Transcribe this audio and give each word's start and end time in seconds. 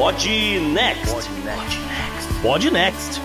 Pod 0.00 0.26
Next. 0.72 1.28
Pod 2.40 2.70
Next. 2.70 3.20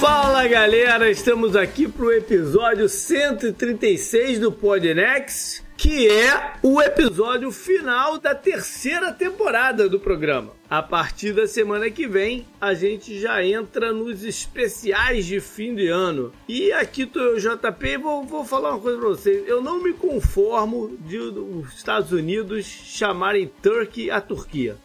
Fala 0.00 0.48
galera, 0.48 1.08
estamos 1.08 1.54
aqui 1.54 1.86
pro 1.86 2.10
episódio 2.10 2.88
136 2.88 4.40
do 4.40 4.50
Podnext, 4.50 5.62
que 5.76 6.10
é 6.10 6.54
o 6.60 6.82
episódio 6.82 7.52
final 7.52 8.18
da 8.18 8.34
terceira 8.34 9.12
temporada 9.12 9.88
do 9.88 10.00
programa. 10.00 10.50
A 10.68 10.82
partir 10.82 11.32
da 11.32 11.46
semana 11.46 11.88
que 11.88 12.08
vem, 12.08 12.44
a 12.60 12.74
gente 12.74 13.20
já 13.20 13.44
entra 13.44 13.92
nos 13.92 14.24
especiais 14.24 15.24
de 15.24 15.38
fim 15.38 15.72
de 15.72 15.86
ano. 15.86 16.32
E 16.48 16.72
aqui 16.72 17.06
tô 17.06 17.20
eu, 17.20 17.38
JP, 17.38 17.98
vou, 17.98 18.24
vou 18.24 18.44
falar 18.44 18.70
uma 18.70 18.80
coisa 18.80 18.98
pra 18.98 19.08
vocês. 19.08 19.46
Eu 19.46 19.62
não 19.62 19.80
me 19.80 19.92
conformo 19.92 20.98
de 21.06 21.16
os 21.16 21.72
Estados 21.76 22.10
Unidos 22.10 22.66
chamarem 22.66 23.48
Turkey 23.62 24.10
a 24.10 24.20
Turquia. 24.20 24.76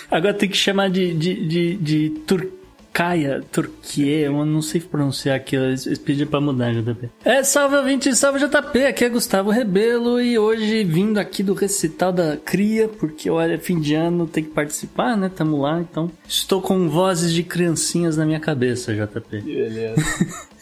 Agora 0.10 0.34
tem 0.34 0.50
que 0.50 0.58
chamar 0.58 0.90
de, 0.90 1.14
de, 1.14 1.48
de, 1.48 1.76
de 1.76 2.10
Turcaia, 2.28 3.42
Turquia, 3.52 4.26
eu 4.26 4.46
não 4.46 4.62
sei 4.62 4.82
pronunciar 4.82 5.38
aquilo, 5.38 5.64
eles 5.66 5.98
pediram 5.98 6.30
pra 6.30 6.42
mudar, 6.42 6.74
JP. 6.74 7.10
É, 7.24 7.44
salve 7.44 7.78
ouvinte, 7.78 8.14
salve 8.14 8.40
JP, 8.40 8.86
aqui 8.86 9.06
é 9.06 9.10
Gustavo 9.10 9.50
Rebelo 9.50 10.20
e 10.20 10.38
hoje 10.38 10.84
vindo 10.84 11.18
aqui 11.18 11.42
do 11.42 11.54
recital 11.54 12.12
da 12.12 12.36
Cria, 12.36 12.90
porque 12.90 13.30
olha, 13.30 13.58
fim 13.58 13.80
de 13.80 13.96
ano 13.96 14.28
tem 14.28 14.44
que 14.44 14.50
participar, 14.50 15.16
né, 15.16 15.32
tamo 15.34 15.62
lá, 15.62 15.80
então 15.80 16.12
estou 16.28 16.62
com 16.62 16.90
vozes 16.90 17.32
de 17.34 17.44
criancinhas 17.44 18.18
na 18.18 18.26
minha 18.26 18.40
cabeça, 18.40 18.94
JP. 18.94 19.42
Beleza. 19.42 19.96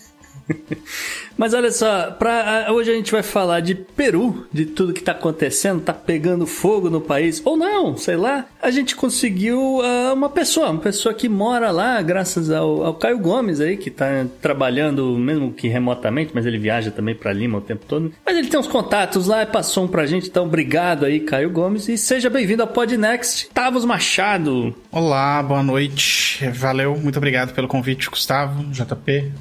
Mas 1.38 1.54
olha 1.54 1.72
só, 1.72 2.12
pra, 2.12 2.68
hoje 2.70 2.92
a 2.92 2.94
gente 2.94 3.12
vai 3.12 3.24
falar 3.24 3.62
de 3.62 3.74
Peru, 3.74 4.46
de 4.52 4.66
tudo 4.66 4.94
que 4.94 5.02
tá 5.02 5.14
acontecendo, 5.14 5.82
tá 5.82 5.94
pegando 5.94 6.46
fogo 6.46 6.90
no 6.90 7.00
país, 7.00 7.42
ou 7.46 7.56
não, 7.56 7.96
sei 7.96 8.18
lá. 8.18 8.46
A 8.62 8.70
gente 8.70 8.96
conseguiu 8.96 9.78
uh, 9.78 10.14
uma 10.14 10.30
pessoa, 10.30 10.70
uma 10.70 10.82
pessoa 10.82 11.14
que 11.14 11.30
mora 11.30 11.72
lá, 11.72 12.02
graças 12.02 12.52
ao, 12.52 12.86
ao, 12.86 12.94
Caio 12.96 13.20
Gomes 13.20 13.62
aí, 13.62 13.78
que 13.78 13.90
tá 13.90 14.26
trabalhando, 14.42 15.18
mesmo 15.18 15.54
que 15.54 15.68
remotamente, 15.68 16.32
mas 16.34 16.46
ele 16.46 16.58
viaja 16.58 16.92
também 16.92 17.16
para 17.16 17.32
Lima 17.32 17.60
o 17.60 17.62
tempo 17.62 17.86
todo. 17.88 18.12
Mas 18.26 18.38
ele 18.38 18.48
tem 18.48 18.60
uns 18.60 18.68
contatos 18.68 19.28
lá 19.28 19.44
e 19.44 19.46
passou 19.46 19.86
um 19.86 19.88
pra 19.88 20.06
gente, 20.06 20.28
então 20.28 20.46
obrigado 20.46 21.06
aí, 21.06 21.22
Caio 21.22 21.50
Gomes, 21.50 21.88
e 21.88 21.98
seja 21.98 22.30
bem-vindo 22.30 22.64
ao 22.64 22.68
Podnext, 22.68 23.50
Tavos 23.54 23.86
Machado. 23.86 24.76
Olá, 24.92 25.42
boa 25.42 25.64
noite, 25.64 26.46
valeu, 26.50 26.98
muito 26.98 27.18
obrigado 27.18 27.54
pelo 27.54 27.68
convite, 27.68 28.10
Gustavo, 28.10 28.64
JP, 28.72 29.32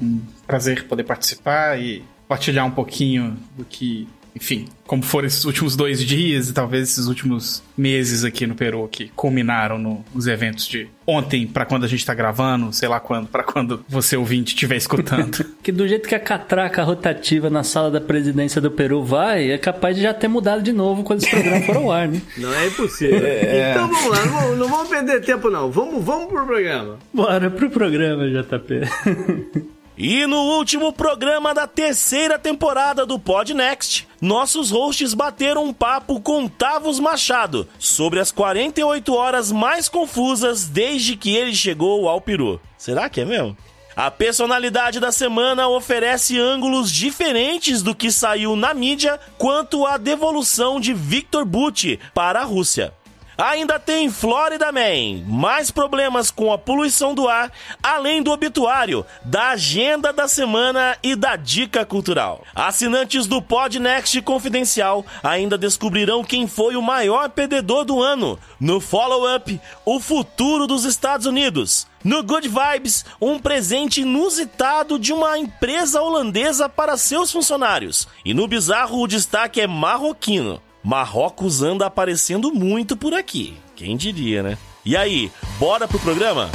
prazer 0.49 0.85
poder 0.85 1.03
participar 1.03 1.79
e 1.79 2.03
partilhar 2.27 2.65
um 2.65 2.71
pouquinho 2.71 3.37
do 3.55 3.63
que, 3.63 4.07
enfim, 4.35 4.67
como 4.87 5.03
foram 5.03 5.27
esses 5.27 5.45
últimos 5.45 5.75
dois 5.75 6.03
dias 6.03 6.49
e 6.49 6.53
talvez 6.53 6.89
esses 6.89 7.05
últimos 7.05 7.61
meses 7.77 8.23
aqui 8.23 8.47
no 8.47 8.55
Peru 8.55 8.87
que 8.91 9.11
culminaram 9.15 9.77
no, 9.77 10.03
nos 10.11 10.25
eventos 10.25 10.67
de 10.67 10.87
ontem 11.05 11.45
para 11.45 11.65
quando 11.65 11.83
a 11.83 11.87
gente 11.87 12.03
tá 12.03 12.15
gravando, 12.15 12.73
sei 12.73 12.89
lá 12.89 12.99
quando, 12.99 13.27
para 13.27 13.43
quando 13.43 13.85
você 13.87 14.17
ouvinte 14.17 14.55
estiver 14.55 14.75
escutando. 14.75 15.45
que 15.61 15.71
do 15.71 15.87
jeito 15.87 16.09
que 16.09 16.15
a 16.15 16.19
catraca 16.19 16.81
rotativa 16.81 17.47
na 17.47 17.63
sala 17.63 17.91
da 17.91 18.01
presidência 18.01 18.59
do 18.59 18.71
Peru 18.71 19.03
vai, 19.03 19.51
é 19.51 19.57
capaz 19.59 19.95
de 19.95 20.01
já 20.01 20.15
ter 20.15 20.27
mudado 20.27 20.63
de 20.63 20.73
novo 20.73 21.03
quando 21.03 21.19
esse 21.19 21.29
programa 21.29 21.61
for 21.61 21.77
ao 21.77 21.91
ar, 21.91 22.07
né? 22.07 22.19
Não 22.37 22.51
é 22.51 22.67
impossível. 22.67 23.21
É... 23.23 23.71
Então 23.71 23.87
vamos 23.87 24.09
lá, 24.09 24.25
não 24.25 24.33
vamos, 24.33 24.57
não 24.57 24.67
vamos 24.67 24.89
perder 24.89 25.21
tempo 25.21 25.49
não. 25.51 25.69
Vamos, 25.69 26.03
vamos 26.03 26.27
pro 26.27 26.43
programa. 26.43 26.97
Bora 27.13 27.51
pro 27.51 27.69
programa, 27.69 28.27
JP. 28.27 29.69
E 30.01 30.25
no 30.25 30.37
último 30.37 30.93
programa 30.93 31.53
da 31.53 31.67
terceira 31.67 32.39
temporada 32.39 33.05
do 33.05 33.19
Podnext, 33.19 34.07
nossos 34.21 34.71
hosts 34.71 35.13
bateram 35.13 35.65
um 35.65 35.73
papo 35.73 36.21
com 36.21 36.47
Tavos 36.47 37.01
Machado 37.01 37.67
sobre 37.77 38.21
as 38.21 38.31
48 38.31 39.13
horas 39.13 39.51
mais 39.51 39.89
confusas 39.89 40.69
desde 40.69 41.17
que 41.17 41.35
ele 41.35 41.53
chegou 41.53 42.07
ao 42.07 42.21
Peru. 42.21 42.61
Será 42.77 43.09
que 43.09 43.19
é 43.19 43.25
mesmo? 43.25 43.57
A 43.93 44.09
personalidade 44.09 45.01
da 45.01 45.11
semana 45.11 45.67
oferece 45.67 46.39
ângulos 46.39 46.89
diferentes 46.89 47.81
do 47.81 47.93
que 47.93 48.09
saiu 48.09 48.55
na 48.55 48.73
mídia 48.73 49.19
quanto 49.37 49.85
à 49.85 49.97
devolução 49.97 50.79
de 50.79 50.93
Victor 50.93 51.43
Butti 51.43 51.99
para 52.13 52.39
a 52.39 52.45
Rússia. 52.45 52.93
Ainda 53.41 53.79
tem 53.79 54.09
Florida 54.09 54.69
Man, 54.69 55.23
mais 55.25 55.71
problemas 55.71 56.29
com 56.29 56.51
a 56.51 56.57
poluição 56.57 57.15
do 57.15 57.25
ar, 57.25 57.49
além 57.81 58.21
do 58.21 58.31
obituário, 58.31 59.05
da 59.23 59.51
agenda 59.51 60.11
da 60.11 60.27
semana 60.27 60.97
e 61.01 61.15
da 61.15 61.37
dica 61.37 61.85
cultural. 61.85 62.43
Assinantes 62.53 63.27
do 63.27 63.41
Podnext 63.41 64.21
Confidencial 64.23 65.05
ainda 65.23 65.57
descobrirão 65.57 66.21
quem 66.21 66.47
foi 66.47 66.75
o 66.75 66.81
maior 66.81 67.29
perdedor 67.29 67.85
do 67.85 68.03
ano. 68.03 68.37
No 68.59 68.81
follow-up, 68.81 69.57
o 69.85 70.01
futuro 70.01 70.67
dos 70.67 70.83
Estados 70.83 71.25
Unidos. 71.25 71.87
No 72.03 72.21
Good 72.21 72.49
Vibes, 72.49 73.05
um 73.21 73.39
presente 73.39 74.01
inusitado 74.01 74.99
de 74.99 75.13
uma 75.13 75.39
empresa 75.39 76.01
holandesa 76.01 76.67
para 76.67 76.97
seus 76.97 77.31
funcionários. 77.31 78.05
E 78.25 78.33
no 78.33 78.49
Bizarro, 78.49 79.01
o 79.01 79.07
destaque 79.07 79.61
é 79.61 79.67
marroquino. 79.67 80.61
Marrocos 80.89 81.61
anda 81.61 81.85
aparecendo 81.85 82.51
muito 82.51 82.97
por 82.97 83.13
aqui. 83.13 83.55
Quem 83.75 83.95
diria, 83.95 84.41
né? 84.41 84.57
E 84.83 84.97
aí, 84.97 85.31
bora 85.59 85.87
pro 85.87 85.99
programa? 85.99 86.49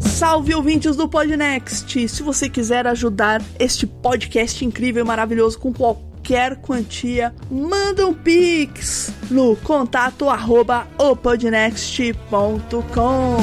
Salve 0.00 0.54
ouvintes 0.54 0.96
do 0.96 1.06
Podnext! 1.06 2.08
Se 2.08 2.22
você 2.22 2.48
quiser 2.48 2.86
ajudar 2.86 3.42
este 3.58 3.86
podcast 3.86 4.64
incrível 4.64 5.04
e 5.04 5.06
maravilhoso 5.06 5.58
com 5.58 5.74
qualquer 5.74 6.15
qualquer 6.26 6.56
quantia, 6.56 7.32
manda 7.48 8.04
um 8.04 8.12
pix 8.12 9.14
no 9.30 9.54
contato 9.54 10.28
arroba 10.28 10.88
opodnext.com. 10.98 13.36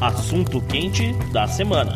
Assunto 0.00 0.60
quente 0.62 1.12
da 1.32 1.48
semana. 1.48 1.92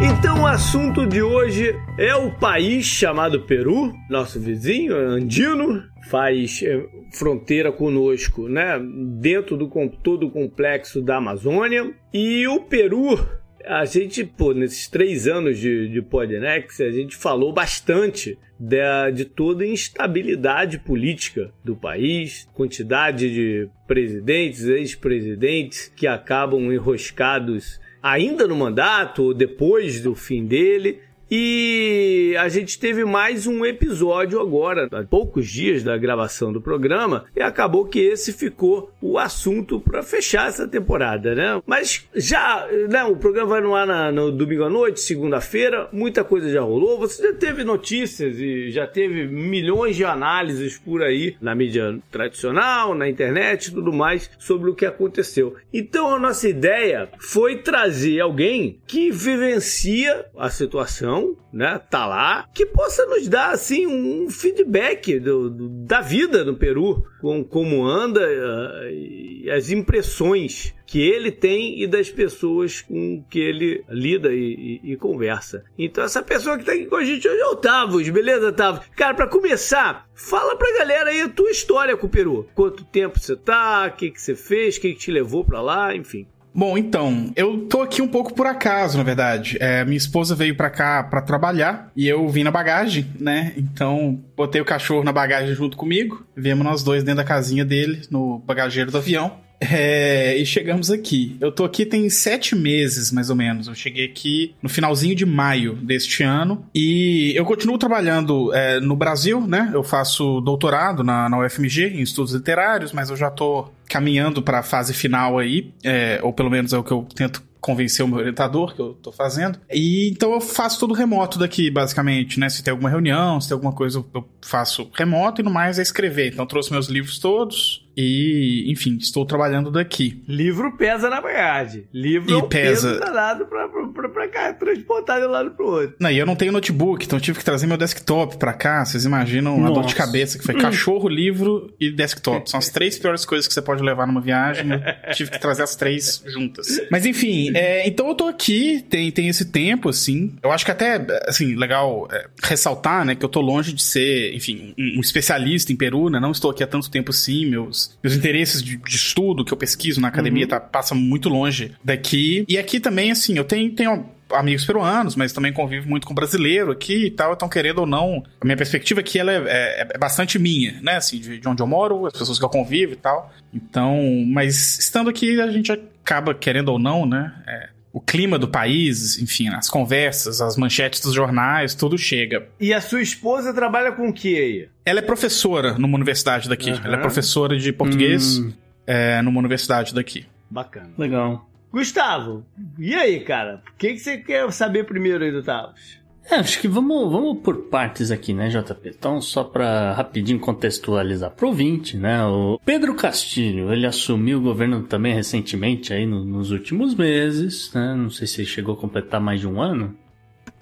Então, 0.00 0.42
o 0.42 0.46
assunto 0.46 1.04
de 1.06 1.20
hoje 1.20 1.74
é 1.98 2.14
o 2.14 2.30
país 2.30 2.84
chamado 2.84 3.40
Peru, 3.40 3.92
nosso 4.08 4.38
vizinho 4.38 4.96
andino, 4.96 5.82
faz 6.08 6.62
eh, 6.62 6.86
fronteira 7.12 7.72
conosco, 7.72 8.48
né? 8.48 8.78
Dentro 9.18 9.56
do 9.56 9.68
todo 10.02 10.26
o 10.26 10.30
complexo 10.30 11.00
da 11.00 11.16
Amazônia. 11.16 11.94
E 12.12 12.46
o 12.46 12.60
Peru, 12.60 13.18
a 13.64 13.84
gente, 13.84 14.24
pô, 14.24 14.52
nesses 14.52 14.88
três 14.88 15.26
anos 15.26 15.58
de, 15.58 15.88
de 15.88 16.02
Podnex, 16.02 16.80
a 16.80 16.90
gente 16.90 17.16
falou 17.16 17.52
bastante 17.52 18.38
de, 18.58 19.12
de 19.12 19.24
toda 19.24 19.64
a 19.64 19.68
instabilidade 19.68 20.78
política 20.78 21.50
do 21.64 21.74
país, 21.74 22.48
quantidade 22.54 23.32
de 23.32 23.68
presidentes, 23.86 24.64
ex-presidentes 24.64 25.92
que 25.96 26.06
acabam 26.06 26.72
enroscados 26.72 27.80
ainda 28.02 28.46
no 28.46 28.54
mandato 28.54 29.24
ou 29.24 29.34
depois 29.34 30.00
do 30.00 30.14
fim 30.14 30.44
dele 30.44 31.00
e 31.30 32.36
a 32.38 32.48
gente 32.48 32.78
teve 32.78 33.04
mais 33.04 33.46
um 33.46 33.64
episódio 33.64 34.40
agora, 34.40 34.88
há 34.92 35.02
poucos 35.02 35.48
dias 35.48 35.82
da 35.82 35.96
gravação 35.96 36.52
do 36.52 36.60
programa, 36.60 37.24
e 37.34 37.40
acabou 37.40 37.86
que 37.86 37.98
esse 37.98 38.32
ficou 38.32 38.90
o 39.00 39.18
assunto 39.18 39.80
para 39.80 40.02
fechar 40.02 40.48
essa 40.48 40.68
temporada, 40.68 41.34
né? 41.34 41.62
Mas 41.66 42.06
já, 42.14 42.66
né, 42.88 43.04
o 43.04 43.16
programa 43.16 43.50
vai 43.50 43.60
no 43.60 43.74
ar 43.74 43.86
na, 43.86 44.12
no 44.12 44.30
domingo 44.30 44.64
à 44.64 44.70
noite, 44.70 45.00
segunda-feira, 45.00 45.88
muita 45.92 46.22
coisa 46.24 46.50
já 46.50 46.60
rolou. 46.60 46.98
Você 46.98 47.22
já 47.22 47.32
teve 47.32 47.64
notícias 47.64 48.38
e 48.38 48.70
já 48.70 48.86
teve 48.86 49.26
milhões 49.26 49.96
de 49.96 50.04
análises 50.04 50.78
por 50.78 51.02
aí 51.02 51.36
na 51.40 51.54
mídia 51.54 51.98
tradicional, 52.10 52.94
na 52.94 53.08
internet 53.08 53.66
e 53.66 53.74
tudo 53.74 53.92
mais 53.92 54.30
sobre 54.38 54.70
o 54.70 54.74
que 54.74 54.86
aconteceu. 54.86 55.54
Então 55.72 56.14
a 56.14 56.18
nossa 56.18 56.48
ideia 56.48 57.08
foi 57.18 57.58
trazer 57.58 58.20
alguém 58.20 58.78
que 58.86 59.10
vivencia 59.10 60.26
a 60.36 60.50
situação 60.50 61.13
né, 61.52 61.80
tá 61.90 62.06
lá, 62.06 62.48
que 62.52 62.66
possa 62.66 63.06
nos 63.06 63.28
dar 63.28 63.50
assim 63.50 63.86
um 63.86 64.28
feedback 64.28 65.18
do, 65.20 65.50
do 65.50 65.68
da 65.68 66.00
vida 66.00 66.44
no 66.44 66.56
Peru, 66.56 67.04
com 67.20 67.44
como 67.44 67.86
anda 67.86 68.20
uh, 68.20 69.52
as 69.52 69.70
impressões 69.70 70.74
que 70.86 71.00
ele 71.00 71.30
tem 71.32 71.82
e 71.82 71.86
das 71.86 72.10
pessoas 72.10 72.82
com 72.82 73.24
que 73.30 73.38
ele 73.38 73.84
lida 73.88 74.32
e, 74.32 74.80
e, 74.82 74.92
e 74.92 74.96
conversa. 74.96 75.64
Então 75.78 76.04
essa 76.04 76.22
pessoa 76.22 76.56
que 76.56 76.62
está 76.62 76.72
aqui 76.72 76.86
com 76.86 76.96
a 76.96 77.04
gente 77.04 77.26
hoje 77.26 77.40
é 77.40 77.46
o 77.46 77.56
Tavos, 77.56 78.08
beleza, 78.08 78.52
Tavos? 78.52 78.86
Cara, 78.96 79.14
para 79.14 79.26
começar, 79.26 80.08
fala 80.14 80.56
pra 80.56 80.78
galera 80.78 81.10
aí 81.10 81.22
a 81.22 81.28
tua 81.28 81.50
história 81.50 81.96
com 81.96 82.06
o 82.06 82.10
Peru. 82.10 82.48
Quanto 82.54 82.84
tempo 82.84 83.18
você 83.18 83.36
tá, 83.36 83.90
o 83.92 83.96
que, 83.96 84.10
que 84.10 84.20
você 84.20 84.34
fez, 84.34 84.76
o 84.76 84.80
que, 84.80 84.92
que 84.92 85.00
te 85.00 85.10
levou 85.10 85.44
para 85.44 85.60
lá, 85.60 85.94
enfim. 85.94 86.26
Bom, 86.56 86.78
então, 86.78 87.32
eu 87.34 87.66
tô 87.66 87.82
aqui 87.82 88.00
um 88.00 88.06
pouco 88.06 88.32
por 88.32 88.46
acaso, 88.46 88.96
na 88.96 89.02
verdade. 89.02 89.56
É, 89.58 89.84
minha 89.84 89.96
esposa 89.96 90.36
veio 90.36 90.54
pra 90.54 90.70
cá 90.70 91.02
pra 91.02 91.20
trabalhar 91.20 91.90
e 91.96 92.06
eu 92.06 92.28
vim 92.28 92.44
na 92.44 92.50
bagagem, 92.52 93.06
né? 93.18 93.52
Então, 93.56 94.22
botei 94.36 94.60
o 94.60 94.64
cachorro 94.64 95.02
na 95.02 95.12
bagagem 95.12 95.52
junto 95.52 95.76
comigo. 95.76 96.24
Viemos 96.36 96.64
nós 96.64 96.84
dois 96.84 97.02
dentro 97.02 97.16
da 97.16 97.24
casinha 97.24 97.64
dele, 97.64 98.02
no 98.08 98.38
bagageiro 98.38 98.92
do 98.92 98.98
avião. 98.98 99.43
É, 99.72 100.36
e 100.36 100.44
chegamos 100.44 100.90
aqui. 100.90 101.36
Eu 101.40 101.52
tô 101.52 101.64
aqui 101.64 101.86
tem 101.86 102.08
sete 102.10 102.54
meses, 102.54 103.10
mais 103.10 103.30
ou 103.30 103.36
menos. 103.36 103.66
Eu 103.68 103.74
cheguei 103.74 104.04
aqui 104.04 104.54
no 104.62 104.68
finalzinho 104.68 105.14
de 105.14 105.24
maio 105.24 105.74
deste 105.74 106.22
ano. 106.22 106.66
E 106.74 107.32
eu 107.36 107.44
continuo 107.44 107.78
trabalhando 107.78 108.52
é, 108.54 108.80
no 108.80 108.96
Brasil, 108.96 109.40
né? 109.46 109.70
Eu 109.72 109.82
faço 109.82 110.40
doutorado 110.40 111.02
na, 111.02 111.28
na 111.28 111.38
UFMG 111.38 111.94
em 111.94 112.02
estudos 112.02 112.34
literários, 112.34 112.92
mas 112.92 113.10
eu 113.10 113.16
já 113.16 113.30
tô 113.30 113.68
caminhando 113.88 114.42
para 114.42 114.60
a 114.60 114.62
fase 114.62 114.94
final 114.94 115.38
aí, 115.38 115.72
é, 115.82 116.18
ou 116.22 116.32
pelo 116.32 116.50
menos 116.50 116.72
é 116.72 116.78
o 116.78 116.82
que 116.82 116.92
eu 116.92 117.06
tento 117.14 117.42
convencer 117.64 118.04
o 118.04 118.08
meu 118.08 118.18
orientador 118.18 118.74
que 118.74 118.80
eu 118.80 118.92
tô 118.92 119.10
fazendo. 119.10 119.58
E 119.72 120.10
então 120.10 120.32
eu 120.34 120.40
faço 120.40 120.78
tudo 120.78 120.92
remoto 120.92 121.38
daqui, 121.38 121.70
basicamente, 121.70 122.38
né? 122.38 122.50
Se 122.50 122.62
tem 122.62 122.72
alguma 122.72 122.90
reunião, 122.90 123.40
se 123.40 123.48
tem 123.48 123.54
alguma 123.54 123.72
coisa, 123.72 124.04
eu 124.12 124.28
faço 124.42 124.90
remoto 124.92 125.40
e 125.40 125.44
no 125.44 125.50
mais 125.50 125.78
é 125.78 125.82
escrever. 125.82 126.32
Então 126.32 126.44
trouxe 126.44 126.70
meus 126.70 126.88
livros 126.88 127.18
todos, 127.18 127.83
e, 127.96 128.64
enfim, 128.70 128.96
estou 129.00 129.24
trabalhando 129.24 129.70
daqui. 129.70 130.22
Livro 130.28 130.76
pesa 130.76 131.08
na 131.08 131.20
bagagem. 131.20 131.84
Livro 131.92 132.30
e 132.30 132.34
é 132.34 132.36
um 132.36 132.48
pesa. 132.48 132.88
peso 132.88 133.00
danado 133.00 133.46
pra, 133.46 133.68
pra, 133.68 134.08
pra, 134.08 134.28
cá, 134.28 134.52
transportar 134.52 135.20
de 135.20 135.26
um 135.26 135.30
lado 135.30 135.50
pro 135.52 135.66
outro. 135.66 135.96
Não, 136.00 136.10
e 136.10 136.18
eu 136.18 136.26
não 136.26 136.36
tenho 136.36 136.52
notebook, 136.52 137.04
então 137.04 137.18
eu 137.18 137.22
tive 137.22 137.38
que 137.38 137.44
trazer 137.44 137.66
meu 137.66 137.76
desktop 137.76 138.36
pra 138.36 138.52
cá. 138.52 138.84
Vocês 138.84 139.04
imaginam 139.04 139.64
a 139.64 139.70
dor 139.70 139.84
de 139.84 139.94
cabeça 139.94 140.38
que 140.38 140.44
foi 140.44 140.54
cachorro, 140.54 141.08
livro 141.08 141.72
e 141.78 141.90
desktop. 141.90 142.50
São 142.50 142.58
as 142.58 142.68
três 142.70 142.98
piores 142.98 143.24
coisas 143.24 143.46
que 143.46 143.54
você 143.54 143.62
pode 143.62 143.82
levar 143.82 144.06
numa 144.06 144.20
viagem. 144.20 144.70
Eu 144.72 145.14
tive 145.14 145.30
que 145.30 145.40
trazer 145.40 145.62
as 145.62 145.76
três 145.76 146.22
juntas. 146.26 146.80
Mas 146.90 147.06
enfim, 147.06 147.52
é, 147.54 147.86
então 147.86 148.08
eu 148.08 148.14
tô 148.14 148.26
aqui, 148.26 148.84
tem, 148.88 149.10
tem 149.10 149.28
esse 149.28 149.46
tempo, 149.46 149.88
assim. 149.88 150.34
Eu 150.42 150.50
acho 150.50 150.64
que 150.64 150.70
até, 150.70 151.04
assim, 151.26 151.54
legal 151.54 152.08
é, 152.10 152.26
ressaltar, 152.42 153.04
né, 153.04 153.14
que 153.14 153.24
eu 153.24 153.28
tô 153.28 153.40
longe 153.40 153.72
de 153.72 153.82
ser, 153.82 154.34
enfim, 154.34 154.74
um, 154.78 154.98
um 154.98 155.00
especialista 155.00 155.72
em 155.72 155.76
Peru, 155.76 156.10
né? 156.10 156.18
Não 156.18 156.30
estou 156.30 156.50
aqui 156.50 156.62
há 156.62 156.66
tanto 156.66 156.90
tempo 156.90 157.10
assim, 157.10 157.46
meus 157.46 157.83
meus, 158.02 158.14
interesses 158.16 158.62
de, 158.62 158.76
de, 158.76 158.96
estudo 158.96 159.44
que 159.44 159.52
eu 159.52 159.56
pesquiso 159.56 160.00
na 160.00 160.08
academia 160.08 160.44
uhum. 160.44 160.50
tá, 160.50 160.60
passa 160.60 160.94
muito 160.94 161.28
longe 161.28 161.72
daqui. 161.82 162.44
E 162.48 162.58
aqui 162.58 162.80
também, 162.80 163.10
assim, 163.10 163.36
eu 163.36 163.44
tenho, 163.44 163.72
tenho 163.74 164.06
amigos 164.32 164.64
peruanos, 164.64 165.16
mas 165.16 165.32
também 165.32 165.52
convivo 165.52 165.88
muito 165.88 166.06
com 166.06 166.14
brasileiro 166.14 166.72
aqui 166.72 167.06
e 167.06 167.10
tal, 167.10 167.34
então 167.34 167.48
querendo 167.48 167.80
ou 167.80 167.86
não, 167.86 168.22
a 168.40 168.44
minha 168.44 168.56
perspectiva 168.56 169.00
aqui 169.00 169.18
ela 169.18 169.32
é, 169.32 169.36
é, 169.36 169.88
é 169.94 169.98
bastante 169.98 170.38
minha, 170.38 170.80
né, 170.80 170.96
assim, 170.96 171.18
de, 171.18 171.38
de, 171.38 171.48
onde 171.48 171.62
eu 171.62 171.66
moro, 171.66 172.06
as 172.06 172.12
pessoas 172.12 172.38
que 172.38 172.44
eu 172.44 172.48
convivo 172.48 172.92
e 172.92 172.96
tal. 172.96 173.32
Então, 173.52 173.98
mas 174.26 174.78
estando 174.78 175.10
aqui 175.10 175.40
a 175.40 175.50
gente 175.50 175.70
acaba, 175.72 176.34
querendo 176.34 176.70
ou 176.70 176.78
não, 176.78 177.06
né, 177.06 177.32
é, 177.46 177.68
o 177.94 178.00
clima 178.00 178.36
do 178.40 178.48
país, 178.48 179.20
enfim, 179.20 179.48
as 179.50 179.70
conversas, 179.70 180.40
as 180.40 180.56
manchetes 180.56 181.00
dos 181.00 181.14
jornais, 181.14 181.76
tudo 181.76 181.96
chega. 181.96 182.48
E 182.58 182.74
a 182.74 182.80
sua 182.80 183.00
esposa 183.00 183.54
trabalha 183.54 183.92
com 183.92 184.08
o 184.08 184.12
que 184.12 184.36
aí? 184.36 184.68
Ela 184.84 184.98
é 184.98 185.02
professora 185.02 185.78
numa 185.78 185.94
universidade 185.94 186.48
daqui. 186.48 186.72
Uhum. 186.72 186.80
Ela 186.82 186.96
é 186.96 187.00
professora 187.00 187.56
de 187.56 187.72
português 187.72 188.38
hum. 188.38 188.52
é, 188.84 189.22
numa 189.22 189.38
universidade 189.38 189.94
daqui. 189.94 190.26
Bacana. 190.50 190.90
Legal. 190.98 191.48
Gustavo, 191.70 192.44
e 192.76 192.94
aí, 192.94 193.20
cara? 193.20 193.62
O 193.72 193.78
que, 193.78 193.92
que 193.92 193.98
você 194.00 194.18
quer 194.18 194.50
saber 194.52 194.84
primeiro 194.84 195.22
aí 195.22 195.30
do 195.30 195.42
Tavos? 195.42 196.00
É, 196.30 196.36
acho 196.36 196.60
que 196.60 196.66
vamos, 196.66 197.10
vamos 197.12 197.38
por 197.42 197.64
partes 197.68 198.10
aqui, 198.10 198.32
né, 198.32 198.48
JP? 198.48 198.88
Então, 198.88 199.20
só 199.20 199.44
para 199.44 199.92
rapidinho 199.92 200.40
contextualizar 200.40 201.30
pro 201.30 201.48
ouvinte, 201.48 201.96
né? 201.96 202.24
O 202.24 202.58
Pedro 202.64 202.94
Castilho, 202.94 203.72
ele 203.72 203.86
assumiu 203.86 204.38
o 204.38 204.42
governo 204.42 204.82
também 204.84 205.14
recentemente, 205.14 205.92
aí 205.92 206.06
no, 206.06 206.24
nos 206.24 206.50
últimos 206.50 206.94
meses, 206.94 207.70
né? 207.74 207.94
Não 207.94 208.10
sei 208.10 208.26
se 208.26 208.40
ele 208.40 208.48
chegou 208.48 208.74
a 208.74 208.78
completar 208.78 209.20
mais 209.20 209.40
de 209.40 209.46
um 209.46 209.60
ano. 209.60 209.94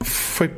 Foi 0.01 0.49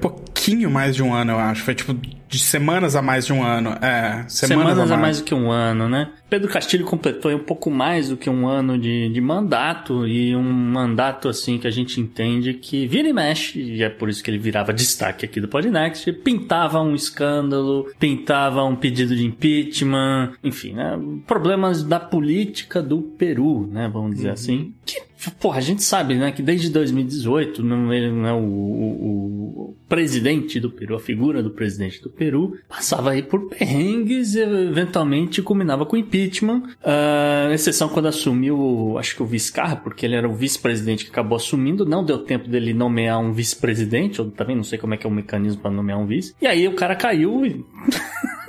pouquinho 0.44 0.70
mais 0.70 0.94
de 0.94 1.02
um 1.02 1.14
ano, 1.14 1.32
eu 1.32 1.38
acho. 1.38 1.62
Foi 1.62 1.74
tipo 1.74 1.94
de 1.94 2.38
semanas 2.38 2.94
a 2.94 3.00
mais 3.00 3.26
de 3.26 3.32
um 3.32 3.42
ano. 3.42 3.70
É, 3.80 4.24
semanas, 4.28 4.74
semanas 4.74 4.78
a, 4.78 4.80
mais. 4.80 4.90
a, 4.90 4.96
mais. 4.96 5.18
do 5.20 5.24
que 5.24 5.34
um 5.34 5.50
ano, 5.50 5.88
né? 5.88 6.10
Pedro 6.28 6.50
Castilho 6.50 6.84
completou 6.84 7.32
um 7.32 7.38
pouco 7.38 7.70
mais 7.70 8.08
do 8.08 8.16
que 8.16 8.28
um 8.28 8.46
ano 8.46 8.78
de, 8.78 9.08
de 9.08 9.20
mandato 9.20 10.06
e 10.06 10.36
um 10.36 10.42
mandato 10.42 11.28
assim 11.28 11.58
que 11.58 11.66
a 11.66 11.70
gente 11.70 12.00
entende 12.00 12.54
que 12.54 12.86
vira 12.86 13.08
e 13.08 13.12
mexe, 13.12 13.58
e 13.60 13.82
é 13.82 13.88
por 13.88 14.08
isso 14.08 14.22
que 14.22 14.30
ele 14.30 14.38
virava 14.38 14.72
destaque 14.72 15.24
aqui 15.24 15.40
do 15.40 15.48
Podnext, 15.48 16.12
pintava 16.12 16.80
um 16.80 16.94
escândalo, 16.94 17.90
pintava 17.98 18.64
um 18.64 18.76
pedido 18.76 19.16
de 19.16 19.24
impeachment, 19.24 20.32
enfim, 20.42 20.74
né? 20.74 20.98
Problemas 21.26 21.82
da 21.82 22.00
política 22.00 22.82
do 22.82 23.00
Peru, 23.00 23.66
né? 23.70 23.88
Vamos 23.92 24.16
dizer 24.16 24.28
uhum. 24.28 24.34
assim. 24.34 24.74
Que 24.84 25.00
Porra, 25.32 25.58
a 25.58 25.60
gente 25.60 25.82
sabe, 25.82 26.14
né, 26.14 26.32
que 26.32 26.42
desde 26.42 26.70
2018, 26.70 27.62
não, 27.62 27.92
ele 27.92 28.10
não 28.10 28.26
é 28.26 28.32
o, 28.32 28.36
o, 28.36 29.70
o, 29.70 29.76
presidente 29.88 30.58
do 30.58 30.70
Peru, 30.70 30.96
a 30.96 31.00
figura 31.00 31.42
do 31.42 31.50
presidente 31.50 32.02
do 32.02 32.10
Peru, 32.10 32.58
passava 32.68 33.10
aí 33.10 33.22
por 33.22 33.48
perrengues 33.48 34.34
e 34.34 34.40
eventualmente 34.40 35.42
culminava 35.42 35.86
com 35.86 35.96
impeachment, 35.96 36.62
uh, 36.82 37.52
exceção 37.52 37.88
quando 37.88 38.06
assumiu, 38.06 38.96
acho 38.98 39.14
que 39.16 39.22
o 39.22 39.26
Viscarra, 39.26 39.76
porque 39.76 40.06
ele 40.06 40.16
era 40.16 40.28
o 40.28 40.34
vice-presidente 40.34 41.04
que 41.04 41.10
acabou 41.10 41.36
assumindo, 41.36 41.84
não 41.84 42.04
deu 42.04 42.18
tempo 42.18 42.48
dele 42.48 42.74
nomear 42.74 43.20
um 43.20 43.32
vice-presidente, 43.32 44.20
ou 44.20 44.30
também 44.30 44.56
não 44.56 44.64
sei 44.64 44.78
como 44.78 44.94
é 44.94 44.96
que 44.96 45.06
é 45.06 45.10
o 45.10 45.12
mecanismo 45.12 45.60
para 45.60 45.70
nomear 45.70 45.98
um 45.98 46.06
vice, 46.06 46.34
e 46.40 46.46
aí 46.46 46.66
o 46.66 46.74
cara 46.74 46.96
caiu 46.96 47.44
e... 47.44 47.64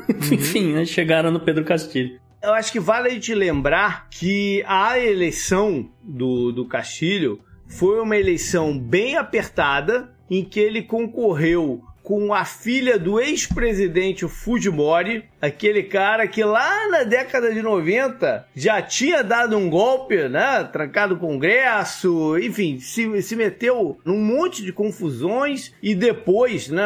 Enfim, 0.32 0.74
né, 0.74 0.86
chegaram 0.86 1.32
no 1.32 1.40
Pedro 1.40 1.64
Castilho 1.64 2.20
eu 2.46 2.54
acho 2.54 2.72
que 2.72 2.80
vale 2.80 3.10
a 3.10 3.12
gente 3.12 3.34
lembrar 3.34 4.08
que 4.10 4.64
a 4.68 5.00
eleição 5.00 5.90
do, 6.02 6.52
do 6.52 6.68
Castilho 6.68 7.40
foi 7.68 8.00
uma 8.00 8.16
eleição 8.16 8.78
bem 8.78 9.18
apertada, 9.18 10.14
em 10.30 10.44
que 10.44 10.60
ele 10.60 10.84
concorreu 10.84 11.84
com 12.06 12.36
a 12.36 12.46
filha 12.46 13.00
do 13.00 13.20
ex-presidente 13.20 14.28
Fujimori, 14.28 15.26
aquele 15.42 15.82
cara 15.82 16.28
que 16.28 16.44
lá 16.44 16.88
na 16.88 17.04
década 17.04 17.52
de 17.52 17.64
90 17.64 18.48
já 18.56 18.80
tinha 18.80 19.24
dado 19.24 19.58
um 19.58 19.68
golpe, 19.68 20.30
né? 20.30 20.64
Trancado 20.72 21.16
o 21.16 21.20
Congresso, 21.20 22.38
enfim, 22.38 22.80
se, 22.80 23.22
se 23.24 23.36
meteu 23.36 24.00
num 24.06 24.20
monte 24.20 24.64
de 24.64 24.72
confusões 24.72 25.74
e 25.82 25.96
depois, 25.96 26.70
né? 26.70 26.86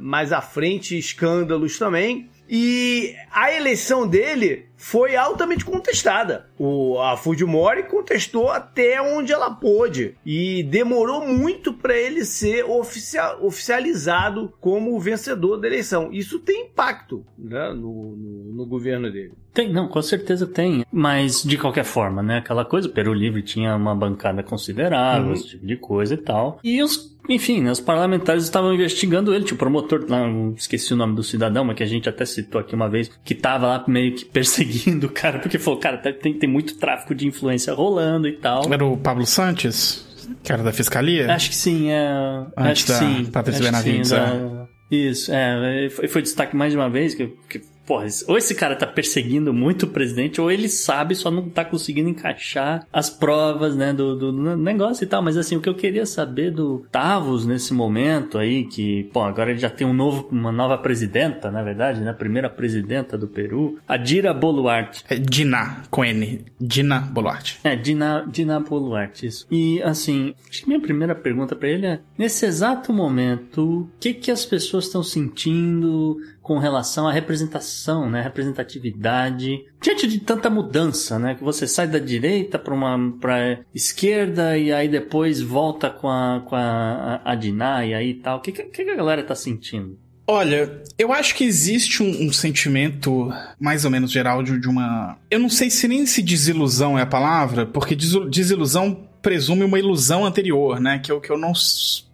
Mais 0.00 0.32
à 0.32 0.42
frente, 0.42 0.98
escândalos 0.98 1.78
também. 1.78 2.28
E 2.48 3.14
a 3.32 3.52
eleição 3.52 4.06
dele 4.06 4.66
foi 4.76 5.16
altamente 5.16 5.64
contestada. 5.64 6.46
O, 6.58 6.98
a 7.00 7.16
Fujimori 7.16 7.84
contestou 7.84 8.50
até 8.50 9.00
onde 9.00 9.32
ela 9.32 9.50
pôde 9.50 10.14
e 10.26 10.62
demorou 10.62 11.26
muito 11.26 11.72
para 11.72 11.96
ele 11.96 12.24
ser 12.24 12.64
oficial, 12.64 13.42
oficializado 13.42 14.52
como 14.60 14.94
o 14.94 15.00
vencedor 15.00 15.56
da 15.56 15.66
eleição. 15.66 16.12
Isso 16.12 16.38
tem 16.38 16.66
impacto 16.66 17.24
né, 17.38 17.70
no, 17.70 18.14
no, 18.14 18.52
no, 18.56 18.66
governo 18.66 19.10
dele. 19.10 19.32
Tem, 19.54 19.72
não, 19.72 19.88
com 19.88 20.02
certeza 20.02 20.46
tem. 20.46 20.84
Mas 20.92 21.42
de 21.42 21.56
qualquer 21.56 21.84
forma, 21.84 22.22
né? 22.22 22.38
Aquela 22.38 22.64
coisa, 22.64 22.86
o 22.86 22.92
Peru 22.92 23.14
Livre 23.14 23.42
tinha 23.42 23.74
uma 23.74 23.94
bancada 23.94 24.42
considerável, 24.42 25.28
uhum. 25.28 25.32
esse 25.32 25.48
tipo 25.48 25.66
de 25.66 25.76
coisa 25.76 26.14
e 26.14 26.18
tal. 26.18 26.58
E 26.62 26.82
os 26.82 27.13
enfim, 27.28 27.62
né, 27.62 27.70
os 27.70 27.80
parlamentares 27.80 28.44
estavam 28.44 28.74
investigando 28.74 29.34
ele, 29.34 29.44
tipo, 29.44 29.54
o 29.54 29.58
promotor, 29.58 30.04
não, 30.08 30.54
esqueci 30.56 30.92
o 30.92 30.96
nome 30.96 31.14
do 31.14 31.22
cidadão, 31.22 31.64
mas 31.64 31.76
que 31.76 31.82
a 31.82 31.86
gente 31.86 32.08
até 32.08 32.24
citou 32.24 32.60
aqui 32.60 32.74
uma 32.74 32.88
vez, 32.88 33.10
que 33.24 33.34
tava 33.34 33.66
lá 33.66 33.84
meio 33.88 34.14
que 34.14 34.24
perseguindo 34.24 35.06
o 35.06 35.10
cara, 35.10 35.38
porque 35.38 35.58
falou, 35.58 35.80
cara, 35.80 35.98
tem, 35.98 36.34
tem 36.34 36.48
muito 36.48 36.76
tráfico 36.78 37.14
de 37.14 37.26
influência 37.26 37.72
rolando 37.72 38.28
e 38.28 38.32
tal. 38.32 38.72
Era 38.72 38.84
o 38.84 38.96
Pablo 38.96 39.26
Santos? 39.26 40.04
Que 40.42 40.52
era 40.52 40.62
da 40.62 40.72
fiscalia? 40.72 41.32
Acho 41.32 41.50
que 41.50 41.56
sim, 41.56 41.90
é. 41.90 42.46
Antes 42.56 42.90
acho 42.90 43.04
que 43.06 43.24
sim. 43.24 43.30
Patrícia 43.30 43.62
Benavides, 43.62 44.08
sim, 44.08 44.14
da... 44.14 44.26
é. 44.26 44.74
Isso, 44.90 45.32
é, 45.32 45.88
foi, 45.90 46.08
foi 46.08 46.22
destaque 46.22 46.54
mais 46.54 46.72
de 46.72 46.78
uma 46.78 46.88
vez, 46.88 47.14
que, 47.14 47.26
que 47.48 47.60
Porra, 47.86 48.06
ou 48.26 48.38
esse 48.38 48.54
cara 48.54 48.76
tá 48.76 48.86
perseguindo 48.86 49.52
muito 49.52 49.84
o 49.84 49.88
presidente, 49.88 50.40
ou 50.40 50.50
ele 50.50 50.68
sabe, 50.68 51.14
só 51.14 51.30
não 51.30 51.48
tá 51.48 51.64
conseguindo 51.64 52.08
encaixar 52.08 52.86
as 52.92 53.10
provas, 53.10 53.76
né, 53.76 53.92
do, 53.92 54.16
do 54.16 54.56
negócio 54.56 55.04
e 55.04 55.06
tal. 55.06 55.22
Mas 55.22 55.36
assim, 55.36 55.56
o 55.56 55.60
que 55.60 55.68
eu 55.68 55.74
queria 55.74 56.06
saber 56.06 56.50
do 56.50 56.86
Tavos 56.90 57.46
nesse 57.46 57.74
momento 57.74 58.38
aí, 58.38 58.64
que, 58.64 59.04
pô, 59.12 59.22
agora 59.22 59.50
ele 59.50 59.58
já 59.58 59.70
tem 59.70 59.86
um 59.86 59.92
novo, 59.92 60.28
uma 60.30 60.52
nova 60.52 60.78
presidenta, 60.78 61.50
na 61.50 61.62
verdade, 61.62 62.00
né, 62.00 62.10
a 62.10 62.14
primeira 62.14 62.48
presidenta 62.48 63.18
do 63.18 63.28
Peru, 63.28 63.78
a 63.86 63.96
Dira 63.96 64.32
Boluarte. 64.32 65.04
É 65.08 65.16
Dina, 65.16 65.82
com 65.90 66.04
N. 66.04 66.44
Dina 66.60 67.00
Boluarte. 67.00 67.58
É, 67.64 67.76
Dina, 67.76 68.26
Dina 68.30 68.60
Boluarte, 68.60 69.26
isso. 69.26 69.46
E 69.50 69.82
assim, 69.82 70.34
acho 70.48 70.62
que 70.62 70.68
minha 70.68 70.80
primeira 70.80 71.14
pergunta 71.14 71.54
para 71.54 71.68
ele 71.68 71.86
é, 71.86 72.00
nesse 72.16 72.46
exato 72.46 72.92
momento, 72.92 73.82
o 73.82 73.90
que 74.00 74.14
que 74.14 74.30
as 74.30 74.46
pessoas 74.46 74.86
estão 74.86 75.02
sentindo 75.02 76.18
com 76.44 76.58
relação 76.58 77.08
à 77.08 77.12
representação, 77.12 78.10
né, 78.10 78.20
representatividade, 78.20 79.64
diante 79.80 80.06
de 80.06 80.20
tanta 80.20 80.50
mudança, 80.50 81.18
né, 81.18 81.34
que 81.34 81.42
você 81.42 81.66
sai 81.66 81.88
da 81.88 81.98
direita 81.98 82.58
para 82.58 82.74
uma 82.74 83.16
para 83.18 83.60
esquerda 83.74 84.56
e 84.58 84.70
aí 84.70 84.86
depois 84.86 85.40
volta 85.40 85.88
com 85.88 86.06
a 86.06 86.44
com 86.46 86.54
a, 86.54 87.22
a, 87.24 87.84
e 87.86 87.94
aí 87.94 88.14
tal. 88.14 88.38
O 88.38 88.40
que, 88.42 88.52
que, 88.52 88.62
que 88.64 88.90
a 88.90 88.94
galera 88.94 89.22
tá 89.22 89.34
sentindo? 89.34 89.98
Olha, 90.26 90.82
eu 90.98 91.12
acho 91.12 91.34
que 91.34 91.44
existe 91.44 92.02
um, 92.02 92.26
um 92.26 92.32
sentimento 92.32 93.30
mais 93.58 93.86
ou 93.86 93.90
menos 93.90 94.10
geral 94.10 94.42
de, 94.42 94.58
de, 94.58 94.68
uma. 94.68 95.18
Eu 95.30 95.38
não 95.38 95.48
sei 95.48 95.70
se 95.70 95.88
nem 95.88 96.04
se 96.04 96.22
desilusão 96.22 96.98
é 96.98 97.02
a 97.02 97.06
palavra, 97.06 97.64
porque 97.64 97.94
desilusão 97.94 99.08
presume 99.24 99.64
uma 99.64 99.78
ilusão 99.78 100.26
anterior, 100.26 100.78
né? 100.78 101.00
Que 101.02 101.10
eu, 101.10 101.18
que 101.18 101.30
eu 101.30 101.38
não, 101.38 101.52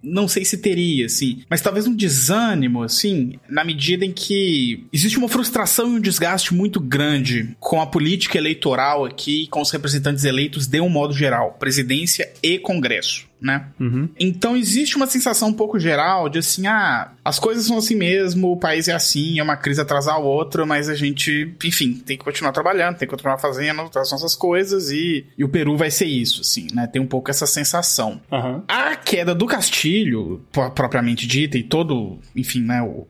não 0.01 0.29
sei 0.29 0.45
se 0.45 0.57
teria, 0.57 1.07
assim. 1.07 1.43
Mas 1.51 1.61
talvez 1.61 1.89
um 1.89 1.95
desânimo, 1.95 2.85
assim, 2.85 3.35
na 3.49 3.65
medida 3.65 4.05
em 4.05 4.13
que 4.13 4.87
existe 4.93 5.19
uma 5.19 5.29
frustração 5.29 5.93
e 5.93 5.97
um 5.97 6.01
desgaste 6.01 6.55
muito 6.55 6.79
grande 6.79 7.57
com 7.59 7.83
a 7.83 7.87
política 7.87 8.39
eleitoral 8.39 9.05
aqui, 9.05 9.49
com 9.49 9.61
os 9.61 9.73
representantes 9.73 10.25
eleitos 10.25 10.69
de 10.69 10.81
um 10.81 10.89
modo 10.89 11.13
geral, 11.13 11.57
presidência 11.59 12.33
e 12.41 12.59
Congresso 12.59 13.30
né? 13.41 13.67
Uhum. 13.79 14.09
Então 14.19 14.57
existe 14.57 14.97
uma 14.97 15.07
sensação 15.07 15.49
um 15.49 15.53
pouco 15.53 15.79
geral 15.79 16.29
de 16.29 16.39
assim, 16.39 16.67
ah, 16.67 17.13
as 17.25 17.39
coisas 17.39 17.67
são 17.67 17.79
assim 17.79 17.95
mesmo, 17.95 18.53
o 18.53 18.57
país 18.57 18.89
é 18.89 18.93
assim, 18.93 19.39
é 19.39 19.43
uma 19.43 19.57
crise 19.57 19.81
atrás 19.81 20.07
da 20.07 20.17
outra, 20.17 20.67
mas 20.67 20.89
a 20.89 20.95
gente, 20.95 21.55
enfim, 21.65 21.95
tem 21.95 22.17
que 22.17 22.25
continuar 22.25 22.53
trabalhando, 22.53 22.97
tem 22.97 23.07
que 23.07 23.13
continuar 23.13 23.39
fazendo 23.39 23.83
as 23.83 24.11
nossas 24.11 24.35
coisas 24.35 24.91
e, 24.91 25.27
e 25.37 25.45
o 25.45 25.49
Peru 25.49 25.77
vai 25.77 25.91
ser 25.91 26.07
isso, 26.07 26.43
assim, 26.43 26.67
né? 26.75 26.87
Tem 26.87 27.01
um 27.01 27.07
pouco 27.07 27.31
essa 27.31 27.47
sensação. 27.47 28.21
Uhum. 28.31 28.63
A 28.69 28.97
queda 28.97 29.35
do 29.35 29.47
Castilho, 29.47 30.45
propriamente 30.75 31.27
dita, 31.27 31.57
e 31.57 31.63
todo, 31.63 32.19
enfim, 32.35 32.63
né, 32.63 32.83
o, 32.83 33.07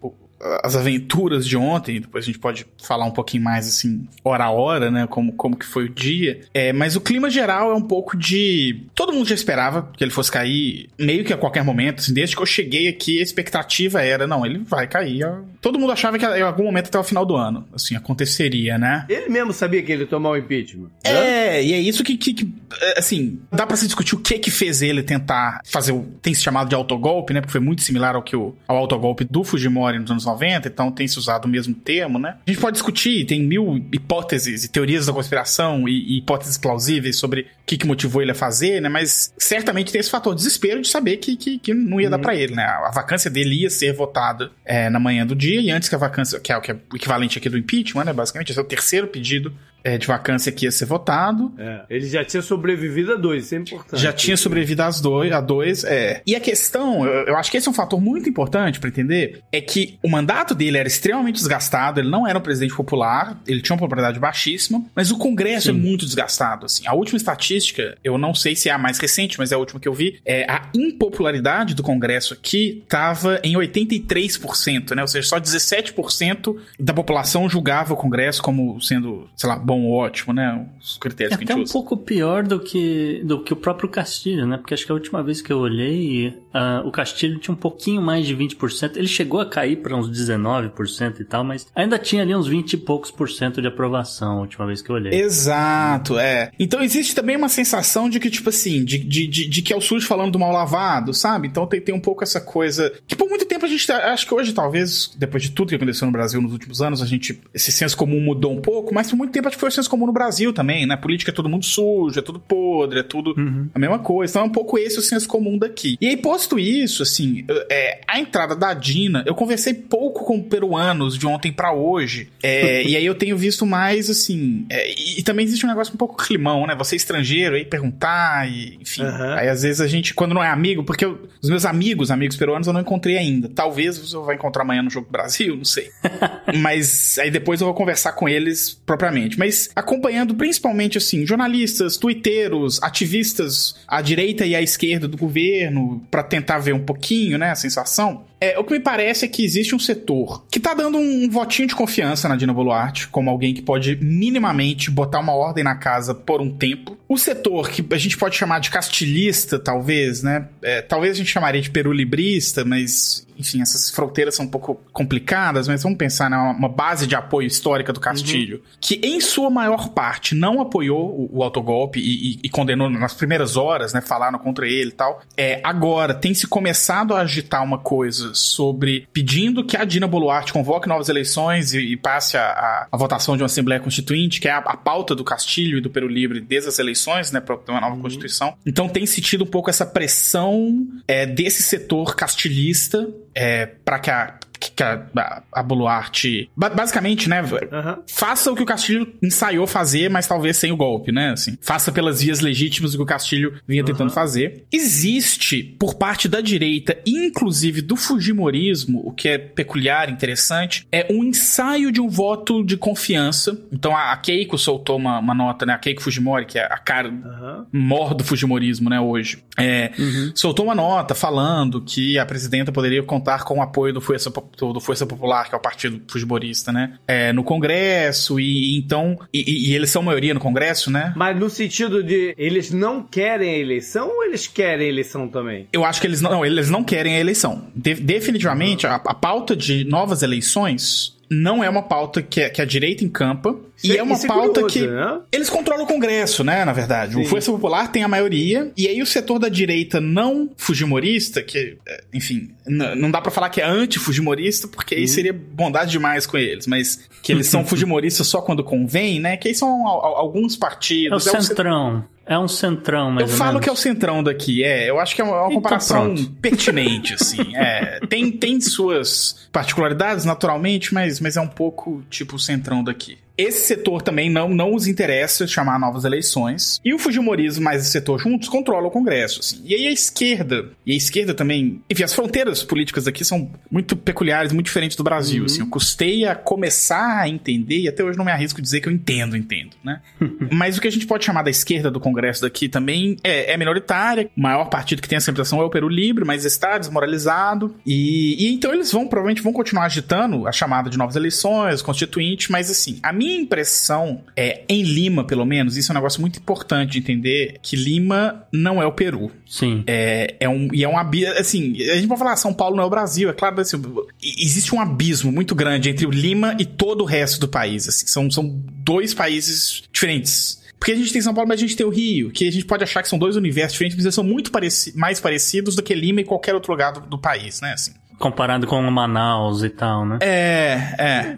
as 0.62 0.76
aventuras 0.76 1.46
de 1.46 1.56
ontem, 1.56 2.00
depois 2.00 2.24
a 2.24 2.26
gente 2.26 2.38
pode 2.38 2.66
falar 2.82 3.04
um 3.04 3.10
pouquinho 3.10 3.44
mais 3.44 3.68
assim, 3.68 4.06
hora 4.24 4.44
a 4.44 4.50
hora, 4.50 4.90
né, 4.90 5.06
como, 5.06 5.32
como 5.32 5.56
que 5.56 5.66
foi 5.66 5.84
o 5.84 5.88
dia. 5.88 6.40
É, 6.54 6.72
mas 6.72 6.96
o 6.96 7.00
clima 7.00 7.28
geral 7.30 7.70
é 7.70 7.74
um 7.74 7.82
pouco 7.82 8.16
de 8.16 8.84
todo 8.94 9.12
mundo 9.12 9.28
já 9.28 9.34
esperava 9.34 9.90
que 9.96 10.02
ele 10.02 10.10
fosse 10.10 10.30
cair 10.30 10.88
meio 10.98 11.24
que 11.24 11.32
a 11.32 11.36
qualquer 11.36 11.62
momento, 11.62 12.00
assim, 12.00 12.12
desde 12.12 12.34
que 12.34 12.42
eu 12.42 12.46
cheguei 12.46 12.88
aqui 12.88 13.20
a 13.20 13.22
expectativa 13.22 14.02
era, 14.02 14.26
não, 14.26 14.44
ele 14.44 14.58
vai 14.58 14.86
cair. 14.86 15.26
Todo 15.60 15.78
mundo 15.78 15.92
achava 15.92 16.18
que 16.18 16.24
em 16.24 16.42
algum 16.42 16.64
momento 16.64 16.86
até 16.86 16.98
o 16.98 17.04
final 17.04 17.26
do 17.26 17.36
ano, 17.36 17.66
assim, 17.74 17.94
aconteceria, 17.94 18.78
né? 18.78 19.04
Ele 19.08 19.28
mesmo 19.28 19.52
sabia 19.52 19.82
que 19.82 19.92
ele 19.92 20.02
ia 20.02 20.08
tomar 20.08 20.30
o 20.30 20.36
impeachment. 20.36 20.90
É, 21.04 21.12
né? 21.12 21.64
e 21.64 21.72
é 21.74 21.80
isso 21.80 22.02
que, 22.02 22.16
que, 22.16 22.32
que, 22.32 22.54
assim, 22.96 23.40
dá 23.52 23.66
para 23.66 23.76
se 23.76 23.86
discutir 23.86 24.14
o 24.14 24.18
que 24.18 24.38
que 24.38 24.50
fez 24.50 24.80
ele 24.80 25.02
tentar 25.02 25.60
fazer 25.64 25.92
o 25.92 26.00
tem 26.22 26.32
se 26.32 26.42
chamado 26.42 26.68
de 26.68 26.74
autogolpe, 26.74 27.32
né, 27.32 27.40
porque 27.40 27.52
foi 27.52 27.60
muito 27.60 27.82
similar 27.82 28.14
ao 28.14 28.22
que 28.22 28.36
o 28.36 28.54
ao 28.66 28.76
autogolpe 28.76 29.24
do 29.24 29.44
Fujimori 29.44 29.98
nos 29.98 30.10
anos 30.10 30.24
90, 30.30 30.68
então 30.68 30.90
tem 30.90 31.06
se 31.06 31.18
usado 31.18 31.44
o 31.44 31.48
mesmo 31.48 31.74
termo, 31.74 32.18
né? 32.18 32.36
A 32.46 32.50
gente 32.50 32.60
pode 32.60 32.74
discutir, 32.74 33.24
tem 33.26 33.42
mil 33.42 33.76
hipóteses 33.92 34.64
e 34.64 34.68
teorias 34.68 35.06
da 35.06 35.12
conspiração 35.12 35.88
e, 35.88 36.14
e 36.14 36.18
hipóteses 36.18 36.58
plausíveis 36.58 37.16
sobre 37.16 37.42
o 37.42 37.46
que, 37.66 37.76
que, 37.76 37.86
motivou 37.86 38.22
ele 38.22 38.32
a 38.32 38.34
fazer, 38.34 38.80
né? 38.80 38.88
Mas 38.88 39.32
certamente 39.38 39.92
tem 39.92 40.00
esse 40.00 40.10
fator 40.10 40.34
desespero 40.34 40.80
de 40.80 40.88
saber 40.88 41.16
que, 41.18 41.36
que, 41.36 41.58
que 41.58 41.74
não 41.74 42.00
ia 42.00 42.10
dar 42.10 42.18
para 42.18 42.34
ele, 42.34 42.54
né? 42.54 42.64
A 42.64 42.90
vacância 42.90 43.30
dele 43.30 43.62
ia 43.62 43.70
ser 43.70 43.92
votada 43.92 44.50
é, 44.64 44.88
na 44.88 44.98
manhã 45.00 45.26
do 45.26 45.34
dia 45.34 45.60
e 45.60 45.70
antes 45.70 45.88
que 45.88 45.94
a 45.94 45.98
vacância, 45.98 46.38
que 46.40 46.52
é, 46.52 46.60
que 46.60 46.70
é 46.70 46.74
o 46.74 46.96
equivalente 46.96 47.38
aqui 47.38 47.48
do 47.48 47.58
impeachment, 47.58 48.04
né? 48.04 48.12
Basicamente, 48.12 48.50
esse 48.50 48.58
é 48.58 48.62
o 48.62 48.66
terceiro 48.66 49.06
pedido 49.06 49.52
é, 49.82 49.98
de 49.98 50.06
vacância 50.06 50.52
que 50.52 50.66
ia 50.66 50.70
ser 50.70 50.84
votado. 50.84 51.52
É, 51.58 51.82
ele 51.88 52.06
já 52.06 52.24
tinha 52.24 52.42
sobrevivido 52.42 53.12
a 53.12 53.16
dois, 53.16 53.44
isso 53.44 53.54
é 53.54 53.58
importante. 53.58 54.00
Já 54.00 54.12
tinha 54.12 54.36
sobrevivido 54.36 54.82
a 54.82 54.90
dois, 54.90 55.32
a 55.32 55.40
dois, 55.40 55.84
é. 55.84 56.22
E 56.26 56.34
a 56.34 56.40
questão, 56.40 57.06
eu, 57.06 57.26
eu 57.26 57.36
acho 57.36 57.50
que 57.50 57.56
esse 57.56 57.68
é 57.68 57.70
um 57.70 57.74
fator 57.74 58.00
muito 58.00 58.28
importante 58.28 58.80
para 58.80 58.88
entender, 58.88 59.42
é 59.52 59.60
que 59.60 59.98
o 60.02 60.08
mandato 60.08 60.54
dele 60.54 60.78
era 60.78 60.88
extremamente 60.88 61.36
desgastado, 61.36 62.00
ele 62.00 62.10
não 62.10 62.26
era 62.26 62.38
um 62.38 62.42
presidente 62.42 62.74
popular, 62.74 63.40
ele 63.46 63.60
tinha 63.60 63.74
uma 63.74 63.80
popularidade 63.80 64.18
baixíssima, 64.18 64.84
mas 64.94 65.10
o 65.10 65.18
Congresso 65.18 65.70
é 65.70 65.72
Sim. 65.72 65.78
é 65.78 65.82
muito 65.82 66.04
desgastado, 66.04 66.66
assim. 66.66 66.86
A 66.86 66.94
última 66.94 67.16
estatística, 67.16 67.96
eu 68.02 68.18
não 68.18 68.34
sei 68.34 68.54
se 68.56 68.68
é 68.68 68.72
a 68.72 68.78
mais 68.78 68.98
recente, 68.98 69.38
mas 69.38 69.52
é 69.52 69.54
a 69.54 69.58
última 69.58 69.80
que 69.80 69.88
eu 69.88 69.94
vi, 69.94 70.20
é 70.24 70.44
a 70.50 70.68
impopularidade 70.74 71.74
do 71.74 71.82
Congresso 71.82 72.34
aqui 72.34 72.84
tava 72.88 73.40
em 73.42 73.54
83%, 73.54 74.94
né? 74.94 75.02
Ou 75.02 75.08
seja, 75.08 75.28
só 75.28 75.40
17% 75.40 76.56
da 76.78 76.92
população 76.92 77.48
julgava 77.48 77.94
o 77.94 77.96
Congresso 77.96 78.42
como 78.42 78.80
sendo, 78.80 79.28
sei 79.36 79.48
lá, 79.48 79.56
bom 79.70 79.84
ou 79.84 79.92
ótimo, 79.92 80.32
né? 80.32 80.66
Os 80.80 80.98
critérios 80.98 81.32
é 81.32 81.36
que 81.36 81.44
a 81.44 81.46
gente 81.46 81.62
até 81.62 81.70
um 81.70 81.72
pouco 81.72 81.96
pior 81.96 82.42
do 82.42 82.58
que, 82.58 83.22
do 83.24 83.44
que 83.44 83.52
o 83.52 83.56
próprio 83.56 83.88
Castilho, 83.88 84.44
né? 84.44 84.56
Porque 84.56 84.74
acho 84.74 84.84
que 84.84 84.90
a 84.90 84.94
última 84.94 85.22
vez 85.22 85.40
que 85.40 85.52
eu 85.52 85.58
olhei, 85.58 86.28
uh, 86.28 86.86
o 86.86 86.90
Castilho 86.90 87.38
tinha 87.38 87.54
um 87.54 87.56
pouquinho 87.56 88.02
mais 88.02 88.26
de 88.26 88.36
20%. 88.36 88.96
Ele 88.96 89.06
chegou 89.06 89.40
a 89.40 89.46
cair 89.46 89.76
para 89.76 89.94
uns 89.94 90.10
19% 90.10 91.20
e 91.20 91.24
tal, 91.24 91.44
mas 91.44 91.68
ainda 91.72 91.98
tinha 91.98 92.22
ali 92.22 92.34
uns 92.34 92.48
20 92.48 92.72
e 92.72 92.76
poucos 92.78 93.12
por 93.12 93.30
cento 93.30 93.62
de 93.62 93.68
aprovação 93.68 94.38
a 94.38 94.40
última 94.40 94.66
vez 94.66 94.82
que 94.82 94.90
eu 94.90 94.96
olhei. 94.96 95.20
Exato, 95.20 96.18
é. 96.18 96.50
Então 96.58 96.82
existe 96.82 97.14
também 97.14 97.36
uma 97.36 97.48
sensação 97.48 98.10
de 98.10 98.18
que, 98.18 98.28
tipo 98.28 98.48
assim, 98.48 98.84
de, 98.84 98.98
de, 98.98 99.28
de, 99.28 99.48
de 99.48 99.62
que 99.62 99.72
é 99.72 99.76
o 99.76 99.80
SUS 99.80 100.04
falando 100.04 100.32
do 100.32 100.38
mal 100.38 100.50
lavado, 100.50 101.14
sabe? 101.14 101.46
Então 101.46 101.64
tem, 101.64 101.80
tem 101.80 101.94
um 101.94 102.00
pouco 102.00 102.24
essa 102.24 102.40
coisa. 102.40 102.92
Que 103.06 103.14
por 103.14 103.28
muito 103.28 103.44
tempo 103.44 103.66
a 103.66 103.68
gente. 103.68 103.86
Tá, 103.86 104.12
acho 104.12 104.26
que 104.26 104.34
hoje, 104.34 104.52
talvez, 104.52 105.12
depois 105.16 105.44
de 105.44 105.52
tudo 105.52 105.68
que 105.68 105.76
aconteceu 105.76 106.06
no 106.06 106.12
Brasil 106.12 106.42
nos 106.42 106.52
últimos 106.52 106.82
anos, 106.82 107.00
a 107.00 107.06
gente. 107.06 107.40
Esse 107.54 107.70
senso 107.70 107.96
comum 107.96 108.20
mudou 108.20 108.52
um 108.52 108.60
pouco, 108.60 108.92
mas 108.92 109.08
por 109.08 109.16
muito 109.16 109.32
tempo 109.32 109.46
acho 109.46 109.56
que 109.56 109.59
foi 109.60 109.68
o 109.68 109.72
senso 109.72 109.88
comum 109.88 110.06
no 110.06 110.12
Brasil 110.12 110.52
também, 110.52 110.86
né? 110.86 110.96
Política 110.96 111.30
é 111.30 111.34
todo 111.34 111.48
mundo 111.48 111.64
sujo, 111.64 112.18
é 112.18 112.22
tudo 112.22 112.40
podre, 112.40 113.00
é 113.00 113.02
tudo 113.02 113.34
uhum. 113.36 113.68
a 113.74 113.78
mesma 113.78 113.98
coisa. 113.98 114.32
Então 114.32 114.42
é 114.42 114.44
um 114.46 114.50
pouco 114.50 114.78
esse 114.78 114.98
o 114.98 115.02
senso 115.02 115.28
comum 115.28 115.58
daqui. 115.58 115.96
E 116.00 116.06
aí, 116.06 116.16
posto 116.16 116.58
isso, 116.58 117.02
assim, 117.02 117.44
é, 117.70 118.00
a 118.06 118.18
entrada 118.18 118.56
da 118.56 118.74
Dina, 118.74 119.22
eu 119.26 119.34
conversei 119.34 119.74
pouco 119.74 120.24
com 120.24 120.42
peruanos 120.42 121.16
de 121.18 121.26
ontem 121.26 121.52
para 121.52 121.72
hoje. 121.72 122.28
É, 122.42 122.82
e 122.88 122.96
aí 122.96 123.04
eu 123.04 123.14
tenho 123.14 123.36
visto 123.36 123.66
mais, 123.66 124.08
assim. 124.08 124.66
É, 124.70 124.90
e, 124.90 125.20
e, 125.20 125.22
também 125.22 125.44
existe 125.44 125.64
um 125.64 125.68
negócio 125.68 125.94
um 125.94 125.98
pouco 125.98 126.16
climão, 126.16 126.66
né? 126.66 126.74
Você 126.76 126.94
é 126.94 126.96
estrangeiro 126.96 127.56
aí 127.56 127.64
perguntar, 127.64 128.50
e, 128.50 128.78
enfim. 128.80 129.02
Uhum. 129.02 129.32
Aí 129.34 129.48
às 129.48 129.62
vezes 129.62 129.80
a 129.80 129.86
gente, 129.86 130.14
quando 130.14 130.34
não 130.34 130.42
é 130.42 130.48
amigo, 130.48 130.82
porque 130.82 131.04
eu, 131.04 131.28
os 131.40 131.48
meus 131.48 131.64
amigos, 131.64 132.10
amigos 132.10 132.36
peruanos, 132.36 132.66
eu 132.66 132.72
não 132.72 132.80
encontrei 132.80 133.18
ainda. 133.18 133.48
Talvez 133.48 133.98
você 133.98 134.16
vai 134.18 134.36
encontrar 134.36 134.62
amanhã 134.62 134.82
no 134.82 134.90
Jogo 134.90 135.06
do 135.06 135.12
Brasil, 135.12 135.56
não 135.56 135.64
sei. 135.64 135.90
Mas 136.58 137.18
aí 137.18 137.30
depois 137.30 137.60
eu 137.60 137.66
vou 137.66 137.74
conversar 137.74 138.12
com 138.12 138.28
eles 138.28 138.80
propriamente. 138.86 139.38
Mas 139.38 139.49
a 139.74 139.80
acompanhando 139.90 140.34
principalmente 140.34 140.96
assim 140.98 141.26
jornalistas, 141.26 141.96
twitteiros, 141.96 142.80
ativistas 142.82 143.74
à 143.88 144.00
direita 144.00 144.46
e 144.46 144.54
à 144.54 144.62
esquerda 144.62 145.08
do 145.08 145.16
governo 145.16 146.02
para 146.10 146.22
tentar 146.22 146.58
ver 146.58 146.74
um 146.74 146.84
pouquinho, 146.84 147.36
né, 147.36 147.50
a 147.50 147.56
sensação. 147.56 148.24
É, 148.40 148.58
o 148.58 148.64
que 148.64 148.72
me 148.72 148.80
parece 148.80 149.26
é 149.26 149.28
que 149.28 149.44
existe 149.44 149.74
um 149.74 149.78
setor 149.78 150.46
que 150.50 150.58
tá 150.58 150.72
dando 150.72 150.96
um 150.96 151.28
votinho 151.28 151.68
de 151.68 151.74
confiança 151.74 152.26
na 152.26 152.36
Dina 152.36 152.54
Boluarte, 152.54 153.08
como 153.08 153.28
alguém 153.28 153.52
que 153.52 153.60
pode 153.60 153.96
minimamente 153.96 154.90
botar 154.90 155.20
uma 155.20 155.34
ordem 155.34 155.62
na 155.62 155.74
casa 155.74 156.14
por 156.14 156.40
um 156.40 156.50
tempo. 156.50 156.96
O 157.06 157.18
setor 157.18 157.68
que 157.68 157.84
a 157.92 157.98
gente 157.98 158.16
pode 158.16 158.36
chamar 158.36 158.60
de 158.60 158.70
castilhista, 158.70 159.58
talvez, 159.58 160.22
né? 160.22 160.48
É, 160.62 160.80
talvez 160.80 161.16
a 161.16 161.18
gente 161.18 161.30
chamaria 161.30 161.60
de 161.60 161.68
perulibrista, 161.70 162.64
mas 162.64 163.26
enfim, 163.40 163.62
essas 163.62 163.90
fronteiras 163.90 164.34
são 164.34 164.46
um 164.46 164.48
pouco 164.48 164.80
complicadas, 164.92 165.66
mas 165.66 165.82
vamos 165.82 165.98
pensar 165.98 166.30
numa 166.30 166.68
base 166.68 167.06
de 167.06 167.14
apoio 167.14 167.46
histórica 167.46 167.92
do 167.92 168.00
Castilho, 168.00 168.56
uhum. 168.56 168.62
que 168.80 169.00
em 169.02 169.20
sua 169.20 169.50
maior 169.50 169.88
parte 169.90 170.34
não 170.34 170.60
apoiou 170.60 171.10
o, 171.10 171.38
o 171.38 171.42
autogolpe 171.42 171.98
e, 171.98 172.32
e, 172.32 172.38
e, 172.44 172.48
condenou 172.48 172.88
nas 172.88 173.14
primeiras 173.14 173.56
horas, 173.56 173.92
né? 173.92 174.00
Falaram 174.00 174.38
contra 174.38 174.66
ele 174.66 174.90
e 174.90 174.92
tal. 174.92 175.22
É, 175.36 175.60
agora 175.64 176.14
tem 176.14 176.34
se 176.34 176.46
começado 176.46 177.14
a 177.14 177.20
agitar 177.20 177.62
uma 177.62 177.78
coisa 177.78 178.34
sobre 178.34 179.08
pedindo 179.12 179.64
que 179.64 179.76
a 179.76 179.84
Dina 179.84 180.06
Boluarte 180.06 180.52
convoque 180.52 180.88
novas 180.88 181.08
eleições 181.08 181.72
e, 181.74 181.78
e 181.78 181.96
passe 181.96 182.36
a, 182.36 182.42
a, 182.42 182.88
a, 182.92 182.96
votação 182.96 183.36
de 183.36 183.42
uma 183.42 183.46
Assembleia 183.46 183.80
Constituinte, 183.80 184.40
que 184.40 184.48
é 184.48 184.52
a, 184.52 184.58
a, 184.58 184.76
pauta 184.76 185.14
do 185.14 185.24
Castilho 185.24 185.78
e 185.78 185.80
do 185.80 185.90
Peru 185.90 186.06
Livre 186.06 186.40
desde 186.40 186.68
as 186.68 186.78
eleições, 186.78 187.32
né? 187.32 187.40
Pra 187.40 187.56
ter 187.56 187.72
uma 187.72 187.80
nova 187.80 187.96
uhum. 187.96 188.02
Constituição. 188.02 188.54
Então 188.64 188.88
tem 188.88 189.06
sentido 189.06 189.44
um 189.44 189.46
pouco 189.46 189.70
essa 189.70 189.86
pressão 189.86 190.86
é, 191.08 191.26
desse 191.26 191.62
setor 191.62 192.14
castilhista 192.14 193.08
é, 193.34 193.66
para 193.66 193.98
que 194.00 194.10
a 194.10 194.39
que 194.60 194.82
a, 194.82 195.06
a, 195.16 195.42
a 195.52 195.62
Boluarte. 195.62 196.50
Basicamente, 196.54 197.28
né? 197.28 197.42
Uhum. 197.42 198.02
Faça 198.06 198.52
o 198.52 198.56
que 198.56 198.62
o 198.62 198.66
Castilho 198.66 199.12
ensaiou 199.22 199.66
fazer, 199.66 200.10
mas 200.10 200.26
talvez 200.26 200.56
sem 200.56 200.70
o 200.70 200.76
golpe, 200.76 201.10
né? 201.10 201.30
Assim, 201.30 201.56
faça 201.60 201.90
pelas 201.90 202.20
vias 202.20 202.40
legítimas 202.40 202.94
o 202.94 202.98
que 202.98 203.02
o 203.02 203.06
Castilho 203.06 203.60
vinha 203.66 203.84
tentando 203.84 204.08
uhum. 204.08 204.14
fazer. 204.14 204.64
Existe, 204.70 205.62
por 205.78 205.94
parte 205.94 206.28
da 206.28 206.40
direita, 206.40 206.98
inclusive 207.06 207.80
do 207.80 207.96
Fujimorismo, 207.96 209.02
o 209.04 209.12
que 209.12 209.28
é 209.28 209.38
peculiar, 209.38 210.10
interessante, 210.10 210.86
é 210.92 211.06
um 211.10 211.24
ensaio 211.24 211.90
de 211.90 212.00
um 212.00 212.08
voto 212.08 212.64
de 212.64 212.76
confiança. 212.76 213.58
Então 213.72 213.96
a, 213.96 214.12
a 214.12 214.16
Keiko 214.16 214.58
soltou 214.58 214.96
uma, 214.96 215.18
uma, 215.18 215.34
nota, 215.34 215.64
né? 215.64 215.72
A 215.72 215.78
Keiko 215.78 216.02
Fujimori, 216.02 216.44
que 216.44 216.58
é 216.58 216.64
a 216.64 216.78
cara 216.78 217.08
uhum. 217.08 217.66
mor 217.72 218.14
do 218.14 218.24
Fujimorismo, 218.24 218.90
né? 218.90 219.00
Hoje. 219.00 219.42
É, 219.58 219.92
uhum. 219.98 220.32
Soltou 220.34 220.66
uma 220.66 220.74
nota 220.74 221.14
falando 221.14 221.80
que 221.80 222.18
a 222.18 222.26
presidenta 222.26 222.72
poderia 222.72 223.02
contar 223.02 223.44
com 223.44 223.58
o 223.58 223.62
apoio 223.62 223.92
do 223.92 224.00
Força 224.00 224.30
do, 224.56 224.72
do 224.72 224.80
Força 224.80 225.06
Popular, 225.06 225.48
que 225.48 225.54
é 225.54 225.58
o 225.58 225.60
partido 225.60 226.00
fujiborista, 226.08 226.72
né? 226.72 226.98
É, 227.06 227.32
no 227.32 227.42
Congresso, 227.42 228.38
e 228.38 228.78
então. 228.78 229.18
E, 229.32 229.70
e, 229.70 229.74
eles 229.74 229.90
são 229.90 230.02
maioria 230.02 230.34
no 230.34 230.40
Congresso, 230.40 230.90
né? 230.90 231.12
Mas 231.16 231.38
no 231.38 231.48
sentido 231.48 232.02
de 232.02 232.34
eles 232.36 232.70
não 232.70 233.02
querem 233.02 233.54
a 233.54 233.58
eleição 233.58 234.08
ou 234.08 234.24
eles 234.24 234.46
querem 234.46 234.86
a 234.86 234.88
eleição 234.88 235.28
também? 235.28 235.68
Eu 235.72 235.84
acho 235.84 236.00
que 236.00 236.06
eles 236.06 236.20
não, 236.20 236.44
eles 236.44 236.70
não 236.70 236.84
querem 236.84 237.16
a 237.16 237.20
eleição. 237.20 237.68
De, 237.74 237.94
definitivamente, 237.94 238.86
a, 238.86 238.96
a 238.96 239.14
pauta 239.14 239.56
de 239.56 239.84
novas 239.84 240.22
eleições 240.22 241.19
não 241.30 241.62
é 241.62 241.68
uma 241.70 241.82
pauta 241.82 242.20
que, 242.20 242.48
que 242.50 242.60
a 242.60 242.64
direita 242.64 243.04
encampa. 243.04 243.54
Isso 243.76 243.92
e 243.92 243.96
é- 243.96 243.98
é 243.98 244.02
uma 244.02 244.16
é 244.16 244.26
pauta 244.26 244.62
curioso, 244.62 244.68
que. 244.78 244.86
né? 244.86 245.20
Eles 245.32 245.48
controlam 245.48 245.84
o 245.84 245.86
Congresso, 245.86 246.42
né? 246.44 246.64
Na 246.64 246.72
verdade. 246.72 247.16
O 247.16 247.20
Sim. 247.20 247.24
Força 247.24 247.50
Popular 247.52 247.90
tem 247.90 248.02
a 248.02 248.08
maioria. 248.08 248.70
E 248.76 248.86
aí 248.88 249.00
o 249.00 249.06
setor 249.06 249.38
da 249.38 249.48
direita 249.48 250.00
não 250.00 250.50
fujimorista, 250.56 251.42
que, 251.42 251.78
é, 251.86 252.04
enfim, 252.12 252.50
não 252.66 253.10
dá 253.10 253.20
pra 253.20 253.30
falar 253.30 253.48
que 253.48 253.60
é 253.60 253.64
anti-fujimorista, 253.64 254.68
porque 254.68 254.94
Uhum. 254.94 255.00
aí 255.02 255.08
seria 255.08 255.32
bondade 255.32 255.90
demais 255.92 256.26
com 256.26 256.36
eles. 256.36 256.66
Mas 256.66 257.00
que 257.22 257.32
eles 257.32 257.46
são 257.46 257.64
fujimoristas 257.66 258.26
só 258.26 258.42
quando 258.42 258.62
convém, 258.64 259.20
né? 259.20 259.36
Que 259.36 259.48
aí 259.48 259.54
são 259.54 259.86
al- 259.86 260.04
al- 260.04 260.16
alguns 260.16 260.54
É 260.54 260.56
o 260.56 260.60
partidos. 260.60 261.26
é 261.26 261.30
o 261.30 261.40
ce- 261.40 261.48
centrão. 261.48 262.04
É 262.30 262.38
um 262.38 262.46
centrão, 262.46 263.10
mais 263.10 263.28
eu 263.28 263.36
falo 263.36 263.54
menos. 263.54 263.64
que 263.64 263.68
é 263.68 263.72
o 263.72 263.76
centrão 263.76 264.22
daqui, 264.22 264.62
é. 264.62 264.88
Eu 264.88 265.00
acho 265.00 265.16
que 265.16 265.20
é 265.20 265.24
uma, 265.24 265.32
uma 265.32 265.46
Então, 265.46 265.54
comparação 265.56 266.14
pronto. 266.14 266.30
pertinente, 266.40 267.14
assim. 267.14 267.56
É, 267.56 267.98
tem, 268.08 268.30
tem 268.30 268.60
suas 268.60 269.48
particularidades, 269.50 270.24
naturalmente, 270.24 270.94
mas, 270.94 271.18
mas 271.18 271.36
é 271.36 271.40
um 271.40 271.48
pouco 271.48 272.04
tipo 272.08 272.36
o 272.36 272.38
centrão 272.38 272.84
daqui. 272.84 273.18
Esse 273.40 273.66
setor 273.66 274.02
também 274.02 274.28
não, 274.28 274.48
não 274.48 274.74
os 274.74 274.86
interessa 274.86 275.46
chamar 275.46 275.78
novas 275.78 276.04
eleições. 276.04 276.80
E 276.84 276.92
o 276.92 276.98
Fujimorismo 276.98 277.64
mais 277.64 277.82
esse 277.82 277.90
setor 277.90 278.18
juntos 278.18 278.48
controlam 278.48 278.88
o 278.88 278.90
Congresso. 278.90 279.40
Assim. 279.40 279.62
E 279.64 279.74
aí 279.74 279.86
a 279.86 279.92
esquerda, 279.92 280.70
e 280.84 280.92
a 280.92 280.96
esquerda 280.96 281.32
também. 281.32 281.80
Enfim, 281.88 282.02
as 282.02 282.12
fronteiras 282.12 282.62
políticas 282.62 283.06
aqui 283.06 283.24
são 283.24 283.50
muito 283.70 283.96
peculiares, 283.96 284.52
muito 284.52 284.66
diferentes 284.66 284.96
do 284.96 285.02
Brasil. 285.02 285.44
Assim. 285.44 285.60
Eu 285.60 285.66
custei 285.68 286.26
a 286.26 286.34
começar 286.34 287.20
a 287.20 287.28
entender, 287.28 287.80
e 287.80 287.88
até 287.88 288.04
hoje 288.04 288.18
não 288.18 288.24
me 288.24 288.32
arrisco 288.32 288.60
a 288.60 288.62
dizer 288.62 288.80
que 288.80 288.88
eu 288.88 288.92
entendo, 288.92 289.36
entendo, 289.36 289.76
né? 289.82 290.00
Mas 290.52 290.76
o 290.76 290.80
que 290.80 290.88
a 290.88 290.92
gente 290.92 291.06
pode 291.06 291.24
chamar 291.24 291.42
da 291.42 291.50
esquerda 291.50 291.90
do 291.90 291.98
Congresso 291.98 292.42
daqui 292.42 292.68
também 292.68 293.16
é, 293.24 293.52
é 293.52 293.56
minoritária. 293.56 294.30
O 294.36 294.40
maior 294.40 294.68
partido 294.68 295.00
que 295.00 295.08
tem 295.08 295.16
essa 295.16 295.30
representação 295.30 295.60
é 295.60 295.64
o 295.64 295.70
Peru 295.70 295.88
Livre, 295.88 296.24
mas 296.24 296.44
está 296.44 296.76
desmoralizado. 296.76 297.74
E, 297.86 298.36
e 298.38 298.52
então 298.52 298.72
eles 298.72 298.92
vão, 298.92 299.06
provavelmente, 299.06 299.42
vão 299.42 299.52
continuar 299.52 299.84
agitando 299.84 300.46
a 300.46 300.52
chamada 300.52 300.90
de 300.90 300.98
novas 300.98 301.16
eleições, 301.16 301.82
constituinte, 301.82 302.52
mas 302.52 302.70
assim, 302.70 302.98
a 303.02 303.12
minha 303.12 303.29
impressão 303.36 304.22
é, 304.36 304.62
em 304.68 304.82
Lima, 304.82 305.24
pelo 305.24 305.44
menos, 305.44 305.76
isso 305.76 305.90
é 305.90 305.92
um 305.92 305.98
negócio 305.98 306.20
muito 306.20 306.38
importante 306.38 306.92
de 306.92 306.98
entender, 306.98 307.58
que 307.62 307.76
Lima 307.76 308.46
não 308.52 308.82
é 308.82 308.86
o 308.86 308.92
Peru. 308.92 309.30
Sim. 309.46 309.84
É, 309.86 310.36
é 310.40 310.48
um, 310.48 310.68
e 310.72 310.84
é 310.84 310.88
um 310.88 310.96
abismo. 310.98 311.34
Assim, 311.34 311.80
a 311.90 311.96
gente 311.96 312.08
pode 312.08 312.18
falar, 312.18 312.36
São 312.36 312.54
Paulo 312.54 312.76
não 312.76 312.84
é 312.84 312.86
o 312.86 312.90
Brasil, 312.90 313.28
é 313.28 313.32
claro, 313.32 313.60
assim, 313.60 313.80
existe 314.22 314.74
um 314.74 314.80
abismo 314.80 315.30
muito 315.30 315.54
grande 315.54 315.90
entre 315.90 316.06
o 316.06 316.10
Lima 316.10 316.56
e 316.58 316.64
todo 316.64 317.02
o 317.02 317.06
resto 317.06 317.40
do 317.40 317.48
país. 317.48 317.88
Assim, 317.88 318.06
são, 318.06 318.30
são 318.30 318.62
dois 318.72 319.14
países 319.14 319.82
diferentes. 319.92 320.60
Porque 320.78 320.92
a 320.92 320.96
gente 320.96 321.12
tem 321.12 321.20
São 321.20 321.34
Paulo, 321.34 321.46
mas 321.46 321.58
a 321.58 321.60
gente 321.60 321.76
tem 321.76 321.84
o 321.84 321.90
Rio, 321.90 322.30
que 322.30 322.48
a 322.48 322.50
gente 322.50 322.64
pode 322.64 322.82
achar 322.82 323.02
que 323.02 323.08
são 323.08 323.18
dois 323.18 323.36
universos 323.36 323.72
diferentes, 323.72 323.96
mas 323.96 324.06
eles 324.06 324.14
são 324.14 324.24
muito 324.24 324.50
pareci 324.50 324.96
mais 324.96 325.20
parecidos 325.20 325.76
do 325.76 325.82
que 325.82 325.94
Lima 325.94 326.22
e 326.22 326.24
qualquer 326.24 326.54
outro 326.54 326.72
lugar 326.72 326.92
do, 326.92 327.00
do 327.00 327.18
país, 327.18 327.60
né? 327.60 327.74
Assim. 327.74 327.92
Comparado 328.20 328.66
com 328.66 328.80
Manaus 328.82 329.64
e 329.64 329.70
tal, 329.70 330.04
né? 330.04 330.18
É, 330.20 330.94
é. 330.98 331.36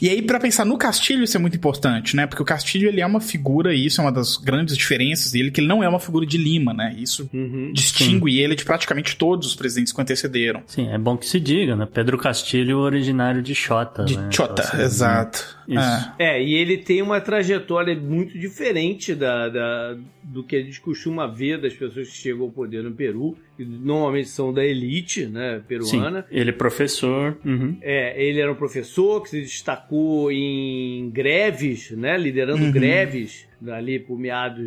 E 0.00 0.10
aí, 0.10 0.20
pra 0.20 0.38
pensar 0.38 0.64
no 0.66 0.76
Castilho, 0.76 1.24
isso 1.24 1.36
é 1.36 1.40
muito 1.40 1.56
importante, 1.56 2.14
né? 2.14 2.26
Porque 2.26 2.42
o 2.42 2.44
Castilho, 2.44 2.86
ele 2.86 3.00
é 3.00 3.06
uma 3.06 3.18
figura, 3.20 3.74
e 3.74 3.86
isso 3.86 4.00
é 4.00 4.04
uma 4.04 4.12
das 4.12 4.36
grandes 4.36 4.76
diferenças 4.76 5.32
dele, 5.32 5.50
que 5.50 5.60
ele 5.60 5.66
não 5.68 5.82
é 5.82 5.88
uma 5.88 5.98
figura 5.98 6.26
de 6.26 6.36
Lima, 6.36 6.74
né? 6.74 6.94
Isso 6.98 7.28
Uhum. 7.32 7.72
distingue 7.72 8.38
ele 8.38 8.54
de 8.54 8.64
praticamente 8.64 9.16
todos 9.16 9.48
os 9.48 9.54
presidentes 9.56 9.90
que 9.92 9.98
o 9.98 10.02
antecederam. 10.02 10.62
Sim, 10.66 10.88
é 10.90 10.98
bom 10.98 11.16
que 11.16 11.24
se 11.26 11.40
diga, 11.40 11.74
né? 11.74 11.88
Pedro 11.90 12.18
Castilho, 12.18 12.78
originário 12.78 13.42
de 13.42 13.54
Xota. 13.54 14.04
De 14.04 14.16
né? 14.18 14.28
Chota, 14.30 14.62
Então, 14.62 14.74
assim, 14.74 14.82
exato. 14.84 15.57
Isso. 15.68 16.10
É. 16.18 16.38
É, 16.38 16.42
e 16.42 16.54
ele 16.54 16.78
tem 16.78 17.02
uma 17.02 17.20
trajetória 17.20 17.94
muito 17.94 18.38
diferente 18.38 19.14
da, 19.14 19.48
da- 19.50 19.98
do 20.22 20.42
que 20.42 20.56
a 20.56 20.62
gente 20.62 20.80
costuma 20.80 21.26
ver 21.26 21.60
das 21.60 21.74
pessoas 21.74 22.08
que 22.08 22.16
chegam 22.16 22.44
ao 22.44 22.50
poder 22.50 22.82
no 22.82 22.92
Peru, 22.92 23.36
que 23.56 23.64
normalmente 23.64 24.28
são 24.28 24.52
da 24.52 24.64
elite, 24.64 25.26
né, 25.26 25.58
Sim, 25.58 25.64
peruana. 25.68 26.26
ele 26.30 26.50
é 26.50 26.52
professor. 26.52 27.36
uhum. 27.44 27.76
É, 27.82 28.22
ele 28.22 28.40
era 28.40 28.50
um 28.50 28.54
professor 28.54 29.22
que 29.22 29.28
se 29.30 29.40
destacou 29.42 30.32
em 30.32 31.10
greves, 31.10 31.90
né, 31.90 32.16
liderando 32.16 32.64
Uhum. 32.64 32.72
greves 32.72 33.47
ali 33.66 33.98
por 33.98 34.18
meados 34.18 34.64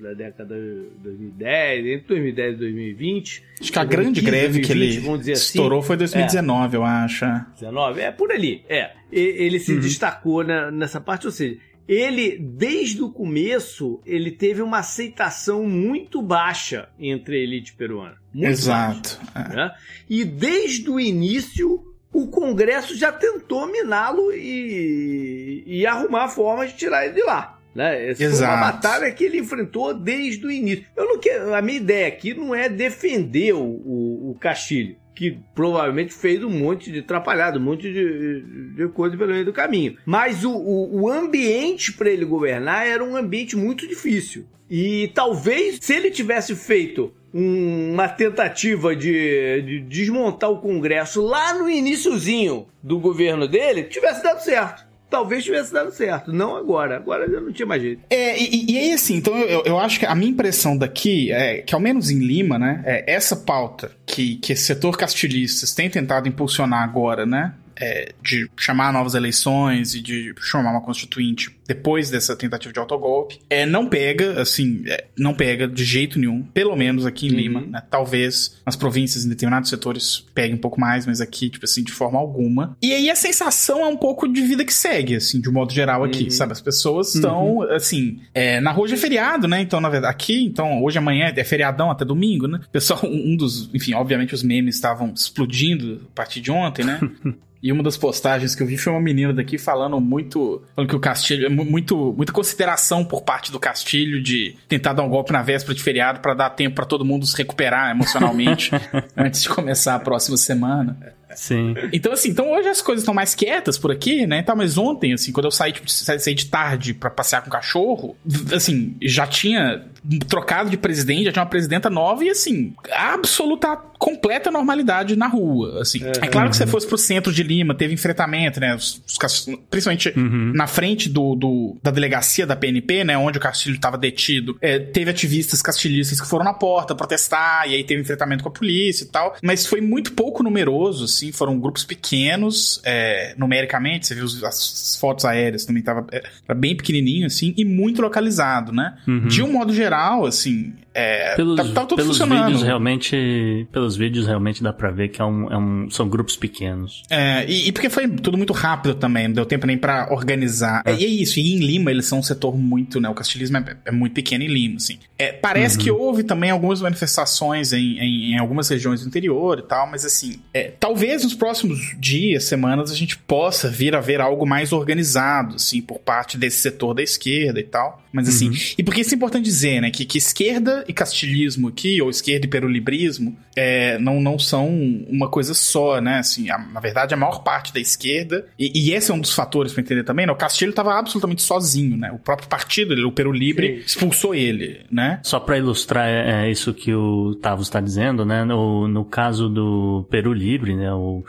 da 0.00 0.12
década 0.12 0.54
de 0.54 0.88
2010, 1.02 1.86
entre 1.86 2.06
2010 2.08 2.54
e 2.54 2.58
2020. 2.58 3.42
Acho 3.60 3.72
que 3.72 3.78
a 3.78 3.82
Ou 3.82 3.88
grande 3.88 4.20
2015, 4.20 4.26
greve 4.30 4.60
que 4.60 4.66
2020, 4.68 4.96
ele 4.96 5.04
vamos 5.04 5.18
dizer 5.20 5.32
assim. 5.32 5.42
estourou 5.58 5.82
foi 5.82 5.96
2019, 5.96 6.76
eu 6.76 6.84
acho. 6.84 7.24
19, 7.54 8.00
é 8.00 8.10
por 8.10 8.30
ali, 8.30 8.62
é. 8.68 8.92
Ele 9.10 9.58
se 9.58 9.78
destacou 9.78 10.44
na- 10.44 10.70
nessa 10.70 11.00
parte, 11.00 11.26
ou 11.26 11.32
seja, 11.32 11.56
ele, 11.86 12.38
desde 12.38 13.02
o 13.02 13.10
começo, 13.10 14.00
ele 14.06 14.30
teve 14.30 14.60
uma 14.62 14.78
aceitação 14.78 15.64
muito 15.66 16.20
baixa 16.22 16.88
entre 16.98 17.36
a 17.36 17.40
elite 17.40 17.74
peruana. 17.74 18.16
Muito 18.32 18.48
Exato. 18.50 19.18
baixa, 19.34 19.52
é. 19.52 19.56
né? 19.56 19.70
E 20.08 20.24
desde 20.24 20.88
o 20.90 20.98
início, 20.98 21.84
o 22.12 22.26
Congresso 22.28 22.96
já 22.96 23.12
tentou 23.12 23.66
miná-lo 23.70 24.32
e, 24.32 25.62
e 25.66 25.86
arrumar 25.86 26.28
formas 26.28 26.70
de 26.72 26.78
tirar 26.78 27.04
ele 27.04 27.14
de 27.14 27.22
lá. 27.22 27.53
Né? 27.74 28.10
Essa 28.10 28.18
foi 28.18 28.26
uma 28.26 28.34
Exato. 28.34 28.60
batalha 28.72 29.10
que 29.12 29.24
ele 29.24 29.38
enfrentou 29.38 29.92
desde 29.92 30.46
o 30.46 30.50
início. 30.50 30.84
Eu 30.96 31.06
não 31.06 31.18
quero, 31.18 31.54
a 31.54 31.60
minha 31.60 31.78
ideia 31.78 32.06
aqui 32.06 32.32
não 32.34 32.54
é 32.54 32.68
defender 32.68 33.52
o, 33.52 33.58
o, 33.62 34.30
o 34.30 34.36
Castilho, 34.38 34.96
que 35.14 35.38
provavelmente 35.54 36.12
fez 36.14 36.42
um 36.44 36.50
monte 36.50 36.92
de 36.92 37.00
atrapalhado, 37.00 37.58
um 37.58 37.62
monte 37.62 37.92
de, 37.92 38.74
de 38.76 38.88
coisa 38.88 39.16
pelo 39.16 39.32
meio 39.32 39.44
do 39.44 39.52
caminho. 39.52 39.96
Mas 40.06 40.44
o, 40.44 40.52
o, 40.52 41.02
o 41.02 41.08
ambiente 41.08 41.92
para 41.92 42.10
ele 42.10 42.24
governar 42.24 42.86
era 42.86 43.02
um 43.02 43.16
ambiente 43.16 43.56
muito 43.56 43.88
difícil. 43.88 44.46
E 44.70 45.10
talvez 45.14 45.78
se 45.80 45.94
ele 45.94 46.10
tivesse 46.10 46.54
feito 46.54 47.12
um- 47.32 47.92
uma 47.92 48.08
tentativa 48.08 48.94
de, 48.96 49.62
de 49.62 49.80
desmontar 49.80 50.50
o 50.50 50.60
Congresso 50.60 51.20
lá 51.22 51.52
no 51.54 51.68
iniciozinho 51.68 52.66
do 52.82 52.98
governo 52.98 53.46
dele, 53.48 53.82
tivesse 53.84 54.22
dado 54.22 54.40
certo. 54.42 54.86
Talvez 55.14 55.44
tivesse 55.44 55.72
dado 55.72 55.92
certo, 55.92 56.32
não 56.32 56.56
agora. 56.56 56.96
Agora 56.96 57.30
já 57.30 57.40
não 57.40 57.52
tinha 57.52 57.66
mais 57.66 57.80
jeito. 57.80 58.02
É, 58.10 58.36
e, 58.36 58.72
e 58.72 58.78
aí 58.78 58.92
assim, 58.92 59.14
então 59.14 59.36
eu, 59.36 59.62
eu 59.64 59.78
acho 59.78 60.00
que 60.00 60.06
a 60.06 60.14
minha 60.14 60.32
impressão 60.32 60.76
daqui 60.76 61.30
é 61.30 61.58
que, 61.58 61.72
ao 61.72 61.80
menos 61.80 62.10
em 62.10 62.18
Lima, 62.18 62.58
né, 62.58 62.82
é 62.84 63.12
essa 63.12 63.36
pauta 63.36 63.92
que, 64.04 64.34
que 64.36 64.52
esse 64.52 64.64
setor 64.64 64.96
castilhistas 64.96 65.72
tem 65.72 65.88
tentado 65.88 66.28
impulsionar 66.28 66.82
agora, 66.82 67.24
né, 67.24 67.54
é, 67.76 68.12
de 68.22 68.48
chamar 68.56 68.92
novas 68.92 69.14
eleições 69.14 69.94
e 69.94 70.00
de 70.00 70.34
chamar 70.40 70.70
uma 70.70 70.80
constituinte 70.80 71.54
depois 71.66 72.10
dessa 72.10 72.36
tentativa 72.36 72.72
de 72.72 72.78
autogolpe, 72.78 73.40
é, 73.48 73.64
não 73.64 73.86
pega, 73.88 74.40
assim, 74.40 74.82
é, 74.86 75.06
não 75.18 75.32
pega 75.34 75.66
de 75.66 75.82
jeito 75.82 76.18
nenhum, 76.18 76.42
pelo 76.42 76.76
menos 76.76 77.06
aqui 77.06 77.26
em 77.26 77.30
Uhum. 77.30 77.36
Lima, 77.36 77.60
né, 77.62 77.82
talvez 77.90 78.60
nas 78.66 78.76
províncias, 78.76 79.24
em 79.24 79.28
determinados 79.30 79.70
setores, 79.70 80.24
pegue 80.34 80.52
um 80.54 80.58
pouco 80.58 80.78
mais, 80.78 81.06
mas 81.06 81.20
aqui, 81.22 81.48
tipo 81.48 81.64
assim, 81.64 81.82
de 81.82 81.90
forma 81.90 82.18
alguma. 82.18 82.76
E 82.82 82.92
aí 82.92 83.08
a 83.10 83.14
sensação 83.16 83.80
é 83.80 83.86
um 83.86 83.96
pouco 83.96 84.28
de 84.28 84.42
vida 84.42 84.62
que 84.64 84.74
segue, 84.74 85.16
assim, 85.16 85.40
de 85.40 85.48
um 85.48 85.52
modo 85.52 85.72
geral 85.72 86.04
aqui, 86.04 86.24
Uhum. 86.24 86.30
sabe? 86.30 86.52
As 86.52 86.60
pessoas 86.60 87.14
estão, 87.14 87.62
assim, 87.62 88.20
é, 88.34 88.60
na 88.60 88.70
rua 88.70 88.84
hoje 88.84 88.94
é 88.94 88.98
feriado, 88.98 89.48
né? 89.48 89.60
Então, 89.62 89.80
na 89.80 89.88
verdade, 89.88 90.12
aqui, 90.14 90.44
então, 90.44 90.82
hoje 90.82 90.98
amanhã 90.98 91.32
é 91.34 91.44
feriadão 91.44 91.90
até 91.90 92.04
domingo, 92.04 92.46
né? 92.46 92.60
Pessoal, 92.70 93.00
um 93.04 93.36
dos, 93.36 93.70
enfim, 93.72 93.94
obviamente 93.94 94.34
os 94.34 94.42
memes 94.42 94.74
estavam 94.74 95.12
explodindo 95.14 96.02
a 96.12 96.14
partir 96.14 96.42
de 96.42 96.50
ontem, 96.50 96.84
né? 96.84 97.00
E 97.66 97.72
uma 97.72 97.82
das 97.82 97.96
postagens 97.96 98.54
que 98.54 98.62
eu 98.62 98.66
vi 98.66 98.76
foi 98.76 98.92
uma 98.92 99.00
menina 99.00 99.32
daqui 99.32 99.56
falando 99.56 99.98
muito. 99.98 100.62
Falando 100.76 100.90
que 100.90 100.94
o 100.96 101.00
Castilho. 101.00 101.50
mu- 101.50 101.64
Muito, 101.64 102.12
muita 102.14 102.30
consideração 102.30 103.02
por 103.02 103.22
parte 103.22 103.50
do 103.50 103.58
Castilho 103.58 104.22
de 104.22 104.54
tentar 104.68 104.92
dar 104.92 105.02
um 105.02 105.08
golpe 105.08 105.32
na 105.32 105.40
véspera 105.42 105.74
de 105.74 105.82
feriado 105.82 106.20
pra 106.20 106.34
dar 106.34 106.50
tempo 106.50 106.76
pra 106.76 106.84
todo 106.84 107.06
mundo 107.06 107.24
se 107.24 107.34
recuperar 107.38 107.90
emocionalmente 107.90 108.70
antes 109.16 109.42
de 109.42 109.48
começar 109.48 109.94
a 109.94 109.98
próxima 109.98 110.36
semana. 110.36 111.14
Sim. 111.34 111.74
Então, 111.92 112.12
assim, 112.12 112.28
então 112.28 112.52
hoje 112.52 112.68
as 112.68 112.82
coisas 112.82 113.02
estão 113.02 113.14
mais 113.14 113.34
quietas 113.34 113.76
por 113.78 113.90
aqui, 113.90 114.26
né? 114.26 114.42
Tá, 114.42 114.54
mas 114.54 114.76
ontem, 114.78 115.14
assim, 115.14 115.32
quando 115.32 115.46
eu 115.46 115.50
saí, 115.50 115.72
tipo, 115.72 115.90
sa- 115.90 116.18
saí 116.18 116.34
de 116.34 116.46
tarde 116.46 116.92
pra 116.94 117.08
passear 117.10 117.40
com 117.42 117.48
o 117.48 117.50
cachorro, 117.52 118.14
assim, 118.54 118.94
já 119.02 119.26
tinha 119.26 119.82
trocado 120.28 120.68
de 120.70 120.76
presidente, 120.76 121.24
já 121.24 121.32
tinha 121.32 121.42
uma 121.42 121.48
presidenta 121.48 121.88
nova 121.88 122.24
e, 122.24 122.28
assim, 122.30 122.74
absoluta, 122.92 123.76
completa 123.98 124.50
normalidade 124.50 125.16
na 125.16 125.26
rua, 125.26 125.80
assim. 125.80 126.04
É, 126.04 126.26
claro 126.28 126.50
que 126.50 126.56
se 126.56 126.62
você 126.64 126.66
fosse 126.70 126.86
pro 126.86 126.98
centro 126.98 127.32
de 127.32 127.42
Lima, 127.42 127.74
teve 127.74 127.94
enfrentamento, 127.94 128.60
né? 128.60 128.74
Os, 128.74 129.00
os 129.06 129.46
principalmente 129.70 130.12
na 130.54 130.66
frente 130.66 131.08
do, 131.08 131.34
do- 131.34 131.76
da 131.82 131.90
delegacia 131.90 132.46
da 132.46 132.54
PNP, 132.54 133.04
né? 133.04 133.16
Onde 133.16 133.38
o 133.38 133.40
Castilho 133.40 133.76
estava 133.76 133.96
detido, 133.96 134.56
é, 134.60 134.78
teve 134.78 135.10
ativistas 135.10 135.62
castilhistas 135.62 136.20
que 136.20 136.26
foram 136.28 136.44
na 136.44 136.52
porta 136.52 136.94
protestar, 136.94 137.68
e 137.68 137.74
aí 137.74 137.84
teve 137.84 138.02
enfrentamento 138.02 138.42
com 138.42 138.48
a 138.48 138.52
polícia 138.52 139.04
e 139.04 139.08
tal, 139.08 139.36
mas 139.42 139.66
foi 139.66 139.80
muito 139.80 140.12
pouco 140.12 140.42
numeroso, 140.42 141.04
assim, 141.04 141.32
foram 141.32 141.58
grupos 141.58 141.84
pequenos, 141.84 142.80
é, 142.84 143.34
numericamente, 143.38 144.06
você 144.06 144.14
viu 144.14 144.24
os- 144.24 144.42
as 144.44 144.96
fotos 145.00 145.24
aéreas 145.24 145.64
também 145.64 145.82
tava 145.82 146.06
é, 146.12 146.22
era 146.48 146.58
bem 146.58 146.76
pequenininho, 146.76 147.26
assim, 147.26 147.54
e 147.56 147.64
muito 147.64 148.02
localizado, 148.02 148.72
né? 148.72 148.98
De 149.28 149.42
um 149.42 149.50
modo 149.52 149.72
geral, 149.72 149.93
geral, 149.94 150.26
assim, 150.26 150.74
é, 150.94 151.34
pelos, 151.34 151.56
tá, 151.56 151.86
tá 151.86 151.96
pelos 151.96 152.18
vídeos 152.18 152.62
realmente, 152.62 153.66
pelos 153.72 153.96
vídeos 153.96 154.26
realmente 154.26 154.62
dá 154.62 154.72
pra 154.72 154.92
ver 154.92 155.08
que 155.08 155.20
é 155.20 155.24
um, 155.24 155.52
é 155.52 155.58
um, 155.58 155.90
são 155.90 156.08
grupos 156.08 156.36
pequenos. 156.36 157.02
É, 157.10 157.44
e, 157.48 157.68
e, 157.68 157.72
porque 157.72 157.90
foi 157.90 158.08
tudo 158.08 158.38
muito 158.38 158.52
rápido 158.52 158.94
também, 158.94 159.26
não 159.26 159.34
deu 159.34 159.44
tempo 159.44 159.66
nem 159.66 159.76
para 159.76 160.12
organizar. 160.12 160.82
É. 160.84 160.94
E 160.94 161.04
é 161.04 161.08
isso, 161.08 161.40
e 161.40 161.54
em 161.54 161.58
Lima 161.58 161.90
eles 161.90 162.06
são 162.06 162.20
um 162.20 162.22
setor 162.22 162.56
muito, 162.56 163.00
né, 163.00 163.08
o 163.08 163.14
castilismo 163.14 163.58
é, 163.58 163.76
é 163.86 163.90
muito 163.90 164.12
pequeno 164.12 164.44
em 164.44 164.48
Lima, 164.48 164.76
assim. 164.76 164.98
É, 165.18 165.32
parece 165.32 165.76
uhum. 165.78 165.82
que 165.82 165.90
houve 165.90 166.22
também 166.22 166.50
algumas 166.50 166.80
manifestações 166.80 167.72
em, 167.72 167.98
em, 167.98 168.32
em, 168.32 168.38
algumas 168.38 168.68
regiões 168.68 169.00
do 169.02 169.08
interior 169.08 169.58
e 169.58 169.62
tal, 169.62 169.90
mas 169.90 170.04
assim, 170.04 170.40
é, 170.52 170.72
talvez 170.78 171.24
nos 171.24 171.34
próximos 171.34 171.96
dias, 171.98 172.44
semanas, 172.44 172.92
a 172.92 172.94
gente 172.94 173.18
possa 173.18 173.68
vir 173.68 173.96
a 173.96 174.00
ver 174.00 174.20
algo 174.20 174.46
mais 174.46 174.72
organizado, 174.72 175.56
assim, 175.56 175.80
por 175.80 175.98
parte 175.98 176.38
desse 176.38 176.58
setor 176.58 176.94
da 176.94 177.02
esquerda 177.02 177.58
e 177.58 177.64
tal. 177.64 178.04
Mas 178.12 178.28
assim, 178.28 178.50
uhum. 178.50 178.56
e 178.78 178.82
porque 178.84 179.00
isso 179.00 179.12
é 179.12 179.16
importante 179.16 179.44
dizer, 179.44 179.80
né, 179.80 179.90
que, 179.90 180.04
que 180.04 180.18
esquerda 180.18 180.83
e 180.86 180.92
castilismo 180.92 181.68
aqui, 181.68 182.00
ou 182.00 182.10
esquerda 182.10 182.46
e 182.46 182.48
perulibrismo, 182.48 183.36
é, 183.56 183.98
não, 183.98 184.20
não 184.20 184.38
são 184.38 184.68
uma 185.08 185.28
coisa 185.28 185.54
só, 185.54 186.00
né, 186.00 186.18
assim, 186.18 186.50
a, 186.50 186.58
na 186.58 186.80
verdade 186.80 187.14
a 187.14 187.16
maior 187.16 187.42
parte 187.42 187.72
da 187.72 187.80
esquerda, 187.80 188.46
e, 188.58 188.72
e 188.74 188.92
esse 188.92 189.10
é 189.10 189.14
um 189.14 189.20
dos 189.20 189.32
fatores 189.32 189.72
para 189.72 189.82
entender 189.82 190.04
também, 190.04 190.26
né, 190.26 190.32
o 190.32 190.36
Castilho 190.36 190.70
estava 190.70 190.98
absolutamente 190.98 191.42
sozinho, 191.42 191.96
né, 191.96 192.10
o 192.12 192.18
próprio 192.18 192.48
partido, 192.48 192.94
o 193.06 193.12
Perulibre, 193.12 193.78
Sim. 193.78 193.84
expulsou 193.86 194.34
ele, 194.34 194.80
né. 194.90 195.20
Só 195.22 195.38
para 195.40 195.58
ilustrar 195.58 196.08
é, 196.08 196.46
é, 196.46 196.50
isso 196.50 196.74
que 196.74 196.94
o 196.94 197.34
Tavos 197.36 197.66
está 197.66 197.80
dizendo, 197.80 198.24
né, 198.24 198.44
no, 198.44 198.88
no 198.88 199.04
caso 199.04 199.48
do 199.48 200.06
Perulibre, 200.10 200.74
né, 200.74 200.92
o 200.92 201.24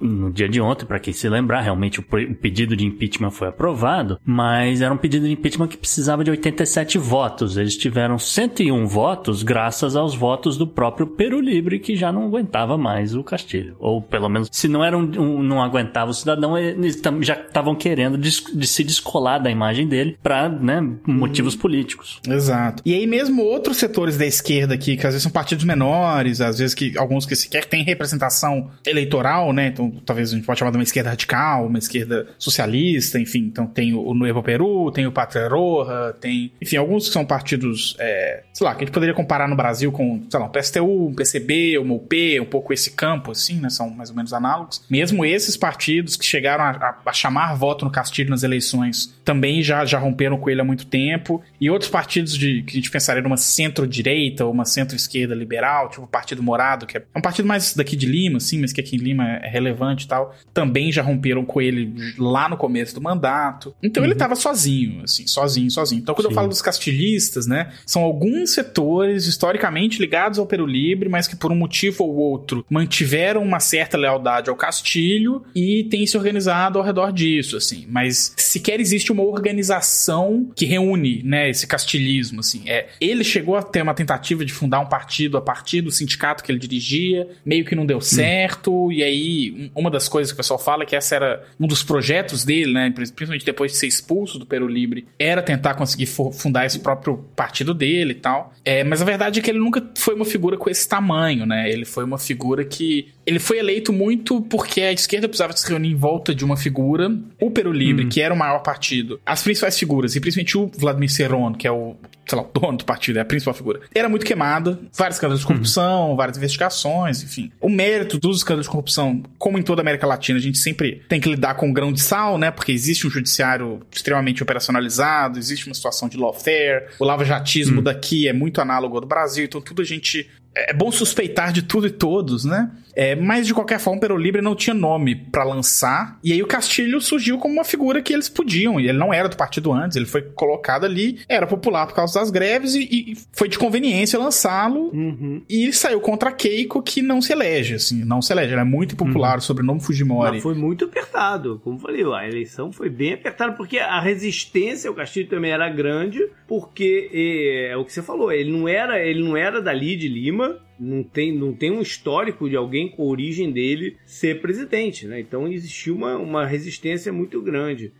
no 0.00 0.30
dia 0.30 0.48
de 0.48 0.60
ontem, 0.60 0.86
para 0.86 0.98
quem 0.98 1.12
se 1.12 1.28
lembrar, 1.28 1.60
realmente 1.60 2.00
o, 2.00 2.02
o, 2.02 2.34
pedido 2.34 2.76
de 2.76 2.84
impeachment 2.84 3.30
foi 3.30 3.48
aprovado, 3.48 4.18
mas 4.24 4.80
era 4.80 4.92
um 4.92 4.96
pedido 4.96 5.26
de 5.26 5.32
impeachment 5.32 5.68
que 5.68 5.76
precisava 5.76 6.24
de 6.24 6.30
87 6.30 6.98
votos. 6.98 7.56
Eles 7.56 7.76
tiveram 7.76 8.18
101 8.18 8.86
votos 8.86 9.42
graças 9.42 9.96
aos 9.96 10.14
votos 10.14 10.56
do 10.56 10.66
próprio 10.66 11.06
Peru 11.06 11.40
Libre, 11.40 11.78
que 11.78 11.96
já 11.96 12.12
não 12.12 12.26
aguentava 12.26 12.76
mais 12.76 13.14
o 13.14 13.24
Castilho. 13.24 13.76
Ou 13.78 14.00
pelo 14.00 14.28
menos, 14.28 14.48
se 14.52 14.68
não 14.68 14.84
era 14.84 14.96
um, 14.96 15.02
um 15.18 15.42
não 15.42 15.62
aguentava 15.62 16.10
o 16.10 16.14
cidadão, 16.14 16.56
eles 16.56 17.00
já 17.20 17.34
estavam 17.34 17.74
querendo 17.74 18.16
de, 18.16 18.30
de, 18.54 18.66
se 18.66 18.84
descolar 18.84 19.38
da 19.38 19.50
imagem 19.50 19.86
dele 19.86 20.18
para 20.22 20.48
né, 20.48 20.80
motivos 21.06 21.54
hum. 21.54 21.58
políticos. 21.58 22.20
Exato. 22.28 22.82
E 22.84 22.94
aí 22.94 23.06
mesmo 23.06 23.42
outros 23.42 23.76
setores 23.76 24.16
da 24.16 24.26
esquerda 24.26 24.74
aqui, 24.74 24.96
que 24.96 25.06
às 25.06 25.14
vezes 25.14 25.22
são 25.22 25.32
partidos 25.32 25.64
menores, 25.64 26.40
às 26.40 26.58
vezes 26.58 26.74
que 26.74 26.96
alguns 26.96 27.26
que 27.26 27.34
sequer 27.34 27.64
têm 27.64 27.82
representação 27.82 28.70
eleitoral, 28.86 29.52
né? 29.52 29.68
Então 29.68 29.87
talvez 30.04 30.32
a 30.32 30.36
gente 30.36 30.44
pode 30.44 30.58
chamar 30.58 30.70
de 30.70 30.76
uma 30.76 30.82
esquerda 30.82 31.10
radical, 31.10 31.66
uma 31.66 31.78
esquerda 31.78 32.26
socialista, 32.38 33.18
enfim. 33.18 33.40
Então 33.40 33.66
tem 33.66 33.94
o 33.94 34.14
Nuevo 34.14 34.42
Peru, 34.42 34.90
tem 34.92 35.06
o 35.06 35.12
Patria 35.12 35.48
Roja, 35.48 36.14
tem, 36.20 36.52
enfim, 36.60 36.76
alguns 36.76 37.06
que 37.06 37.12
são 37.12 37.24
partidos, 37.24 37.96
é, 37.98 38.42
sei 38.52 38.64
lá, 38.64 38.74
que 38.74 38.82
a 38.82 38.86
gente 38.86 38.94
poderia 38.94 39.14
comparar 39.14 39.48
no 39.48 39.56
Brasil 39.56 39.90
com, 39.92 40.22
sei 40.28 40.40
lá, 40.40 40.46
o 40.46 40.50
PSTU, 40.50 41.06
o 41.08 41.14
PCB, 41.14 41.78
o 41.78 41.84
MOP, 41.84 42.40
um 42.40 42.44
pouco 42.44 42.72
esse 42.72 42.92
campo, 42.92 43.30
assim, 43.30 43.60
né? 43.60 43.70
São 43.70 43.90
mais 43.90 44.10
ou 44.10 44.16
menos 44.16 44.32
análogos. 44.32 44.84
Mesmo 44.90 45.24
esses 45.24 45.56
partidos 45.56 46.16
que 46.16 46.24
chegaram 46.24 46.64
a, 46.64 46.70
a, 46.70 46.96
a 47.06 47.12
chamar 47.12 47.54
voto 47.54 47.84
no 47.84 47.90
Castilho 47.90 48.30
nas 48.30 48.42
eleições 48.42 49.18
também 49.24 49.62
já, 49.62 49.84
já 49.84 49.98
romperam 49.98 50.38
com 50.38 50.48
ele 50.48 50.60
há 50.60 50.64
muito 50.64 50.86
tempo. 50.86 51.42
E 51.60 51.70
outros 51.70 51.90
partidos 51.90 52.36
de 52.36 52.62
que 52.62 52.72
a 52.72 52.76
gente 52.76 52.90
pensaria 52.90 53.22
numa 53.22 53.36
centro-direita 53.36 54.44
ou 54.44 54.52
uma 54.52 54.64
centro-esquerda 54.64 55.34
liberal, 55.34 55.88
tipo 55.88 56.04
o 56.04 56.06
Partido 56.06 56.42
Morado, 56.42 56.86
que 56.86 56.96
é 56.96 57.02
um 57.14 57.20
partido 57.20 57.46
mais 57.46 57.74
daqui 57.74 57.96
de 57.96 58.06
Lima, 58.06 58.38
assim, 58.38 58.60
mas 58.60 58.72
que 58.72 58.80
aqui 58.80 58.96
em 58.96 58.98
Lima 58.98 59.24
é 59.42 59.48
relevante 59.48 59.77
relevante 59.78 60.04
e 60.04 60.08
tal, 60.08 60.34
também 60.52 60.90
já 60.90 61.02
romperam 61.02 61.44
com 61.44 61.60
ele 61.60 61.94
lá 62.18 62.48
no 62.48 62.56
começo 62.56 62.94
do 62.94 63.00
mandato. 63.00 63.74
Então 63.82 64.02
uhum. 64.02 64.08
ele 64.08 64.18
tava 64.18 64.34
sozinho, 64.34 65.02
assim, 65.04 65.26
sozinho, 65.26 65.70
sozinho. 65.70 66.00
Então 66.00 66.14
quando 66.14 66.26
Sim. 66.26 66.32
eu 66.32 66.34
falo 66.34 66.48
dos 66.48 66.60
castilistas, 66.60 67.46
né, 67.46 67.72
são 67.86 68.02
alguns 68.02 68.50
setores 68.50 69.26
historicamente 69.26 70.00
ligados 70.00 70.38
ao 70.38 70.46
Peru 70.46 70.66
Libre, 70.66 71.08
mas 71.08 71.28
que 71.28 71.36
por 71.36 71.52
um 71.52 71.56
motivo 71.56 72.04
ou 72.04 72.16
outro 72.16 72.64
mantiveram 72.68 73.42
uma 73.42 73.60
certa 73.60 73.96
lealdade 73.96 74.50
ao 74.50 74.56
Castilho 74.56 75.42
e 75.54 75.84
têm 75.84 76.06
se 76.06 76.16
organizado 76.16 76.78
ao 76.78 76.84
redor 76.84 77.12
disso, 77.12 77.56
assim. 77.56 77.86
Mas 77.88 78.34
sequer 78.36 78.80
existe 78.80 79.12
uma 79.12 79.22
organização 79.22 80.50
que 80.54 80.64
reúne, 80.64 81.22
né, 81.24 81.48
esse 81.48 81.66
castilismo, 81.66 82.40
assim. 82.40 82.62
É, 82.66 82.88
ele 83.00 83.22
chegou 83.22 83.56
a 83.56 83.62
ter 83.62 83.82
uma 83.82 83.94
tentativa 83.94 84.44
de 84.44 84.52
fundar 84.52 84.80
um 84.80 84.86
partido 84.86 85.36
a 85.36 85.40
partir 85.40 85.80
do 85.80 85.90
sindicato 85.90 86.42
que 86.42 86.50
ele 86.50 86.58
dirigia, 86.58 87.28
meio 87.44 87.64
que 87.64 87.74
não 87.74 87.86
deu 87.86 87.98
hum. 87.98 88.02
certo, 88.02 88.90
e 88.90 89.02
aí 89.02 89.67
uma 89.74 89.90
das 89.90 90.08
coisas 90.08 90.32
que 90.32 90.34
o 90.34 90.38
pessoal 90.38 90.58
fala 90.58 90.82
é 90.82 90.86
que 90.86 90.96
essa 90.96 91.14
era 91.14 91.44
um 91.58 91.66
dos 91.66 91.82
projetos 91.82 92.44
dele, 92.44 92.72
né? 92.72 92.90
Principalmente 92.90 93.44
depois 93.44 93.72
de 93.72 93.78
ser 93.78 93.86
expulso 93.86 94.38
do 94.38 94.46
Peru 94.46 94.66
Libre, 94.66 95.06
era 95.18 95.42
tentar 95.42 95.74
conseguir 95.74 96.06
fundar 96.06 96.66
esse 96.66 96.80
próprio 96.80 97.18
partido 97.34 97.74
dele 97.74 98.12
e 98.12 98.16
tal. 98.16 98.52
É, 98.64 98.84
mas 98.84 99.02
a 99.02 99.04
verdade 99.04 99.40
é 99.40 99.42
que 99.42 99.50
ele 99.50 99.58
nunca 99.58 99.82
foi 99.96 100.14
uma 100.14 100.24
figura 100.24 100.56
com 100.56 100.68
esse 100.68 100.88
tamanho, 100.88 101.46
né? 101.46 101.70
Ele 101.70 101.84
foi 101.84 102.04
uma 102.04 102.18
figura 102.18 102.64
que. 102.64 103.08
Ele 103.28 103.38
foi 103.38 103.58
eleito 103.58 103.92
muito 103.92 104.40
porque 104.40 104.80
a 104.80 104.90
esquerda 104.90 105.28
precisava 105.28 105.54
se 105.54 105.68
reunir 105.68 105.90
em 105.90 105.94
volta 105.94 106.34
de 106.34 106.46
uma 106.46 106.56
figura, 106.56 107.14
o 107.38 107.50
Peru 107.50 107.70
Libre, 107.70 108.06
hum. 108.06 108.08
que 108.08 108.22
era 108.22 108.32
o 108.32 108.36
maior 108.36 108.60
partido, 108.60 109.20
as 109.26 109.42
principais 109.42 109.78
figuras, 109.78 110.16
e 110.16 110.20
principalmente 110.20 110.56
o 110.56 110.70
Vladimir 110.78 111.10
Seron, 111.10 111.52
que 111.52 111.66
é 111.66 111.70
o 111.70 111.94
sei 112.26 112.38
lá, 112.38 112.44
o 112.44 112.58
dono 112.58 112.78
do 112.78 112.84
partido, 112.86 113.18
é 113.18 113.22
a 113.22 113.24
principal 113.26 113.52
figura, 113.52 113.80
era 113.94 114.08
muito 114.08 114.24
queimada, 114.24 114.78
vários 114.94 115.16
escândalos 115.16 115.40
de 115.40 115.46
corrupção, 115.46 116.10
uhum. 116.10 116.16
várias 116.16 116.36
investigações, 116.38 117.22
enfim. 117.22 117.50
O 117.60 117.68
mérito 117.68 118.18
dos 118.18 118.38
escândalos 118.38 118.66
de 118.66 118.70
corrupção, 118.70 119.22
como 119.38 119.58
em 119.58 119.62
toda 119.62 119.80
a 119.80 119.82
América 119.82 120.06
Latina, 120.06 120.38
a 120.38 120.42
gente 120.42 120.58
sempre 120.58 121.02
tem 121.08 121.20
que 121.20 121.28
lidar 121.28 121.54
com 121.54 121.72
grão 121.72 121.92
de 121.92 122.00
sal, 122.00 122.38
né? 122.38 122.50
Porque 122.50 122.72
existe 122.72 123.06
um 123.06 123.10
judiciário 123.10 123.80
extremamente 123.90 124.42
operacionalizado, 124.42 125.38
existe 125.38 125.66
uma 125.66 125.74
situação 125.74 126.08
de 126.08 126.16
lawfare, 126.16 126.86
o 126.98 127.04
lava-jatismo 127.04 127.78
uhum. 127.78 127.82
daqui 127.82 128.28
é 128.28 128.32
muito 128.32 128.60
análogo 128.60 128.96
ao 128.96 129.00
do 129.00 129.06
Brasil, 129.06 129.44
então 129.44 129.60
tudo 129.60 129.80
a 129.80 129.84
gente 129.84 130.28
é 130.54 130.72
bom 130.72 130.90
suspeitar 130.90 131.52
de 131.52 131.62
tudo 131.62 131.86
e 131.86 131.90
todos, 131.90 132.44
né? 132.44 132.70
É, 132.98 133.14
mas 133.14 133.46
de 133.46 133.54
qualquer 133.54 133.78
forma, 133.78 133.98
o 133.98 134.00
Pero 134.00 134.16
Libre 134.16 134.42
não 134.42 134.56
tinha 134.56 134.74
nome 134.74 135.14
para 135.14 135.44
lançar. 135.44 136.18
E 136.22 136.32
aí 136.32 136.42
o 136.42 136.48
Castilho 136.48 137.00
surgiu 137.00 137.38
como 137.38 137.54
uma 137.54 137.62
figura 137.62 138.02
que 138.02 138.12
eles 138.12 138.28
podiam. 138.28 138.80
E 138.80 138.88
ele 138.88 138.98
não 138.98 139.14
era 139.14 139.28
do 139.28 139.36
partido 139.36 139.72
antes, 139.72 139.96
ele 139.96 140.04
foi 140.04 140.20
colocado 140.20 140.84
ali, 140.84 141.20
era 141.28 141.46
popular 141.46 141.86
por 141.86 141.94
causa 141.94 142.18
das 142.18 142.28
greves 142.28 142.74
e, 142.74 142.80
e 142.82 143.16
foi 143.32 143.48
de 143.48 143.56
conveniência 143.56 144.18
lançá-lo. 144.18 144.90
Uhum. 144.92 145.40
E 145.48 145.72
saiu 145.72 146.00
contra 146.00 146.32
Keiko, 146.32 146.82
que 146.82 147.00
não 147.00 147.22
se 147.22 147.32
elege, 147.32 147.74
assim, 147.74 148.04
não 148.04 148.20
se 148.20 148.32
elege. 148.32 148.52
Ele 148.52 148.60
é 148.60 148.64
muito 148.64 148.96
popular, 148.96 149.34
uhum. 149.34 149.38
o 149.38 149.42
sobrenome 149.42 149.80
Fujimori. 149.80 150.36
Não, 150.36 150.42
foi 150.42 150.54
muito 150.54 150.86
apertado, 150.86 151.60
como 151.62 151.78
falei, 151.78 152.02
a 152.02 152.26
eleição 152.26 152.72
foi 152.72 152.90
bem 152.90 153.12
apertada, 153.12 153.52
porque 153.52 153.78
a 153.78 154.00
resistência 154.00 154.88
ao 154.88 154.96
Castilho 154.96 155.28
também 155.28 155.52
era 155.52 155.68
grande, 155.68 156.18
porque 156.48 157.08
é, 157.12 157.72
é 157.74 157.76
o 157.76 157.84
que 157.84 157.92
você 157.92 158.02
falou, 158.02 158.32
ele 158.32 158.50
não 158.50 158.66
era, 158.66 159.00
ele 159.00 159.22
não 159.22 159.36
era 159.36 159.62
dali 159.62 159.94
de 159.94 160.08
Lima, 160.08 160.37
não 160.78 161.02
tem, 161.02 161.36
não 161.36 161.52
tem 161.52 161.70
um 161.70 161.80
histórico 161.80 162.48
de 162.48 162.56
alguém 162.56 162.88
com 162.88 163.02
a 163.02 163.06
origem 163.06 163.50
dele 163.50 163.96
ser 164.04 164.40
presidente, 164.40 165.06
né? 165.06 165.20
Então 165.20 165.46
existiu 165.48 165.94
uma, 165.94 166.16
uma 166.16 166.46
resistência 166.46 167.12
muito 167.12 167.42
grande. 167.42 167.92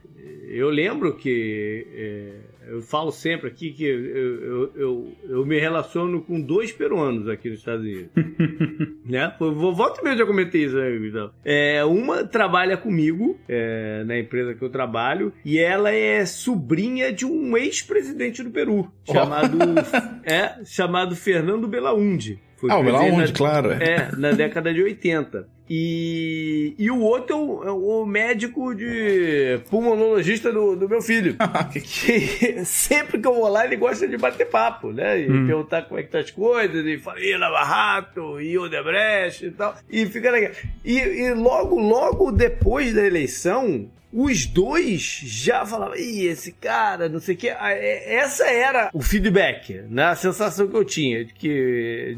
Eu 0.49 0.71
lembro 0.71 1.17
que 1.17 1.87
é, 1.95 2.35
eu 2.69 2.83
falo 2.83 3.11
sempre 3.11 3.49
aqui 3.49 3.73
que 3.73 3.85
eu, 3.85 4.05
eu, 4.05 4.73
eu, 4.75 5.17
eu, 5.29 5.47
me 5.47 5.59
relaciono 5.59 6.23
com 6.23 6.41
dois 6.41 6.71
peruanos 6.71 7.29
aqui 7.29 7.49
nos 7.49 7.61
Estados 7.61 7.83
Unidos. 7.83 8.11
né? 9.05 9.35
Volta 9.39 10.01
e 10.01 10.05
meia 10.05 10.17
já 10.17 10.27
comentei 10.27 10.65
isso, 10.65 10.77
né, 10.77 10.97
então. 10.97 11.31
É, 11.45 11.85
uma 11.85 12.25
trabalha 12.25 12.77
comigo 12.77 13.39
é, 13.49 14.05
na 14.05 14.19
empresa 14.19 14.55
que 14.55 14.63
eu 14.63 14.71
trabalho 14.71 15.33
e 15.45 15.59
ela 15.59 15.91
é 15.91 16.25
sobrinha 16.27 17.13
de 17.13 17.25
um 17.25 17.57
ex-presidente 17.57 18.43
do 18.43 18.51
Peru 18.51 18.91
chamado, 19.11 19.59
oh. 19.59 19.99
é, 20.31 20.63
chamado 20.65 21.17
Fernando 21.17 21.67
Belaúnde. 21.67 22.39
Foi 22.59 22.71
ah, 22.71 22.79
o 22.79 22.83
Belaúnde, 22.83 23.33
claro. 23.33 23.71
É, 23.81 24.11
na 24.17 24.33
década 24.33 24.75
de 24.75 24.83
80. 24.83 25.47
E, 25.71 26.75
e 26.79 26.91
o 26.91 27.01
outro 27.01 27.35
é 27.35 27.39
o, 27.39 27.69
é 27.69 27.71
o 27.71 28.07
médico 28.07 28.75
de 28.75 29.61
pulmonologista 29.71 30.51
do, 30.51 30.75
do 30.75 30.89
meu 30.89 31.01
filho. 31.01 31.37
que 31.73 32.65
sempre 32.65 33.21
que 33.21 33.29
eu 33.29 33.35
vou 33.35 33.49
lá, 33.49 33.65
ele 33.65 33.77
gosta 33.77 34.09
de 34.09 34.17
bater 34.17 34.47
papo, 34.47 34.93
né? 34.93 35.21
E 35.21 35.31
hum. 35.31 35.47
perguntar 35.47 35.83
como 35.83 36.01
é 36.01 36.03
que 36.03 36.11
tá 36.11 36.19
as 36.19 36.31
coisas, 36.31 36.85
e 36.85 36.99
fala, 36.99 37.21
e 37.21 37.37
Lava 37.37 37.63
Rato, 37.63 38.41
e 38.41 38.59
Odebrecht 38.59 39.47
e 39.47 39.51
tal. 39.51 39.77
E 39.89 40.07
fica 40.07 40.31
legal. 40.31 40.53
E, 40.85 40.99
e 40.99 41.35
logo, 41.35 41.79
logo 41.79 42.33
depois 42.33 42.95
da 42.95 43.05
eleição, 43.05 43.89
os 44.13 44.47
dois 44.47 45.21
já 45.23 45.67
falavam, 45.67 45.97
Ih, 45.97 46.27
esse 46.29 46.53
cara, 46.53 47.11
não 47.11 47.21
sei 47.21 47.35
o 47.35 47.39
que. 47.39 47.49
É, 47.49 48.15
essa 48.15 48.47
era 48.47 48.91
o 48.95 49.03
feedback, 49.03 49.83
né? 49.89 50.05
A 50.05 50.17
sensação 50.17 50.67
que 50.67 50.77
eu 50.77 50.85
tinha, 50.85 51.27
de 51.27 51.35
que 51.35 52.17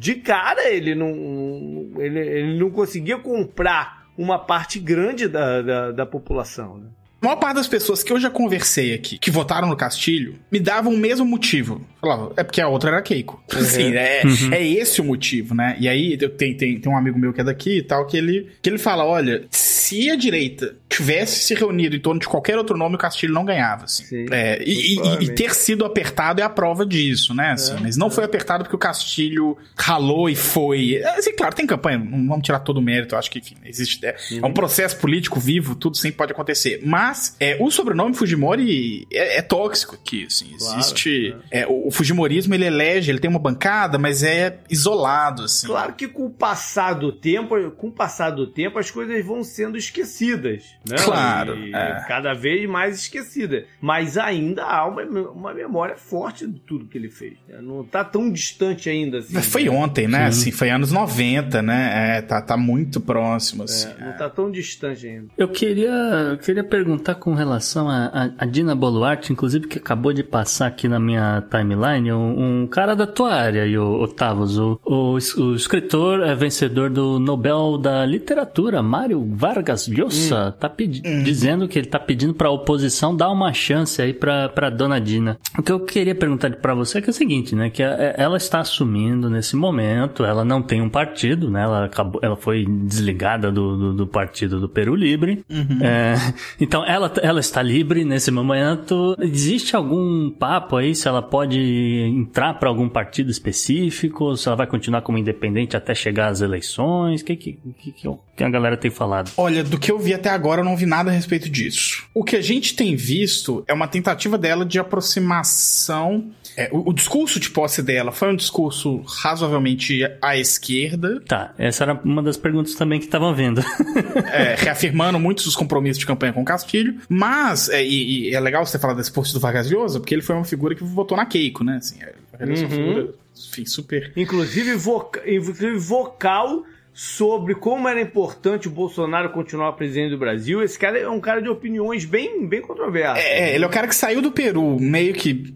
de 0.00 0.14
cara 0.14 0.70
ele 0.70 0.94
não, 0.94 1.92
ele, 1.98 2.18
ele 2.18 2.58
não 2.58 2.70
conseguia 2.70 3.18
comprar 3.18 4.06
uma 4.16 4.38
parte 4.38 4.78
grande 4.78 5.28
da, 5.28 5.60
da, 5.60 5.92
da 5.92 6.06
população. 6.06 6.78
Né? 6.78 6.86
A 7.20 7.26
maior 7.26 7.36
parte 7.36 7.56
das 7.56 7.68
pessoas 7.68 8.02
que 8.02 8.10
eu 8.10 8.18
já 8.18 8.30
conversei 8.30 8.94
aqui, 8.94 9.18
que 9.18 9.30
votaram 9.30 9.68
no 9.68 9.76
Castilho, 9.76 10.38
me 10.50 10.58
davam 10.58 10.94
o 10.94 10.96
mesmo 10.96 11.26
motivo. 11.26 11.86
Falava, 12.00 12.32
é 12.34 12.42
porque 12.42 12.62
a 12.62 12.68
outra 12.68 12.92
era 12.92 13.02
Keiko. 13.02 13.44
Uhum. 13.52 13.60
Assim, 13.60 13.94
é, 13.94 14.22
uhum. 14.24 14.54
é 14.54 14.66
esse 14.66 15.02
o 15.02 15.04
motivo, 15.04 15.54
né? 15.54 15.76
E 15.78 15.86
aí, 15.86 16.16
eu 16.18 16.30
tenho, 16.30 16.56
tem, 16.56 16.80
tem 16.80 16.90
um 16.90 16.96
amigo 16.96 17.18
meu 17.18 17.34
que 17.34 17.42
é 17.42 17.44
daqui 17.44 17.76
e 17.76 17.82
tal, 17.82 18.06
que 18.06 18.16
ele, 18.16 18.48
que 18.62 18.70
ele 18.70 18.78
fala, 18.78 19.04
olha, 19.04 19.44
se 19.90 20.08
a 20.08 20.14
direita 20.14 20.76
tivesse 20.88 21.42
se 21.42 21.54
reunido 21.54 21.96
em 21.96 22.00
torno 22.00 22.20
de 22.20 22.28
qualquer 22.28 22.56
outro 22.56 22.76
nome, 22.76 22.94
o 22.94 22.98
Castilho 22.98 23.34
não 23.34 23.44
ganhava, 23.44 23.84
assim. 23.84 24.04
É, 24.30 24.62
e, 24.64 24.96
e, 24.96 25.24
e, 25.24 25.34
ter 25.34 25.52
sido 25.52 25.84
apertado 25.84 26.40
é 26.40 26.44
a 26.44 26.48
prova 26.48 26.86
disso, 26.86 27.34
né? 27.34 27.52
Assim, 27.52 27.76
é, 27.76 27.80
mas 27.80 27.96
não 27.96 28.06
é. 28.06 28.10
foi 28.10 28.24
apertado 28.24 28.62
porque 28.62 28.76
o 28.76 28.78
Castilho 28.78 29.58
ralou 29.76 30.28
e 30.28 30.36
foi. 30.36 31.02
Assim, 31.16 31.34
claro, 31.34 31.54
tem 31.54 31.66
campanha, 31.66 31.98
não 31.98 32.28
vamos 32.28 32.44
tirar 32.44 32.60
todo 32.60 32.78
o 32.78 32.82
mérito, 32.82 33.16
acho 33.16 33.30
que, 33.30 33.40
enfim, 33.40 33.56
existe. 33.64 34.04
É, 34.06 34.16
uhum. 34.32 34.40
é 34.42 34.46
um 34.46 34.52
processo 34.52 34.96
político 34.96 35.40
vivo, 35.40 35.74
tudo 35.74 35.96
sempre 35.96 36.18
pode 36.18 36.32
acontecer. 36.32 36.80
Mas 36.84 37.36
é, 37.40 37.56
o 37.58 37.68
sobrenome 37.70 38.14
Fujimori 38.14 39.08
é, 39.12 39.38
é 39.38 39.42
tóxico 39.42 39.96
aqui, 39.96 40.26
assim. 40.26 40.52
Claro, 40.56 40.78
existe. 40.78 41.34
É. 41.50 41.66
o, 41.66 41.88
o 41.88 41.90
Fujimorismo 41.90 42.54
ele 42.54 42.66
elege, 42.66 43.10
ele 43.10 43.18
tem 43.18 43.30
uma 43.30 43.40
bancada, 43.40 43.98
mas 43.98 44.22
é 44.22 44.58
isolado, 44.70 45.44
assim. 45.44 45.66
Claro 45.66 45.94
que 45.94 46.06
com 46.06 46.26
o 46.26 46.30
passar 46.30 46.94
do 46.94 47.10
tempo, 47.12 47.70
com 47.72 47.88
o 47.88 47.92
passar 47.92 48.30
do 48.30 48.46
tempo, 48.46 48.78
as 48.78 48.90
coisas 48.90 49.24
vão 49.24 49.42
sendo 49.42 49.79
esquecidas. 49.84 50.64
Né? 50.88 50.96
Claro. 50.98 51.54
É. 51.74 52.04
Cada 52.06 52.34
vez 52.34 52.68
mais 52.68 52.96
esquecida. 52.96 53.64
Mas 53.80 54.16
ainda 54.16 54.64
há 54.64 54.86
uma, 54.86 55.02
uma 55.02 55.54
memória 55.54 55.96
forte 55.96 56.46
de 56.46 56.58
tudo 56.60 56.86
que 56.86 56.96
ele 56.96 57.10
fez. 57.10 57.34
Né? 57.48 57.60
Não 57.60 57.82
está 57.82 58.04
tão 58.04 58.30
distante 58.30 58.88
ainda. 58.88 59.18
Assim, 59.18 59.40
foi 59.42 59.64
né? 59.64 59.70
ontem, 59.70 60.08
né? 60.08 60.26
Assim, 60.26 60.50
foi 60.50 60.70
anos 60.70 60.92
90, 60.92 61.62
né? 61.62 62.18
É, 62.18 62.22
tá, 62.22 62.40
tá 62.40 62.56
muito 62.56 63.00
próximo. 63.00 63.64
Assim, 63.64 63.88
é, 63.88 64.04
não 64.04 64.10
está 64.10 64.28
tão 64.28 64.50
distante 64.50 65.06
ainda. 65.06 65.28
Eu 65.36 65.48
queria, 65.48 65.90
eu 66.30 66.38
queria 66.38 66.64
perguntar 66.64 67.16
com 67.16 67.34
relação 67.34 67.88
a, 67.88 68.06
a, 68.06 68.30
a, 68.38 68.46
Dina 68.46 68.74
Boluarte, 68.74 69.32
inclusive, 69.32 69.66
que 69.66 69.78
acabou 69.78 70.12
de 70.12 70.22
passar 70.22 70.66
aqui 70.66 70.88
na 70.88 70.98
minha 70.98 71.42
timeline, 71.50 72.12
um, 72.12 72.62
um 72.62 72.66
cara 72.66 72.94
da 72.94 73.06
tua 73.06 73.32
área, 73.32 73.64
o 73.80 74.02
Otávos, 74.02 74.58
o, 74.58 74.80
o, 74.84 75.14
o 75.14 75.54
escritor 75.54 76.20
é 76.20 76.34
vencedor 76.34 76.90
do 76.90 77.18
Nobel 77.18 77.78
da 77.78 78.04
Literatura, 78.04 78.82
Mário 78.82 79.24
Vargas 79.34 79.69
Llosa, 79.70 80.48
hum. 80.48 80.52
tá 80.58 80.72
hum. 81.06 81.22
dizendo 81.22 81.68
que 81.68 81.78
ele 81.78 81.88
tá 81.88 81.98
pedindo 81.98 82.34
pra 82.34 82.50
oposição 82.50 83.14
dar 83.14 83.30
uma 83.30 83.52
chance 83.52 84.00
aí 84.00 84.12
pra 84.12 84.70
Dona 84.70 85.00
Dina. 85.00 85.38
O 85.58 85.62
que 85.62 85.72
eu 85.72 85.80
queria 85.80 86.14
perguntar 86.14 86.50
para 86.56 86.74
você 86.74 86.98
é, 86.98 87.00
que 87.00 87.08
é 87.08 87.10
o 87.10 87.14
seguinte, 87.14 87.54
né, 87.54 87.70
que 87.70 87.82
é, 87.82 88.14
ela 88.16 88.36
está 88.36 88.60
assumindo 88.60 89.28
nesse 89.30 89.56
momento, 89.56 90.24
ela 90.24 90.44
não 90.44 90.62
tem 90.62 90.80
um 90.80 90.88
partido, 90.88 91.50
né, 91.50 91.62
ela 91.62 91.84
acabou, 91.84 92.20
ela 92.22 92.36
foi 92.36 92.64
desligada 92.64 93.50
do, 93.50 93.76
do, 93.76 93.94
do 93.94 94.06
partido 94.06 94.60
do 94.60 94.68
Peru 94.68 94.94
Livre, 94.94 95.44
uhum. 95.50 95.78
é, 95.82 96.14
então 96.60 96.84
ela, 96.84 97.12
ela 97.22 97.40
está 97.40 97.62
livre 97.62 98.04
nesse 98.04 98.30
momento. 98.30 99.16
Existe 99.20 99.76
algum 99.76 100.30
papo 100.30 100.76
aí 100.76 100.94
se 100.94 101.08
ela 101.08 101.22
pode 101.22 101.58
entrar 101.58 102.54
para 102.54 102.68
algum 102.68 102.88
partido 102.88 103.30
específico, 103.30 104.36
se 104.36 104.48
ela 104.48 104.56
vai 104.56 104.66
continuar 104.66 105.02
como 105.02 105.18
independente 105.18 105.76
até 105.76 105.94
chegar 105.94 106.28
às 106.28 106.40
eleições? 106.40 107.20
O 107.20 107.24
que, 107.24 107.36
que, 107.36 107.58
que, 107.78 107.92
que 107.92 108.08
a 108.46 108.50
galera 108.50 108.76
tem 108.76 108.90
falado? 108.90 109.30
Olha, 109.36 109.62
do 109.62 109.78
que 109.78 109.90
eu 109.90 109.98
vi 109.98 110.14
até 110.14 110.30
agora, 110.30 110.60
eu 110.60 110.64
não 110.64 110.76
vi 110.76 110.86
nada 110.86 111.10
a 111.10 111.12
respeito 111.12 111.48
disso. 111.48 112.04
O 112.14 112.24
que 112.24 112.36
a 112.36 112.42
gente 112.42 112.74
tem 112.74 112.96
visto 112.96 113.64
é 113.66 113.72
uma 113.72 113.88
tentativa 113.88 114.36
dela 114.36 114.64
de 114.64 114.78
aproximação 114.78 116.30
é, 116.56 116.68
o, 116.72 116.90
o, 116.90 116.92
discurso 116.92 117.38
de 117.38 117.50
posse 117.50 117.82
dela 117.82 118.12
foi 118.12 118.30
um 118.30 118.36
discurso 118.36 119.02
razoavelmente 119.02 120.00
à 120.20 120.36
esquerda. 120.36 121.20
Tá, 121.26 121.54
essa 121.56 121.84
era 121.84 121.94
uma 122.04 122.22
das 122.22 122.36
perguntas 122.36 122.74
também 122.74 122.98
que 122.98 123.06
estavam 123.06 123.34
vendo. 123.34 123.62
é, 124.32 124.56
reafirmando 124.56 125.18
muitos 125.18 125.44
dos 125.44 125.56
compromissos 125.56 125.98
de 125.98 126.06
campanha 126.06 126.32
com 126.32 126.42
o 126.42 126.44
Castilho. 126.44 126.96
Mas, 127.08 127.68
é, 127.68 127.84
e, 127.84 128.30
e, 128.30 128.34
é 128.34 128.40
legal 128.40 128.66
você 128.66 128.78
falar 128.78 128.94
desse 128.94 129.12
post 129.12 129.32
do 129.32 129.40
Vargas 129.40 129.70
Llosa, 129.70 130.00
porque 130.00 130.14
ele 130.14 130.22
foi 130.22 130.34
uma 130.34 130.44
figura 130.44 130.74
que 130.74 130.82
votou 130.82 131.16
na 131.16 131.24
Keiko, 131.24 131.62
né? 131.62 131.76
Assim, 131.76 132.02
é, 132.02 132.14
ele 132.40 132.52
é 132.52 132.54
uma 132.54 132.62
uhum. 132.62 132.70
figura, 132.70 133.14
enfim, 133.48 133.64
super... 133.66 134.12
Inclusive, 134.16 134.74
voca 134.74 135.20
inclusive 135.26 135.78
vocal 135.78 136.64
sobre 136.92 137.54
como 137.54 137.88
era 137.88 138.00
importante 138.00 138.68
o 138.68 138.70
Bolsonaro 138.70 139.30
continuar 139.30 139.72
presidente 139.72 140.10
do 140.10 140.18
Brasil. 140.18 140.62
Esse 140.62 140.78
cara 140.78 140.98
é 140.98 141.08
um 141.08 141.20
cara 141.20 141.40
de 141.40 141.48
opiniões 141.48 142.04
bem, 142.04 142.46
bem 142.46 142.60
controversas. 142.60 143.24
É, 143.24 143.54
ele 143.54 143.64
é 143.64 143.66
o 143.66 143.70
cara 143.70 143.86
que 143.86 143.94
saiu 143.94 144.20
do 144.20 144.30
Peru 144.30 144.78
meio 144.78 145.14
que 145.14 145.54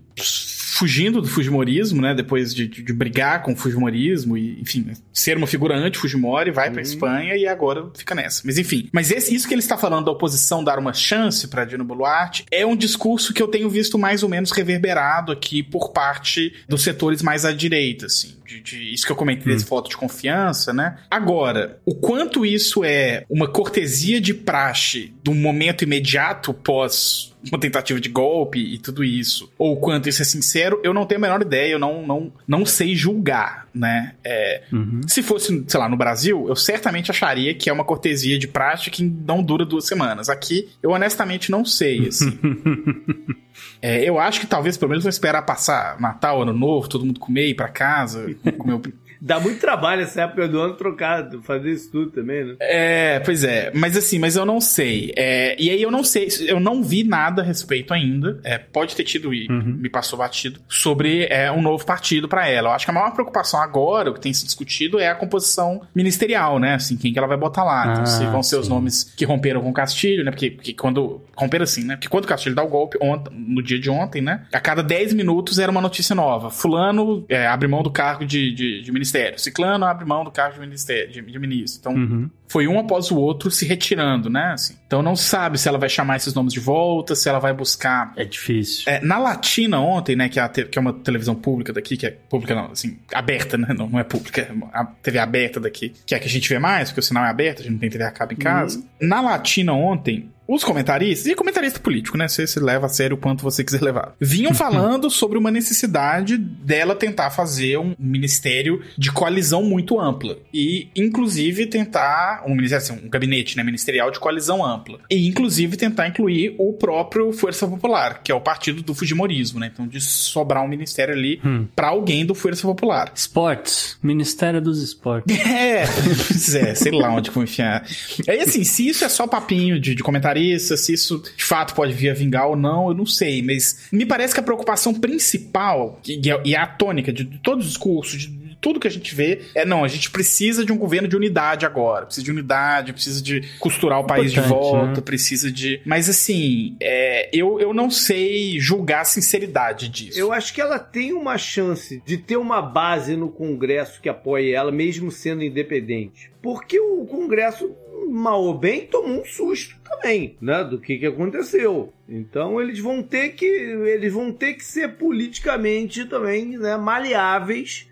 fugindo 0.75 1.20
do 1.20 1.29
Fujimorismo, 1.29 2.03
né? 2.03 2.14
Depois 2.14 2.53
de, 2.53 2.66
de, 2.66 2.83
de, 2.83 2.92
brigar 2.92 3.42
com 3.42 3.53
o 3.53 3.57
Fujimorismo 3.57 4.37
e, 4.37 4.61
enfim, 4.61 4.92
ser 5.12 5.37
uma 5.37 5.47
figura 5.47 5.77
anti-Fujimori, 5.77 6.51
vai 6.51 6.66
uhum. 6.66 6.73
pra 6.75 6.83
Espanha 6.83 7.37
e 7.37 7.47
agora 7.47 7.88
fica 7.97 8.14
nessa. 8.14 8.42
Mas 8.44 8.59
enfim. 8.59 8.88
Mas 8.92 9.11
esse, 9.11 9.33
isso 9.33 9.47
que 9.47 9.55
ele 9.55 9.61
está 9.61 9.79
falando 9.79 10.07
da 10.07 10.11
oposição 10.11 10.64
dar 10.64 10.79
uma 10.79 10.92
chance 10.92 11.47
pra 11.47 11.64
Dino 11.64 11.85
Boluarte 11.85 12.44
é 12.51 12.66
um 12.66 12.75
discurso 12.75 13.33
que 13.33 13.40
eu 13.40 13.47
tenho 13.47 13.70
visto 13.70 13.97
mais 13.97 14.25
ou 14.25 14.29
menos 14.29 14.51
reverberado 14.51 15.31
aqui 15.31 15.62
por 15.62 15.92
parte 15.92 16.53
dos 16.68 16.83
setores 16.83 17.23
mais 17.23 17.44
à 17.44 17.53
direita, 17.53 18.07
assim. 18.07 18.35
De, 18.45 18.61
de 18.61 18.93
isso 18.93 19.07
que 19.07 19.13
eu 19.13 19.17
comentei 19.17 19.53
desse 19.53 19.65
hum. 19.65 19.69
voto 19.69 19.91
de 19.91 19.97
confiança, 19.97 20.73
né? 20.73 20.99
Agora, 21.11 21.79
o 21.85 21.95
quanto 21.95 22.45
isso 22.45 22.85
é 22.85 23.25
uma 23.29 23.49
cortesia 23.49 24.21
de 24.21 24.35
praxe 24.35 25.15
do 25.23 25.35
momento 25.35 25.83
imediato 25.85 26.53
pós 26.53 27.35
uma 27.51 27.59
tentativa 27.61 28.01
de 28.01 28.09
golpe 28.09 28.59
e 28.59 28.79
tudo 28.79 29.05
isso, 29.05 29.53
ou 29.59 29.77
quanto 29.77 30.09
isso 30.09 30.23
é 30.23 30.25
sincero, 30.25 30.81
eu 30.83 30.95
não 30.95 31.05
tenho 31.05 31.19
a 31.19 31.23
menor 31.23 31.43
ideia, 31.43 31.73
eu 31.73 31.79
não, 31.79 32.07
não, 32.07 32.33
não 32.47 32.65
sei 32.65 32.95
julgar, 32.95 33.69
né? 33.75 34.15
É, 34.25 34.63
uhum. 34.73 35.01
Se 35.07 35.23
fosse, 35.23 35.65
sei 35.67 35.81
lá, 35.81 35.89
no 35.89 35.97
Brasil, 35.97 36.47
eu 36.49 36.57
certamente 36.57 37.11
acharia 37.11 37.55
que 37.55 37.69
é 37.69 37.73
uma 37.73 37.85
cortesia 37.85 38.39
de 38.39 38.49
prática 38.49 38.97
que 38.97 39.03
não 39.03 39.43
dura 39.43 39.65
duas 39.65 39.87
semanas. 39.87 40.29
Aqui, 40.29 40.69
eu 40.83 40.91
honestamente 40.91 41.51
não 41.51 41.65
sei, 41.65 42.09
assim. 42.09 42.39
É, 43.81 44.03
eu 44.03 44.19
acho 44.19 44.41
que 44.41 44.47
talvez 44.47 44.77
pelo 44.77 44.91
menos 44.91 45.05
vou 45.05 45.11
esperar 45.11 45.43
passar 45.43 46.01
Natal, 46.01 46.43
Ano 46.43 46.53
Novo, 46.53 46.89
todo 46.89 47.05
mundo 47.05 47.21
comer, 47.21 47.49
ir 47.49 47.55
pra 47.55 47.69
casa, 47.69 48.34
comer 48.59 48.81
Dá 49.25 49.41
muito 49.41 49.59
trabalho 49.59 50.03
essa 50.03 50.21
época 50.21 50.47
do 50.47 50.61
ano 50.61 50.75
trocado, 50.75 51.41
fazer 51.43 51.71
isso 51.71 51.91
tudo 51.91 52.11
também, 52.11 52.45
né? 52.45 52.57
É, 52.61 53.21
pois 53.21 53.43
é. 53.43 53.73
Mas 53.75 53.97
assim, 53.97 54.19
mas 54.19 54.37
eu 54.37 54.45
não 54.45 54.61
sei. 54.61 55.15
É, 55.17 55.57
e 55.59 55.71
aí 55.71 55.81
eu 55.81 55.91
não 55.91 56.05
sei, 56.05 56.29
eu 56.47 56.61
não 56.61 56.83
vi 56.83 57.05
nada 57.05 57.41
a 57.41 57.45
respeito 57.45 57.95
ainda. 57.95 58.39
É, 58.45 58.59
pode 58.59 58.95
ter 58.95 59.03
tido 59.03 59.33
e 59.33 59.49
uhum. 59.49 59.79
me 59.81 59.89
passou 59.89 60.19
batido 60.19 60.61
sobre 60.69 61.25
é, 61.31 61.51
um 61.51 61.63
novo 61.63 61.87
partido 61.87 62.29
para 62.29 62.47
ela. 62.47 62.69
Eu 62.69 62.73
acho 62.75 62.85
que 62.85 62.91
a 62.91 62.95
maior 62.95 63.13
preocupação 63.13 63.63
agora, 63.63 64.11
o 64.11 64.15
que 64.15 64.21
tem 64.21 64.35
se 64.35 64.45
discutido, 64.45 64.99
é 64.99 65.09
a 65.09 65.15
composição 65.15 65.81
ministerial, 65.95 66.59
né? 66.59 66.75
Assim, 66.75 66.95
quem 66.95 67.11
que 67.11 67.19
ela 67.19 67.27
vai 67.27 67.39
botar 67.39 67.65
lá. 67.65 67.93
Então, 67.93 68.03
ah, 68.03 68.07
se 68.07 68.27
vão 68.27 68.43
ser 68.43 68.57
sim. 68.57 68.61
os 68.61 68.69
nomes 68.69 69.05
que 69.17 69.25
romperam 69.25 69.63
com 69.63 69.71
o 69.71 69.73
Castilho, 69.73 70.23
né? 70.23 70.31
Porque, 70.31 70.51
porque 70.51 70.75
quando. 70.75 71.23
Romperam 71.35 71.65
assim, 71.65 71.83
né? 71.83 71.97
Porque 71.97 72.09
quando 72.09 72.25
o 72.25 72.29
Castilho 72.29 72.55
dá 72.55 72.63
o 72.63 72.69
golpe, 72.69 72.99
ontem, 73.01 73.33
no 73.35 73.63
dia 73.63 73.81
de 73.81 73.89
ontem, 73.89 74.21
né? 74.21 74.45
A 74.53 74.61
cada 74.61 74.83
10 74.83 75.15
minutos 75.15 75.59
era 75.59 75.73
uma 75.73 75.81
notícia 75.81 76.15
nova. 76.15 76.51
Fulano 76.51 77.25
é, 77.27 77.47
abre 77.47 77.67
mão 77.67 77.83
do 77.83 77.91
cargo 77.91 78.27
de, 78.27 78.53
de, 78.53 78.83
de 78.83 78.93
ministério 78.93 79.13
ministério. 79.14 79.38
Ciclano 79.38 79.85
abre 79.85 80.05
mão 80.05 80.24
do 80.24 80.31
cargo 80.31 80.55
de, 80.55 80.61
ministério, 80.61 81.11
de, 81.11 81.22
de 81.22 81.38
ministro. 81.38 81.81
Então, 81.81 81.94
uhum. 81.94 82.31
foi 82.48 82.66
um 82.66 82.79
após 82.79 83.11
o 83.11 83.16
outro 83.16 83.50
se 83.50 83.64
retirando, 83.64 84.29
né? 84.29 84.53
Assim. 84.53 84.77
Então, 84.87 85.03
não 85.03 85.14
sabe 85.14 85.59
se 85.59 85.68
ela 85.68 85.79
vai 85.79 85.88
chamar 85.88 86.16
esses 86.16 86.35
nomes 86.35 86.53
de 86.53 86.61
volta, 86.61 87.14
se 87.14 87.29
ela 87.29 87.38
vai 87.38 87.53
buscar. 87.53 88.12
É 88.16 88.24
difícil. 88.24 88.85
É, 88.87 89.00
na 89.00 89.18
Latina, 89.18 89.81
ontem, 89.81 90.16
né, 90.16 90.29
que 90.29 90.40
é, 90.40 90.48
que 90.48 90.79
é 90.79 90.81
uma 90.81 90.92
televisão 90.92 91.35
pública 91.35 91.72
daqui, 91.72 91.96
que 91.96 92.07
é 92.07 92.11
pública, 92.11 92.55
não, 92.55 92.72
assim, 92.72 92.98
aberta, 93.12 93.57
né? 93.57 93.68
Não, 93.77 93.88
não 93.88 93.98
é 93.98 94.05
pública, 94.05 94.42
é 94.42 94.53
a 94.72 94.85
TV 94.85 95.18
aberta 95.18 95.61
daqui, 95.61 95.92
que 96.05 96.14
é 96.14 96.18
a 96.18 96.20
que 96.20 96.27
a 96.27 96.31
gente 96.31 96.48
vê 96.48 96.59
mais, 96.59 96.90
porque 96.90 97.00
o 97.00 97.03
sinal 97.03 97.24
é 97.24 97.29
aberto, 97.29 97.61
a 97.61 97.62
gente 97.62 97.72
não 97.72 97.79
tem 97.79 97.90
TV 97.90 98.05
a 98.05 98.11
cabo 98.11 98.33
em 98.33 98.37
casa. 98.37 98.79
Uhum. 98.79 99.09
Na 99.09 99.20
Latina, 99.20 99.72
ontem, 99.72 100.31
os 100.47 100.63
comentaristas, 100.63 101.27
e 101.27 101.35
comentarista 101.35 101.81
político, 101.81 102.19
né? 102.19 102.29
Você 102.29 102.47
se 102.47 102.61
leva 102.61 102.87
a 102.87 102.89
sério 102.89 103.17
o 103.17 103.21
quanto 103.21 103.43
você 103.43 103.65
quiser 103.65 103.83
levar. 103.83 104.15
Vinham 104.21 104.53
falando 104.55 105.11
sobre 105.11 105.39
uma 105.39 105.51
necessidade 105.51 106.37
dela 106.37 106.95
tentar 106.95 107.31
fazer 107.31 107.79
um 107.79 107.95
ministério 107.99 108.83
de 108.97 109.11
coalizão 109.11 109.63
muito 109.63 109.99
ampla. 109.99 110.37
E, 110.53 110.89
inclusive, 110.95 111.67
tentar. 111.67 112.43
Um 112.47 112.55
ministério, 112.55 112.85
assim, 112.85 113.07
um 113.07 113.09
gabinete 113.09 113.57
né, 113.57 113.63
ministerial 113.63 114.11
de 114.11 114.19
coalizão 114.19 114.65
ampla. 114.65 115.01
E, 115.11 115.27
inclusive, 115.27 115.77
tentar 115.77 116.09
incluir 116.09 116.55
o 116.59 116.73
próprio 116.75 117.33
Força 117.33 117.67
Popular, 117.67 118.23
que 118.23 118.31
é 118.31 118.35
o 118.35 118.41
partido 118.41 118.83
do 118.83 118.95
Fujimorismo, 118.95 119.59
né? 119.59 119.71
Então, 119.73 119.87
de 119.87 120.01
sobrar 120.01 120.63
um 120.63 120.69
ministério 120.69 121.15
ali 121.15 121.41
hum. 121.45 121.67
para 121.75 121.89
alguém 121.89 122.25
do 122.27 122.35
Força 122.35 122.63
Popular. 122.63 123.13
Esportes. 123.15 123.99
Ministério 124.03 124.61
dos 124.61 124.83
Esportes. 124.85 125.37
É, 125.37 125.83
é 125.83 126.75
sei 126.75 126.93
lá 126.93 127.11
onde 127.11 127.31
vou 127.31 127.43
enfiar. 127.43 127.87
Aí, 128.29 128.41
assim, 128.41 128.63
se 128.65 128.87
isso 128.87 129.05
é 129.05 129.09
só 129.09 129.27
papinho 129.27 129.81
de, 129.81 129.95
de 129.95 130.03
comentário 130.03 130.34
se 130.59 130.92
isso 130.92 131.23
de 131.37 131.44
fato 131.44 131.75
pode 131.75 131.92
vir 131.92 132.11
a 132.11 132.14
vingar 132.14 132.49
ou 132.49 132.57
não, 132.57 132.88
eu 132.88 132.94
não 132.94 133.07
sei. 133.07 133.42
Mas 133.42 133.88
me 133.90 134.07
parece 134.07 134.35
que 134.35 134.40
a 134.40 134.42
preocupação 134.42 134.94
principal 134.94 136.01
e 136.07 136.31
a, 136.31 136.40
e 136.44 136.57
a 136.57 136.66
tônica 136.66 137.12
de, 137.12 137.25
de 137.25 137.38
todos 137.38 137.66
os 137.66 137.77
cursos, 137.77 138.23
de 138.23 138.44
tudo 138.64 138.81
que 138.81 138.88
a 138.88 138.90
gente 138.90 139.14
vê 139.14 139.42
é 139.55 139.66
não, 139.66 139.85
a 139.85 139.88
gente 139.88 140.11
precisa 140.11 140.64
de 140.64 140.73
um 140.73 140.79
governo 140.79 141.07
de 141.07 141.14
unidade 141.14 141.66
agora, 141.66 142.07
precisa 142.07 142.25
de 142.25 142.31
unidade, 142.31 142.94
precisa 142.94 143.23
de 143.23 143.42
costurar 143.59 144.01
o 144.01 144.07
país 144.07 144.33
Importante, 144.33 144.42
de 144.42 144.49
volta, 144.49 144.87
né? 144.87 145.01
precisa 145.03 145.53
de. 145.53 145.83
Mas 145.85 146.09
assim, 146.09 146.75
é, 146.81 147.29
eu, 147.31 147.61
eu 147.61 147.75
não 147.75 147.90
sei 147.90 148.59
julgar 148.59 149.03
a 149.03 149.05
sinceridade 149.05 149.90
disso. 149.90 150.18
Eu 150.18 150.33
acho 150.33 150.55
que 150.55 150.62
ela 150.62 150.79
tem 150.79 151.12
uma 151.12 151.37
chance 151.37 152.03
de 152.07 152.16
ter 152.16 152.38
uma 152.38 152.62
base 152.62 153.16
no 153.16 153.29
Congresso 153.29 154.01
que 154.01 154.09
apoie 154.09 154.53
ela, 154.53 154.73
mesmo 154.73 155.11
sendo 155.11 155.44
independente. 155.44 156.33
Porque 156.40 156.81
o 156.81 157.05
Congresso 157.05 157.75
mal 158.11 158.43
ou 158.43 158.57
bem, 158.57 158.87
tomou 158.87 159.21
um 159.21 159.25
susto 159.25 159.77
também, 159.85 160.37
né? 160.40 160.64
Do 160.64 160.79
que, 160.79 160.99
que 160.99 161.07
aconteceu. 161.07 161.93
Então 162.09 162.61
eles 162.61 162.79
vão 162.79 163.03
ter 163.03 163.31
que 163.31 163.47
eles 163.47 164.12
vão 164.12 164.33
ter 164.33 164.55
que 164.55 164.64
ser 164.64 164.97
politicamente 164.97 166.05
também 166.05 166.59
né, 166.59 166.77
maleáveis 166.77 167.88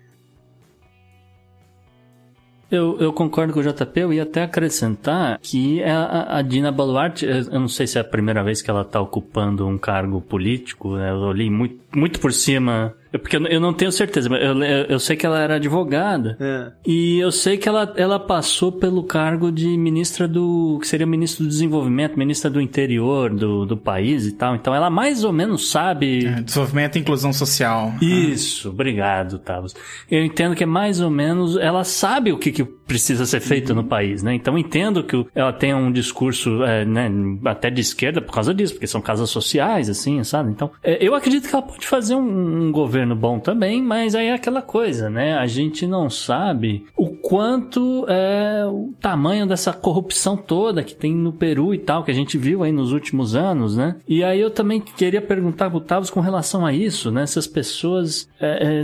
Eu, 2.73 2.97
eu 2.99 3.13
concordo 3.13 3.53
com 3.53 3.59
o 3.59 3.63
JP, 3.63 3.99
eu 3.99 4.11
ia 4.11 4.23
até 4.23 4.41
acrescentar 4.41 5.37
que 5.39 5.83
a, 5.83 6.37
a 6.37 6.41
Dina 6.41 6.71
Baluarte, 6.71 7.23
eu 7.23 7.59
não 7.59 7.67
sei 7.67 7.85
se 7.85 7.99
é 7.99 8.01
a 8.01 8.03
primeira 8.03 8.43
vez 8.43 8.63
que 8.63 8.69
ela 8.71 8.81
está 8.81 8.99
ocupando 8.99 9.67
um 9.67 9.77
cargo 9.77 10.19
político, 10.19 10.95
né? 10.95 11.11
eu 11.11 11.31
li 11.31 11.51
muito, 11.51 11.82
muito 11.95 12.19
por 12.19 12.33
cima 12.33 12.95
é 13.13 13.17
porque 13.19 13.37
eu 13.37 13.59
não 13.59 13.71
tenho 13.71 13.91
certeza, 13.91 14.27
mas 14.27 14.41
eu, 14.41 14.59
eu 14.89 14.99
sei 14.99 15.15
que 15.15 15.23
ela 15.23 15.39
era 15.39 15.57
advogada. 15.57 16.35
É. 16.39 16.71
E 16.83 17.19
eu 17.19 17.31
sei 17.31 17.57
que 17.57 17.69
ela, 17.69 17.93
ela 17.95 18.19
passou 18.19 18.71
pelo 18.71 19.03
cargo 19.03 19.51
de 19.51 19.77
ministra 19.77 20.27
do. 20.27 20.79
que 20.81 20.87
seria 20.87 21.05
ministro 21.05 21.43
do 21.43 21.49
desenvolvimento, 21.49 22.17
ministra 22.17 22.49
do 22.49 22.59
interior 22.59 23.29
do, 23.29 23.67
do 23.67 23.77
país 23.77 24.25
e 24.25 24.31
tal. 24.31 24.55
Então 24.55 24.73
ela 24.73 24.89
mais 24.89 25.23
ou 25.23 25.31
menos 25.31 25.69
sabe. 25.69 26.25
É, 26.25 26.41
desenvolvimento 26.41 26.95
e 26.95 27.01
inclusão 27.01 27.31
social. 27.31 27.93
Isso, 28.01 28.67
ah. 28.67 28.71
obrigado, 28.71 29.37
Tavos. 29.37 29.75
Eu 30.09 30.25
entendo 30.25 30.55
que 30.55 30.63
é 30.63 30.67
mais 30.67 30.99
ou 30.99 31.11
menos. 31.11 31.55
Ela 31.55 31.83
sabe 31.83 32.33
o 32.33 32.39
que, 32.39 32.51
que 32.51 32.67
precisa 32.85 33.25
ser 33.25 33.39
feito 33.39 33.73
no 33.73 33.83
país, 33.83 34.23
né? 34.23 34.33
Então 34.33 34.57
entendo 34.57 35.03
que 35.03 35.25
ela 35.33 35.53
tem 35.53 35.73
um 35.73 35.91
discurso, 35.91 36.63
é, 36.63 36.85
né, 36.85 37.09
até 37.45 37.69
de 37.69 37.81
esquerda 37.81 38.21
por 38.21 38.33
causa 38.33 38.53
disso, 38.53 38.73
porque 38.73 38.87
são 38.87 39.01
casas 39.01 39.29
sociais, 39.29 39.89
assim, 39.89 40.23
sabe? 40.23 40.51
Então, 40.51 40.71
é, 40.83 40.97
eu 41.05 41.15
acredito 41.15 41.47
que 41.47 41.55
ela 41.55 41.63
pode 41.63 41.87
fazer 41.87 42.15
um, 42.15 42.67
um 42.67 42.71
governo 42.71 43.15
bom 43.15 43.39
também, 43.39 43.81
mas 43.81 44.15
aí 44.15 44.27
é 44.27 44.33
aquela 44.33 44.61
coisa, 44.61 45.09
né? 45.09 45.37
A 45.37 45.47
gente 45.47 45.85
não 45.87 46.09
sabe 46.09 46.85
o 46.95 47.09
quanto 47.09 48.05
é 48.07 48.65
o 48.65 48.93
tamanho 48.99 49.45
dessa 49.47 49.73
corrupção 49.73 50.35
toda 50.35 50.83
que 50.83 50.95
tem 50.95 51.13
no 51.13 51.33
Peru 51.33 51.73
e 51.73 51.79
tal, 51.79 52.03
que 52.03 52.11
a 52.11 52.15
gente 52.15 52.37
viu 52.37 52.63
aí 52.63 52.71
nos 52.71 52.91
últimos 52.91 53.35
anos, 53.35 53.77
né? 53.77 53.95
E 54.07 54.23
aí 54.23 54.39
eu 54.39 54.51
também 54.51 54.79
queria 54.79 55.21
perguntar 55.21 55.69
pro 55.69 55.79
Tavos 55.79 56.09
com 56.09 56.19
relação 56.19 56.65
a 56.65 56.73
isso, 56.73 57.11
né? 57.11 57.25
Se 57.25 57.39
as 57.39 57.47
pessoas 57.47 58.29
é, 58.39 58.79
é, 58.79 58.83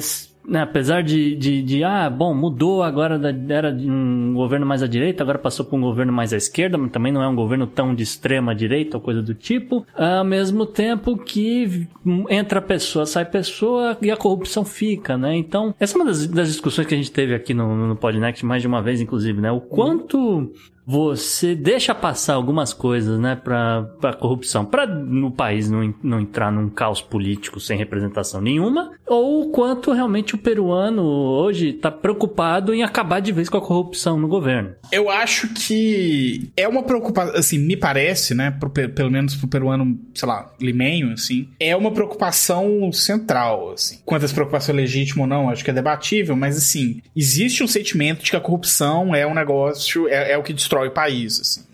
né, 0.50 0.62
apesar 0.62 1.04
de, 1.04 1.36
de, 1.36 1.62
de, 1.62 1.84
ah, 1.84 2.10
bom, 2.10 2.34
mudou 2.34 2.82
agora, 2.82 3.20
da, 3.20 3.30
era 3.54 3.72
de 3.72 3.90
um 3.90 4.34
governo 4.34 4.66
mais 4.66 4.82
à 4.82 4.88
direita, 4.88 5.24
agora 5.24 5.38
passou 5.38 5.66
para 5.66 5.78
um 5.78 5.82
governo 5.82 6.12
mais 6.12 6.34
à 6.34 6.38
esquerda, 6.38 6.78
mas 6.78 6.92
também 6.92 7.12
não 7.12 7.22
é 7.22 7.28
um 7.28 7.36
governo 7.36 7.68
tão 7.68 7.94
de 7.94 8.02
extrema 8.02 8.56
direita 8.56 8.98
ou 8.98 9.02
coisa 9.02 9.22
do 9.22 9.34
tipo, 9.34 9.86
ao 9.94 10.26
mesmo 10.26 10.66
tempo 10.66 11.18
que 11.18 11.88
entra 12.30 12.62
pessoa, 12.62 13.06
sai 13.06 13.26
pessoa 13.26 13.96
e 14.02 14.10
a 14.10 14.18
corrupção 14.18 14.66
fica, 14.66 15.18
né? 15.18 15.36
Então, 15.36 15.74
essa 15.80 15.96
é 15.96 15.98
uma 15.98 16.06
das, 16.06 16.26
das 16.28 16.48
discussões 16.48 16.88
que 16.88 16.96
a 16.96 16.98
gente 16.98 17.12
teve 17.12 17.36
aqui 17.36 17.54
no, 17.54 17.88
no 17.88 17.96
Podnext 17.96 18.44
mais 18.44 18.62
de 18.62 18.68
uma 18.68 18.82
vez, 18.82 19.00
inclusive, 19.00 19.40
né? 19.40 19.52
O 19.52 19.62
quanto 19.62 20.52
você 20.90 21.54
deixa 21.54 21.94
passar 21.94 22.34
algumas 22.34 22.74
coisas, 22.74 23.20
né, 23.20 23.36
pra, 23.36 23.84
pra 24.02 24.12
corrupção, 24.12 24.66
pra 24.66 24.88
no 24.88 25.30
país 25.30 25.70
não, 25.70 25.94
não 26.02 26.20
entrar 26.20 26.52
num 26.52 26.68
caos 26.68 27.00
político 27.00 27.60
sem 27.60 27.78
representação 27.78 28.42
nenhuma, 28.42 28.94
ou 29.06 29.44
o 29.44 29.52
quanto 29.52 29.92
realmente 29.92 30.34
o 30.34 30.38
peruano 30.40 31.04
hoje 31.04 31.74
tá 31.74 31.92
preocupado 31.92 32.74
em 32.74 32.82
acabar 32.82 33.20
de 33.20 33.32
vez 33.32 33.48
com 33.50 33.58
a 33.58 33.62
corrupção 33.62 34.20
no 34.20 34.28
governo. 34.28 34.72
Eu 34.92 35.12
acho 35.12 35.54
que 35.54 36.50
é 36.58 36.68
uma 36.68 36.82
preocupação, 36.82 37.36
assim, 37.36 37.60
me 37.60 37.78
parece, 37.78 38.34
né, 38.34 38.50
pro, 38.50 38.72
pelo 38.72 39.12
menos 39.12 39.36
pro 39.36 39.48
peruano, 39.48 39.96
sei 40.16 40.28
lá, 40.28 40.52
limenho, 40.60 41.12
assim, 41.12 41.50
é 41.60 41.76
uma 41.76 41.92
preocupação 41.92 42.92
central, 42.92 43.74
assim. 43.74 44.00
Quantas 44.04 44.34
preocupação 44.34 44.74
é 44.74 44.78
legítima 44.78 45.22
ou 45.22 45.28
não, 45.28 45.52
acho 45.52 45.64
que 45.64 45.70
é 45.70 45.74
debatível, 45.74 46.36
mas 46.36 46.58
assim, 46.58 47.00
existe 47.16 47.64
um 47.64 47.68
sentimento 47.68 48.24
de 48.24 48.32
que 48.32 48.36
a 48.36 48.42
corrupção 48.42 49.14
é 49.14 49.28
um 49.28 49.36
negócio, 49.36 50.08
é, 50.08 50.32
é 50.32 50.38
o 50.38 50.42
que 50.42 50.52
destrói 50.52 50.79
destrói 50.80 50.88
o 50.88 50.92
país, 50.92 51.40
assim. 51.40 51.69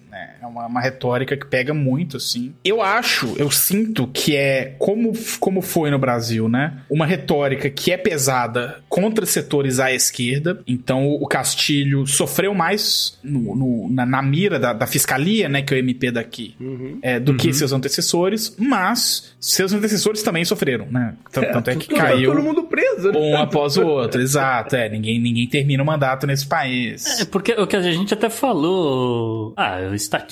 É 0.45 0.47
uma, 0.47 0.67
uma, 0.67 0.81
retórica 0.81 1.35
que 1.35 1.45
pega 1.45 1.73
muito, 1.73 2.17
assim. 2.17 2.53
Eu 2.63 2.81
acho, 2.81 3.33
eu 3.37 3.49
sinto 3.49 4.07
que 4.07 4.35
é 4.35 4.75
como, 4.77 5.11
como 5.39 5.61
foi 5.61 5.89
no 5.89 5.97
Brasil, 5.97 6.47
né? 6.47 6.81
Uma 6.89 7.05
retórica 7.05 7.67
que 7.69 7.91
é 7.91 7.97
pesada 7.97 8.77
contra 8.87 9.25
setores 9.25 9.79
à 9.79 9.91
esquerda. 9.91 10.61
Então 10.67 11.07
o 11.07 11.27
Castilho 11.27 12.05
sofreu 12.05 12.53
mais 12.53 13.17
no, 13.23 13.55
no, 13.55 13.89
na, 13.89 14.05
na, 14.05 14.21
mira 14.21 14.59
da, 14.59 14.71
da, 14.71 14.85
fiscalia, 14.85 15.49
né? 15.49 15.63
Que 15.63 15.73
é 15.73 15.77
o 15.77 15.79
MP 15.79 16.11
daqui, 16.11 16.55
uhum. 16.59 16.99
é, 17.01 17.19
do 17.19 17.31
uhum. 17.31 17.37
que 17.37 17.51
seus 17.51 17.73
antecessores, 17.73 18.55
mas 18.59 19.35
seus 19.39 19.73
antecessores 19.73 20.21
também 20.21 20.45
sofreram, 20.45 20.85
né? 20.91 21.15
Tanto 21.31 21.45
é, 21.45 21.51
tanto 21.51 21.69
é 21.71 21.75
que 21.77 21.87
caiu. 21.87 22.31
Todo 22.31 22.43
mundo 22.43 22.63
preso, 22.63 23.11
né? 23.11 23.19
Um 23.19 23.37
após 23.37 23.77
o 23.77 23.85
outro, 23.85 24.21
exato. 24.25 24.75
É, 24.75 24.89
ninguém, 24.89 25.19
ninguém 25.19 25.47
termina 25.47 25.81
o 25.81 25.85
mandato 25.85 26.27
nesse 26.27 26.45
país. 26.45 27.21
É, 27.21 27.25
porque 27.25 27.53
o 27.53 27.65
que 27.65 27.75
a 27.75 27.81
gente 27.81 28.13
até 28.13 28.29
falou. 28.29 29.53
Ah, 29.57 29.79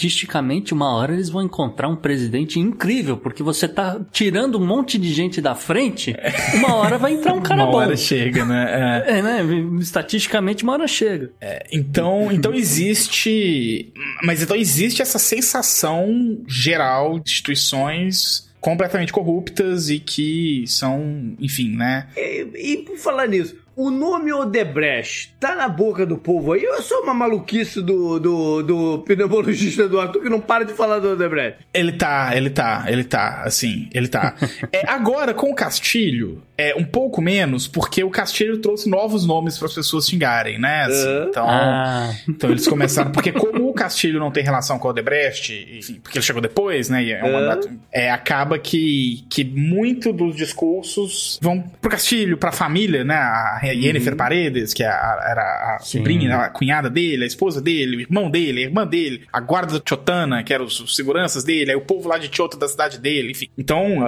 estatisticamente, 0.04 0.74
uma 0.74 0.94
hora 0.94 1.14
eles 1.14 1.30
vão 1.30 1.44
encontrar 1.44 1.88
um 1.88 1.96
presidente 1.96 2.60
incrível, 2.60 3.18
porque 3.18 3.42
você 3.42 3.68
tá 3.68 4.00
tirando 4.12 4.60
um 4.60 4.66
monte 4.66 4.98
de 4.98 5.14
gente 5.14 5.42
da 5.42 5.56
frente, 5.56 6.16
uma 6.56 6.76
hora 6.76 6.98
vai 6.98 7.14
entrar 7.14 7.34
um 7.34 7.42
cara 7.42 7.62
uma 7.64 7.72
bom. 7.72 7.78
Uma 7.78 7.86
hora 7.86 7.98
chega, 7.98 8.46
né? 8.46 9.04
É, 9.08 9.20
é 9.20 9.22
né? 9.22 9.42
Estatisticamente, 9.80 10.64
uma 10.64 10.74
hora 10.74 10.88
chega. 10.88 11.32
É, 11.40 11.66
então, 11.72 12.32
então 12.32 12.54
existe. 12.54 13.92
Mas 14.24 14.42
então 14.42 14.56
existe 14.56 15.02
essa 15.02 15.20
sensação 15.20 16.42
geral 16.48 17.20
de 17.20 17.32
instituições 17.32 18.52
completamente 18.60 19.12
corruptas 19.12 19.90
e 19.90 20.00
que 20.00 20.64
são, 20.68 21.36
enfim, 21.38 21.76
né? 21.76 22.08
E, 22.16 22.48
e 22.56 22.78
por 22.78 22.98
falar 22.98 23.28
nisso, 23.28 23.58
o 23.76 23.90
nome 23.90 24.32
Odebrecht 24.32 25.36
tá 25.40 25.56
na 25.56 25.68
boca 25.68 26.06
do 26.06 26.18
povo 26.18 26.54
aí 26.54 26.66
ou 26.66 26.76
é 26.76 26.82
só 26.82 27.02
uma 27.02 27.14
maluquice 27.14 27.82
do, 27.82 28.20
do, 28.20 28.64
do 28.64 29.00
pneumologista 29.00 29.88
do 29.88 30.00
Arthur 30.00 30.22
que 30.22 30.30
não 30.30 30.40
para 30.40 30.64
de 30.64 30.74
falar 30.74 31.00
do 31.00 31.14
Odebrecht? 31.14 31.60
Ele 31.74 31.92
tá, 31.92 32.36
ele 32.36 32.50
tá, 32.50 32.86
ele 32.88 33.04
tá, 33.04 33.44
assim, 33.44 33.90
ele 33.94 34.08
tá. 34.08 34.36
é, 34.72 34.88
agora, 34.90 35.34
com 35.34 35.52
o 35.52 35.56
Castilho, 35.56 36.42
é 36.58 36.76
um 36.76 36.84
pouco 36.84 37.22
menos, 37.22 37.68
porque 37.68 38.04
o 38.04 38.10
Castilho 38.10 38.60
trouxe 38.60 38.88
novos 38.88 39.26
nomes 39.26 39.58
para 39.58 39.68
as 39.68 39.74
pessoas 39.74 40.08
xingarem, 40.08 40.60
né? 40.60 40.84
Assim, 40.84 41.30
então, 41.30 41.46
ah. 41.50 42.14
então 42.30 42.50
eles 42.52 42.68
começaram. 42.68 43.12
Porque 43.12 43.32
como 43.32 43.70
o 43.70 43.74
Castilho 43.74 44.20
não 44.20 44.32
tem 44.32 44.44
relação 44.44 44.78
com 44.78 44.88
o 44.88 44.92
Odebrecht, 44.92 45.52
enfim, 45.78 46.00
porque 46.02 46.18
ele 46.18 46.26
chegou 46.26 46.42
depois, 46.42 46.90
né? 46.90 47.04
E 47.04 47.12
é 47.12 47.24
um 47.24 47.34
mandato. 47.34 47.70
É, 47.92 48.12
acaba 48.12 48.60
que, 48.60 49.26
que 49.30 49.44
muito 49.44 50.14
dos 50.14 50.36
discursos 50.36 51.40
vão 51.42 51.60
pro 51.82 51.90
Castilho, 51.90 52.38
pra 52.38 52.52
família, 52.52 53.04
né? 53.04 53.16
A 53.16 53.58
Yennefer 53.72 54.14
uhum. 54.14 54.18
Paredes, 54.18 54.74
que 54.74 54.84
é 54.84 54.88
a, 54.88 55.28
era 55.30 55.76
a 55.76 55.80
sobrinha, 55.80 56.36
a 56.36 56.50
cunhada 56.50 56.90
dele, 56.90 57.24
a 57.24 57.28
esposa 57.28 57.62
dele, 57.62 57.98
o 57.98 58.02
irmão 58.02 58.30
dele, 58.30 58.62
a 58.62 58.64
irmã 58.64 58.86
dele, 58.86 59.26
a 59.32 59.40
guarda 59.40 59.80
da 59.80 59.84
Chotana, 59.88 60.44
que 60.44 60.54
eram 60.54 60.66
os, 60.66 60.96
seguranças 60.96 61.44
dele, 61.44 61.72
aí 61.72 61.78
o 61.78 61.82
povo 61.82 62.10
lá 62.10 62.18
de 62.18 62.36
Chota 62.36 62.58
da 62.58 62.68
cidade 62.68 63.00
dele, 63.00 63.32
enfim. 63.32 63.48
Então, 63.58 64.06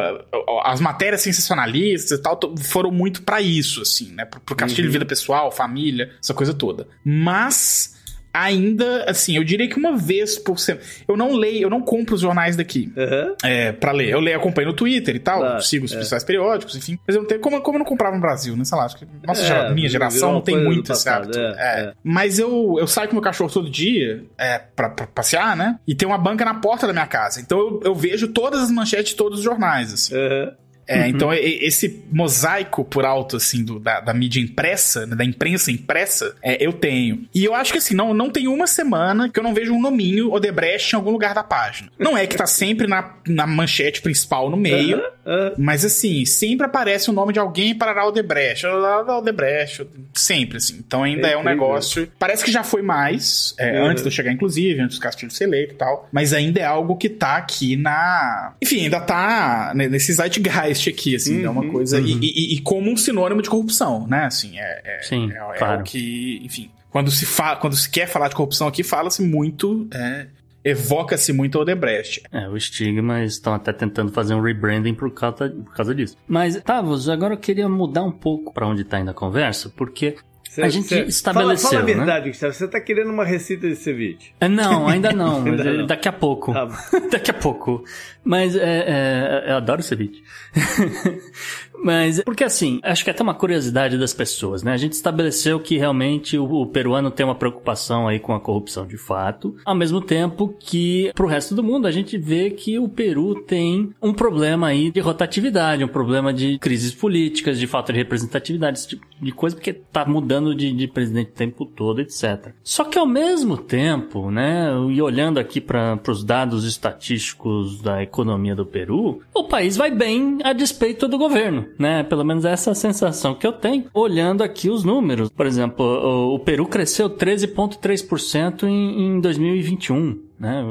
as 0.63 0.79
matérias 0.79 1.21
sensacionalistas 1.21 2.19
e 2.19 2.21
tal 2.21 2.39
foram 2.63 2.91
muito 2.91 3.21
para 3.23 3.41
isso, 3.41 3.81
assim, 3.81 4.11
né? 4.11 4.25
Pro, 4.25 4.39
pro 4.39 4.55
castilho 4.55 4.85
uhum. 4.85 4.91
de 4.91 4.97
vida 4.97 5.05
pessoal, 5.05 5.51
família, 5.51 6.11
essa 6.21 6.33
coisa 6.33 6.53
toda. 6.53 6.87
Mas 7.03 7.94
ainda, 8.35 9.05
assim, 9.09 9.37
eu 9.37 9.43
diria 9.43 9.67
que 9.69 9.77
uma 9.77 9.95
vez 9.95 10.37
por 10.37 10.59
semana. 10.59 10.83
Eu 11.07 11.15
não 11.15 11.33
leio, 11.33 11.63
eu 11.63 11.69
não 11.69 11.81
compro 11.81 12.15
os 12.15 12.21
jornais 12.21 12.55
daqui 12.55 12.91
uhum. 12.95 13.35
é, 13.43 13.71
pra 13.71 13.91
ler. 13.91 14.09
Eu 14.09 14.19
leio, 14.19 14.37
acompanho 14.37 14.67
no 14.67 14.73
Twitter 14.73 15.15
e 15.15 15.19
tal, 15.19 15.39
claro, 15.39 15.61
sigo 15.61 15.85
os 15.85 15.91
é. 15.93 15.95
principais 15.95 16.23
periódicos, 16.23 16.75
enfim. 16.75 16.99
Mas 17.07 17.15
eu 17.15 17.21
não 17.21 17.27
tenho. 17.27 17.39
Como, 17.39 17.61
como 17.61 17.77
eu 17.77 17.79
não 17.79 17.85
comprava 17.85 18.15
no 18.15 18.21
Brasil, 18.21 18.55
né? 18.57 18.65
Sei 18.65 18.77
lá, 18.77 18.85
acho 18.85 18.97
que. 18.97 19.07
Nossa, 19.25 19.41
é, 19.41 19.73
minha 19.73 19.87
geração 19.87 20.33
não 20.33 20.41
tem 20.41 20.61
muito 20.61 20.91
esse 20.91 21.07
hábito. 21.07 21.39
É, 21.39 21.55
é, 21.57 21.79
é. 21.81 21.93
Mas 22.03 22.37
eu, 22.37 22.75
eu 22.79 22.87
saio 22.87 23.07
com 23.07 23.15
meu 23.15 23.23
cachorro 23.23 23.49
todo 23.49 23.69
dia 23.69 24.25
é, 24.37 24.59
pra, 24.59 24.89
pra, 24.89 25.07
passear, 25.07 25.55
né? 25.55 25.79
E 25.87 25.95
tem 25.95 26.07
uma 26.07 26.17
banca 26.17 26.43
na 26.43 26.55
porta 26.55 26.85
da 26.85 26.93
minha 26.93 27.07
casa. 27.07 27.39
Então 27.39 27.57
eu, 27.57 27.81
eu 27.85 27.95
vejo 27.95 28.27
todas 28.27 28.61
as 28.61 28.71
manchetes 28.71 29.11
de 29.11 29.15
todos 29.15 29.39
os 29.39 29.45
jornais, 29.45 29.93
assim. 29.93 30.15
Uhum. 30.15 30.51
É, 30.87 31.01
uhum. 31.01 31.05
então 31.07 31.33
esse 31.33 32.03
mosaico 32.11 32.83
por 32.85 33.05
alto, 33.05 33.37
assim, 33.37 33.63
do, 33.63 33.79
da, 33.79 33.99
da 33.99 34.13
mídia 34.13 34.39
impressa, 34.39 35.05
né, 35.05 35.15
da 35.15 35.25
imprensa 35.25 35.71
impressa, 35.71 36.35
é, 36.41 36.63
eu 36.63 36.73
tenho. 36.73 37.25
E 37.33 37.43
eu 37.43 37.53
acho 37.55 37.71
que, 37.71 37.77
assim, 37.77 37.95
não, 37.95 38.13
não 38.13 38.29
tem 38.29 38.47
uma 38.47 38.67
semana 38.67 39.29
que 39.29 39.39
eu 39.39 39.43
não 39.43 39.53
vejo 39.53 39.73
um 39.73 39.81
nominho 39.81 40.31
Odebrecht 40.31 40.93
em 40.93 40.95
algum 40.95 41.11
lugar 41.11 41.33
da 41.33 41.43
página. 41.43 41.91
Não 41.97 42.17
é 42.17 42.27
que 42.27 42.35
tá 42.35 42.45
sempre 42.45 42.87
na, 42.87 43.15
na 43.27 43.47
manchete 43.47 44.01
principal 44.01 44.49
no 44.49 44.57
meio, 44.57 44.97
uhum. 44.97 45.03
Uhum. 45.25 45.53
mas, 45.57 45.83
assim, 45.83 46.23
sempre 46.25 46.65
aparece 46.65 47.09
o 47.09 47.13
nome 47.13 47.33
de 47.33 47.39
alguém 47.39 47.73
para 47.73 48.05
Odebrecht, 48.05 48.65
Odebrecht, 48.67 49.87
sempre, 50.13 50.57
assim. 50.57 50.83
Então 50.85 51.03
ainda 51.03 51.27
é, 51.27 51.33
é 51.33 51.37
um 51.37 51.43
negócio... 51.43 52.07
Parece 52.19 52.43
que 52.43 52.51
já 52.51 52.63
foi 52.63 52.81
mais, 52.81 53.55
é, 53.57 53.77
antes 53.79 54.03
de 54.03 54.09
eu 54.09 54.11
chegar, 54.11 54.31
inclusive, 54.31 54.79
antes 54.79 54.97
do 54.97 55.01
Castilho 55.01 55.31
ser 55.31 55.45
eleito 55.45 55.73
e 55.73 55.77
tal, 55.77 56.07
mas 56.11 56.33
ainda 56.33 56.59
é 56.59 56.65
algo 56.65 56.95
que 56.95 57.09
tá 57.09 57.37
aqui 57.37 57.75
na... 57.75 58.53
Enfim, 58.61 58.83
ainda 58.83 58.99
tá 58.99 59.73
nesse 59.75 60.13
zeitgeist 60.13 60.74
Zeitgeist 60.75 60.89
aqui, 60.89 61.15
assim, 61.15 61.39
uhum, 61.39 61.45
é 61.45 61.49
uma 61.49 61.61
uhum. 61.61 61.71
coisa. 61.71 61.99
Uhum. 61.99 62.05
E, 62.05 62.13
e, 62.13 62.55
e, 62.55 62.61
como 62.61 62.91
um 62.91 62.97
sinônimo 62.97 63.41
de 63.41 63.49
corrupção, 63.49 64.05
né? 64.07 64.25
Assim, 64.25 64.59
é, 64.59 64.81
é, 64.83 65.01
Sim, 65.01 65.31
é, 65.31 65.57
claro. 65.57 65.79
é 65.79 65.81
o 65.81 65.83
que, 65.83 66.41
enfim. 66.43 66.69
Quando 66.89 67.11
se, 67.11 67.25
fa 67.25 67.55
quando 67.55 67.75
se 67.75 67.89
quer 67.89 68.07
falar 68.07 68.29
de 68.29 68.35
corrupção 68.35 68.67
aqui, 68.67 68.83
fala-se 68.83 69.21
muito. 69.21 69.87
É, 69.93 70.27
evoca-se 70.63 71.33
muito 71.33 71.57
o 71.57 71.61
Odebrecht. 71.61 72.23
É, 72.31 72.47
o 72.47 72.55
estigma, 72.55 73.23
estão 73.23 73.53
até 73.53 73.71
tentando 73.73 74.11
fazer 74.11 74.33
um 74.33 74.41
rebranding 74.41 74.93
por 74.93 75.11
causa, 75.13 75.49
por 75.49 75.73
causa 75.73 75.93
disso. 75.93 76.17
Mas, 76.27 76.59
Tavos, 76.61 77.09
agora 77.09 77.33
eu 77.33 77.37
queria 77.37 77.67
mudar 77.67 78.03
um 78.03 78.11
pouco 78.11 78.53
para 78.53 78.67
onde 78.67 78.81
está 78.81 78.99
indo 78.99 79.11
a 79.11 79.13
conversa, 79.13 79.69
porque 79.69 80.15
Cê, 80.55 80.61
a 80.61 80.69
gente 80.69 80.87
cê, 80.87 81.01
estabeleceu. 81.03 81.69
Fala, 81.69 81.81
fala 81.81 81.83
a 81.83 81.85
né? 81.85 82.05
verdade, 82.05 82.29
Gustavo. 82.29 82.53
Você 82.53 82.65
tá 82.65 82.79
querendo 82.79 83.09
uma 83.09 83.25
receita 83.25 83.67
de 83.67 83.75
ceviche? 83.75 84.31
É, 84.39 84.47
Não, 84.47 84.87
ainda 84.87 85.11
não. 85.13 85.43
Ainda 85.43 85.63
não. 85.65 85.85
Daqui 85.85 86.07
a 86.07 86.13
pouco. 86.13 86.53
Tá 86.53 86.69
daqui 87.11 87.29
a 87.29 87.33
pouco. 87.33 87.83
Mas 88.23 88.55
é, 88.55 88.61
é, 88.87 89.51
eu 89.51 89.57
adoro 89.57 89.83
ceviche. 89.83 90.23
Mas, 91.83 92.21
porque 92.23 92.43
assim, 92.43 92.79
acho 92.83 93.03
que 93.03 93.09
é 93.09 93.13
até 93.13 93.21
uma 93.21 93.33
curiosidade 93.33 93.97
das 93.97 94.13
pessoas, 94.13 94.63
né? 94.63 94.71
A 94.71 94.77
gente 94.77 94.93
estabeleceu 94.93 95.59
que 95.59 95.77
realmente 95.77 96.37
o, 96.37 96.45
o 96.45 96.65
peruano 96.67 97.11
tem 97.11 97.25
uma 97.25 97.35
preocupação 97.35 98.07
aí 98.07 98.19
com 98.19 98.33
a 98.33 98.39
corrupção 98.39 98.87
de 98.87 98.97
fato, 98.97 99.55
ao 99.65 99.75
mesmo 99.75 100.01
tempo 100.01 100.55
que 100.59 101.11
pro 101.13 101.27
resto 101.27 101.53
do 101.53 101.63
mundo 101.63 101.87
a 101.87 101.91
gente 101.91 102.17
vê 102.17 102.49
que 102.49 102.79
o 102.79 102.87
Peru 102.87 103.35
tem 103.43 103.93
um 104.01 104.13
problema 104.13 104.67
aí 104.67 104.89
de 104.89 104.99
rotatividade, 104.99 105.83
um 105.83 105.87
problema 105.87 106.33
de 106.33 106.57
crises 106.59 106.93
políticas, 106.93 107.59
de 107.59 107.67
falta 107.67 107.91
de 107.91 107.99
representatividade, 107.99 108.79
esse 108.79 108.87
tipo 108.87 109.05
de 109.21 109.31
coisa, 109.31 109.55
porque 109.55 109.73
tá 109.73 110.05
mudando 110.05 110.44
de, 110.53 110.71
de 110.71 110.87
presidente 110.87 111.29
o 111.29 111.33
tempo 111.33 111.65
todo, 111.65 112.01
etc. 112.01 112.53
Só 112.63 112.83
que 112.83 112.99
ao 112.99 113.07
mesmo 113.07 113.57
tempo, 113.57 114.29
né, 114.29 114.69
e 114.91 115.01
olhando 115.01 115.39
aqui 115.39 115.61
para 115.61 115.99
os 116.07 116.23
dados 116.23 116.65
estatísticos 116.65 117.81
da 117.81 118.03
economia 118.03 118.55
do 118.55 118.65
Peru, 118.65 119.21
o 119.33 119.45
país 119.45 119.77
vai 119.77 119.91
bem 119.91 120.39
a 120.43 120.53
despeito 120.53 121.07
do 121.07 121.17
governo, 121.17 121.65
né? 121.79 122.03
Pelo 122.03 122.23
menos 122.23 122.45
essa 122.45 122.69
é 122.69 122.73
a 122.73 122.75
sensação 122.75 123.35
que 123.35 123.47
eu 123.47 123.53
tenho 123.53 123.85
olhando 123.93 124.43
aqui 124.43 124.69
os 124.69 124.83
números. 124.83 125.29
Por 125.29 125.45
exemplo, 125.45 125.85
o, 125.85 126.35
o 126.35 126.39
Peru 126.39 126.65
cresceu 126.65 127.09
13,3% 127.09 128.63
em, 128.63 129.07
em 129.07 129.19
2021 129.19 130.24
né? 130.39 130.63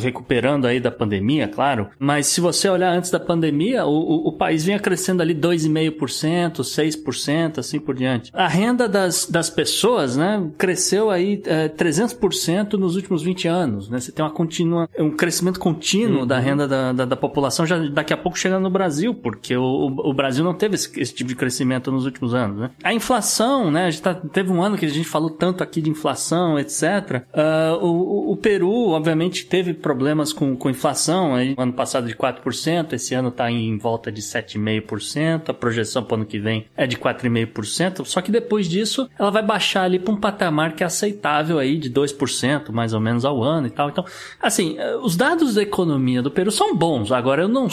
Recuperando 0.00 0.66
aí 0.66 0.80
da 0.80 0.90
pandemia, 0.90 1.48
claro. 1.48 1.88
Mas 1.98 2.26
se 2.26 2.40
você 2.40 2.68
olhar 2.68 2.92
antes 2.92 3.10
da 3.10 3.20
pandemia, 3.20 3.84
o, 3.84 3.90
o, 3.90 4.28
o 4.28 4.32
país 4.32 4.64
vinha 4.64 4.78
crescendo 4.78 5.22
ali 5.22 5.34
2,5%, 5.34 6.60
6%, 6.60 7.58
assim 7.58 7.78
por 7.78 7.94
diante. 7.94 8.30
A 8.34 8.48
renda 8.48 8.88
das, 8.88 9.26
das 9.26 9.50
pessoas, 9.50 10.16
né, 10.16 10.48
cresceu 10.56 11.10
aí 11.10 11.40
é, 11.44 11.68
300% 11.68 12.74
nos 12.74 12.96
últimos 12.96 13.22
20 13.22 13.48
anos, 13.48 13.88
né? 13.88 14.00
Você 14.00 14.12
tem 14.12 14.24
uma 14.24 14.30
contínua, 14.30 14.88
um 14.98 15.10
crescimento 15.10 15.60
contínuo 15.60 16.24
da 16.24 16.38
renda 16.38 16.66
da, 16.66 16.92
da, 16.92 17.04
da 17.04 17.16
população 17.16 17.66
já 17.66 17.78
daqui 17.78 18.12
a 18.12 18.16
pouco 18.16 18.38
chegando 18.38 18.62
no 18.62 18.70
Brasil, 18.70 19.14
porque 19.14 19.56
o, 19.56 19.62
o, 19.62 20.10
o 20.10 20.14
Brasil 20.14 20.44
não 20.44 20.54
teve 20.54 20.74
esse, 20.74 21.00
esse 21.00 21.14
tipo 21.14 21.28
de 21.28 21.36
crescimento 21.36 21.90
nos 21.90 22.04
últimos 22.04 22.34
anos, 22.34 22.58
né? 22.58 22.70
A 22.82 22.94
inflação, 22.94 23.70
né? 23.70 23.86
A 23.86 23.90
gente 23.90 24.02
tá, 24.02 24.14
teve 24.14 24.50
um 24.50 24.62
ano 24.62 24.76
que 24.76 24.86
a 24.86 24.88
gente 24.88 25.08
falou 25.08 25.30
tanto 25.30 25.62
aqui 25.62 25.80
de 25.80 25.90
inflação, 25.90 26.58
etc. 26.58 27.24
Uh, 27.32 27.84
o, 27.84 28.32
o 28.32 28.36
Peru 28.36 28.77
obviamente, 28.88 29.46
teve 29.46 29.74
problemas 29.74 30.32
com, 30.32 30.56
com 30.56 30.70
inflação. 30.70 31.34
Aí, 31.34 31.54
ano 31.56 31.72
passado 31.72 32.06
de 32.06 32.14
4%, 32.14 32.92
esse 32.92 33.14
ano 33.14 33.28
está 33.28 33.50
em 33.50 33.76
volta 33.78 34.10
de 34.10 34.22
7,5%. 34.22 35.48
A 35.50 35.54
projeção 35.54 36.02
para 36.02 36.14
o 36.14 36.16
ano 36.18 36.26
que 36.26 36.38
vem 36.38 36.66
é 36.76 36.86
de 36.86 36.96
4,5%. 36.96 38.04
Só 38.04 38.20
que 38.20 38.30
depois 38.30 38.68
disso, 38.68 39.08
ela 39.18 39.30
vai 39.30 39.42
baixar 39.42 39.84
ali 39.84 39.98
para 39.98 40.12
um 40.12 40.16
patamar 40.16 40.74
que 40.74 40.82
é 40.82 40.86
aceitável 40.86 41.58
aí 41.58 41.76
de 41.76 41.90
2%, 41.90 42.70
mais 42.70 42.92
ou 42.92 43.00
menos 43.00 43.24
ao 43.24 43.42
ano 43.42 43.66
e 43.66 43.70
tal. 43.70 43.88
Então, 43.88 44.04
assim, 44.40 44.76
os 45.02 45.16
dados 45.16 45.54
da 45.54 45.62
economia 45.62 46.22
do 46.22 46.30
Peru 46.30 46.50
são 46.50 46.74
bons. 46.74 47.12
Agora, 47.12 47.42
eu 47.42 47.48
não. 47.48 47.68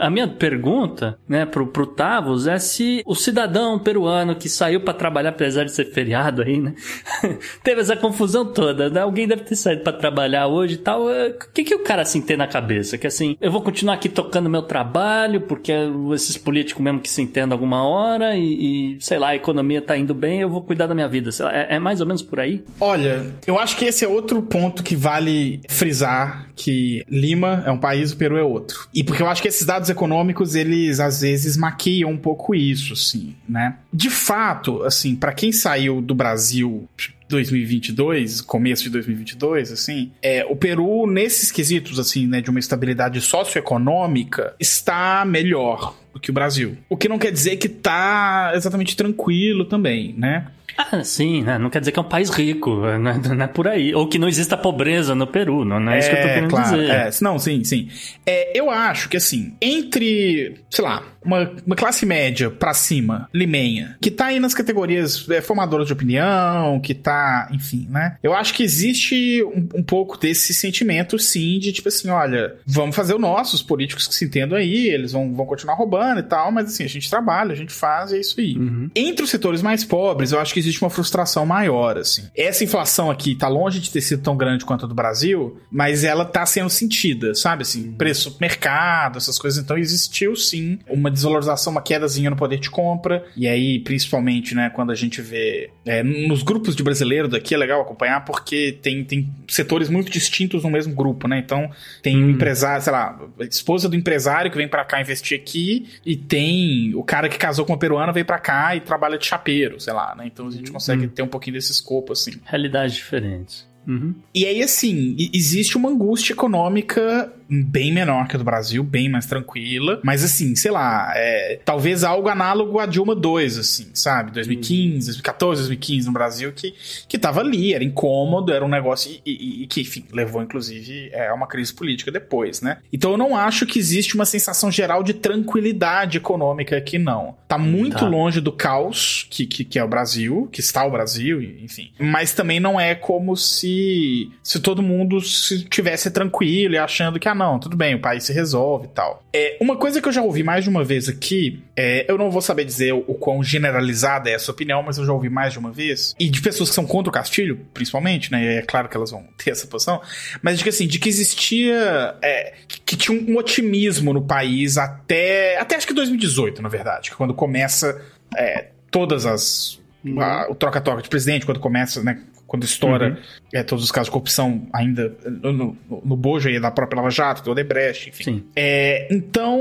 A 0.00 0.10
minha 0.10 0.28
pergunta, 0.28 1.18
né, 1.28 1.46
pro, 1.46 1.66
pro 1.66 1.86
Tavos 1.86 2.46
é 2.46 2.58
se 2.58 3.02
o 3.06 3.14
cidadão 3.14 3.78
peruano 3.78 4.34
que 4.34 4.48
saiu 4.48 4.80
para 4.80 4.94
trabalhar, 4.94 5.30
apesar 5.30 5.64
de 5.64 5.72
ser 5.72 5.86
feriado 5.86 6.42
aí, 6.42 6.60
né, 6.60 6.74
teve 7.62 7.80
essa 7.80 7.96
confusão 7.96 8.44
toda. 8.44 8.90
Né? 8.90 9.00
Alguém 9.00 9.26
deve 9.26 9.42
ter 9.42 9.56
saído 9.56 9.82
para 9.82 9.92
trabalhar 9.92 10.35
hoje 10.44 10.74
e 10.74 10.78
tal. 10.78 11.08
é, 11.08 11.28
O 11.28 11.52
que, 11.54 11.62
que 11.62 11.74
o 11.74 11.84
cara 11.84 12.02
assim 12.02 12.20
tem 12.20 12.36
na 12.36 12.48
cabeça? 12.48 12.98
Que 12.98 13.06
assim, 13.06 13.36
eu 13.40 13.52
vou 13.52 13.62
continuar 13.62 13.94
aqui 13.94 14.08
tocando 14.08 14.50
meu 14.50 14.62
trabalho, 14.62 15.42
porque 15.42 15.72
esses 16.12 16.36
políticos 16.36 16.82
mesmo 16.82 17.00
que 17.00 17.08
se 17.08 17.22
entendam 17.22 17.54
alguma 17.54 17.86
hora 17.86 18.36
e, 18.36 18.96
e, 18.96 19.00
sei 19.00 19.18
lá, 19.18 19.28
a 19.28 19.36
economia 19.36 19.80
tá 19.80 19.96
indo 19.96 20.12
bem, 20.14 20.40
eu 20.40 20.50
vou 20.50 20.62
cuidar 20.62 20.88
da 20.88 20.94
minha 20.94 21.08
vida. 21.08 21.30
Lá, 21.38 21.56
é, 21.56 21.76
é 21.76 21.78
mais 21.78 22.00
ou 22.00 22.06
menos 22.06 22.22
por 22.22 22.40
aí? 22.40 22.64
Olha, 22.80 23.32
eu 23.46 23.58
acho 23.58 23.76
que 23.76 23.84
esse 23.84 24.04
é 24.04 24.08
outro 24.08 24.42
ponto 24.42 24.82
que 24.82 24.96
vale 24.96 25.60
frisar 25.68 26.46
que 26.56 27.04
Lima 27.08 27.62
é 27.66 27.70
um 27.70 27.78
país, 27.78 28.12
o 28.12 28.16
Peru 28.16 28.36
é 28.36 28.42
outro. 28.42 28.88
E 28.94 29.04
porque 29.04 29.22
eu 29.22 29.28
acho 29.28 29.42
que 29.42 29.48
esses 29.48 29.64
dados 29.64 29.90
econômicos, 29.90 30.54
eles 30.54 30.98
às 30.98 31.20
vezes 31.20 31.56
maquiam 31.56 32.10
um 32.10 32.16
pouco 32.16 32.54
isso, 32.54 32.94
assim, 32.94 33.34
né? 33.46 33.76
De 33.92 34.08
fato, 34.08 34.82
assim, 34.82 35.14
para 35.14 35.32
quem 35.32 35.52
saiu 35.52 36.00
do 36.00 36.14
Brasil 36.14 36.88
2022, 37.28 38.40
começo 38.40 38.84
de 38.84 38.90
2022, 38.90 39.72
assim, 39.72 40.12
é, 40.22 40.44
o 40.44 40.56
Peru, 40.56 41.06
nesses 41.06 41.50
quesitos, 41.50 41.98
assim, 41.98 42.26
né, 42.26 42.40
de 42.40 42.50
uma 42.50 42.60
estabilidade 42.60 43.20
socioeconômica, 43.20 44.54
está 44.60 45.24
melhor 45.24 45.96
do 46.12 46.20
que 46.20 46.30
o 46.30 46.34
Brasil. 46.34 46.76
O 46.88 46.96
que 46.96 47.08
não 47.08 47.18
quer 47.18 47.32
dizer 47.32 47.56
que 47.56 47.68
tá 47.68 48.52
exatamente 48.54 48.96
tranquilo 48.96 49.64
também, 49.64 50.14
né? 50.16 50.46
Ah, 50.76 51.02
sim, 51.02 51.42
né? 51.42 51.58
Não 51.58 51.70
quer 51.70 51.80
dizer 51.80 51.92
que 51.92 51.98
é 51.98 52.02
um 52.02 52.08
país 52.08 52.28
rico, 52.28 52.76
não 52.98 53.10
é, 53.10 53.18
não 53.18 53.44
é 53.44 53.48
por 53.48 53.66
aí. 53.66 53.94
Ou 53.94 54.06
que 54.06 54.18
não 54.18 54.28
exista 54.28 54.56
pobreza 54.56 55.14
no 55.14 55.26
Peru, 55.26 55.64
não, 55.64 55.80
não 55.80 55.92
é, 55.92 55.98
isso 55.98 56.10
que 56.10 56.16
eu 56.16 56.20
tô 56.20 56.28
querendo 56.28 56.50
claro, 56.50 56.76
dizer. 56.76 56.90
É, 56.90 57.10
não, 57.22 57.38
sim, 57.38 57.64
sim. 57.64 57.88
É, 58.26 58.58
eu 58.58 58.70
acho 58.70 59.08
que, 59.08 59.16
assim, 59.16 59.54
entre, 59.60 60.60
sei 60.70 60.84
lá, 60.84 61.02
uma, 61.26 61.52
uma 61.66 61.76
classe 61.76 62.06
média 62.06 62.50
pra 62.50 62.72
cima, 62.72 63.28
limenha, 63.34 63.96
que 64.00 64.10
tá 64.10 64.26
aí 64.26 64.40
nas 64.40 64.54
categorias 64.54 65.28
é, 65.28 65.40
formadoras 65.40 65.86
de 65.86 65.92
opinião, 65.92 66.80
que 66.80 66.94
tá, 66.94 67.48
enfim, 67.52 67.86
né? 67.90 68.16
Eu 68.22 68.34
acho 68.34 68.54
que 68.54 68.62
existe 68.62 69.42
um, 69.42 69.80
um 69.80 69.82
pouco 69.82 70.16
desse 70.16 70.54
sentimento, 70.54 71.18
sim, 71.18 71.58
de 71.58 71.72
tipo 71.72 71.88
assim, 71.88 72.08
olha, 72.08 72.56
vamos 72.64 72.94
fazer 72.94 73.14
o 73.14 73.18
nosso, 73.18 73.56
os 73.56 73.62
políticos 73.62 74.06
que 74.06 74.14
se 74.14 74.24
entendam 74.24 74.56
aí, 74.56 74.88
eles 74.88 75.12
vão, 75.12 75.34
vão 75.34 75.46
continuar 75.46 75.74
roubando 75.74 76.20
e 76.20 76.22
tal, 76.22 76.52
mas 76.52 76.66
assim, 76.66 76.84
a 76.84 76.88
gente 76.88 77.10
trabalha, 77.10 77.52
a 77.52 77.56
gente 77.56 77.72
faz, 77.72 78.12
é 78.12 78.18
isso 78.18 78.40
aí. 78.40 78.56
Uhum. 78.56 78.90
Entre 78.94 79.24
os 79.24 79.30
setores 79.30 79.62
mais 79.62 79.84
pobres, 79.84 80.32
eu 80.32 80.40
acho 80.40 80.54
que 80.54 80.60
existe 80.60 80.82
uma 80.82 80.90
frustração 80.90 81.44
maior, 81.44 81.98
assim. 81.98 82.24
Essa 82.36 82.64
inflação 82.64 83.10
aqui 83.10 83.34
tá 83.34 83.48
longe 83.48 83.80
de 83.80 83.90
ter 83.90 84.00
sido 84.00 84.22
tão 84.22 84.36
grande 84.36 84.64
quanto 84.64 84.84
a 84.84 84.88
do 84.88 84.94
Brasil, 84.94 85.58
mas 85.70 86.04
ela 86.04 86.24
tá 86.24 86.46
sendo 86.46 86.70
sentida, 86.70 87.34
sabe? 87.34 87.62
Assim, 87.62 87.92
preço 87.92 88.36
mercado, 88.40 89.18
essas 89.18 89.38
coisas. 89.38 89.62
Então 89.62 89.76
existiu 89.76 90.36
sim 90.36 90.78
uma 90.88 91.10
desvalorização, 91.16 91.72
uma 91.72 91.82
quedazinha 91.82 92.30
no 92.30 92.36
poder 92.36 92.58
de 92.58 92.70
compra. 92.70 93.24
E 93.36 93.48
aí, 93.48 93.80
principalmente, 93.80 94.54
né, 94.54 94.70
quando 94.70 94.92
a 94.92 94.94
gente 94.94 95.20
vê 95.20 95.70
é, 95.84 96.02
nos 96.02 96.42
grupos 96.42 96.76
de 96.76 96.82
brasileiro 96.82 97.28
daqui, 97.28 97.54
é 97.54 97.58
legal 97.58 97.80
acompanhar 97.80 98.24
porque 98.24 98.78
tem, 98.80 99.04
tem 99.04 99.28
setores 99.48 99.88
muito 99.88 100.10
distintos 100.10 100.62
no 100.62 100.70
mesmo 100.70 100.94
grupo, 100.94 101.26
né? 101.26 101.38
Então 101.38 101.70
tem 102.02 102.22
um 102.22 102.30
empresário, 102.30 102.82
sei 102.82 102.92
lá, 102.92 103.18
a 103.40 103.44
esposa 103.44 103.88
do 103.88 103.96
empresário 103.96 104.50
que 104.50 104.56
vem 104.56 104.68
pra 104.68 104.84
cá 104.84 105.00
investir 105.00 105.38
aqui 105.38 105.88
e 106.04 106.16
tem 106.16 106.94
o 106.94 107.02
cara 107.02 107.28
que 107.28 107.38
casou 107.38 107.64
com 107.64 107.72
uma 107.72 107.78
peruana 107.78 108.12
veio 108.12 108.26
pra 108.26 108.38
cá 108.38 108.76
e 108.76 108.80
trabalha 108.80 109.18
de 109.18 109.26
chapeiro, 109.26 109.80
sei 109.80 109.92
lá, 109.92 110.14
né? 110.16 110.24
Então 110.26 110.48
a 110.48 110.50
gente 110.50 110.70
consegue 110.70 111.08
ter 111.08 111.22
um 111.22 111.28
pouquinho 111.28 111.54
desse 111.54 111.72
escopo, 111.72 112.12
assim. 112.12 112.32
Realidades 112.44 112.94
diferentes. 112.94 113.66
Uhum. 113.86 114.14
E 114.34 114.44
aí, 114.44 114.62
assim, 114.62 115.16
existe 115.32 115.76
uma 115.76 115.88
angústia 115.88 116.32
econômica 116.32 117.32
bem 117.48 117.92
menor 117.92 118.26
que 118.28 118.36
a 118.36 118.38
do 118.38 118.44
Brasil, 118.44 118.82
bem 118.82 119.08
mais 119.08 119.26
tranquila. 119.26 120.00
Mas, 120.02 120.24
assim, 120.24 120.54
sei 120.56 120.70
lá, 120.70 121.12
é, 121.14 121.60
talvez 121.64 122.04
algo 122.04 122.28
análogo 122.28 122.78
a 122.78 122.86
Dilma 122.86 123.14
2, 123.14 123.58
assim, 123.58 123.88
sabe? 123.94 124.30
2015, 124.32 125.06
2014, 125.06 125.60
2015 125.62 126.06
no 126.06 126.12
Brasil, 126.12 126.52
que, 126.52 126.74
que 127.08 127.18
tava 127.18 127.40
ali, 127.40 127.72
era 127.74 127.84
incômodo, 127.84 128.52
era 128.52 128.64
um 128.64 128.68
negócio 128.68 129.10
e, 129.10 129.20
e- 129.30 129.62
e 129.62 129.66
que, 129.66 129.80
enfim, 129.82 130.04
levou, 130.12 130.42
inclusive, 130.42 131.10
é, 131.12 131.28
a 131.28 131.34
uma 131.34 131.46
crise 131.46 131.72
política 131.72 132.10
depois, 132.10 132.60
né? 132.60 132.78
Então 132.92 133.12
eu 133.12 133.16
não 133.16 133.36
acho 133.36 133.66
que 133.66 133.78
existe 133.78 134.14
uma 134.14 134.24
sensação 134.24 134.70
geral 134.70 135.02
de 135.02 135.14
tranquilidade 135.14 136.18
econômica 136.18 136.76
aqui, 136.76 136.98
não. 136.98 137.36
Tá 137.48 137.56
muito 137.58 137.96
Tá. 137.98 138.08
longe 138.08 138.40
do 138.40 138.50
caos 138.52 139.26
que, 139.30 139.46
que, 139.46 139.64
que 139.64 139.78
é 139.78 139.84
o 139.84 139.88
Brasil, 139.88 140.48
que 140.52 140.60
está 140.60 140.84
o 140.84 140.90
Brasil, 140.90 141.40
enfim. 141.62 141.90
Mas 141.98 142.32
também 142.34 142.58
não 142.60 142.78
é 142.80 142.94
como 142.94 143.36
se, 143.36 144.30
se 144.42 144.60
todo 144.60 144.82
mundo 144.82 145.20
se 145.20 145.64
tivesse 145.64 146.10
tranquilo 146.10 146.74
e 146.74 146.78
achando 146.78 147.18
que, 147.18 147.28
ah, 147.28 147.34
não, 147.36 147.58
tudo 147.60 147.76
bem, 147.76 147.94
o 147.94 148.00
país 148.00 148.24
se 148.24 148.32
resolve 148.32 148.86
e 148.86 148.88
tal. 148.88 149.22
É, 149.32 149.56
uma 149.60 149.76
coisa 149.76 150.00
que 150.00 150.08
eu 150.08 150.12
já 150.12 150.22
ouvi 150.22 150.42
mais 150.42 150.64
de 150.64 150.70
uma 150.70 150.82
vez 150.82 151.08
aqui, 151.08 151.62
é, 151.76 152.04
eu 152.10 152.16
não 152.18 152.30
vou 152.30 152.40
saber 152.42 152.64
dizer 152.64 152.92
o, 152.94 153.04
o 153.06 153.14
quão 153.14 153.42
generalizada 153.44 154.28
é 154.30 154.32
essa 154.32 154.50
opinião, 154.50 154.82
mas 154.82 154.98
eu 154.98 155.04
já 155.04 155.12
ouvi 155.12 155.28
mais 155.28 155.52
de 155.52 155.58
uma 155.58 155.70
vez, 155.70 156.14
e 156.18 156.28
de 156.28 156.40
pessoas 156.40 156.70
que 156.70 156.74
são 156.74 156.86
contra 156.86 157.10
o 157.10 157.12
Castilho, 157.12 157.60
principalmente, 157.74 158.32
né? 158.32 158.56
É 158.56 158.62
claro 158.62 158.88
que 158.88 158.96
elas 158.96 159.10
vão 159.10 159.24
ter 159.42 159.50
essa 159.50 159.66
posição, 159.66 160.00
mas 160.42 160.58
de 160.58 160.64
que 160.64 160.70
assim, 160.70 160.86
de 160.86 160.98
que 160.98 161.08
existia. 161.08 162.16
é, 162.22 162.54
que 162.84 162.96
tinha 162.96 163.18
um 163.20 163.36
otimismo 163.36 164.12
no 164.12 164.22
país 164.22 164.78
até. 164.78 165.58
Até 165.58 165.76
acho 165.76 165.86
que 165.86 165.92
2018, 165.92 166.62
na 166.62 166.68
verdade, 166.68 167.10
que 167.10 167.16
quando 167.16 167.34
começa 167.34 168.00
é, 168.36 168.68
todas 168.90 169.26
as. 169.26 169.80
a- 170.18 170.46
o 170.50 170.54
troca-troca 170.54 171.02
de 171.02 171.08
presidente, 171.08 171.44
quando 171.44 171.60
começa, 171.60 172.02
né? 172.02 172.20
Quando 172.46 172.64
estoura 172.64 173.10
uhum. 173.10 173.16
é, 173.52 173.62
todos 173.62 173.84
os 173.84 173.90
casos 173.90 174.06
de 174.06 174.12
corrupção 174.12 174.66
ainda 174.72 175.16
no, 175.42 175.52
no, 175.52 175.76
no 176.04 176.16
bojo 176.16 176.48
aí 176.48 176.60
da 176.60 176.70
própria 176.70 176.96
Lava 176.96 177.10
Jato, 177.10 177.42
do 177.42 177.50
Odebrecht, 177.50 178.08
enfim. 178.08 178.44
É, 178.54 179.08
então, 179.10 179.60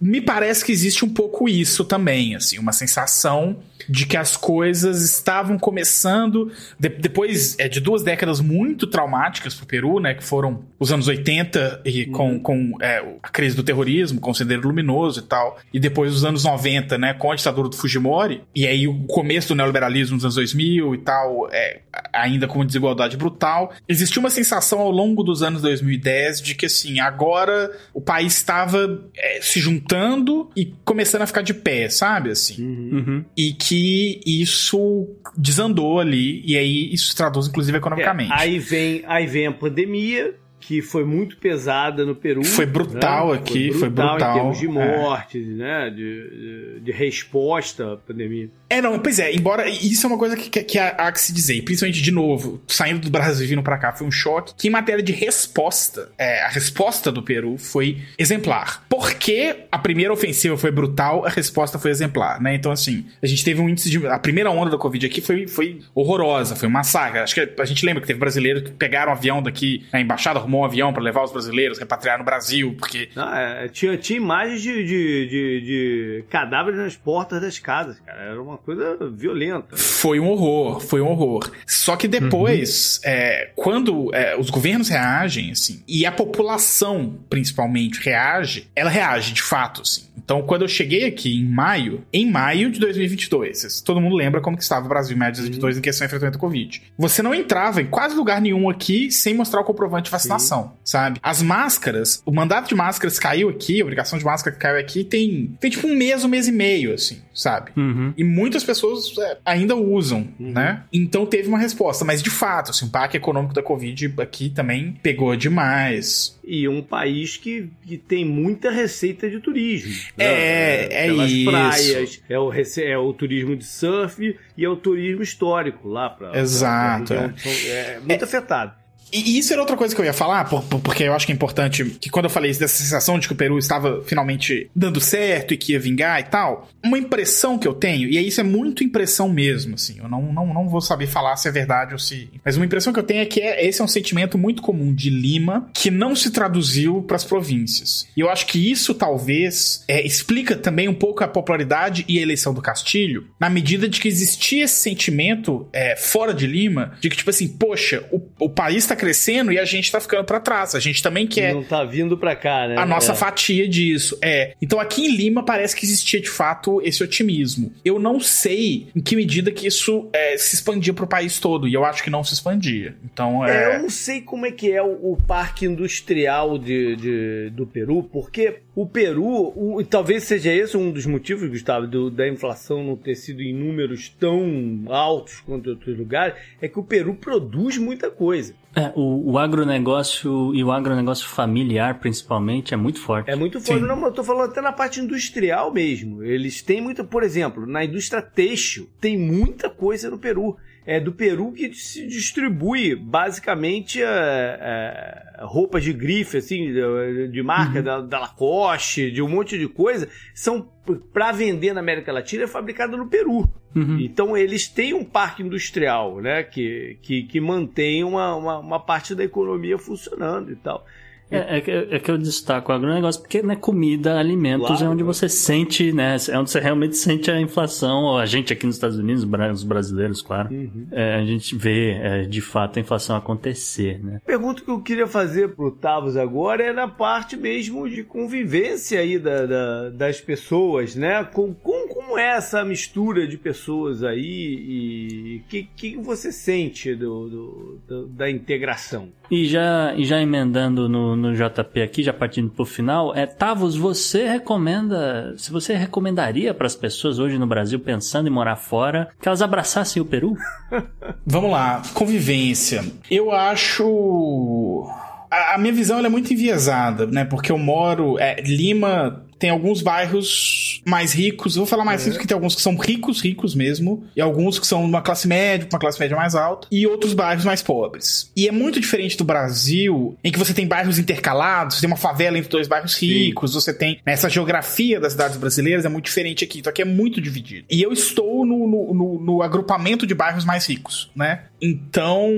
me 0.00 0.20
parece 0.20 0.64
que 0.64 0.72
existe 0.72 1.04
um 1.04 1.08
pouco 1.08 1.48
isso 1.48 1.84
também, 1.84 2.34
assim, 2.34 2.58
uma 2.58 2.72
sensação 2.72 3.58
de 3.88 4.06
que 4.06 4.16
as 4.16 4.36
coisas 4.36 5.02
estavam 5.02 5.58
começando 5.58 6.52
de, 6.78 6.88
depois 6.88 7.58
é, 7.58 7.68
de 7.68 7.80
duas 7.80 8.02
décadas 8.02 8.40
muito 8.40 8.86
traumáticas 8.86 9.54
para 9.54 9.64
o 9.64 9.66
Peru, 9.66 10.00
né, 10.00 10.14
que 10.14 10.22
foram 10.22 10.64
os 10.78 10.92
anos 10.92 11.08
80 11.08 11.82
e 11.84 12.04
uhum. 12.04 12.12
com, 12.12 12.40
com 12.40 12.82
é, 12.82 13.04
a 13.22 13.28
crise 13.28 13.56
do 13.56 13.62
terrorismo, 13.62 14.20
com 14.20 14.30
o 14.30 14.34
Sendero 14.34 14.62
Luminoso 14.62 15.20
e 15.20 15.22
tal, 15.22 15.58
e 15.72 15.80
depois 15.80 16.14
os 16.14 16.24
anos 16.24 16.44
90, 16.44 16.98
né, 16.98 17.14
com 17.14 17.32
a 17.32 17.34
ditadura 17.34 17.68
do 17.68 17.76
Fujimori, 17.76 18.42
e 18.54 18.66
aí 18.66 18.86
o 18.86 19.04
começo 19.04 19.48
do 19.48 19.54
neoliberalismo 19.54 20.16
nos 20.16 20.24
anos 20.24 20.34
2000 20.34 20.94
e 20.94 20.98
tal, 20.98 21.48
é, 21.50 21.80
ainda 22.12 22.46
com 22.46 22.64
desigualdade 22.64 23.16
brutal. 23.16 23.72
Existiu 23.88 24.20
uma 24.20 24.30
sensação 24.30 24.80
ao 24.80 24.90
longo 24.90 25.22
dos 25.22 25.42
anos 25.42 25.62
2010 25.62 26.40
de 26.40 26.54
que, 26.54 26.66
assim, 26.66 27.00
agora 27.00 27.70
o 27.92 28.00
país 28.00 28.36
estava 28.36 29.08
é, 29.16 29.40
se 29.40 29.60
juntando 29.60 30.50
e 30.56 30.66
começando 30.84 31.22
a 31.22 31.26
ficar 31.26 31.42
de 31.42 31.54
pé, 31.54 31.88
sabe, 31.88 32.30
assim. 32.30 32.62
Uhum. 32.62 33.24
E 33.36 33.52
que 33.52 34.20
isso 34.26 35.08
desandou 35.36 36.00
ali, 36.00 36.42
e 36.44 36.56
aí 36.56 36.92
isso 36.92 37.08
se 37.08 37.16
traduz, 37.16 37.46
inclusive, 37.46 37.76
economicamente. 37.78 38.32
É, 38.32 38.36
aí, 38.36 38.58
vem, 38.58 39.02
aí 39.06 39.26
vem 39.26 39.46
a 39.46 39.52
pandemia, 39.52 40.34
que 40.60 40.82
foi 40.82 41.04
muito 41.04 41.38
pesada 41.38 42.04
no 42.04 42.14
Peru. 42.14 42.44
Foi 42.44 42.66
brutal 42.66 43.32
né? 43.32 43.38
aqui, 43.38 43.72
foi 43.72 43.88
brutal, 43.88 44.08
foi 44.08 44.18
brutal. 44.18 44.30
Em 44.30 44.34
termos 44.34 44.58
de 44.58 44.66
é. 44.66 44.70
mortes, 44.70 45.46
é. 45.46 45.50
né? 45.50 45.90
De, 45.90 45.96
de, 45.96 46.80
de, 46.80 46.92
resposta 46.92 47.94
à 47.94 47.96
pandemia. 47.96 48.50
É, 48.70 48.82
não, 48.82 48.98
pois 48.98 49.18
é, 49.18 49.32
embora 49.32 49.68
isso 49.68 50.06
é 50.06 50.08
uma 50.08 50.18
coisa 50.18 50.36
que, 50.36 50.62
que 50.62 50.78
há, 50.78 51.10
que 51.10 51.20
se 51.20 51.32
dizer, 51.32 51.62
principalmente 51.62 52.02
de 52.02 52.10
novo, 52.10 52.60
saindo 52.66 53.00
do 53.00 53.10
Brasil 53.10 53.44
e 53.46 53.48
vindo 53.48 53.62
pra 53.62 53.78
cá, 53.78 53.92
foi 53.92 54.06
um 54.06 54.10
choque, 54.10 54.54
que 54.56 54.68
em 54.68 54.70
matéria 54.70 55.02
de 55.02 55.12
resposta, 55.12 56.10
é, 56.18 56.42
a 56.44 56.48
resposta 56.48 57.10
do 57.10 57.22
Peru 57.22 57.56
foi 57.56 58.02
exemplar. 58.18 58.84
Porque 58.88 59.64
a 59.72 59.78
primeira 59.78 60.12
ofensiva 60.12 60.56
foi 60.56 60.70
brutal, 60.70 61.24
a 61.24 61.30
resposta 61.30 61.78
foi 61.78 61.90
exemplar, 61.90 62.40
né? 62.40 62.54
Então, 62.54 62.70
assim, 62.70 63.06
a 63.22 63.26
gente 63.26 63.42
teve 63.42 63.60
um 63.60 63.68
índice 63.68 63.88
de. 63.88 64.06
A 64.06 64.18
primeira 64.18 64.50
onda 64.50 64.70
da 64.70 64.78
Covid 64.78 65.06
aqui 65.06 65.20
foi, 65.20 65.46
foi 65.46 65.80
horrorosa, 65.94 66.54
foi 66.54 66.68
um 66.68 66.72
massacre. 66.72 67.20
Acho 67.20 67.34
que 67.34 67.54
a 67.58 67.64
gente 67.64 67.84
lembra 67.86 68.02
que 68.02 68.06
teve 68.06 68.20
brasileiros 68.20 68.62
que 68.64 68.70
pegaram 68.72 69.12
um 69.12 69.14
avião 69.14 69.42
daqui, 69.42 69.86
na 69.92 70.00
embaixada, 70.00 70.38
arrumou 70.38 70.62
um 70.62 70.64
avião 70.64 70.92
para 70.92 71.02
levar 71.02 71.24
os 71.24 71.32
brasileiros, 71.32 71.78
repatriar 71.78 72.18
no 72.18 72.24
Brasil, 72.24 72.74
porque. 72.78 73.08
Não, 73.14 73.34
é, 73.34 73.68
tinha, 73.68 73.96
tinha 73.96 74.18
imagens 74.18 74.60
de, 74.60 74.84
de, 74.84 75.26
de, 75.26 75.60
de 75.60 76.24
cadáveres 76.28 76.78
nas 76.78 76.96
portas 76.96 77.40
das 77.40 77.58
casas, 77.58 77.98
cara. 78.00 78.20
Era 78.20 78.42
uma 78.42 78.57
coisa 78.58 78.96
violenta. 79.10 79.76
Foi 79.76 80.18
um 80.20 80.28
horror, 80.28 80.80
foi 80.80 81.00
um 81.00 81.08
horror. 81.08 81.50
Só 81.66 81.96
que 81.96 82.08
depois, 82.08 83.00
uhum. 83.04 83.10
é, 83.10 83.52
quando 83.54 84.14
é, 84.14 84.38
os 84.38 84.50
governos 84.50 84.88
reagem, 84.88 85.50
assim, 85.50 85.82
e 85.86 86.04
a 86.04 86.12
população, 86.12 87.18
principalmente, 87.28 88.00
reage, 88.00 88.68
ela 88.74 88.90
reage 88.90 89.32
de 89.32 89.42
fato, 89.42 89.82
assim. 89.82 90.07
Então, 90.22 90.42
quando 90.42 90.62
eu 90.62 90.68
cheguei 90.68 91.04
aqui 91.04 91.40
em 91.40 91.44
maio, 91.44 92.04
em 92.12 92.30
maio 92.30 92.70
de 92.70 92.78
2022, 92.80 93.82
todo 93.82 94.00
mundo 94.00 94.16
lembra 94.16 94.40
como 94.40 94.56
que 94.56 94.62
estava 94.62 94.86
o 94.86 94.88
Brasil 94.88 95.14
em 95.16 95.18
maio 95.18 95.32
de 95.32 95.38
2022 95.38 95.74
uhum. 95.74 95.78
em 95.78 95.82
questão 95.82 96.04
de 96.04 96.08
enfrentamento 96.08 96.38
Covid. 96.38 96.82
Você 96.98 97.22
não 97.22 97.34
entrava 97.34 97.80
em 97.80 97.86
quase 97.86 98.14
lugar 98.14 98.40
nenhum 98.40 98.68
aqui 98.68 99.10
sem 99.10 99.34
mostrar 99.34 99.60
o 99.60 99.64
comprovante 99.64 100.06
de 100.06 100.10
vacinação, 100.10 100.64
Sim. 100.64 100.70
sabe? 100.84 101.20
As 101.22 101.42
máscaras, 101.42 102.22
o 102.24 102.32
mandato 102.32 102.68
de 102.68 102.74
máscaras 102.74 103.18
caiu 103.18 103.48
aqui, 103.48 103.80
a 103.80 103.84
obrigação 103.84 104.18
de 104.18 104.24
máscara 104.24 104.54
que 104.54 104.60
caiu 104.60 104.78
aqui 104.78 105.04
tem, 105.04 105.56
tem 105.60 105.70
tipo 105.70 105.86
um 105.86 105.94
mês, 105.94 106.24
um 106.24 106.28
mês 106.28 106.48
e 106.48 106.52
meio, 106.52 106.94
assim, 106.94 107.20
sabe? 107.34 107.70
Uhum. 107.76 108.12
E 108.16 108.24
muitas 108.24 108.64
pessoas 108.64 109.16
é, 109.18 109.38
ainda 109.44 109.74
usam, 109.76 110.28
uhum. 110.38 110.52
né? 110.52 110.82
Então 110.92 111.26
teve 111.26 111.48
uma 111.48 111.58
resposta, 111.58 112.04
mas 112.04 112.22
de 112.22 112.30
fato, 112.30 112.70
assim, 112.70 112.86
o 112.86 112.88
impacto 112.88 113.16
econômico 113.16 113.54
da 113.54 113.62
Covid 113.62 114.14
aqui 114.18 114.50
também 114.50 114.98
pegou 115.02 115.34
demais 115.36 116.37
e 116.50 116.66
um 116.66 116.80
país 116.80 117.36
que, 117.36 117.68
que 117.86 117.98
tem 117.98 118.24
muita 118.24 118.70
receita 118.70 119.28
de 119.28 119.38
turismo. 119.38 119.92
Né? 120.16 120.24
É, 120.24 121.04
é 121.04 121.06
Pelas 121.08 121.30
isso. 121.30 121.50
praias, 121.50 122.22
é 122.26 122.38
o, 122.38 122.52
é 122.52 122.98
o 122.98 123.12
turismo 123.12 123.54
de 123.54 123.64
surf 123.66 124.38
e 124.56 124.64
é 124.64 124.68
o 124.68 124.74
turismo 124.74 125.22
histórico 125.22 125.86
lá 125.86 126.08
para. 126.08 126.40
Exato. 126.40 127.12
Pra, 127.12 127.28
pra, 127.28 127.50
é. 127.50 127.96
é 127.96 128.00
muito 128.00 128.22
é, 128.22 128.24
afetado. 128.24 128.77
E 129.12 129.38
isso 129.38 129.52
era 129.52 129.62
outra 129.62 129.76
coisa 129.76 129.94
que 129.94 130.00
eu 130.00 130.04
ia 130.04 130.12
falar, 130.12 130.44
porque 130.44 131.04
eu 131.04 131.14
acho 131.14 131.26
que 131.26 131.32
é 131.32 131.34
importante 131.34 131.84
que 131.84 132.10
quando 132.10 132.26
eu 132.26 132.30
falei 132.30 132.52
dessa 132.52 132.82
sensação 132.82 133.18
de 133.18 133.26
que 133.26 133.32
o 133.32 133.36
Peru 133.36 133.58
estava 133.58 134.02
finalmente 134.04 134.70
dando 134.74 135.00
certo 135.00 135.54
e 135.54 135.56
que 135.56 135.72
ia 135.72 135.80
vingar 135.80 136.20
e 136.20 136.24
tal, 136.24 136.68
uma 136.84 136.98
impressão 136.98 137.58
que 137.58 137.66
eu 137.66 137.74
tenho, 137.74 138.08
e 138.08 138.18
isso 138.26 138.40
é 138.40 138.44
muito 138.44 138.84
impressão 138.84 139.28
mesmo, 139.28 139.74
assim, 139.74 139.98
eu 139.98 140.08
não, 140.08 140.32
não, 140.32 140.52
não 140.52 140.68
vou 140.68 140.80
saber 140.80 141.06
falar 141.06 141.36
se 141.36 141.48
é 141.48 141.50
verdade 141.50 141.92
ou 141.92 141.98
se. 141.98 142.28
Mas 142.44 142.56
uma 142.56 142.66
impressão 142.66 142.92
que 142.92 142.98
eu 142.98 143.04
tenho 143.04 143.20
é 143.20 143.26
que 143.26 143.40
é, 143.40 143.66
esse 143.66 143.80
é 143.80 143.84
um 143.84 143.88
sentimento 143.88 144.36
muito 144.36 144.62
comum 144.62 144.94
de 144.94 145.10
Lima 145.10 145.70
que 145.72 145.90
não 145.90 146.14
se 146.14 146.30
traduziu 146.30 147.02
para 147.02 147.16
as 147.16 147.24
províncias. 147.24 148.06
E 148.16 148.20
eu 148.20 148.30
acho 148.30 148.46
que 148.46 148.70
isso 148.70 148.94
talvez 148.94 149.84
é, 149.88 150.04
explica 150.04 150.56
também 150.56 150.88
um 150.88 150.94
pouco 150.94 151.24
a 151.24 151.28
popularidade 151.28 152.04
e 152.08 152.18
a 152.18 152.22
eleição 152.22 152.52
do 152.52 152.62
Castilho, 152.62 153.26
na 153.38 153.48
medida 153.48 153.88
de 153.88 154.00
que 154.00 154.08
existia 154.08 154.64
esse 154.64 154.74
sentimento 154.74 155.68
é, 155.72 155.96
fora 155.96 156.34
de 156.34 156.46
Lima, 156.46 156.92
de 157.00 157.08
que, 157.08 157.16
tipo 157.16 157.30
assim, 157.30 157.48
poxa, 157.48 158.04
o, 158.10 158.20
o 158.38 158.48
país 158.48 158.84
está 158.84 158.96
crescendo 158.98 159.52
e 159.52 159.58
a 159.58 159.64
gente 159.64 159.90
tá 159.90 160.00
ficando 160.00 160.24
para 160.24 160.40
trás. 160.40 160.74
A 160.74 160.80
gente 160.80 161.02
também 161.02 161.26
quer. 161.26 161.54
Não 161.54 161.62
tá 161.62 161.84
vindo 161.84 162.18
para 162.18 162.36
cá, 162.36 162.68
né? 162.68 162.76
A 162.76 162.84
nossa 162.84 163.12
é. 163.12 163.14
fatia 163.14 163.66
disso. 163.68 164.18
É. 164.20 164.54
Então 164.60 164.80
aqui 164.80 165.06
em 165.06 165.16
Lima 165.16 165.42
parece 165.42 165.74
que 165.74 165.86
existia 165.86 166.20
de 166.20 166.28
fato 166.28 166.82
esse 166.82 167.02
otimismo. 167.02 167.72
Eu 167.84 167.98
não 167.98 168.20
sei 168.20 168.88
em 168.94 169.00
que 169.00 169.16
medida 169.16 169.50
que 169.50 169.66
isso 169.66 170.08
é, 170.12 170.36
se 170.36 170.56
expandia 170.56 170.92
pro 170.92 171.06
país 171.06 171.38
todo. 171.38 171.66
E 171.68 171.74
eu 171.74 171.84
acho 171.84 172.02
que 172.02 172.10
não 172.10 172.24
se 172.24 172.34
expandia. 172.34 172.96
Então 173.04 173.46
é. 173.46 173.72
é 173.72 173.76
eu 173.76 173.82
não 173.82 173.90
sei 173.90 174.20
como 174.20 174.44
é 174.44 174.50
que 174.50 174.70
é 174.72 174.82
o, 174.82 175.12
o 175.12 175.18
parque 175.26 175.64
industrial 175.64 176.58
de, 176.58 176.96
de, 176.96 177.50
do 177.50 177.66
Peru, 177.66 178.02
porque 178.02 178.60
o 178.74 178.86
Peru, 178.86 179.52
o, 179.56 179.84
talvez 179.84 180.24
seja 180.24 180.52
esse 180.52 180.76
um 180.76 180.90
dos 180.90 181.04
motivos, 181.04 181.48
Gustavo, 181.48 181.86
do, 181.86 182.10
da 182.10 182.28
inflação 182.28 182.84
não 182.84 182.96
ter 182.96 183.16
sido 183.16 183.42
em 183.42 183.52
números 183.52 184.08
tão 184.20 184.84
altos 184.86 185.40
quanto 185.40 185.70
outros 185.70 185.98
lugares, 185.98 186.36
é 186.60 186.68
que 186.68 186.78
o 186.78 186.84
Peru 186.84 187.14
produz 187.14 187.76
muita 187.76 188.10
coisa. 188.10 188.54
É, 188.74 188.92
o, 188.94 189.32
o, 189.32 189.38
agronegócio 189.38 190.54
e 190.54 190.62
o 190.62 190.70
agronegócio 190.70 191.26
familiar, 191.26 191.98
principalmente, 191.98 192.74
é 192.74 192.76
muito 192.76 193.00
forte. 193.00 193.30
É 193.30 193.34
muito 193.34 193.60
forte. 193.60 193.80
Sim. 193.80 193.86
Não, 193.86 194.04
eu 194.04 194.12
tô 194.12 194.22
falando 194.22 194.50
até 194.50 194.60
na 194.60 194.72
parte 194.72 195.00
industrial 195.00 195.72
mesmo. 195.72 196.22
Eles 196.22 196.62
têm 196.62 196.80
muita, 196.80 197.02
por 197.02 197.22
exemplo, 197.22 197.66
na 197.66 197.84
indústria 197.84 198.22
têxtil, 198.22 198.88
tem 199.00 199.18
muita 199.18 199.70
coisa 199.70 200.10
no 200.10 200.18
Peru 200.18 200.56
é 200.88 200.98
do 200.98 201.12
Peru 201.12 201.52
que 201.52 201.70
se 201.74 202.06
distribui 202.06 202.96
basicamente 202.96 204.02
é, 204.02 204.06
é, 204.08 205.44
roupas 205.44 205.84
de 205.84 205.92
grife, 205.92 206.38
assim, 206.38 206.72
de, 206.72 207.28
de 207.28 207.42
marca, 207.42 207.80
uhum. 207.80 207.84
da, 207.84 208.00
da, 208.00 208.20
Lacoste, 208.20 209.10
de 209.10 209.20
um 209.20 209.28
monte 209.28 209.58
de 209.58 209.68
coisa, 209.68 210.08
são 210.34 210.66
para 211.12 211.30
vender 211.30 211.74
na 211.74 211.80
América 211.80 212.10
Latina 212.10 212.44
é 212.44 212.46
fabricada 212.46 212.96
no 212.96 213.06
Peru. 213.06 213.46
Uhum. 213.76 214.00
Então 214.00 214.34
eles 214.34 214.66
têm 214.66 214.94
um 214.94 215.04
parque 215.04 215.42
industrial, 215.42 216.22
né, 216.22 216.42
que, 216.42 216.98
que, 217.02 217.24
que 217.24 217.38
mantém 217.38 218.02
uma, 218.02 218.34
uma, 218.34 218.58
uma 218.58 218.80
parte 218.80 219.14
da 219.14 219.22
economia 219.22 219.76
funcionando 219.76 220.50
e 220.50 220.56
tal. 220.56 220.86
É, 221.30 221.58
é, 221.58 221.60
que, 221.60 221.70
é 221.70 221.98
que 221.98 222.10
eu 222.10 222.16
destaco 222.16 222.72
o 222.72 222.74
agronegócio, 222.74 223.20
porque 223.20 223.42
né, 223.42 223.54
comida, 223.54 224.18
alimentos 224.18 224.66
claro, 224.66 224.84
é 224.84 224.88
onde 224.88 225.02
você 225.02 225.28
sente, 225.28 225.92
né? 225.92 226.16
É 226.28 226.38
onde 226.38 226.50
você 226.50 226.60
realmente 226.60 226.96
sente 226.96 227.30
a 227.30 227.40
inflação. 227.40 228.16
A 228.16 228.24
gente 228.26 228.52
aqui 228.52 228.66
nos 228.66 228.76
Estados 228.76 228.98
Unidos, 228.98 229.24
os 229.52 229.64
brasileiros, 229.64 230.22
claro, 230.22 230.52
uhum. 230.52 230.86
é, 230.90 231.16
a 231.16 231.24
gente 231.24 231.54
vê 231.54 231.90
é, 231.92 232.22
de 232.22 232.40
fato 232.40 232.78
a 232.78 232.80
inflação 232.80 233.16
acontecer, 233.16 234.02
né? 234.02 234.20
Pergunta 234.24 234.62
que 234.62 234.70
eu 234.70 234.80
queria 234.80 235.06
fazer 235.06 235.54
pro 235.54 235.70
Tavos 235.70 236.16
agora 236.16 236.64
é 236.64 236.72
na 236.72 236.88
parte 236.88 237.36
mesmo 237.36 237.88
de 237.88 238.02
convivência 238.02 239.00
aí 239.00 239.18
da, 239.18 239.46
da 239.46 239.88
das 239.90 240.20
pessoas, 240.20 240.94
né? 240.94 241.24
Com, 241.24 241.52
com, 241.52 241.88
como 241.88 242.18
é 242.18 242.36
essa 242.36 242.64
mistura 242.64 243.26
de 243.26 243.36
pessoas 243.36 244.02
aí 244.02 244.18
e 244.22 245.42
o 245.44 245.48
que, 245.48 245.68
que 245.76 245.96
você 245.96 246.32
sente 246.32 246.94
do, 246.94 247.28
do, 247.28 247.78
do, 247.86 248.06
da 248.06 248.30
integração? 248.30 249.10
E 249.30 249.44
já, 249.44 249.94
e 249.94 250.04
já 250.04 250.20
emendando 250.20 250.88
no, 250.88 251.14
no 251.18 251.34
JP 251.34 251.82
aqui, 251.82 252.02
já 252.02 252.12
partindo 252.12 252.48
pro 252.50 252.64
final, 252.64 253.14
é 253.14 253.26
Tavos, 253.26 253.76
você 253.76 254.26
recomenda, 254.26 255.34
se 255.36 255.50
você 255.50 255.74
recomendaria 255.74 256.54
para 256.54 256.66
as 256.66 256.76
pessoas 256.76 257.18
hoje 257.18 257.38
no 257.38 257.46
Brasil 257.46 257.78
pensando 257.80 258.28
em 258.28 258.32
morar 258.32 258.56
fora, 258.56 259.08
que 259.20 259.28
elas 259.28 259.42
abraçassem 259.42 260.00
o 260.00 260.04
Peru? 260.04 260.36
Vamos 261.26 261.50
lá, 261.50 261.82
convivência. 261.94 262.84
Eu 263.10 263.32
acho 263.32 264.86
a, 265.30 265.58
minha 265.58 265.72
visão 265.72 265.98
é 265.98 266.08
muito 266.08 266.32
enviesada, 266.32 267.06
né? 267.06 267.24
Porque 267.24 267.52
eu 267.52 267.58
moro. 267.58 268.18
É, 268.18 268.40
Lima 268.40 269.22
tem 269.38 269.50
alguns 269.50 269.82
bairros 269.82 270.82
mais 270.84 271.12
ricos. 271.12 271.56
Eu 271.56 271.60
vou 271.60 271.66
falar 271.66 271.84
mais 271.84 272.02
ricos, 272.02 272.16
porque 272.16 272.28
tem 272.28 272.34
alguns 272.34 272.54
que 272.54 272.62
são 272.62 272.76
ricos, 272.76 273.20
ricos 273.22 273.54
mesmo, 273.54 274.04
e 274.16 274.20
alguns 274.20 274.58
que 274.58 274.66
são 274.66 274.84
uma 274.84 275.02
classe 275.02 275.28
média, 275.28 275.66
uma 275.70 275.78
classe 275.78 275.98
média 276.00 276.16
mais 276.16 276.34
alta, 276.34 276.66
e 276.70 276.86
outros 276.86 277.14
bairros 277.14 277.44
mais 277.44 277.62
pobres. 277.62 278.30
E 278.36 278.48
é 278.48 278.52
muito 278.52 278.80
diferente 278.80 279.16
do 279.16 279.24
Brasil, 279.24 280.16
em 280.22 280.30
que 280.30 280.38
você 280.38 280.52
tem 280.52 280.66
bairros 280.66 280.98
intercalados, 280.98 281.76
você 281.76 281.80
tem 281.82 281.90
uma 281.90 281.96
favela 281.96 282.38
entre 282.38 282.50
dois 282.50 282.66
bairros 282.66 282.94
ricos, 282.94 283.52
Sim. 283.52 283.60
você 283.60 283.72
tem. 283.72 284.00
Né, 284.04 284.12
essa 284.12 284.28
geografia 284.28 285.00
das 285.00 285.12
cidades 285.12 285.36
brasileiras 285.36 285.84
é 285.84 285.88
muito 285.88 286.06
diferente 286.06 286.44
aqui. 286.44 286.58
Então 286.58 286.70
aqui 286.70 286.82
é 286.82 286.84
muito 286.84 287.20
dividido. 287.20 287.66
E 287.70 287.82
eu 287.82 287.92
estou 287.92 288.44
no, 288.44 288.66
no, 288.66 288.94
no, 288.94 289.20
no 289.20 289.42
agrupamento 289.42 290.06
de 290.06 290.14
bairros 290.14 290.44
mais 290.44 290.66
ricos, 290.66 291.10
né? 291.14 291.44
Então, 291.60 292.30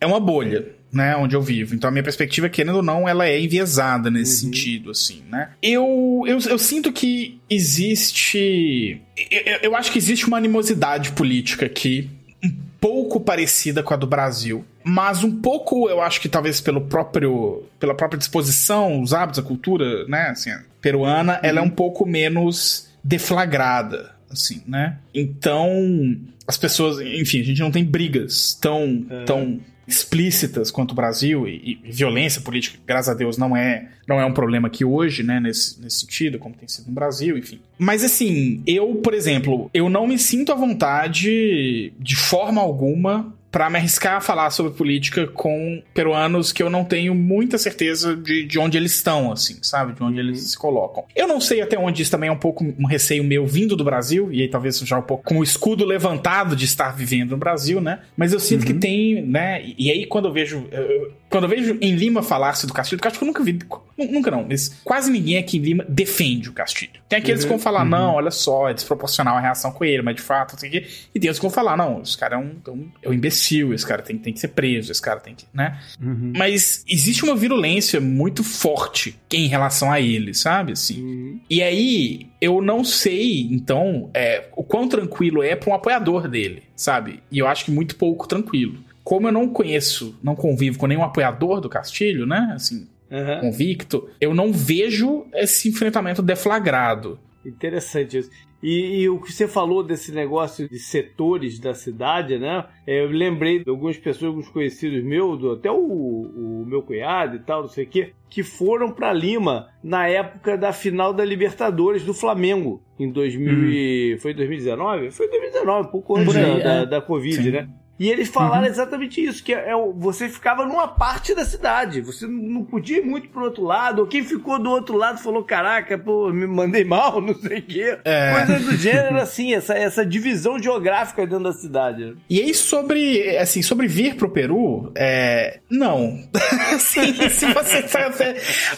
é 0.00 0.06
uma 0.06 0.20
bolha 0.20 0.77
né, 0.92 1.16
onde 1.16 1.36
eu 1.36 1.42
vivo. 1.42 1.74
Então 1.74 1.88
a 1.88 1.90
minha 1.90 2.02
perspectiva, 2.02 2.48
querendo 2.48 2.76
ou 2.76 2.82
não, 2.82 3.08
ela 3.08 3.26
é 3.26 3.40
enviesada 3.40 4.10
nesse 4.10 4.46
uhum. 4.46 4.52
sentido, 4.52 4.90
assim, 4.90 5.22
né? 5.28 5.50
Eu, 5.62 6.24
eu, 6.26 6.38
eu 6.38 6.58
sinto 6.58 6.92
que 6.92 7.40
existe. 7.48 9.00
Eu, 9.30 9.58
eu 9.62 9.76
acho 9.76 9.92
que 9.92 9.98
existe 9.98 10.26
uma 10.26 10.38
animosidade 10.38 11.12
política 11.12 11.66
aqui, 11.66 12.10
um 12.42 12.50
pouco 12.80 13.20
parecida 13.20 13.82
com 13.82 13.94
a 13.94 13.96
do 13.96 14.06
Brasil. 14.06 14.64
Mas 14.82 15.22
um 15.22 15.40
pouco, 15.40 15.88
eu 15.88 16.00
acho 16.00 16.20
que 16.20 16.28
talvez 16.28 16.60
pelo 16.60 16.80
próprio, 16.80 17.64
pela 17.78 17.94
própria 17.94 18.18
disposição, 18.18 19.02
os 19.02 19.12
hábitos, 19.12 19.38
a 19.38 19.42
cultura, 19.42 20.06
né, 20.06 20.28
assim, 20.30 20.50
peruana, 20.80 21.34
uhum. 21.34 21.40
ela 21.42 21.58
é 21.58 21.62
um 21.62 21.70
pouco 21.70 22.06
menos 22.06 22.88
deflagrada, 23.04 24.14
assim, 24.30 24.62
né? 24.66 24.96
Então, 25.14 26.16
as 26.46 26.56
pessoas, 26.56 26.98
enfim, 27.00 27.40
a 27.40 27.44
gente 27.44 27.60
não 27.60 27.70
tem 27.70 27.84
brigas 27.84 28.56
tão, 28.58 29.06
é. 29.10 29.24
tão 29.24 29.60
explícitas 29.88 30.70
quanto 30.70 30.92
o 30.92 30.94
Brasil 30.94 31.48
e, 31.48 31.80
e, 31.82 31.90
violência 31.90 32.42
política, 32.42 32.78
graças 32.86 33.08
a 33.08 33.14
Deus, 33.14 33.38
não 33.38 33.56
é, 33.56 33.88
não 34.06 34.20
é 34.20 34.26
um 34.26 34.34
problema 34.34 34.68
aqui 34.68 34.84
hoje, 34.84 35.22
né, 35.22 35.40
nesse, 35.40 35.80
nesse 35.80 36.00
sentido, 36.00 36.38
como 36.38 36.54
tem 36.54 36.68
sido 36.68 36.88
no 36.88 36.92
Brasil, 36.92 37.38
enfim. 37.38 37.58
Mas 37.78 38.04
assim, 38.04 38.62
eu, 38.66 38.96
por 38.96 39.14
exemplo, 39.14 39.70
eu 39.72 39.88
não 39.88 40.06
me 40.06 40.18
sinto 40.18 40.52
à 40.52 40.54
vontade 40.54 41.92
de 41.98 42.16
forma 42.16 42.60
alguma 42.60 43.34
para 43.58 43.68
me 43.68 43.76
arriscar 43.76 44.14
a 44.14 44.20
falar 44.20 44.50
sobre 44.50 44.70
política 44.70 45.26
com 45.26 45.82
peruanos 45.92 46.52
que 46.52 46.62
eu 46.62 46.70
não 46.70 46.84
tenho 46.84 47.12
muita 47.12 47.58
certeza 47.58 48.14
de, 48.14 48.44
de 48.44 48.56
onde 48.56 48.78
eles 48.78 48.94
estão, 48.94 49.32
assim, 49.32 49.56
sabe? 49.62 49.94
De 49.94 50.00
onde 50.00 50.20
eles 50.20 50.50
se 50.50 50.56
colocam. 50.56 51.04
Eu 51.16 51.26
não 51.26 51.40
sei 51.40 51.60
até 51.60 51.76
onde 51.76 52.00
isso 52.00 52.10
também 52.12 52.28
é 52.28 52.32
um 52.32 52.38
pouco 52.38 52.64
um 52.78 52.86
receio 52.86 53.24
meu 53.24 53.44
vindo 53.48 53.74
do 53.74 53.82
Brasil, 53.82 54.32
e 54.32 54.42
aí 54.42 54.48
talvez 54.48 54.78
já 54.78 54.96
um 54.96 55.02
pouco 55.02 55.24
com 55.24 55.38
o 55.38 55.42
escudo 55.42 55.84
levantado 55.84 56.54
de 56.54 56.66
estar 56.66 56.94
vivendo 56.94 57.32
no 57.32 57.36
Brasil, 57.36 57.80
né? 57.80 57.98
Mas 58.16 58.32
eu 58.32 58.38
sinto 58.38 58.60
uhum. 58.60 58.66
que 58.68 58.74
tem, 58.74 59.22
né? 59.22 59.60
E 59.76 59.90
aí 59.90 60.06
quando 60.06 60.28
eu 60.28 60.32
vejo. 60.32 60.64
Eu, 60.70 61.17
quando 61.30 61.44
eu 61.44 61.50
vejo 61.50 61.78
em 61.80 61.94
Lima 61.94 62.22
falar-se 62.22 62.66
do 62.66 62.72
Castilho, 62.72 62.98
do 62.98 63.02
Castilho 63.02 63.24
eu 63.24 63.26
nunca 63.26 63.42
vi. 63.42 63.58
Nunca 63.96 64.30
não, 64.30 64.46
mas 64.48 64.80
quase 64.84 65.10
ninguém 65.10 65.38
aqui 65.38 65.58
em 65.58 65.60
Lima 65.60 65.84
defende 65.88 66.48
o 66.48 66.52
Castilho. 66.52 66.92
Tem 67.08 67.18
aqueles 67.18 67.42
uhum, 67.42 67.48
que 67.48 67.54
vão 67.54 67.58
falar, 67.58 67.82
uhum. 67.82 67.88
não, 67.88 68.14
olha 68.14 68.30
só, 68.30 68.68
é 68.68 68.74
desproporcional 68.74 69.36
a 69.36 69.40
reação 69.40 69.72
com 69.72 69.84
ele, 69.84 70.02
mas 70.02 70.16
de 70.16 70.22
fato, 70.22 70.52
não 70.52 70.58
sei 70.58 70.68
o 70.68 70.72
quê. 70.72 70.86
E 71.14 71.20
tem 71.20 71.28
outros 71.28 71.38
que 71.38 71.46
vão 71.46 71.50
falar, 71.50 71.76
não, 71.76 72.02
esse 72.02 72.16
cara 72.16 72.36
é 72.36 72.38
um, 72.38 72.56
é 72.66 72.70
um, 72.70 72.88
é 73.02 73.08
um 73.08 73.12
imbecil, 73.12 73.74
esse 73.74 73.86
cara 73.86 74.02
tem, 74.02 74.16
tem 74.16 74.32
que 74.32 74.40
ser 74.40 74.48
preso, 74.48 74.90
esse 74.90 75.02
cara 75.02 75.20
tem 75.20 75.34
que. 75.34 75.44
né? 75.52 75.78
Uhum. 76.00 76.32
Mas 76.36 76.84
existe 76.88 77.24
uma 77.24 77.34
virulência 77.34 78.00
muito 78.00 78.42
forte 78.42 79.18
em 79.32 79.46
relação 79.46 79.92
a 79.92 80.00
ele, 80.00 80.32
sabe? 80.34 80.72
Assim. 80.72 81.02
Uhum. 81.02 81.40
E 81.50 81.62
aí, 81.62 82.26
eu 82.40 82.62
não 82.62 82.84
sei, 82.84 83.48
então, 83.50 84.10
é, 84.14 84.46
o 84.56 84.62
quão 84.62 84.88
tranquilo 84.88 85.42
é 85.42 85.56
para 85.56 85.70
um 85.70 85.74
apoiador 85.74 86.28
dele, 86.28 86.62
sabe? 86.76 87.20
E 87.30 87.38
eu 87.38 87.46
acho 87.46 87.64
que 87.64 87.70
muito 87.70 87.96
pouco 87.96 88.26
tranquilo 88.26 88.87
como 89.08 89.26
eu 89.26 89.32
não 89.32 89.48
conheço, 89.48 90.14
não 90.22 90.36
convivo 90.36 90.76
com 90.76 90.86
nenhum 90.86 91.02
apoiador 91.02 91.62
do 91.62 91.68
Castilho, 91.70 92.26
né? 92.26 92.52
Assim, 92.54 92.86
uhum. 93.10 93.40
convicto, 93.40 94.06
eu 94.20 94.34
não 94.34 94.52
vejo 94.52 95.24
esse 95.32 95.66
enfrentamento 95.66 96.20
deflagrado. 96.20 97.18
Interessante 97.42 98.18
isso. 98.18 98.30
E, 98.62 99.00
e, 99.00 99.08
o 99.08 99.18
que 99.18 99.32
você 99.32 99.48
falou 99.48 99.82
desse 99.82 100.12
negócio 100.12 100.68
de 100.68 100.78
setores 100.78 101.58
da 101.58 101.72
cidade, 101.72 102.38
né? 102.38 102.66
Eu 102.86 103.08
lembrei 103.08 103.64
de 103.64 103.70
algumas 103.70 103.96
pessoas, 103.96 104.28
alguns 104.28 104.48
conhecidos 104.50 105.02
meus, 105.02 105.42
até 105.56 105.70
o, 105.70 105.78
o 105.78 106.66
meu 106.66 106.82
cunhado 106.82 107.36
e 107.36 107.38
tal, 107.38 107.62
não 107.62 107.68
sei 107.68 107.84
o 107.84 107.88
quê, 107.88 108.12
que 108.28 108.42
foram 108.42 108.92
para 108.92 109.10
Lima 109.10 109.68
na 109.82 110.06
época 110.06 110.58
da 110.58 110.70
final 110.70 111.14
da 111.14 111.24
Libertadores 111.24 112.04
do 112.04 112.12
Flamengo, 112.12 112.82
em 112.98 113.10
2000 113.10 113.52
hum. 113.52 114.18
foi 114.18 114.34
2019? 114.34 115.12
Foi 115.12 115.28
2019, 115.28 115.88
um 115.88 115.90
pouco 115.90 116.18
antes 116.18 116.36
aí, 116.36 116.42
da, 116.44 116.50
é. 116.50 116.62
da, 116.62 116.84
da 116.84 117.00
Covid, 117.00 117.42
Sim. 117.42 117.50
né? 117.52 117.68
E 117.98 118.08
eles 118.08 118.28
falaram 118.28 118.64
uhum. 118.64 118.70
exatamente 118.70 119.22
isso, 119.22 119.42
que 119.42 119.52
é, 119.52 119.70
é, 119.70 119.72
você 119.96 120.28
ficava 120.28 120.64
numa 120.64 120.86
parte 120.86 121.34
da 121.34 121.44
cidade, 121.44 122.00
você 122.00 122.26
não 122.26 122.62
podia 122.62 122.98
ir 122.98 123.04
muito 123.04 123.28
pro 123.28 123.44
outro 123.44 123.64
lado, 123.64 124.00
ou 124.00 124.06
quem 124.06 124.22
ficou 124.22 124.58
do 124.58 124.70
outro 124.70 124.96
lado 124.96 125.18
falou, 125.18 125.42
caraca, 125.42 125.98
pô, 125.98 126.32
me 126.32 126.46
mandei 126.46 126.84
mal, 126.84 127.20
não 127.20 127.34
sei 127.34 127.58
o 127.58 127.62
quê. 127.62 127.98
É. 128.04 128.34
Coisa 128.34 128.60
do 128.60 128.76
gênero, 128.76 129.16
assim, 129.18 129.52
essa, 129.52 129.74
essa 129.74 130.06
divisão 130.06 130.62
geográfica 130.62 131.26
dentro 131.26 131.44
da 131.44 131.52
cidade. 131.52 132.14
E 132.30 132.40
aí, 132.40 132.54
sobre, 132.54 133.36
assim, 133.36 133.62
sobre 133.62 133.88
vir 133.88 134.14
pro 134.14 134.30
Peru, 134.30 134.92
é... 134.94 135.58
não. 135.68 136.22
assim, 136.74 137.12
se 137.30 137.46
você... 137.52 137.84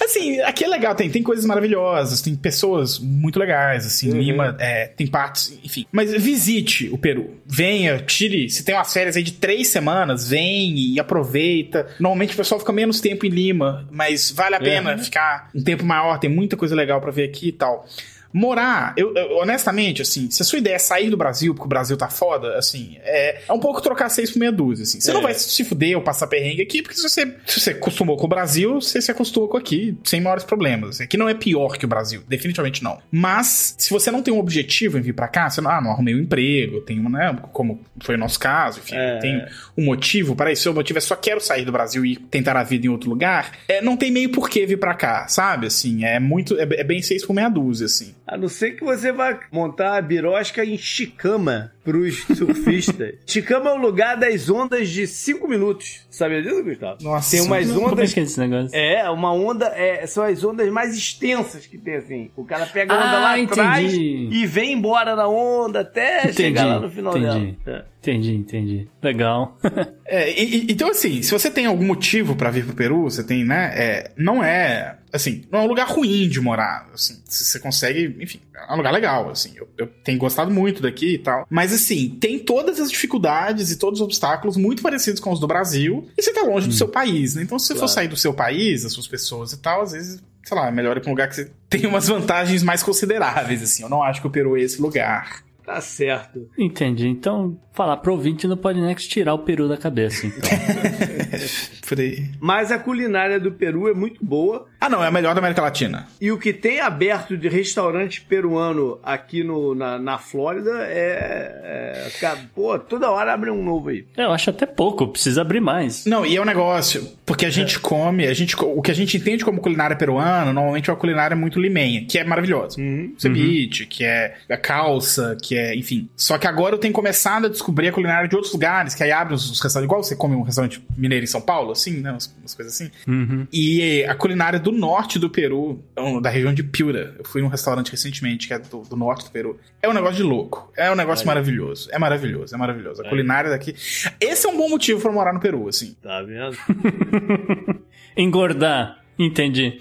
assim, 0.03 0.41
aqui 0.41 0.65
é 0.65 0.69
legal, 0.69 0.95
tem, 0.95 1.11
tem 1.11 1.23
coisas 1.23 1.45
maravilhosas, 1.45 2.23
tem 2.23 2.35
pessoas 2.35 2.99
muito 2.99 3.39
legais, 3.39 3.85
assim, 3.85 4.11
uhum. 4.11 4.19
Lima, 4.19 4.57
é, 4.59 4.87
tem 4.87 5.07
partes, 5.07 5.59
enfim. 5.63 5.85
Mas 5.93 6.11
visite 6.13 6.89
o 6.89 6.97
Peru, 6.97 7.39
venha, 7.47 7.99
tire, 7.99 8.49
se 8.49 8.65
tem 8.65 8.75
uma 8.75 8.85
série 8.85 9.10
férias 9.11 9.17
aí 9.17 9.23
de 9.23 9.33
três 9.33 9.69
semanas, 9.69 10.29
vem 10.29 10.79
e 10.79 11.01
aproveita. 11.01 11.87
Normalmente 11.99 12.35
o 12.35 12.37
pessoal 12.37 12.59
fica 12.59 12.73
menos 12.73 13.01
tempo 13.01 13.27
em 13.27 13.29
Lima, 13.29 13.87
mas 13.91 14.31
vale 14.31 14.55
a 14.55 14.61
pena 14.61 14.97
ficar 14.99 15.51
um 15.55 15.63
tempo 15.63 15.85
maior, 15.85 16.19
tem 16.19 16.31
muita 16.31 16.57
coisa 16.57 16.75
legal 16.75 17.01
para 17.01 17.11
ver 17.11 17.25
aqui 17.25 17.49
e 17.49 17.53
tal. 17.53 17.87
Morar, 18.33 18.95
eu, 18.97 19.15
eu, 19.15 19.39
honestamente, 19.39 20.03
assim, 20.03 20.31
se 20.31 20.43
a 20.43 20.45
sua 20.45 20.59
ideia 20.59 20.75
é 20.75 20.79
sair 20.79 21.11
do 21.11 21.17
Brasil, 21.17 21.53
porque 21.55 21.67
o 21.67 21.69
Brasil 21.69 21.97
tá 21.97 22.09
foda, 22.09 22.57
assim, 22.57 22.97
é, 23.03 23.43
é 23.49 23.53
um 23.53 23.59
pouco 23.59 23.81
trocar 23.81 24.09
seis 24.09 24.31
por 24.31 24.39
meia 24.39 24.53
dúzia, 24.53 24.85
assim. 24.85 25.01
Você 25.01 25.11
é. 25.11 25.15
não 25.15 25.23
vai 25.23 25.35
se 25.35 25.65
fuder 25.65 25.97
ou 25.97 26.03
passar 26.03 26.27
perrengue 26.27 26.63
aqui, 26.63 26.83
porque 26.83 26.97
se 26.97 27.03
você, 27.03 27.37
se 27.47 27.61
você 27.61 27.71
acostumou 27.71 28.17
com 28.17 28.27
o 28.27 28.29
Brasil, 28.29 28.81
você 28.81 29.01
se 29.01 29.11
acostumou 29.11 29.49
com 29.49 29.57
aqui, 29.57 29.97
sem 30.05 30.21
maiores 30.21 30.45
problemas. 30.45 30.91
Assim. 30.91 31.05
Aqui 31.05 31.17
não 31.17 31.29
é 31.29 31.35
pior 31.35 31.77
que 31.77 31.85
o 31.85 31.89
Brasil, 31.89 32.23
definitivamente 32.29 32.85
não. 32.85 32.99
Mas, 33.11 33.75
se 33.77 33.91
você 33.91 34.11
não 34.11 34.23
tem 34.23 34.33
um 34.33 34.39
objetivo 34.39 34.99
em 34.99 35.01
vir 35.01 35.13
pra 35.13 35.29
cá, 35.29 35.51
você 35.51 35.61
não, 35.61 35.71
ah, 35.71 35.81
não 35.81 35.91
arrumei 35.91 36.15
um 36.15 36.21
emprego, 36.21 36.81
tem 36.83 37.01
um, 37.01 37.09
né, 37.09 37.37
como 37.53 37.81
foi 38.01 38.15
o 38.15 38.19
nosso 38.19 38.39
caso, 38.39 38.81
enfim, 38.81 38.95
é. 38.95 39.19
tem 39.19 39.45
um 39.77 39.85
motivo 39.85 40.37
para 40.37 40.53
isso, 40.53 40.63
seu 40.63 40.75
motivo 40.75 40.99
é 40.99 41.01
só 41.01 41.17
quero 41.17 41.41
sair 41.41 41.65
do 41.65 41.73
Brasil 41.73 42.05
e 42.05 42.17
tentar 42.17 42.57
a 42.57 42.63
vida 42.63 42.87
em 42.87 42.91
outro 42.91 43.11
lugar, 43.11 43.53
é, 43.69 43.83
não 43.83 43.97
tem 43.97 44.11
meio 44.11 44.31
por 44.31 44.49
que 44.49 44.65
vir 44.67 44.79
pra 44.79 44.95
cá, 44.95 45.27
sabe? 45.29 45.67
Assim, 45.67 46.05
é 46.05 46.21
muito, 46.21 46.59
é, 46.59 46.63
é 46.63 46.85
bem 46.85 47.03
seis 47.03 47.25
por 47.25 47.35
meia 47.35 47.49
dúzia, 47.49 47.87
assim. 47.87 48.15
A 48.31 48.37
não 48.37 48.49
ser 48.49 48.77
que 48.77 48.85
você 48.85 49.11
vá 49.11 49.41
montar 49.51 49.97
a 49.97 50.01
birosca 50.01 50.65
em 50.65 50.79
Chicama 50.79 51.73
pros 51.91 52.25
surfistas. 52.39 53.15
Chicama 53.27 53.71
é 53.71 53.73
o 53.73 53.77
lugar 53.77 54.17
das 54.17 54.49
ondas 54.49 54.89
de 54.89 55.07
5 55.09 55.49
minutos. 55.49 56.07
Sabia 56.09 56.41
disso, 56.41 56.63
Gustavo? 56.63 57.03
Nossa. 57.03 57.31
Tem 57.33 57.41
umas 57.41 57.69
ondas. 57.71 57.89
Como 57.89 58.01
é 58.01 58.07
que 58.07 58.21
é 58.21 58.23
esse 58.23 58.39
negócio? 58.39 58.77
É, 58.77 59.11
uma 59.11 59.33
onda. 59.33 59.67
É, 59.75 60.07
são 60.07 60.23
as 60.23 60.45
ondas 60.45 60.69
mais 60.71 60.97
extensas 60.97 61.67
que 61.67 61.77
tem, 61.77 61.97
assim. 61.97 62.31
O 62.37 62.45
cara 62.45 62.67
pega 62.67 62.95
a 62.95 62.97
onda 62.97 63.17
ah, 63.17 63.21
lá 63.21 63.39
entendi. 63.39 63.61
atrás 63.61 63.93
e 63.93 64.47
vem 64.47 64.73
embora 64.73 65.17
na 65.17 65.27
onda 65.27 65.81
até 65.81 66.21
entendi, 66.21 66.37
chegar 66.37 66.65
lá 66.67 66.79
no 66.79 66.91
final 66.91 67.17
entendi. 67.17 67.57
dela. 67.65 67.87
É. 67.87 67.91
Entendi, 68.01 68.35
entendi. 68.35 68.89
Legal. 69.03 69.59
é, 70.07 70.43
e, 70.43 70.73
então, 70.73 70.89
assim, 70.89 71.21
se 71.23 71.31
você 71.31 71.51
tem 71.51 71.67
algum 71.67 71.85
motivo 71.85 72.35
para 72.35 72.51
vir 72.51 72.65
pro 72.65 72.75
Peru, 72.75 73.03
você 73.03 73.23
tem, 73.23 73.45
né? 73.45 73.73
É, 73.75 74.11
não 74.17 74.43
é. 74.43 74.97
Assim, 75.13 75.43
não 75.51 75.61
é 75.61 75.63
um 75.63 75.67
lugar 75.67 75.87
ruim 75.87 76.29
de 76.29 76.41
morar. 76.41 76.89
Assim, 76.95 77.21
você 77.27 77.59
consegue, 77.61 78.17
enfim, 78.21 78.41
é 78.55 78.73
um 78.73 78.77
lugar 78.77 78.93
legal, 78.93 79.29
assim. 79.29 79.53
Eu, 79.55 79.69
eu 79.77 79.87
tenho 79.87 80.19
gostado 80.19 80.51
muito 80.51 80.81
daqui 80.81 81.15
e 81.15 81.19
tal. 81.19 81.47
Mas, 81.51 81.73
assim, 81.81 82.11
tem 82.21 82.39
todas 82.39 82.81
as 82.81 82.91
dificuldades 82.91 83.71
e 83.71 83.77
todos 83.77 84.01
os 84.01 84.05
obstáculos 84.05 84.57
muito 84.57 84.83
parecidos 84.83 85.21
com 85.21 85.33
os 85.33 85.41
do 85.41 85.47
Brasil. 85.47 86.09
E 86.17 86.23
você 86.23 86.33
tá 86.33 86.43
longe 86.43 86.67
hum. 86.67 86.71
do 86.71 86.75
seu 86.75 86.89
país, 86.89 87.35
né? 87.35 87.43
Então, 87.43 87.59
se 87.59 87.67
você 87.67 87.75
claro. 87.75 87.89
for 87.89 87.95
sair 87.95 88.09
do 88.09 88.17
seu 88.17 88.33
país, 88.33 88.83
das 88.83 88.93
suas 88.93 89.07
pessoas 89.07 89.53
e 89.53 89.59
tal, 89.59 89.83
às 89.83 89.93
vezes 89.93 90.21
sei 90.43 90.57
lá, 90.57 90.69
é 90.69 90.71
melhor 90.71 90.97
ir 90.97 91.01
pra 91.01 91.11
um 91.11 91.13
lugar 91.13 91.29
que 91.29 91.35
você 91.35 91.51
tem 91.69 91.87
umas 91.87 92.09
vantagens 92.09 92.63
mais 92.63 92.83
consideráveis, 92.83 93.63
assim. 93.63 93.83
Eu 93.83 93.89
não 93.89 94.03
acho 94.03 94.21
que 94.21 94.27
o 94.27 94.31
Peru 94.31 94.57
é 94.57 94.61
esse 94.61 94.81
lugar. 94.81 95.43
Tá 95.65 95.81
certo. 95.81 96.49
Entendi. 96.59 97.07
Então, 97.07 97.57
falar 97.73 97.99
pro 97.99 98.13
ouvinte 98.13 98.49
no 98.49 98.57
Podnext 98.57 99.09
tirar 99.09 99.35
o 99.35 99.39
peru 99.41 99.69
da 99.69 99.77
cabeça, 99.77 100.27
então. 100.27 100.51
Mas 102.41 102.73
a 102.73 102.79
culinária 102.79 103.39
do 103.39 103.53
Peru 103.53 103.87
é 103.87 103.95
muito 103.95 104.25
boa. 104.25 104.67
Ah, 104.81 104.89
não, 104.89 105.05
é 105.05 105.09
a 105.09 105.11
melhor 105.11 105.35
da 105.35 105.41
América 105.41 105.61
Latina. 105.61 106.09
E 106.19 106.33
o 106.33 106.39
que 106.39 106.55
tem 106.55 106.81
aberto 106.81 107.37
de 107.37 107.49
restaurante 107.49 108.23
peruano 108.23 108.99
aqui 109.03 109.45
no, 109.45 109.75
na, 109.75 109.99
na 109.99 110.19
Flórida 110.19 110.71
é, 110.85 112.09
é. 112.23 112.37
Pô, 112.55 112.79
toda 112.79 113.11
hora 113.11 113.35
abre 113.35 113.51
um 113.51 113.63
novo 113.63 113.91
aí. 113.91 114.07
Eu 114.17 114.33
acho 114.33 114.49
até 114.49 114.65
pouco, 114.65 115.07
precisa 115.09 115.43
abrir 115.43 115.61
mais. 115.61 116.07
Não, 116.07 116.25
e 116.25 116.37
é 116.37 116.41
um 116.41 116.47
negócio, 116.47 117.07
porque 117.27 117.45
a 117.45 117.51
gente 117.51 117.77
é. 117.77 117.79
come, 117.79 118.27
a 118.27 118.33
gente, 118.33 118.57
o 118.59 118.81
que 118.81 118.91
a 118.91 118.95
gente 118.95 119.19
entende 119.19 119.45
como 119.45 119.61
culinária 119.61 119.95
peruana, 119.95 120.53
normalmente 120.53 120.89
é 120.89 120.93
uma 120.93 120.99
culinária 120.99 121.37
muito 121.37 121.61
limenha, 121.61 122.07
que 122.07 122.19
é 122.19 122.25
maravilhosa. 122.25 122.81
Uhum. 122.81 123.15
Ceviche, 123.19 123.83
uhum. 123.83 123.89
que 123.91 124.05
é 124.05 124.37
a 124.49 124.57
calça, 124.57 125.37
que 125.43 125.59
é, 125.59 125.77
enfim. 125.77 126.09
Só 126.17 126.39
que 126.39 126.47
agora 126.47 126.75
eu 126.75 126.79
tenho 126.79 126.95
começado 126.95 127.47
a 127.47 127.49
descobrir 127.51 127.89
a 127.89 127.93
culinária 127.93 128.29
de 128.29 128.35
outros 128.35 128.53
lugares, 128.55 128.95
que 128.95 129.03
aí 129.03 129.13
abre 129.13 129.35
os, 129.35 129.61
restaurantes, 129.61 129.85
igual 129.85 130.03
você 130.03 130.17
come 130.17 130.35
um 130.35 130.43
restaurante 130.43 130.83
mineiro 130.97 131.25
em 131.25 131.29
São 131.29 131.41
Paulo, 131.41 131.73
assim, 131.73 132.01
né? 132.01 132.11
Umas, 132.13 132.35
umas 132.41 132.55
coisas 132.55 132.75
assim. 132.75 132.91
Uhum. 133.07 133.47
E 133.53 134.05
a 134.05 134.15
culinária 134.15 134.59
do 134.59 134.70
do 134.71 134.77
norte 134.79 135.19
do 135.19 135.29
Peru, 135.31 135.83
então, 135.93 136.21
da 136.21 136.31
região 136.31 136.53
de 136.55 136.63
Piura. 136.63 137.15
Eu 137.19 137.25
fui 137.25 137.43
num 137.43 137.49
restaurante 137.49 137.91
recentemente, 137.91 138.47
que 138.49 138.55
é 138.55 138.59
do, 138.59 138.83
do 138.83 138.97
norte 138.97 139.25
do 139.25 139.31
Peru. 139.31 139.59
É 139.83 139.89
um 139.89 139.93
negócio 139.93 140.17
de 140.17 140.23
louco. 140.23 140.73
É 140.77 140.91
um 140.91 140.95
negócio 140.95 141.27
maravilhoso. 141.27 141.89
É 141.93 141.99
maravilhoso, 141.99 142.55
é 142.55 142.59
maravilhoso. 142.59 143.03
A 143.03 143.09
culinária 143.09 143.51
daqui. 143.51 143.75
Esse 144.21 144.47
é 144.47 144.49
um 144.51 144.57
bom 144.57 144.69
motivo 144.69 145.01
pra 145.01 145.13
morar 145.13 145.33
no 145.33 145.41
Peru, 145.41 145.69
assim. 145.69 145.97
Tá 146.03 146.23
vendo? 146.23 146.57
Engordar. 148.17 148.99
Entendi. 149.19 149.79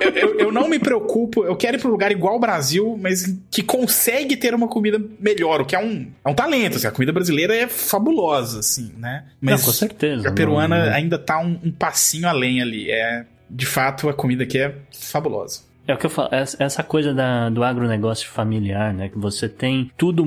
Eu, 0.00 0.10
eu, 0.10 0.38
eu 0.40 0.52
não 0.52 0.68
me 0.68 0.80
preocupo, 0.80 1.44
eu 1.44 1.54
quero 1.54 1.76
ir 1.76 1.80
pra 1.80 1.88
um 1.88 1.92
lugar 1.92 2.10
igual 2.10 2.34
ao 2.34 2.40
Brasil, 2.40 2.98
mas 3.00 3.24
que 3.48 3.62
consegue 3.62 4.36
ter 4.36 4.52
uma 4.52 4.66
comida 4.66 5.00
melhor, 5.20 5.60
o 5.60 5.64
que 5.64 5.76
é 5.76 5.78
um, 5.78 6.10
é 6.24 6.28
um 6.28 6.34
talento. 6.34 6.76
Assim, 6.76 6.88
a 6.88 6.90
comida 6.90 7.12
brasileira 7.12 7.54
é 7.54 7.68
fabulosa, 7.68 8.58
assim, 8.58 8.92
né? 8.98 9.26
Mas 9.40 9.60
Não, 9.60 9.66
com 9.66 9.72
certeza. 9.72 10.28
a 10.28 10.32
peruana 10.32 10.76
Não- 10.80 10.86
não- 10.86 10.92
ainda 10.92 11.16
tá 11.18 11.38
um, 11.38 11.56
um 11.62 11.70
passinho 11.70 12.26
além 12.28 12.60
ali. 12.60 12.90
É, 12.90 13.24
de 13.48 13.66
fato, 13.66 14.08
a 14.08 14.14
comida 14.14 14.44
aqui 14.44 14.58
é 14.58 14.74
fabulosa. 14.92 15.62
É 15.86 15.94
o 15.94 15.96
que 15.96 16.06
eu 16.06 16.10
falo, 16.10 16.28
essa 16.32 16.82
coisa 16.82 17.14
da, 17.14 17.48
do 17.48 17.62
agronegócio 17.62 18.28
familiar, 18.28 18.92
né? 18.92 19.08
Que 19.08 19.18
você 19.18 19.48
tem 19.48 19.90
tudo, 19.96 20.24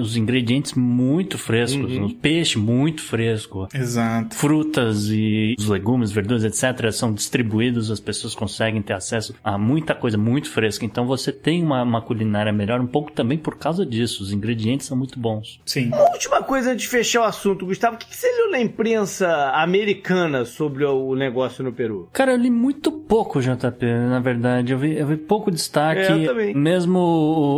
os 0.00 0.16
ingredientes 0.16 0.74
muito 0.74 1.38
frescos, 1.38 1.92
Uhum. 1.92 2.06
o 2.06 2.14
peixe 2.14 2.58
muito 2.58 3.02
fresco, 3.02 3.68
Exato. 3.72 4.34
frutas 4.34 5.08
e 5.10 5.54
os 5.58 5.68
legumes, 5.68 6.10
verduras, 6.10 6.44
etc., 6.44 6.90
são 6.90 7.12
distribuídos, 7.12 7.90
as 7.90 8.00
pessoas 8.00 8.34
conseguem 8.34 8.82
ter 8.82 8.94
acesso 8.94 9.34
a 9.44 9.56
muita 9.56 9.94
coisa 9.94 10.18
muito 10.18 10.50
fresca. 10.50 10.84
Então 10.84 11.06
você 11.06 11.30
tem 11.32 11.62
uma, 11.62 11.82
uma 11.82 12.02
culinária 12.02 12.52
melhor, 12.52 12.80
um 12.80 12.86
pouco 12.86 13.12
também 13.12 13.38
por 13.38 13.56
causa 13.56 13.84
disso. 13.86 14.22
Os 14.22 14.32
ingredientes 14.32 14.86
são 14.86 14.96
muito 14.96 15.18
bons. 15.18 15.60
Sim. 15.64 15.88
Uma 15.88 16.10
última 16.12 16.42
coisa 16.42 16.72
antes 16.72 16.82
de 16.82 16.88
fechar 16.88 17.20
o 17.20 17.24
assunto, 17.24 17.66
Gustavo. 17.66 17.94
O 17.96 17.98
que 17.98 18.06
que 18.06 18.16
você 18.16 18.26
leu 18.30 18.50
na 18.50 18.60
imprensa 18.60 19.50
americana 19.54 20.44
sobre 20.44 20.84
o 20.84 21.14
negócio 21.14 21.62
no 21.64 21.72
Peru? 21.72 22.08
Cara, 22.12 22.32
eu 22.32 22.36
li 22.38 22.50
muito 22.50 22.90
pouco, 22.90 23.40
JP, 23.40 23.84
na 24.08 24.20
verdade. 24.20 24.72
Eu 24.72 24.78
vi, 24.78 24.95
eu 24.96 25.06
vi 25.06 25.16
pouco 25.16 25.50
destaque. 25.50 26.00
É. 26.00 26.54
Mesmo 26.54 26.98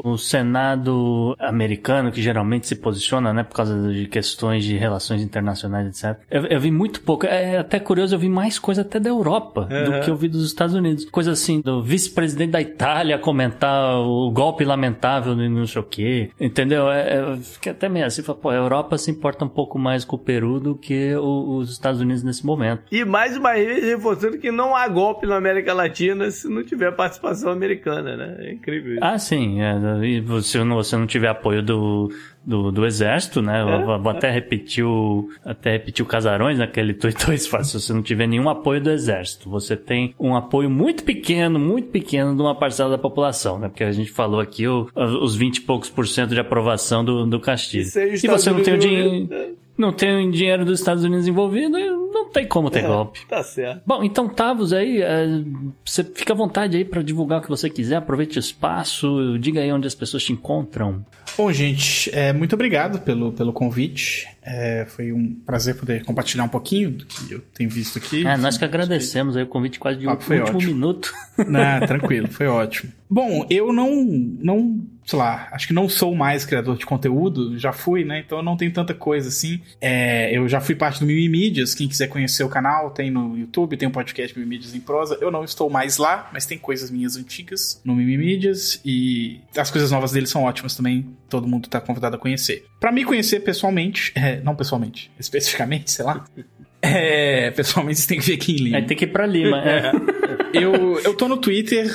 o, 0.04 0.12
o 0.12 0.18
Senado 0.18 1.34
americano, 1.38 2.10
que 2.10 2.20
geralmente 2.22 2.66
se 2.66 2.76
posiciona, 2.76 3.32
né, 3.32 3.42
por 3.42 3.54
causa 3.54 3.92
de 3.92 4.06
questões 4.06 4.64
de 4.64 4.76
relações 4.76 5.22
internacionais, 5.22 5.86
etc. 5.88 6.18
Eu, 6.30 6.46
eu 6.46 6.60
vi 6.60 6.70
muito 6.70 7.00
pouco. 7.00 7.26
É 7.26 7.58
até 7.58 7.78
curioso, 7.80 8.14
eu 8.14 8.18
vi 8.18 8.28
mais 8.28 8.58
coisa 8.58 8.82
até 8.82 8.98
da 9.00 9.08
Europa 9.08 9.62
do 9.64 9.74
Aham. 9.92 10.00
que 10.00 10.10
eu 10.10 10.16
vi 10.16 10.28
dos 10.28 10.44
Estados 10.44 10.74
Unidos. 10.74 11.04
Coisa 11.06 11.32
assim, 11.32 11.60
do 11.60 11.82
vice-presidente 11.82 12.50
da 12.50 12.60
Itália 12.60 13.18
comentar 13.18 13.98
o 13.98 14.30
golpe 14.30 14.64
lamentável 14.64 15.34
de 15.34 15.48
não 15.48 15.66
sei 15.66 15.80
o 15.80 15.84
quê. 15.84 16.30
Entendeu? 16.40 16.90
É, 16.90 17.16
é, 17.16 17.20
eu 17.20 17.36
fiquei 17.38 17.72
até 17.72 17.88
meio 17.88 18.06
assim, 18.06 18.22
falo, 18.22 18.38
pô, 18.38 18.50
a 18.50 18.54
Europa 18.54 18.96
se 18.98 19.10
importa 19.10 19.44
um 19.44 19.48
pouco 19.48 19.78
mais 19.78 20.04
com 20.04 20.16
o 20.16 20.18
Peru 20.18 20.60
do 20.60 20.74
que 20.74 21.14
o- 21.16 21.56
os 21.58 21.70
Estados 21.70 22.00
Unidos 22.00 22.22
nesse 22.22 22.44
momento. 22.44 22.82
E 22.90 23.04
mais 23.04 23.36
uma 23.36 23.52
vez 23.54 23.84
reforçando 23.84 24.38
que 24.38 24.50
não 24.50 24.74
há 24.74 24.86
golpe 24.88 25.26
na 25.26 25.36
América 25.36 25.72
Latina 25.72 26.30
se 26.30 26.48
não 26.48 26.62
tiver 26.64 26.92
participação 26.92 27.27
americana, 27.50 28.16
né? 28.16 28.36
É 28.40 28.52
incrível 28.52 28.92
isso. 28.94 29.04
Ah, 29.04 29.18
sim. 29.18 29.60
É, 29.60 29.74
e 30.06 30.22
se 30.42 30.58
você 30.58 30.96
não 30.96 31.06
tiver 31.06 31.28
apoio 31.28 31.62
do, 31.62 32.10
do, 32.44 32.70
do 32.72 32.86
exército, 32.86 33.40
né? 33.42 33.62
Eu 33.62 33.84
vou, 33.86 33.98
vou 34.00 34.12
até 34.12 34.30
repetir 34.30 34.84
o, 34.84 35.28
até 35.44 35.72
repetir 35.72 36.04
o 36.04 36.08
Casarões, 36.08 36.58
naquele 36.58 36.94
tweet 36.94 37.16
fácil. 37.48 37.78
Se 37.80 37.86
você 37.86 37.92
não 37.92 38.02
tiver 38.02 38.26
nenhum 38.26 38.48
apoio 38.48 38.80
do 38.80 38.90
exército, 38.90 39.48
você 39.50 39.76
tem 39.76 40.14
um 40.18 40.34
apoio 40.34 40.70
muito 40.70 41.04
pequeno, 41.04 41.58
muito 41.58 41.88
pequeno 41.88 42.34
de 42.34 42.40
uma 42.42 42.54
parcela 42.54 42.90
da 42.90 42.98
população, 42.98 43.58
né? 43.58 43.68
Porque 43.68 43.84
a 43.84 43.92
gente 43.92 44.10
falou 44.10 44.40
aqui 44.40 44.66
o- 44.66 44.88
os 44.94 45.34
20 45.36 45.56
e 45.58 45.60
poucos 45.62 45.88
por 45.90 46.06
cento 46.06 46.30
de 46.34 46.40
aprovação 46.40 47.04
do, 47.04 47.26
do 47.26 47.38
Castilho. 47.40 47.84
Os 47.86 48.24
E 48.24 48.26
você 48.28 48.50
não 48.50 48.62
tem 48.62 48.74
o 48.74 48.78
dinheiro. 48.78 49.28
Não 49.76 49.92
tem 49.92 50.26
o 50.28 50.32
dinheiro 50.32 50.64
dos 50.64 50.80
Estados 50.80 51.04
Unidos 51.04 51.28
envolvido, 51.28 51.78
não 52.24 52.30
tem 52.30 52.46
como 52.46 52.70
ter 52.70 52.82
golpe. 52.82 53.20
Tá 53.26 53.42
certo. 53.42 53.82
Bom, 53.86 54.02
então, 54.02 54.28
Tavos, 54.28 54.72
aí, 54.72 55.00
é, 55.02 55.26
você 55.84 56.02
fica 56.04 56.32
à 56.32 56.36
vontade 56.36 56.76
aí 56.76 56.84
pra 56.84 57.02
divulgar 57.02 57.38
o 57.40 57.42
que 57.42 57.48
você 57.48 57.68
quiser, 57.70 57.96
aproveite 57.96 58.38
o 58.38 58.40
espaço, 58.40 59.38
diga 59.38 59.60
aí 59.60 59.72
onde 59.72 59.86
as 59.86 59.94
pessoas 59.94 60.22
te 60.24 60.32
encontram. 60.32 61.04
Bom, 61.36 61.52
gente, 61.52 62.10
é, 62.14 62.32
muito 62.32 62.54
obrigado 62.54 63.00
pelo, 63.00 63.32
pelo 63.32 63.52
convite. 63.52 64.26
É, 64.42 64.86
foi 64.86 65.12
um 65.12 65.34
prazer 65.44 65.74
poder 65.76 66.04
compartilhar 66.04 66.44
um 66.44 66.48
pouquinho 66.48 66.90
do 66.90 67.04
que 67.04 67.32
eu 67.32 67.40
tenho 67.54 67.68
visto 67.68 67.98
aqui. 67.98 68.26
É, 68.26 68.36
nós 68.36 68.56
que 68.56 68.64
agradecemos 68.64 69.36
aí 69.36 69.42
o 69.42 69.46
convite 69.46 69.78
quase 69.78 69.98
de 69.98 70.06
Ah, 70.06 70.12
último 70.12 70.26
foi 70.26 70.40
ótimo. 70.40 70.62
minuto. 70.62 71.12
Não, 71.46 71.86
tranquilo, 71.86 72.28
foi 72.28 72.46
ótimo. 72.46 72.92
Bom, 73.10 73.46
eu 73.48 73.72
não, 73.72 74.04
não, 74.04 74.82
sei 75.06 75.18
lá, 75.18 75.48
acho 75.52 75.66
que 75.66 75.72
não 75.72 75.88
sou 75.88 76.14
mais 76.14 76.44
criador 76.44 76.76
de 76.76 76.84
conteúdo, 76.84 77.58
já 77.58 77.72
fui, 77.72 78.04
né? 78.04 78.22
Então 78.24 78.38
eu 78.38 78.44
não 78.44 78.54
tenho 78.54 78.70
tanta 78.70 78.92
coisa 78.92 79.28
assim. 79.28 79.62
É, 79.80 80.36
eu 80.36 80.46
já 80.46 80.60
fui 80.60 80.74
parte 80.74 81.00
do 81.00 81.06
Mimi 81.06 81.26
Mídias, 81.26 81.74
quem 81.74 81.88
quiser 81.88 82.07
conhecer 82.08 82.42
o 82.44 82.48
canal, 82.48 82.90
tem 82.90 83.10
no 83.10 83.36
YouTube, 83.36 83.76
tem 83.76 83.88
um 83.88 83.92
podcast 83.92 84.36
Mimi 84.38 84.50
Mídias 84.50 84.74
em 84.74 84.80
prosa. 84.80 85.18
Eu 85.20 85.30
não 85.30 85.44
estou 85.44 85.70
mais 85.70 85.96
lá, 85.96 86.28
mas 86.32 86.46
tem 86.46 86.58
coisas 86.58 86.90
minhas 86.90 87.16
antigas 87.16 87.80
no 87.84 87.94
Mimi 87.94 88.16
Mídias 88.16 88.80
e 88.84 89.40
as 89.56 89.70
coisas 89.70 89.90
novas 89.90 90.12
dele 90.12 90.26
são 90.26 90.44
ótimas 90.44 90.74
também, 90.74 91.16
todo 91.28 91.46
mundo 91.46 91.68
tá 91.68 91.80
convidado 91.80 92.16
a 92.16 92.18
conhecer. 92.18 92.66
Pra 92.80 92.90
me 92.90 93.04
conhecer 93.04 93.40
pessoalmente, 93.40 94.12
é, 94.16 94.40
não 94.40 94.56
pessoalmente, 94.56 95.10
especificamente, 95.18 95.90
sei 95.90 96.04
lá. 96.04 96.24
É, 96.80 97.50
pessoalmente 97.50 98.00
você 98.00 98.06
tem 98.06 98.20
que 98.20 98.26
vir 98.26 98.34
aqui 98.34 98.52
em 98.52 98.56
Lima. 98.56 98.76
Aí 98.76 98.86
tem 98.86 98.96
que 98.96 99.04
ir 99.04 99.08
pra 99.08 99.26
Lima. 99.26 99.58
é. 99.68 99.90
Eu, 100.52 100.98
eu 101.00 101.14
tô 101.14 101.28
no 101.28 101.36
Twitter, 101.36 101.90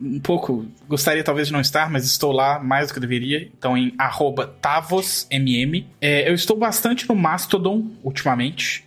um 0.00 0.20
pouco, 0.20 0.66
gostaria 0.88 1.22
talvez 1.22 1.48
de 1.48 1.52
não 1.52 1.60
estar, 1.60 1.90
mas 1.90 2.04
estou 2.04 2.32
lá 2.32 2.58
mais 2.58 2.88
do 2.88 2.92
que 2.92 2.98
eu 2.98 3.00
deveria. 3.00 3.48
Então 3.56 3.76
em 3.76 3.94
arroba 3.98 4.46
TavosMM. 4.60 5.86
É, 6.00 6.28
eu 6.28 6.34
estou 6.34 6.56
bastante 6.56 7.08
no 7.08 7.14
Mastodon 7.14 7.86
ultimamente. 8.02 8.84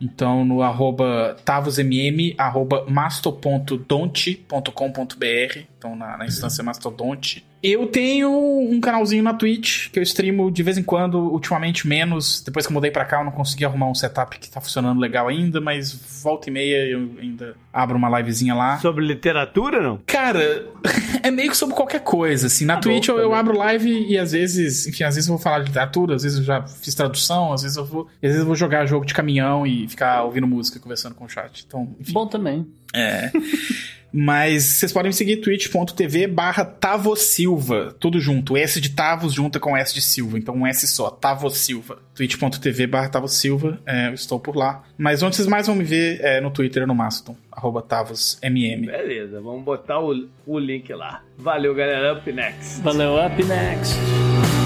Então 0.00 0.44
no 0.44 0.62
arroba 0.62 1.36
TavosMM, 1.44 2.34
arroba 2.36 2.84
masto.donte.com.br. 2.88 5.58
Então 5.78 5.94
na, 5.94 6.16
na 6.16 6.26
instância 6.26 6.64
Mastodonte. 6.64 7.46
Eu 7.62 7.86
tenho 7.86 8.30
um 8.30 8.80
canalzinho 8.80 9.22
na 9.22 9.34
Twitch 9.34 9.90
que 9.90 9.98
eu 9.98 10.02
streamo 10.02 10.50
de 10.50 10.62
vez 10.62 10.78
em 10.78 10.82
quando, 10.82 11.18
ultimamente 11.18 11.88
menos. 11.88 12.40
Depois 12.42 12.66
que 12.66 12.72
eu 12.72 12.74
mudei 12.74 12.90
pra 12.90 13.04
cá, 13.04 13.18
eu 13.20 13.24
não 13.24 13.32
consegui 13.32 13.64
arrumar 13.64 13.90
um 13.90 13.94
setup 13.94 14.38
que 14.38 14.48
tá 14.48 14.60
funcionando 14.60 15.00
legal 15.00 15.28
ainda, 15.28 15.60
mas 15.60 15.92
volta 16.22 16.48
e 16.48 16.52
meia 16.52 16.86
eu 16.86 17.10
ainda 17.20 17.56
abro 17.72 17.96
uma 17.96 18.18
livezinha 18.18 18.54
lá. 18.54 18.78
Sobre 18.78 19.04
literatura, 19.04 19.82
não? 19.82 19.98
Cara, 20.06 20.66
é 21.22 21.30
meio 21.30 21.50
que 21.50 21.56
sobre 21.56 21.74
qualquer 21.74 22.00
coisa, 22.00 22.46
assim. 22.46 22.64
Na 22.64 22.76
Tá 22.76 22.82
Twitch 22.82 23.08
bom, 23.08 23.14
eu, 23.14 23.18
eu 23.18 23.30
tá 23.30 23.38
abro 23.38 23.58
live 23.58 24.06
e 24.08 24.16
às 24.16 24.32
vezes, 24.32 24.86
enfim, 24.86 25.04
às 25.04 25.16
vezes 25.16 25.28
eu 25.28 25.34
vou 25.34 25.42
falar 25.42 25.60
de 25.60 25.66
literatura, 25.66 26.14
às 26.14 26.22
vezes 26.22 26.38
eu 26.38 26.44
já 26.44 26.62
fiz 26.62 26.94
tradução, 26.94 27.52
às 27.52 27.62
vezes 27.62 27.76
eu 27.76 27.84
vou, 27.84 28.02
às 28.02 28.20
vezes 28.20 28.38
eu 28.38 28.46
vou 28.46 28.54
jogar 28.54 28.86
jogo 28.86 29.04
de 29.04 29.14
caminhão 29.14 29.66
e 29.66 29.88
ficar 29.88 30.22
ouvindo 30.22 30.46
música, 30.46 30.78
conversando 30.78 31.14
com 31.14 31.24
o 31.24 31.28
chat. 31.28 31.64
Então, 31.66 31.96
enfim. 31.98 32.12
Bom 32.12 32.26
também. 32.26 32.66
É. 32.94 33.30
Mas 34.12 34.64
vocês 34.64 34.92
podem 34.92 35.10
me 35.10 35.14
seguir 35.14 35.38
twitch.tv 35.38 36.26
barra 36.26 36.64
Tavosilva, 36.64 37.94
tudo 37.98 38.20
junto. 38.20 38.56
S 38.56 38.80
de 38.80 38.90
Tavos 38.90 39.34
junta 39.34 39.60
com 39.60 39.76
S 39.76 39.94
de 39.94 40.00
Silva, 40.00 40.38
então 40.38 40.54
um 40.54 40.66
S 40.66 40.86
só, 40.88 41.10
Tavosilva. 41.10 41.98
twitch.tv 42.14 42.86
barra 42.86 43.08
Tavosilva, 43.08 43.78
é, 43.86 44.08
eu 44.08 44.14
estou 44.14 44.40
por 44.40 44.56
lá. 44.56 44.82
Mas 44.96 45.22
onde 45.22 45.36
vocês 45.36 45.46
mais 45.46 45.66
vão 45.66 45.76
me 45.76 45.84
ver 45.84 46.20
é 46.20 46.40
no 46.40 46.50
Twitter 46.50 46.86
no 46.86 46.94
Mastodon, 46.94 47.36
arroba 47.52 47.82
TavosMM. 47.82 48.86
Beleza, 48.86 49.40
vamos 49.40 49.64
botar 49.64 50.00
o, 50.00 50.28
o 50.46 50.58
link 50.58 50.92
lá. 50.92 51.22
Valeu, 51.36 51.74
galera. 51.74 52.18
Up 52.18 52.32
next. 52.32 52.80
Valeu, 52.80 53.14
up 53.24 53.44
next. 53.44 54.57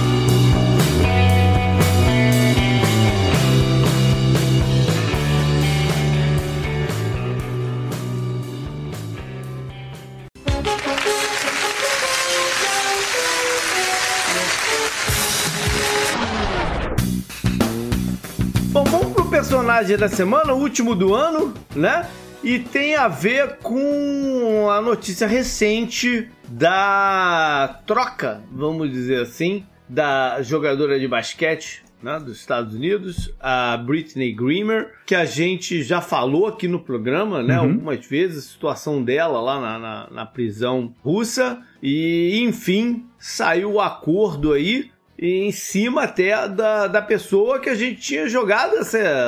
Personagem 19.82 19.96
da 19.96 20.08
semana, 20.08 20.54
o 20.54 20.60
último 20.60 20.94
do 20.94 21.14
ano, 21.14 21.52
né? 21.74 22.08
E 22.42 22.58
tem 22.58 22.94
a 22.94 23.08
ver 23.08 23.56
com 23.58 24.68
a 24.70 24.80
notícia 24.80 25.26
recente 25.26 26.28
da 26.48 27.80
troca, 27.86 28.42
vamos 28.50 28.90
dizer 28.90 29.20
assim, 29.20 29.64
da 29.88 30.40
jogadora 30.42 30.98
de 30.98 31.06
basquete 31.06 31.82
né, 32.02 32.18
dos 32.18 32.38
Estados 32.38 32.74
Unidos, 32.74 33.32
a 33.40 33.76
Britney 33.76 34.32
Greener, 34.32 34.92
que 35.06 35.14
a 35.14 35.24
gente 35.24 35.82
já 35.82 36.00
falou 36.00 36.46
aqui 36.46 36.66
no 36.66 36.80
programa, 36.80 37.42
né, 37.42 37.54
algumas 37.54 38.04
vezes, 38.06 38.38
a 38.38 38.52
situação 38.52 39.02
dela 39.02 39.40
lá 39.40 39.60
na, 39.60 39.78
na, 39.78 40.10
na 40.10 40.26
prisão 40.26 40.92
russa. 41.00 41.60
E, 41.80 42.40
enfim, 42.42 43.06
saiu 43.18 43.74
o 43.74 43.80
acordo 43.80 44.52
aí 44.52 44.91
em 45.24 45.52
cima 45.52 46.02
até 46.04 46.48
da, 46.48 46.86
da 46.88 47.00
pessoa 47.00 47.60
que 47.60 47.68
a 47.70 47.74
gente 47.74 48.00
tinha 48.00 48.28
jogado 48.28 48.72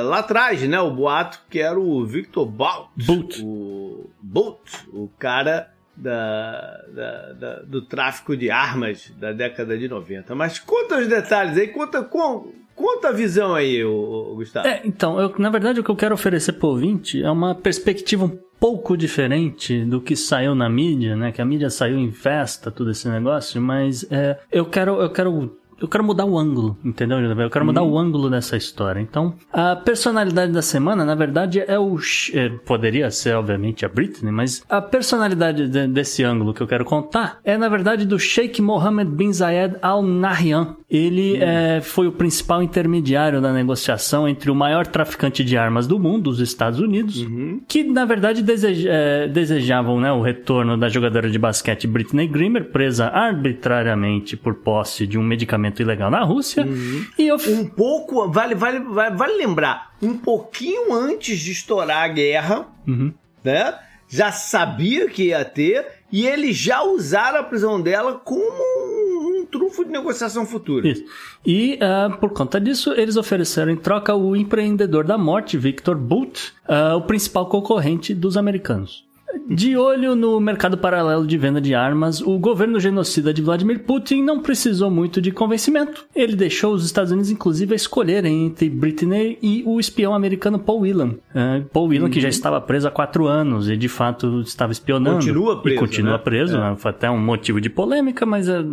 lá 0.04 0.18
atrás, 0.18 0.60
né? 0.62 0.80
O 0.80 0.90
boato 0.90 1.40
que 1.48 1.60
era 1.60 1.78
o 1.78 2.04
Victor 2.04 2.44
Bout. 2.46 2.88
Bout. 3.06 3.40
O 3.44 4.10
Bout, 4.20 4.60
o 4.92 5.08
cara 5.18 5.70
da, 5.96 6.80
da- 6.92 7.32
da- 7.34 7.62
do 7.62 7.82
tráfico 7.82 8.36
de 8.36 8.50
armas 8.50 9.12
da 9.18 9.32
década 9.32 9.78
de 9.78 9.88
90. 9.88 10.34
Mas 10.34 10.58
conta 10.58 10.98
os 10.98 11.06
detalhes 11.06 11.56
aí, 11.56 11.68
conta, 11.68 12.02
con- 12.02 12.48
conta 12.74 13.08
a 13.10 13.12
visão 13.12 13.54
aí, 13.54 13.84
o, 13.84 14.34
Gustavo. 14.34 14.66
É, 14.66 14.80
então, 14.84 15.20
eu, 15.20 15.32
na 15.38 15.50
verdade, 15.50 15.78
o 15.78 15.84
que 15.84 15.90
eu 15.90 15.96
quero 15.96 16.14
oferecer 16.14 16.54
pro 16.54 16.70
ouvinte 16.70 17.22
é 17.22 17.30
uma 17.30 17.54
perspectiva 17.54 18.24
um 18.24 18.36
pouco 18.58 18.96
diferente 18.96 19.84
do 19.84 20.00
que 20.00 20.16
saiu 20.16 20.54
na 20.54 20.68
mídia, 20.68 21.14
né? 21.14 21.30
Que 21.30 21.40
a 21.42 21.44
mídia 21.44 21.70
saiu 21.70 21.98
em 21.98 22.10
festa, 22.10 22.70
tudo 22.70 22.90
esse 22.90 23.08
negócio, 23.08 23.60
mas 23.60 24.04
é, 24.10 24.38
eu 24.50 24.64
quero, 24.64 25.00
eu 25.00 25.10
quero 25.10 25.56
eu 25.84 25.88
quero 25.88 26.04
mudar 26.04 26.24
o 26.24 26.38
ângulo, 26.38 26.76
entendeu? 26.84 27.18
Eu 27.18 27.50
quero 27.50 27.64
mudar 27.64 27.82
uhum. 27.82 27.92
o 27.92 27.98
ângulo 27.98 28.30
dessa 28.30 28.56
história. 28.56 29.00
Então, 29.00 29.34
a 29.52 29.76
personalidade 29.76 30.52
da 30.52 30.62
semana, 30.62 31.04
na 31.04 31.14
verdade, 31.14 31.60
é 31.60 31.78
o. 31.78 31.98
É, 32.32 32.48
poderia 32.64 33.10
ser, 33.10 33.34
obviamente, 33.36 33.84
a 33.84 33.88
Britney, 33.88 34.32
mas 34.32 34.64
a 34.68 34.80
personalidade 34.80 35.68
de, 35.68 35.86
desse 35.86 36.24
ângulo 36.24 36.54
que 36.54 36.62
eu 36.62 36.66
quero 36.66 36.84
contar 36.84 37.38
é, 37.44 37.56
na 37.56 37.68
verdade, 37.68 38.06
do 38.06 38.18
Sheikh 38.18 38.60
Mohammed 38.62 39.10
bin 39.10 39.32
Zayed 39.32 39.76
Al 39.82 40.02
Nahyan. 40.02 40.76
Ele 40.94 41.32
uhum. 41.32 41.42
é, 41.42 41.80
foi 41.80 42.06
o 42.06 42.12
principal 42.12 42.62
intermediário 42.62 43.40
da 43.40 43.52
negociação 43.52 44.28
entre 44.28 44.48
o 44.48 44.54
maior 44.54 44.86
traficante 44.86 45.42
de 45.42 45.56
armas 45.56 45.88
do 45.88 45.98
mundo, 45.98 46.30
os 46.30 46.38
Estados 46.38 46.78
Unidos, 46.78 47.22
uhum. 47.22 47.60
que, 47.66 47.82
na 47.82 48.04
verdade, 48.04 48.42
deseja, 48.42 48.88
é, 48.92 49.26
desejavam 49.26 49.98
né, 49.98 50.12
o 50.12 50.22
retorno 50.22 50.76
da 50.76 50.88
jogadora 50.88 51.28
de 51.28 51.36
basquete 51.36 51.88
Britney 51.88 52.28
Greener, 52.28 52.66
presa 52.66 53.08
arbitrariamente 53.08 54.36
por 54.36 54.54
posse 54.54 55.04
de 55.04 55.18
um 55.18 55.22
medicamento 55.24 55.82
ilegal 55.82 56.12
na 56.12 56.22
Rússia. 56.22 56.64
Uhum. 56.64 57.04
E 57.18 57.26
eu... 57.26 57.38
Um 57.48 57.66
pouco, 57.66 58.30
vale, 58.30 58.54
vale, 58.54 58.78
vale, 58.78 59.16
vale 59.16 59.36
lembrar, 59.36 59.96
um 60.00 60.16
pouquinho 60.16 60.94
antes 60.94 61.40
de 61.40 61.50
estourar 61.50 62.04
a 62.04 62.08
guerra, 62.08 62.68
uhum. 62.86 63.12
né? 63.42 63.74
Já 64.14 64.30
sabia 64.30 65.08
que 65.08 65.24
ia 65.24 65.44
ter 65.44 65.84
e 66.12 66.24
eles 66.24 66.56
já 66.56 66.84
usaram 66.84 67.40
a 67.40 67.42
prisão 67.42 67.82
dela 67.82 68.14
como 68.14 68.44
um, 68.44 69.40
um 69.40 69.44
trunfo 69.44 69.84
de 69.84 69.90
negociação 69.90 70.46
futura. 70.46 70.86
Isso. 70.86 71.04
E 71.44 71.80
uh, 71.82 72.16
por 72.18 72.30
conta 72.30 72.60
disso, 72.60 72.92
eles 72.92 73.16
ofereceram 73.16 73.72
em 73.72 73.76
troca 73.76 74.14
o 74.14 74.36
empreendedor 74.36 75.02
da 75.02 75.18
morte, 75.18 75.58
Victor 75.58 75.96
Boot, 75.96 76.54
uh, 76.68 76.96
o 76.96 77.02
principal 77.02 77.48
concorrente 77.48 78.14
dos 78.14 78.36
americanos. 78.36 79.04
De 79.48 79.76
olho 79.76 80.14
no 80.14 80.40
mercado 80.40 80.78
paralelo 80.78 81.26
de 81.26 81.36
venda 81.36 81.60
de 81.60 81.74
armas, 81.74 82.20
o 82.20 82.38
governo 82.38 82.80
genocida 82.80 83.32
de 83.32 83.42
Vladimir 83.42 83.80
Putin 83.80 84.22
não 84.22 84.40
precisou 84.40 84.90
muito 84.90 85.20
de 85.20 85.30
convencimento. 85.30 86.06
Ele 86.14 86.36
deixou 86.36 86.72
os 86.72 86.84
Estados 86.84 87.12
Unidos, 87.12 87.30
inclusive, 87.30 87.72
a 87.72 87.76
escolherem 87.76 88.46
entre 88.46 88.70
Britney 88.70 89.38
e 89.42 89.62
o 89.66 89.78
espião 89.80 90.14
americano 90.14 90.58
Paul 90.58 90.80
Whelan. 90.80 91.14
Uh, 91.34 91.64
Paul 91.72 91.88
Whelan, 91.88 92.06
uhum. 92.06 92.10
que 92.10 92.20
já 92.20 92.26
uhum. 92.26 92.30
estava 92.30 92.60
preso 92.60 92.88
há 92.88 92.90
quatro 92.90 93.26
anos 93.26 93.68
e, 93.68 93.76
de 93.76 93.88
fato, 93.88 94.40
estava 94.40 94.72
espionando. 94.72 95.16
Continua 95.16 95.60
preso. 95.60 95.76
E 95.76 95.80
continua 95.80 96.12
né? 96.12 96.18
preso. 96.18 96.56
É. 96.56 96.60
Né? 96.60 96.76
Foi 96.76 96.90
até 96.90 97.10
um 97.10 97.18
motivo 97.18 97.60
de 97.60 97.68
polêmica, 97.68 98.24
mas, 98.24 98.48
uh, 98.48 98.64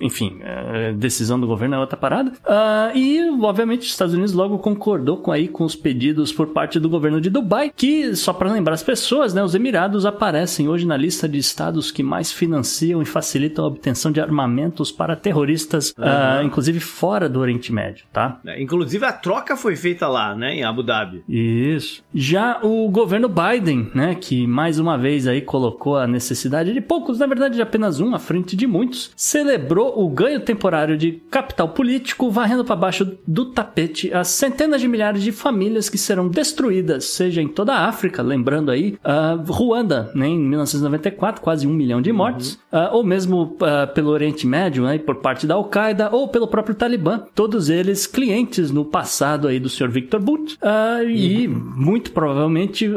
enfim, 0.00 0.38
uh, 0.40 0.94
decisão 0.96 1.38
do 1.38 1.46
governo 1.46 1.76
é 1.76 1.78
outra 1.78 1.96
parada. 1.96 2.30
Uh, 2.30 2.96
e, 2.96 3.30
obviamente, 3.40 3.82
os 3.82 3.88
Estados 3.88 4.14
Unidos 4.14 4.32
logo 4.32 4.58
concordou 4.58 5.18
com, 5.18 5.30
aí, 5.30 5.46
com 5.48 5.64
os 5.64 5.76
pedidos 5.76 6.32
por 6.32 6.48
parte 6.48 6.80
do 6.80 6.88
governo 6.88 7.20
de 7.20 7.30
Dubai, 7.30 7.70
que, 7.74 8.14
só 8.16 8.32
para 8.32 8.50
lembrar 8.50 8.74
as 8.74 8.82
pessoas, 8.82 9.34
né, 9.34 9.42
os 9.42 9.54
Emirados 9.54 10.05
aparecem 10.06 10.68
hoje 10.68 10.86
na 10.86 10.96
lista 10.96 11.28
de 11.28 11.38
estados 11.38 11.90
que 11.90 12.02
mais 12.02 12.32
financiam 12.32 13.02
e 13.02 13.04
facilitam 13.04 13.64
a 13.64 13.68
obtenção 13.68 14.10
de 14.10 14.20
armamentos 14.20 14.90
para 14.90 15.16
terroristas, 15.16 15.92
uhum. 15.98 16.04
uh, 16.04 16.42
inclusive 16.44 16.80
fora 16.80 17.28
do 17.28 17.40
Oriente 17.40 17.72
Médio, 17.72 18.06
tá? 18.12 18.40
É, 18.46 18.60
inclusive 18.60 19.04
a 19.04 19.12
troca 19.12 19.56
foi 19.56 19.76
feita 19.76 20.08
lá, 20.08 20.34
né, 20.34 20.54
em 20.54 20.64
Abu 20.64 20.82
Dhabi. 20.82 21.22
Isso. 21.28 22.02
Já 22.14 22.60
o 22.62 22.88
governo 22.88 23.28
Biden, 23.28 23.90
né, 23.94 24.14
que 24.14 24.46
mais 24.46 24.78
uma 24.78 24.96
vez 24.96 25.26
aí 25.26 25.40
colocou 25.40 25.96
a 25.96 26.06
necessidade 26.06 26.72
de 26.72 26.80
poucos, 26.80 27.18
na 27.18 27.26
verdade 27.26 27.56
de 27.56 27.62
apenas 27.62 28.00
um 28.00 28.14
à 28.14 28.18
frente 28.18 28.56
de 28.56 28.66
muitos, 28.66 29.10
celebrou 29.16 30.02
o 30.02 30.08
ganho 30.08 30.40
temporário 30.40 30.96
de 30.96 31.12
capital 31.30 31.68
político, 31.68 32.30
varrendo 32.30 32.64
para 32.64 32.76
baixo 32.76 33.16
do 33.26 33.46
tapete 33.46 34.12
as 34.12 34.28
centenas 34.28 34.80
de 34.80 34.88
milhares 34.88 35.22
de 35.22 35.32
famílias 35.32 35.88
que 35.88 35.98
serão 35.98 36.28
destruídas, 36.28 37.04
seja 37.04 37.42
em 37.42 37.48
toda 37.48 37.74
a 37.74 37.88
África, 37.88 38.22
lembrando 38.22 38.70
aí, 38.70 38.96
uh, 39.04 39.52
Ruanda 39.52 39.85
né, 40.14 40.28
em 40.28 40.38
1994, 40.38 41.40
quase 41.40 41.66
um 41.66 41.72
milhão 41.72 42.00
de 42.00 42.12
mortes, 42.12 42.58
uhum. 42.72 42.78
uh, 42.78 42.88
ou 42.92 43.04
mesmo 43.04 43.42
uh, 43.42 43.92
pelo 43.94 44.10
Oriente 44.10 44.46
Médio, 44.46 44.84
né, 44.84 44.98
por 44.98 45.16
parte 45.16 45.46
da 45.46 45.54
Al-Qaeda, 45.54 46.10
ou 46.12 46.28
pelo 46.28 46.46
próprio 46.46 46.74
Talibã, 46.74 47.22
todos 47.34 47.68
eles 47.68 48.06
clientes 48.06 48.70
no 48.70 48.84
passado 48.84 49.48
aí 49.48 49.58
do 49.60 49.68
Sr. 49.68 49.88
Victor 49.88 50.20
Bout, 50.20 50.54
uh, 50.54 51.04
uhum. 51.04 51.10
e 51.10 51.48
muito 51.48 52.10
provavelmente 52.12 52.90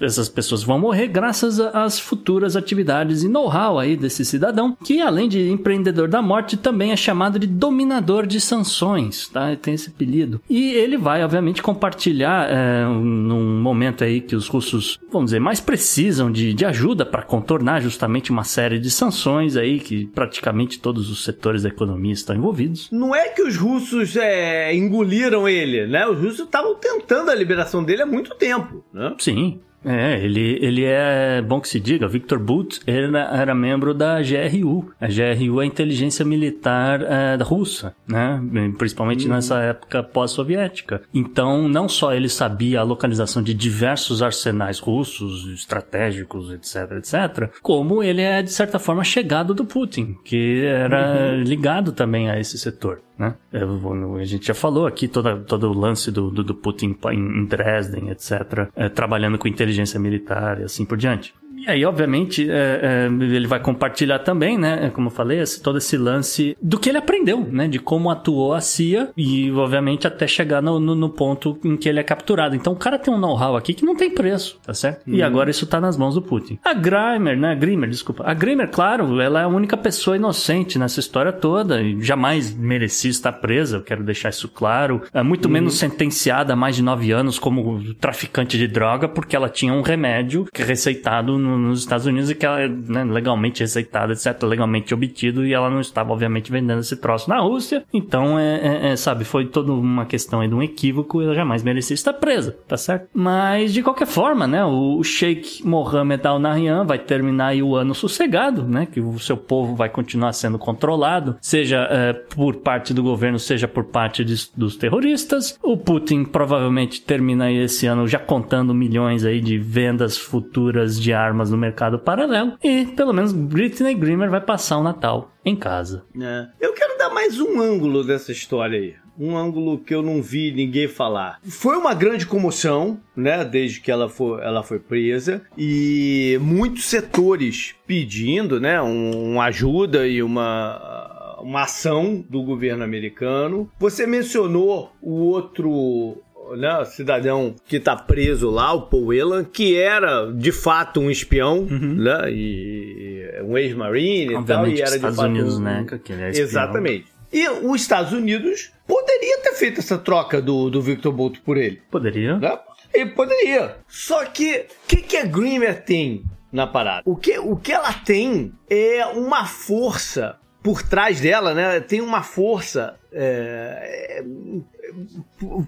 essas 0.00 0.28
pessoas 0.28 0.62
vão 0.62 0.78
morrer 0.78 1.08
graças 1.08 1.58
às 1.60 1.98
futuras 1.98 2.56
atividades 2.56 3.22
e 3.22 3.28
know-how 3.28 3.78
aí 3.78 3.96
desse 3.96 4.24
cidadão, 4.24 4.76
que 4.84 5.00
além 5.00 5.28
de 5.28 5.50
empreendedor 5.50 6.08
da 6.08 6.22
morte, 6.22 6.56
também 6.56 6.92
é 6.92 6.96
chamado 6.96 7.38
de 7.38 7.46
dominador 7.46 8.26
de 8.26 8.40
sanções, 8.40 9.28
tá? 9.28 9.54
Tem 9.56 9.74
esse 9.74 9.90
apelido. 9.90 10.40
E 10.48 10.72
ele 10.72 10.96
vai, 10.96 11.24
obviamente, 11.24 11.62
compartilhar 11.62 12.48
eh, 12.50 12.84
num 12.86 13.60
momento 13.60 14.04
aí 14.04 14.20
que 14.20 14.36
os 14.36 14.48
russos, 14.48 14.98
vamos 15.10 15.26
dizer, 15.26 15.40
mais 15.40 15.60
precisam 15.60 16.11
precisam 16.12 16.30
de, 16.30 16.52
de 16.52 16.64
ajuda 16.66 17.06
para 17.06 17.22
contornar 17.22 17.80
justamente 17.80 18.30
uma 18.30 18.44
série 18.44 18.78
de 18.78 18.90
sanções 18.90 19.56
aí 19.56 19.80
que 19.80 20.06
praticamente 20.06 20.78
todos 20.78 21.10
os 21.10 21.24
setores 21.24 21.62
da 21.62 21.70
economia 21.70 22.12
estão 22.12 22.36
envolvidos. 22.36 22.88
Não 22.92 23.14
é 23.14 23.28
que 23.28 23.42
os 23.42 23.56
russos 23.56 24.14
é, 24.16 24.74
engoliram 24.74 25.48
ele, 25.48 25.86
né? 25.86 26.06
Os 26.06 26.18
russos 26.18 26.40
estavam 26.40 26.74
tentando 26.74 27.30
a 27.30 27.34
liberação 27.34 27.82
dele 27.82 28.02
há 28.02 28.06
muito 28.06 28.34
tempo, 28.34 28.84
né? 28.92 29.14
Sim. 29.18 29.60
É, 29.84 30.22
ele, 30.22 30.58
ele 30.60 30.84
é 30.84 31.42
bom 31.42 31.60
que 31.60 31.68
se 31.68 31.80
diga, 31.80 32.06
Victor 32.06 32.38
Bout 32.38 32.80
era, 32.86 33.18
era 33.36 33.54
membro 33.54 33.92
da 33.92 34.20
GRU. 34.20 34.92
A 35.00 35.06
GRU 35.06 35.60
é 35.60 35.64
a 35.64 35.66
inteligência 35.66 36.24
militar 36.24 37.02
é, 37.02 37.42
russa, 37.42 37.94
né? 38.06 38.40
Principalmente 38.78 39.26
uhum. 39.26 39.34
nessa 39.34 39.60
época 39.60 40.02
pós-soviética. 40.02 41.02
Então, 41.12 41.68
não 41.68 41.88
só 41.88 42.14
ele 42.14 42.28
sabia 42.28 42.80
a 42.80 42.84
localização 42.84 43.42
de 43.42 43.54
diversos 43.54 44.22
arsenais 44.22 44.78
russos, 44.78 45.48
estratégicos, 45.52 46.50
etc, 46.52 46.92
etc, 46.98 47.50
como 47.60 48.02
ele 48.02 48.22
é, 48.22 48.42
de 48.42 48.52
certa 48.52 48.78
forma, 48.78 49.04
chegado 49.04 49.54
do 49.54 49.64
Putin, 49.64 50.16
que 50.24 50.64
era 50.64 51.32
uhum. 51.32 51.42
ligado 51.42 51.92
também 51.92 52.30
a 52.30 52.38
esse 52.38 52.58
setor. 52.58 53.00
Né? 53.18 53.34
A 53.52 54.24
gente 54.24 54.46
já 54.46 54.54
falou 54.54 54.86
aqui 54.86 55.06
toda, 55.06 55.36
todo 55.36 55.70
o 55.70 55.78
lance 55.78 56.10
do, 56.10 56.30
do, 56.30 56.42
do 56.42 56.54
Putin 56.54 56.96
em 57.12 57.44
Dresden, 57.44 58.10
etc., 58.10 58.68
é, 58.74 58.88
trabalhando 58.88 59.38
com 59.38 59.46
inteligência 59.46 59.98
militar 60.00 60.60
e 60.60 60.64
assim 60.64 60.84
por 60.84 60.96
diante. 60.96 61.34
E 61.62 61.70
aí, 61.70 61.84
obviamente, 61.84 62.50
é, 62.50 62.80
é, 62.82 63.06
ele 63.06 63.46
vai 63.46 63.60
compartilhar 63.60 64.18
também, 64.18 64.58
né? 64.58 64.90
Como 64.90 65.06
eu 65.06 65.10
falei, 65.12 65.40
esse, 65.40 65.62
todo 65.62 65.78
esse 65.78 65.96
lance 65.96 66.56
do 66.60 66.78
que 66.78 66.88
ele 66.88 66.98
aprendeu, 66.98 67.46
né? 67.50 67.68
De 67.68 67.78
como 67.78 68.10
atuou 68.10 68.52
a 68.52 68.60
CIA 68.60 69.10
e, 69.16 69.50
obviamente, 69.52 70.06
até 70.06 70.26
chegar 70.26 70.60
no, 70.60 70.80
no, 70.80 70.94
no 70.94 71.08
ponto 71.08 71.58
em 71.64 71.76
que 71.76 71.88
ele 71.88 72.00
é 72.00 72.02
capturado. 72.02 72.56
Então, 72.56 72.72
o 72.72 72.76
cara 72.76 72.98
tem 72.98 73.14
um 73.14 73.18
know-how 73.18 73.56
aqui 73.56 73.74
que 73.74 73.84
não 73.84 73.94
tem 73.94 74.10
preço, 74.10 74.58
tá 74.64 74.74
certo? 74.74 75.06
Uhum. 75.06 75.14
E 75.14 75.22
agora 75.22 75.50
isso 75.50 75.66
tá 75.66 75.80
nas 75.80 75.96
mãos 75.96 76.14
do 76.14 76.22
Putin. 76.22 76.58
A 76.64 76.74
Grimer, 76.74 77.38
né? 77.38 77.52
A 77.52 77.54
Grimer, 77.54 77.88
desculpa. 77.88 78.24
A 78.26 78.34
Grimer, 78.34 78.68
claro, 78.68 79.20
ela 79.20 79.40
é 79.40 79.44
a 79.44 79.48
única 79.48 79.76
pessoa 79.76 80.16
inocente 80.16 80.78
nessa 80.78 80.98
história 80.98 81.32
toda 81.32 81.80
e 81.80 82.00
jamais 82.02 82.54
merecia 82.54 83.10
estar 83.10 83.32
presa, 83.32 83.76
eu 83.76 83.82
quero 83.82 84.02
deixar 84.02 84.30
isso 84.30 84.48
claro. 84.48 85.02
É 85.14 85.22
muito 85.22 85.46
uhum. 85.46 85.52
menos 85.52 85.74
sentenciada 85.74 86.54
a 86.54 86.56
mais 86.56 86.76
de 86.76 86.82
nove 86.82 87.12
anos 87.12 87.38
como 87.38 87.94
traficante 87.94 88.58
de 88.58 88.66
droga 88.66 89.08
porque 89.08 89.36
ela 89.36 89.48
tinha 89.48 89.72
um 89.72 89.82
remédio 89.82 90.46
é 90.52 90.64
receitado 90.64 91.38
no 91.38 91.51
nos 91.58 91.80
Estados 91.80 92.06
Unidos 92.06 92.30
e 92.30 92.34
que 92.34 92.46
ela 92.46 92.60
é 92.60 92.68
né, 92.68 93.04
legalmente 93.04 93.60
receitada, 93.60 94.12
etc., 94.12 94.42
legalmente 94.42 94.94
obtido, 94.94 95.46
e 95.46 95.52
ela 95.52 95.70
não 95.70 95.80
estava, 95.80 96.12
obviamente, 96.12 96.50
vendendo 96.50 96.80
esse 96.80 96.96
troço 96.96 97.28
na 97.28 97.40
Rússia. 97.40 97.84
Então, 97.92 98.38
é, 98.38 98.56
é, 98.56 98.88
é 98.92 98.96
sabe, 98.96 99.24
foi 99.24 99.46
toda 99.46 99.72
uma 99.72 100.04
questão 100.06 100.40
aí 100.40 100.48
de 100.48 100.54
um 100.54 100.62
equívoco 100.62 101.20
e 101.20 101.24
ela 101.24 101.34
jamais 101.34 101.62
merecia 101.62 101.94
estar 101.94 102.12
presa, 102.12 102.56
tá 102.66 102.76
certo? 102.76 103.08
Mas, 103.14 103.72
de 103.72 103.82
qualquer 103.82 104.06
forma, 104.06 104.46
né, 104.46 104.64
o 104.64 105.02
Sheikh 105.02 105.64
Mohammed 105.64 106.26
Al-Nahyan 106.26 106.84
vai 106.84 106.98
terminar 106.98 107.54
o 107.56 107.76
ano 107.76 107.94
sossegado, 107.94 108.62
né, 108.62 108.86
que 108.86 109.00
o 109.00 109.18
seu 109.18 109.36
povo 109.36 109.74
vai 109.74 109.88
continuar 109.88 110.32
sendo 110.32 110.58
controlado, 110.58 111.36
seja 111.40 111.86
é, 111.90 112.12
por 112.12 112.56
parte 112.56 112.94
do 112.94 113.02
governo, 113.02 113.38
seja 113.38 113.68
por 113.68 113.84
parte 113.84 114.24
de, 114.24 114.48
dos 114.56 114.76
terroristas. 114.76 115.58
O 115.62 115.76
Putin 115.76 116.24
provavelmente 116.24 117.00
termina 117.02 117.50
esse 117.50 117.86
ano 117.86 118.06
já 118.06 118.18
contando 118.18 118.74
milhões 118.74 119.24
aí 119.24 119.40
de 119.40 119.58
vendas 119.58 120.16
futuras 120.16 121.00
de 121.00 121.12
armas 121.12 121.41
armas 121.42 121.50
no 121.50 121.58
mercado 121.58 121.98
paralelo 121.98 122.56
e 122.62 122.86
pelo 122.86 123.12
menos 123.12 123.32
Britney 123.32 123.94
Greener 123.94 124.30
vai 124.30 124.40
passar 124.40 124.78
o 124.78 124.82
Natal 124.82 125.32
em 125.44 125.56
casa. 125.56 126.04
É. 126.20 126.46
Eu 126.60 126.72
quero 126.72 126.96
dar 126.96 127.10
mais 127.10 127.40
um 127.40 127.60
ângulo 127.60 128.04
dessa 128.04 128.32
história 128.32 128.78
aí 128.78 128.94
um 129.18 129.36
ângulo 129.36 129.78
que 129.78 129.94
eu 129.94 130.00
não 130.00 130.22
vi 130.22 130.50
ninguém 130.50 130.88
falar. 130.88 131.38
Foi 131.44 131.76
uma 131.76 131.92
grande 131.92 132.24
comoção, 132.24 132.98
né, 133.14 133.44
desde 133.44 133.78
que 133.78 133.90
ela 133.90 134.08
foi, 134.08 134.40
ela 134.40 134.62
foi 134.62 134.78
presa 134.78 135.42
e 135.56 136.38
muitos 136.40 136.86
setores 136.86 137.74
pedindo, 137.86 138.58
né, 138.58 138.80
um, 138.80 139.32
uma 139.34 139.44
ajuda 139.44 140.08
e 140.08 140.22
uma 140.22 141.10
uma 141.42 141.64
ação 141.64 142.24
do 142.30 142.42
governo 142.42 142.84
americano. 142.84 143.68
Você 143.78 144.06
mencionou 144.06 144.92
o 145.02 145.12
outro 145.26 146.22
né, 146.56 146.84
cidadão 146.84 147.54
que 147.66 147.80
tá 147.80 147.96
preso 147.96 148.50
lá, 148.50 148.72
o 148.72 148.82
Paul 148.82 149.06
Whelan, 149.06 149.44
que 149.44 149.76
era 149.76 150.30
de 150.32 150.52
fato 150.52 151.00
um 151.00 151.10
espião, 151.10 151.60
uhum. 151.60 151.94
né, 151.96 152.30
e 152.30 153.40
um 153.44 153.56
ex-marine 153.56 154.34
e 154.34 154.44
tal, 154.44 154.66
e 154.66 154.80
era 154.80 154.94
Estados 154.94 155.16
de 155.16 155.16
fato 155.16 155.28
Unidos, 155.28 155.58
um... 155.58 155.62
né, 155.62 155.86
que 156.04 156.12
ele 156.12 156.22
é 156.22 156.30
espião. 156.30 156.46
Exatamente. 156.46 157.06
E 157.32 157.48
os 157.48 157.80
Estados 157.80 158.12
Unidos 158.12 158.72
poderia 158.86 159.38
ter 159.38 159.54
feito 159.54 159.80
essa 159.80 159.96
troca 159.96 160.40
do, 160.42 160.68
do 160.68 160.82
Victor 160.82 161.12
Bolt 161.12 161.38
por 161.40 161.56
ele. 161.56 161.80
Poderia. 161.90 162.38
Né? 162.38 162.58
Ele 162.92 163.10
poderia. 163.10 163.76
Só 163.88 164.24
que, 164.26 164.66
o 164.84 164.86
que, 164.86 164.96
que 164.98 165.16
a 165.16 165.24
Grimmer 165.24 165.82
tem 165.82 166.24
na 166.52 166.66
parada? 166.66 167.02
O 167.06 167.16
que, 167.16 167.38
o 167.38 167.56
que 167.56 167.72
ela 167.72 167.92
tem 167.92 168.52
é 168.68 169.06
uma 169.06 169.46
força 169.46 170.36
por 170.62 170.82
trás 170.82 171.20
dela, 171.20 171.54
né? 171.54 171.80
Tem 171.80 172.00
uma 172.00 172.22
força. 172.22 172.94
É, 173.10 174.22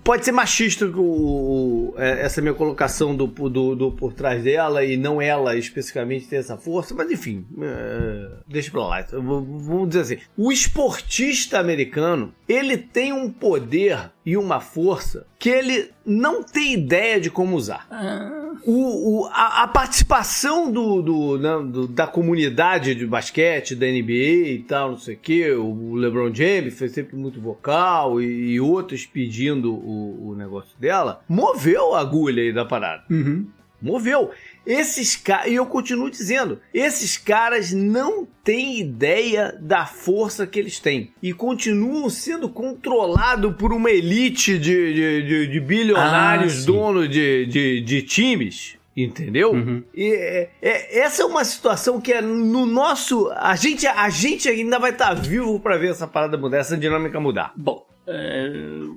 pode 0.03 0.25
ser 0.25 0.33
machista 0.33 0.87
o, 0.87 1.95
é, 1.97 2.23
essa 2.23 2.41
minha 2.41 2.55
colocação 2.55 3.15
do, 3.15 3.27
do, 3.27 3.75
do, 3.75 3.93
por 3.93 4.13
trás 4.13 4.43
dela 4.43 4.85
e 4.85 4.97
não 4.97 5.21
ela 5.21 5.57
especificamente 5.57 6.27
ter 6.27 6.37
essa 6.37 6.57
força, 6.57 6.95
mas 6.95 7.11
enfim, 7.11 7.45
é, 7.61 8.31
deixa 8.47 8.71
pra 8.71 8.87
lá. 8.87 9.03
Vamos 9.13 9.89
dizer 9.89 10.01
assim: 10.01 10.19
o 10.37 10.53
esportista 10.53 11.59
americano 11.59 12.33
ele 12.49 12.77
tem 12.77 13.13
um 13.13 13.31
poder 13.31 14.11
e 14.25 14.37
uma 14.37 14.61
força 14.61 15.27
que 15.39 15.51
ele 15.51 15.91
não 16.07 16.43
tem 16.43 16.73
ideia 16.73 17.21
de 17.21 17.31
como 17.31 17.57
usar. 17.57 17.87
Ah. 17.91 18.55
O, 18.65 19.25
o 19.25 19.27
a, 19.27 19.65
a, 19.65 19.69
participação 19.69 20.73
do, 20.73 21.03
do, 21.03 21.39
né, 21.39 21.71
do, 21.71 21.87
da 21.87 22.07
comunidade 22.07 22.95
de 22.95 23.07
basquete, 23.07 23.75
da 23.75 23.87
NBA 23.87 24.13
e 24.53 24.65
tal, 24.67 24.93
não 24.93 24.99
sei 24.99 25.15
o 25.15 25.19
que, 25.19 25.51
o 25.53 25.95
LeBron 25.95 26.33
James 26.33 26.79
foi 26.79 26.89
sempre 26.89 27.17
muito 27.17 27.41
vocal 27.41 28.23
e, 28.23 28.53
e 28.53 28.61
outros 28.61 29.05
pedindo 29.15 29.73
o, 29.73 30.31
o, 30.31 30.35
negócio 30.35 30.77
dela, 30.79 31.23
moveu 31.29 31.95
a 31.95 32.01
agulha 32.01 32.43
aí 32.43 32.53
da 32.53 32.65
parada. 32.65 33.05
Uhum. 33.09 33.47
Moveu. 33.81 34.31
Esses 34.67 35.15
caras, 35.15 35.53
e 35.53 35.55
eu 35.55 35.67
continuo 35.67 36.11
dizendo, 36.11 36.59
esses 36.73 37.17
caras 37.17 37.73
não 37.73 38.27
têm 38.43 38.81
ideia 38.81 39.57
da 39.61 39.87
força 39.87 40.47
que 40.47 40.59
eles 40.59 40.81
têm. 40.81 41.13
E 41.23 41.33
continuam 41.33 42.11
sendo 42.11 42.49
controlados 42.49 43.55
por 43.57 43.73
uma 43.73 43.91
elite 43.91 44.59
de, 44.59 44.95
de, 44.95 45.23
de, 45.23 45.47
de 45.47 45.61
bilionários 45.61 46.63
ah, 46.63 46.67
donos 46.67 47.09
de, 47.09 47.47
de, 47.47 47.81
de 47.83 48.03
times 48.03 48.79
Entendeu? 48.97 49.53
Uhum. 49.53 49.83
E 49.93 50.13
é, 50.13 50.51
é, 50.63 50.99
essa 51.01 51.23
é 51.23 51.27
uma 51.27 51.45
situação 51.45 52.01
que 52.01 52.13
é 52.13 52.23
no 52.23 52.65
nosso. 52.65 53.29
A 53.35 53.57
gente, 53.57 53.87
a 53.87 54.09
gente 54.09 54.49
ainda 54.49 54.79
vai 54.79 54.93
estar 54.93 55.09
tá 55.09 55.15
vivo 55.15 55.59
para 55.59 55.77
ver 55.77 55.91
essa 55.91 56.07
parada 56.07 56.39
mudar, 56.39 56.59
essa 56.59 56.77
dinâmica 56.77 57.19
mudar. 57.19 57.53
Bom. 57.57 57.85
É... 58.07 58.51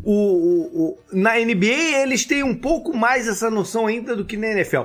O, 0.04 0.12
o, 0.14 0.82
o, 0.84 0.98
na 1.12 1.36
NBA 1.36 2.02
eles 2.02 2.26
têm 2.26 2.44
um 2.44 2.56
pouco 2.56 2.96
mais 2.96 3.28
essa 3.28 3.50
noção 3.50 3.88
ainda 3.88 4.16
do 4.16 4.26
que 4.26 4.38
na 4.38 4.48
NFL. 4.48 4.84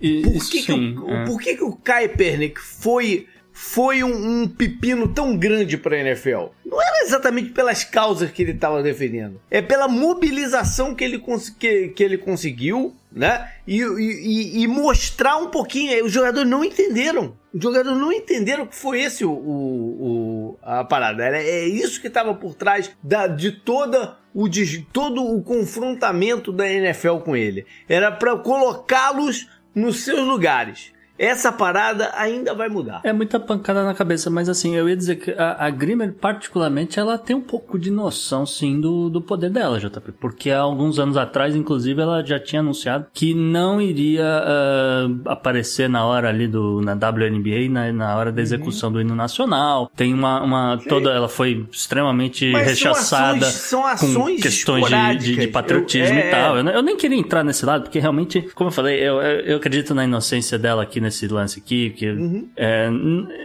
E, 0.00 0.22
por 0.22 0.50
que, 0.50 0.62
sim, 0.62 0.94
que, 0.94 1.00
o, 1.00 1.10
é. 1.10 1.24
por 1.24 1.40
que, 1.40 1.56
que 1.56 1.64
o 1.64 1.72
Kaepernick 1.72 2.58
foi 2.58 3.26
foi 3.52 4.02
um, 4.02 4.42
um, 4.42 4.48
pepino 4.48 5.08
tão 5.08 5.36
grande 5.36 5.76
para 5.76 5.96
a 5.96 6.00
NFL? 6.00 6.46
Não 6.64 6.80
era 6.80 7.04
exatamente 7.04 7.50
pelas 7.50 7.84
causas 7.84 8.30
que 8.30 8.42
ele 8.42 8.52
estava 8.52 8.82
defendendo, 8.82 9.38
é 9.50 9.60
pela 9.60 9.86
mobilização 9.86 10.94
que 10.94 11.04
ele, 11.04 11.22
que, 11.58 11.88
que 11.88 12.02
ele 12.02 12.16
conseguiu, 12.16 12.94
né? 13.12 13.50
E, 13.66 13.82
e, 13.82 14.62
e, 14.62 14.66
mostrar 14.66 15.36
um 15.36 15.48
pouquinho. 15.48 16.04
Os 16.04 16.12
jogadores 16.12 16.48
não 16.48 16.64
entenderam. 16.64 17.36
Os 17.52 17.62
jogadores 17.62 17.98
não 17.98 18.12
entenderam 18.12 18.66
que 18.66 18.76
foi 18.76 19.00
esse 19.00 19.24
o, 19.24 19.32
o, 19.32 20.52
o 20.52 20.58
a 20.62 20.84
parada. 20.84 21.24
Era, 21.24 21.42
é 21.42 21.66
isso 21.66 22.00
que 22.00 22.06
estava 22.06 22.34
por 22.34 22.54
trás 22.54 22.90
da, 23.02 23.26
de 23.26 23.52
toda 23.52 24.18
o 24.32 24.48
de 24.48 24.82
todo 24.92 25.24
o 25.24 25.42
confrontamento 25.42 26.52
da 26.52 26.70
NFL 26.70 27.16
com 27.18 27.36
ele. 27.36 27.66
Era 27.88 28.12
para 28.12 28.36
colocá-los 28.36 29.48
nos 29.74 30.04
seus 30.04 30.20
lugares 30.20 30.92
essa 31.20 31.52
parada 31.52 32.10
ainda 32.14 32.54
vai 32.54 32.70
mudar. 32.70 33.02
É 33.04 33.12
muita 33.12 33.38
pancada 33.38 33.84
na 33.84 33.92
cabeça, 33.92 34.30
mas 34.30 34.48
assim, 34.48 34.74
eu 34.74 34.88
ia 34.88 34.96
dizer 34.96 35.16
que 35.16 35.30
a, 35.32 35.66
a 35.66 35.70
Grimmer, 35.70 36.14
particularmente, 36.14 36.98
ela 36.98 37.18
tem 37.18 37.36
um 37.36 37.42
pouco 37.42 37.78
de 37.78 37.90
noção, 37.90 38.46
sim, 38.46 38.80
do, 38.80 39.10
do 39.10 39.20
poder 39.20 39.50
dela, 39.50 39.78
JP. 39.78 40.12
Porque 40.18 40.50
há 40.50 40.60
alguns 40.60 40.98
anos 40.98 41.18
atrás, 41.18 41.54
inclusive, 41.54 42.00
ela 42.00 42.24
já 42.24 42.40
tinha 42.40 42.60
anunciado 42.60 43.06
que 43.12 43.34
não 43.34 43.82
iria 43.82 44.24
uh, 44.24 45.28
aparecer 45.28 45.90
na 45.90 46.06
hora 46.06 46.30
ali 46.30 46.48
do, 46.48 46.80
na 46.80 46.92
WNBA, 46.92 47.68
na, 47.68 47.92
na 47.92 48.16
hora 48.16 48.32
da 48.32 48.40
execução 48.40 48.88
uhum. 48.88 48.94
do 48.94 49.00
hino 49.02 49.14
nacional. 49.14 49.90
Tem 49.94 50.14
uma, 50.14 50.42
uma 50.42 50.78
toda, 50.88 51.10
ela 51.10 51.28
foi 51.28 51.66
extremamente 51.70 52.50
mas 52.50 52.66
rechaçada 52.66 53.44
são 53.44 53.84
ações, 53.84 54.10
são 54.10 54.14
ações 54.14 54.36
com 54.36 54.42
questões 54.42 54.86
de, 54.86 55.16
de, 55.18 55.36
de, 55.36 55.48
patriotismo 55.48 56.16
eu, 56.16 56.22
é, 56.22 56.28
e 56.28 56.30
tal. 56.30 56.56
Eu, 56.56 56.66
eu, 56.66 56.82
nem 56.82 56.96
queria 56.96 57.18
entrar 57.18 57.44
nesse 57.44 57.66
lado, 57.66 57.82
porque 57.82 57.98
realmente, 57.98 58.40
como 58.54 58.68
eu 58.68 58.72
falei, 58.72 58.98
eu, 58.98 59.20
eu 59.20 59.58
acredito 59.58 59.94
na 59.94 60.04
inocência 60.04 60.58
dela 60.58 60.82
aqui 60.82 61.09
nesse 61.10 61.26
lance 61.26 61.58
aqui, 61.58 61.90
que 61.90 62.08
uhum. 62.08 62.48
é, 62.56 62.88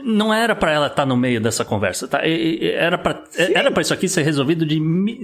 não 0.04 0.32
era 0.32 0.56
para 0.56 0.72
ela 0.72 0.86
estar 0.86 1.02
tá 1.02 1.06
no 1.06 1.18
meio 1.18 1.42
dessa 1.42 1.66
conversa, 1.66 2.08
tá? 2.08 2.22
Era 2.24 2.98
para 2.98 3.24
era 3.38 3.72
para 3.72 3.82
isso 3.82 3.94
aqui 3.94 4.08
ser 4.08 4.22
resolvido 4.22 4.66
de 4.66 4.80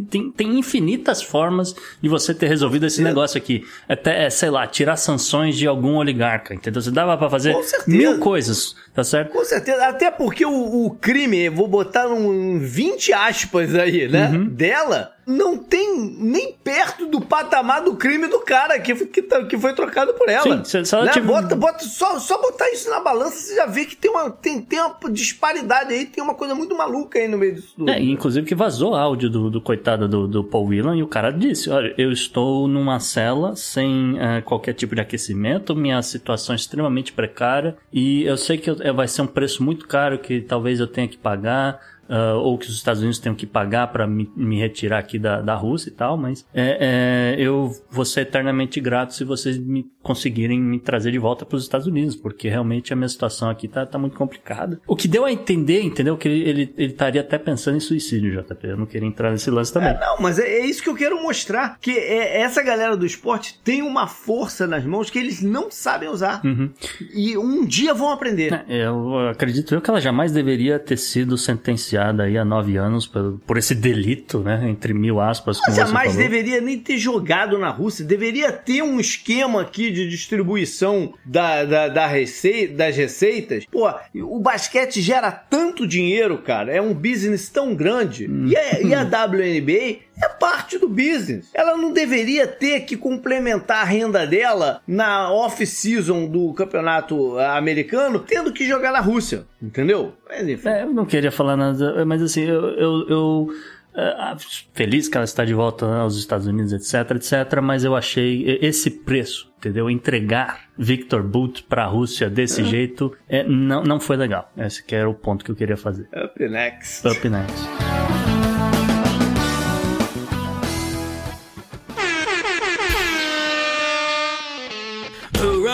tem, 0.09 0.31
tem 0.31 0.57
infinitas 0.59 1.21
formas 1.21 1.75
de 2.01 2.09
você 2.09 2.33
ter 2.33 2.47
resolvido 2.47 2.85
esse 2.85 2.97
Sim. 2.97 3.03
negócio 3.03 3.37
aqui. 3.37 3.63
Até, 3.87 4.25
é, 4.25 4.29
sei 4.29 4.49
lá, 4.49 4.65
tirar 4.65 4.97
sanções 4.97 5.55
de 5.55 5.67
algum 5.67 5.97
oligarca, 5.97 6.53
entendeu? 6.53 6.81
Você 6.81 6.91
dava 6.91 7.15
para 7.15 7.29
fazer 7.29 7.55
mil 7.87 8.17
coisas, 8.19 8.75
tá 8.93 9.03
certo? 9.03 9.31
Com 9.31 9.45
certeza, 9.45 9.87
até 9.87 10.09
porque 10.09 10.45
o, 10.45 10.85
o 10.85 10.91
crime, 10.91 11.49
vou 11.49 11.67
botar 11.67 12.07
um 12.07 12.59
20 12.59 13.13
aspas 13.13 13.75
aí, 13.75 14.07
né? 14.07 14.29
Uhum. 14.29 14.45
Dela 14.45 15.13
não 15.25 15.57
tem 15.57 15.95
nem 16.19 16.53
perto 16.53 17.05
do 17.05 17.21
patamar 17.21 17.81
do 17.81 17.95
crime 17.95 18.27
do 18.27 18.39
cara 18.39 18.79
que, 18.79 18.93
que, 19.05 19.21
tá, 19.21 19.43
que 19.45 19.57
foi 19.57 19.73
trocado 19.73 20.13
por 20.13 20.27
ela. 20.27 20.63
Sim, 20.65 20.83
só, 20.83 21.03
né? 21.03 21.11
bota, 21.21 21.55
bota, 21.55 21.83
só, 21.85 22.19
só 22.19 22.30
botar 22.37 22.69
isso 22.71 22.89
na 22.89 22.99
balança, 22.99 23.37
você 23.37 23.55
já 23.55 23.65
vê 23.65 23.85
que 23.85 23.95
tem 23.95 24.11
uma, 24.11 24.29
tem, 24.29 24.61
tem 24.61 24.79
uma 24.79 24.95
disparidade 25.11 25.93
aí, 25.93 26.05
tem 26.05 26.23
uma 26.23 26.35
coisa 26.35 26.53
muito 26.53 26.75
maluca 26.77 27.19
aí 27.19 27.27
no 27.27 27.37
meio 27.37 27.55
disso 27.55 27.73
tudo. 27.75 27.89
É, 27.89 27.99
inclusive 27.99 28.45
que 28.45 28.55
vazou 28.55 28.95
áudio 28.95 29.29
do, 29.29 29.49
do 29.49 29.61
coitado 29.61 30.07
do, 30.07 30.27
do 30.27 30.43
Paul 30.43 30.67
Whelan 30.67 30.97
e 30.97 31.03
o 31.03 31.07
cara 31.07 31.31
disse: 31.31 31.69
Olha, 31.69 31.93
eu 31.97 32.11
estou 32.11 32.67
numa 32.67 32.99
cela 32.99 33.55
sem 33.55 34.13
uh, 34.13 34.41
qualquer 34.43 34.73
tipo 34.73 34.95
de 34.95 35.01
aquecimento, 35.01 35.75
minha 35.75 36.01
situação 36.01 36.53
é 36.53 36.55
extremamente 36.55 37.13
precária 37.13 37.75
e 37.91 38.23
eu 38.23 38.37
sei 38.37 38.57
que 38.57 38.69
eu, 38.69 38.93
vai 38.93 39.07
ser 39.07 39.21
um 39.23 39.27
preço 39.27 39.63
muito 39.63 39.87
caro 39.87 40.19
que 40.19 40.41
talvez 40.41 40.79
eu 40.79 40.87
tenha 40.87 41.07
que 41.07 41.17
pagar 41.17 41.79
uh, 42.11 42.37
ou 42.37 42.57
que 42.57 42.67
os 42.67 42.75
Estados 42.75 43.01
Unidos 43.01 43.19
tenham 43.19 43.33
que 43.33 43.47
pagar 43.47 43.87
para 43.87 44.05
me, 44.05 44.29
me, 44.35 44.59
retirar 44.59 44.99
aqui 44.99 45.17
da, 45.17 45.41
da 45.41 45.55
Rússia 45.55 45.89
e 45.89 45.93
tal, 45.93 46.17
mas 46.17 46.45
é, 46.53 47.35
é, 47.37 47.41
eu 47.41 47.71
vou 47.89 48.03
ser 48.03 48.21
eternamente 48.21 48.81
grato 48.81 49.13
se 49.13 49.23
vocês 49.23 49.57
me 49.57 49.89
conseguirem 50.03 50.59
me 50.59 50.79
trazer 50.79 51.11
de 51.11 51.19
volta 51.19 51.45
para 51.45 51.55
os 51.55 51.63
Estados 51.63 51.87
Unidos, 51.87 52.15
porque 52.15 52.49
realmente 52.49 52.91
a 52.91 52.95
minha 52.95 53.07
situação 53.07 53.49
aqui 53.49 53.67
tá, 53.67 53.85
tá 53.85 53.97
muito 53.97 54.17
complicada. 54.17 54.79
O 54.85 54.95
que 54.95 55.07
deu 55.07 55.23
a 55.23 55.31
entender, 55.31 55.81
entendeu? 55.81 56.17
Que 56.17 56.27
ele, 56.27 56.73
estaria 56.77 57.21
até 57.21 57.37
pensando 57.37 57.77
em 57.77 57.79
suicídio, 57.79 58.43
JP. 58.43 58.67
Eu 58.67 58.77
não 58.77 58.85
queria 58.85 59.07
entrar 59.07 59.31
nesse 59.31 59.49
lance 59.49 59.71
também. 59.71 59.89
É, 59.89 59.99
não, 59.99 60.17
mas 60.19 60.39
é, 60.39 60.43
é, 60.43 60.65
isso 60.65 60.83
que 60.83 60.89
eu 60.89 60.95
quero 60.95 61.21
mostrar, 61.21 61.77
que 61.79 61.91
é, 61.91 62.41
essa 62.41 62.61
galera 62.61 62.97
do 62.97 63.05
esporte 63.05 63.59
tem 63.63 63.81
uma 63.81 64.07
força 64.07 64.67
nas 64.67 64.83
mãos 64.83 65.09
que 65.09 65.19
eles 65.19 65.41
não 65.41 65.69
sabem 65.69 66.09
usar. 66.09 66.41
Uhum. 66.43 66.71
E 67.13 67.37
um 67.37 67.65
dia 67.65 67.93
vão 67.93 68.11
aprender. 68.11 68.65
É, 68.67 68.85
eu 68.87 69.29
acredito 69.29 69.73
eu 69.73 69.81
que 69.81 69.89
ela 69.89 70.01
jamais 70.01 70.31
deveria 70.31 70.79
ter 70.79 70.97
sido 70.97 71.37
sentenciada 71.37 72.00
sentenciada 72.01 72.23
aí 72.23 72.37
a 72.37 72.43
nove 72.43 72.77
anos 72.77 73.05
por, 73.05 73.39
por 73.45 73.57
esse 73.57 73.75
delito, 73.75 74.39
né? 74.39 74.67
Entre 74.69 74.93
mil 74.93 75.19
aspas. 75.19 75.59
Mas 75.67 75.75
jamais 75.75 76.15
deveria 76.15 76.59
nem 76.59 76.79
ter 76.79 76.97
jogado 76.97 77.57
na 77.57 77.69
Rússia. 77.69 78.03
Deveria 78.03 78.51
ter 78.51 78.81
um 78.81 78.99
esquema 78.99 79.61
aqui 79.61 79.91
de 79.91 80.09
distribuição 80.09 81.13
da, 81.23 81.63
da, 81.63 81.87
da 81.87 82.07
receita, 82.07 82.73
das 82.73 82.97
receitas. 82.97 83.65
Pô, 83.65 83.89
o 84.15 84.39
basquete 84.39 85.01
gera 85.01 85.31
tanto 85.31 85.87
dinheiro, 85.87 86.39
cara. 86.39 86.73
É 86.73 86.81
um 86.81 86.93
business 86.93 87.49
tão 87.49 87.75
grande. 87.75 88.29
E, 88.47 88.57
a, 88.57 88.81
e 88.81 88.93
a 88.93 89.03
WNBA 89.27 90.10
é 90.23 90.29
parte 90.29 90.77
do 90.77 90.87
business. 90.87 91.49
Ela 91.53 91.75
não 91.77 91.91
deveria 91.91 92.47
ter 92.47 92.81
que 92.81 92.95
complementar 92.95 93.81
a 93.81 93.85
renda 93.85 94.25
dela 94.25 94.81
na 94.87 95.31
off-season 95.31 96.27
do 96.27 96.53
campeonato 96.53 97.37
americano, 97.39 98.19
tendo 98.19 98.51
que 98.51 98.65
jogar 98.65 98.91
na 98.91 98.99
Rússia, 98.99 99.45
entendeu? 99.61 100.13
É, 100.29 100.83
eu 100.83 100.93
não 100.93 101.05
queria 101.05 101.31
falar 101.31 101.57
nada, 101.57 102.05
mas 102.05 102.21
assim, 102.21 102.41
eu, 102.41 102.69
eu, 102.77 103.09
eu 103.09 103.49
uh, 103.93 104.37
feliz 104.73 105.07
que 105.07 105.17
ela 105.17 105.25
está 105.25 105.43
de 105.45 105.53
volta 105.53 105.85
aos 105.85 106.17
Estados 106.17 106.47
Unidos, 106.47 106.73
etc, 106.73 107.11
etc, 107.15 107.61
mas 107.61 107.83
eu 107.83 107.95
achei 107.95 108.59
esse 108.61 108.89
preço, 108.89 109.51
entendeu? 109.57 109.89
Entregar 109.89 110.69
Victor 110.77 111.23
Boot 111.23 111.63
para 111.63 111.83
a 111.83 111.87
Rússia 111.87 112.29
desse 112.29 112.61
uhum. 112.61 112.67
jeito 112.67 113.17
é, 113.27 113.43
não, 113.43 113.83
não 113.83 113.99
foi 113.99 114.17
legal. 114.17 114.51
Esse 114.57 114.83
que 114.83 114.95
era 114.95 115.09
o 115.09 115.13
ponto 115.13 115.43
que 115.43 115.51
eu 115.51 115.55
queria 115.55 115.77
fazer. 115.77 116.07
Up 116.13 116.47
next. 116.47 117.07
Up 117.07 117.29
next. 117.29 118.20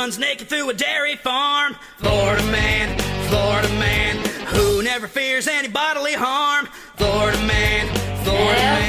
Runs 0.07 0.17
naked 0.17 0.47
through 0.47 0.69
a 0.69 0.73
dairy 0.73 1.17
farm? 1.17 1.75
Florida 1.97 2.43
man, 2.43 2.97
Florida 3.27 3.67
man 3.73 4.15
who 4.55 4.81
never 4.81 5.07
fears 5.07 5.47
any 5.47 5.67
bodily 5.67 6.13
harm. 6.13 6.65
Florida 6.95 7.37
man, 7.39 7.87
Florida 8.23 8.61
é, 8.61 8.87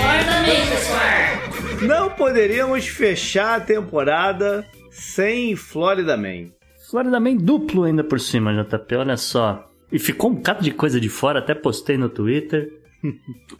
man. 1.80 1.86
Não 1.86 2.10
poderíamos 2.10 2.86
fechar 2.86 3.56
a 3.56 3.60
temporada 3.60 4.64
sem 4.90 5.56
Florida 5.56 6.16
Man. 6.16 6.50
Florida 6.90 7.20
Man 7.20 7.36
duplo 7.36 7.84
ainda 7.84 8.02
por 8.02 8.18
cima, 8.20 8.52
JP, 8.52 8.96
olha 8.96 9.16
só. 9.16 9.70
E 9.90 9.98
ficou 9.98 10.30
um 10.30 10.34
bocado 10.34 10.62
de 10.62 10.72
coisa 10.72 11.00
de 11.00 11.08
fora, 11.08 11.38
até 11.38 11.54
postei 11.54 11.96
no 11.96 12.08
Twitter. 12.08 12.72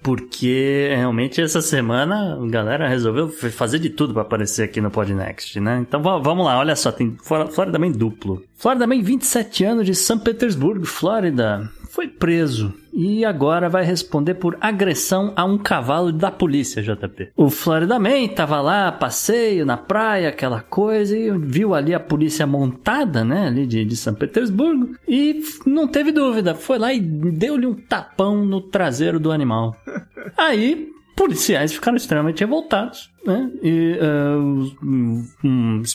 Porque 0.03 0.93
realmente 0.97 1.41
essa 1.41 1.63
semana 1.63 2.35
a 2.35 2.47
galera 2.49 2.89
resolveu 2.89 3.29
fazer 3.29 3.79
de 3.79 3.91
tudo 3.91 4.13
para 4.13 4.23
aparecer 4.23 4.65
aqui 4.65 4.81
no 4.81 4.91
Podnext, 4.91 5.61
né? 5.61 5.79
Então 5.81 6.03
vamos 6.03 6.45
lá, 6.45 6.59
olha 6.59 6.75
só, 6.75 6.91
tem 6.91 7.17
Florida 7.23 7.79
Man 7.79 7.93
duplo. 7.93 8.43
Florida 8.57 8.87
Man, 8.87 9.03
27 9.03 9.65
anos 9.65 9.87
de 9.87 9.95
São 9.95 10.19
Petersburgo, 10.19 10.85
Flórida 10.85 11.71
foi 11.89 12.07
preso 12.07 12.73
e 12.93 13.25
agora 13.25 13.69
vai 13.69 13.85
responder 13.85 14.35
por 14.35 14.57
agressão 14.61 15.33
a 15.37 15.45
um 15.45 15.57
cavalo 15.57 16.13
da 16.13 16.31
polícia, 16.31 16.83
JP. 16.83 17.31
O 17.37 17.49
Florida 17.49 17.99
Man 17.99 18.19
estava 18.19 18.61
lá, 18.61 18.91
passeio 18.91 19.65
na 19.65 19.77
praia, 19.77 20.29
aquela 20.29 20.61
coisa, 20.61 21.17
e 21.17 21.31
viu 21.39 21.75
ali 21.75 21.95
a 21.95 22.01
polícia 22.01 22.47
montada, 22.47 23.25
né, 23.25 23.47
ali 23.47 23.67
de, 23.67 23.85
de 23.85 23.97
São 23.97 24.15
Petersburgo, 24.15 24.97
e 25.07 25.41
não 25.65 25.87
teve 25.87 26.13
dúvida, 26.13 26.55
foi 26.55 26.79
lá 26.79 26.93
e 26.93 27.01
deu-lhe 27.01 27.67
um 27.67 27.75
tapão 27.75 28.45
no 28.45 28.61
traseiro 28.61 29.21
do 29.21 29.31
animal. 29.31 29.77
Aí, 30.37 30.89
policiais 31.17 31.73
ficaram 31.73 31.97
extremamente 31.97 32.41
revoltados 32.41 33.11
né? 33.25 33.51
E 33.63 33.99
uh, 34.01 34.73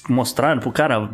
mostraram 0.10 0.60
pro 0.60 0.72
cara, 0.72 1.10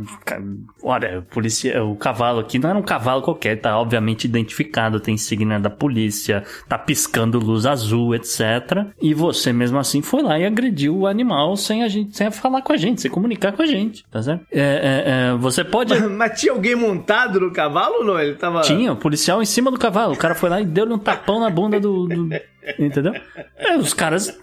olha, 0.84 1.26
polícia, 1.30 1.84
o 1.84 1.96
cavalo 1.96 2.40
aqui 2.40 2.60
não 2.60 2.70
era 2.70 2.80
um 2.80 2.84
cavalo 2.84 3.22
qualquer, 3.22 3.60
tá 3.60 3.78
obviamente 3.78 4.26
identificado, 4.26 5.00
tem 5.00 5.16
insígnia 5.16 5.60
da 5.60 5.70
polícia, 5.70 6.44
tá 6.68 6.78
piscando 6.78 7.40
luz 7.40 7.66
azul, 7.66 8.16
etc. 8.16 8.88
E 9.02 9.14
você 9.14 9.54
mesmo 9.54 9.78
assim 9.78 10.02
foi 10.02 10.22
lá 10.22 10.38
e 10.40 10.46
agrediu 10.46 10.98
o 10.98 11.08
animal 11.08 11.56
sem 11.56 11.84
a 11.84 11.88
gente, 11.88 12.16
sem 12.16 12.30
falar 12.32 12.62
com 12.62 12.74
a 12.74 12.78
gente, 12.78 13.02
sem 13.02 13.12
comunicar 13.12 13.52
com 13.54 13.62
a 13.62 13.66
gente, 13.66 14.04
tá 14.10 14.22
certo? 14.22 14.46
É, 14.52 14.60
é, 14.60 15.04
é, 15.32 15.38
você 15.38 15.64
pode. 15.64 15.94
Mas, 15.94 16.10
mas, 16.12 16.40
tinha 16.40 16.54
alguém 16.54 16.76
montado 16.76 17.40
no 17.40 17.52
cavalo 17.52 18.00
ou 18.00 18.06
não? 18.06 18.20
Ele 18.20 18.36
tava. 18.36 18.62
Tinha, 18.62 18.94
o 18.94 18.96
policial 18.96 19.42
em 19.42 19.46
cima 19.46 19.72
do 19.72 19.80
cavalo. 19.80 20.14
O 20.14 20.18
cara 20.18 20.36
foi 20.36 20.50
lá 20.50 20.60
e 20.62 20.66
deu-lhe 20.66 20.94
um 20.94 21.00
tapão 21.00 21.40
na 21.40 21.50
bunda 21.50 21.80
do. 21.80 22.08
do... 22.08 22.30
Entendeu? 22.78 23.14
É, 23.58 23.78
os 23.78 23.94
caras. 23.94 24.38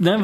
Né, 0.00 0.16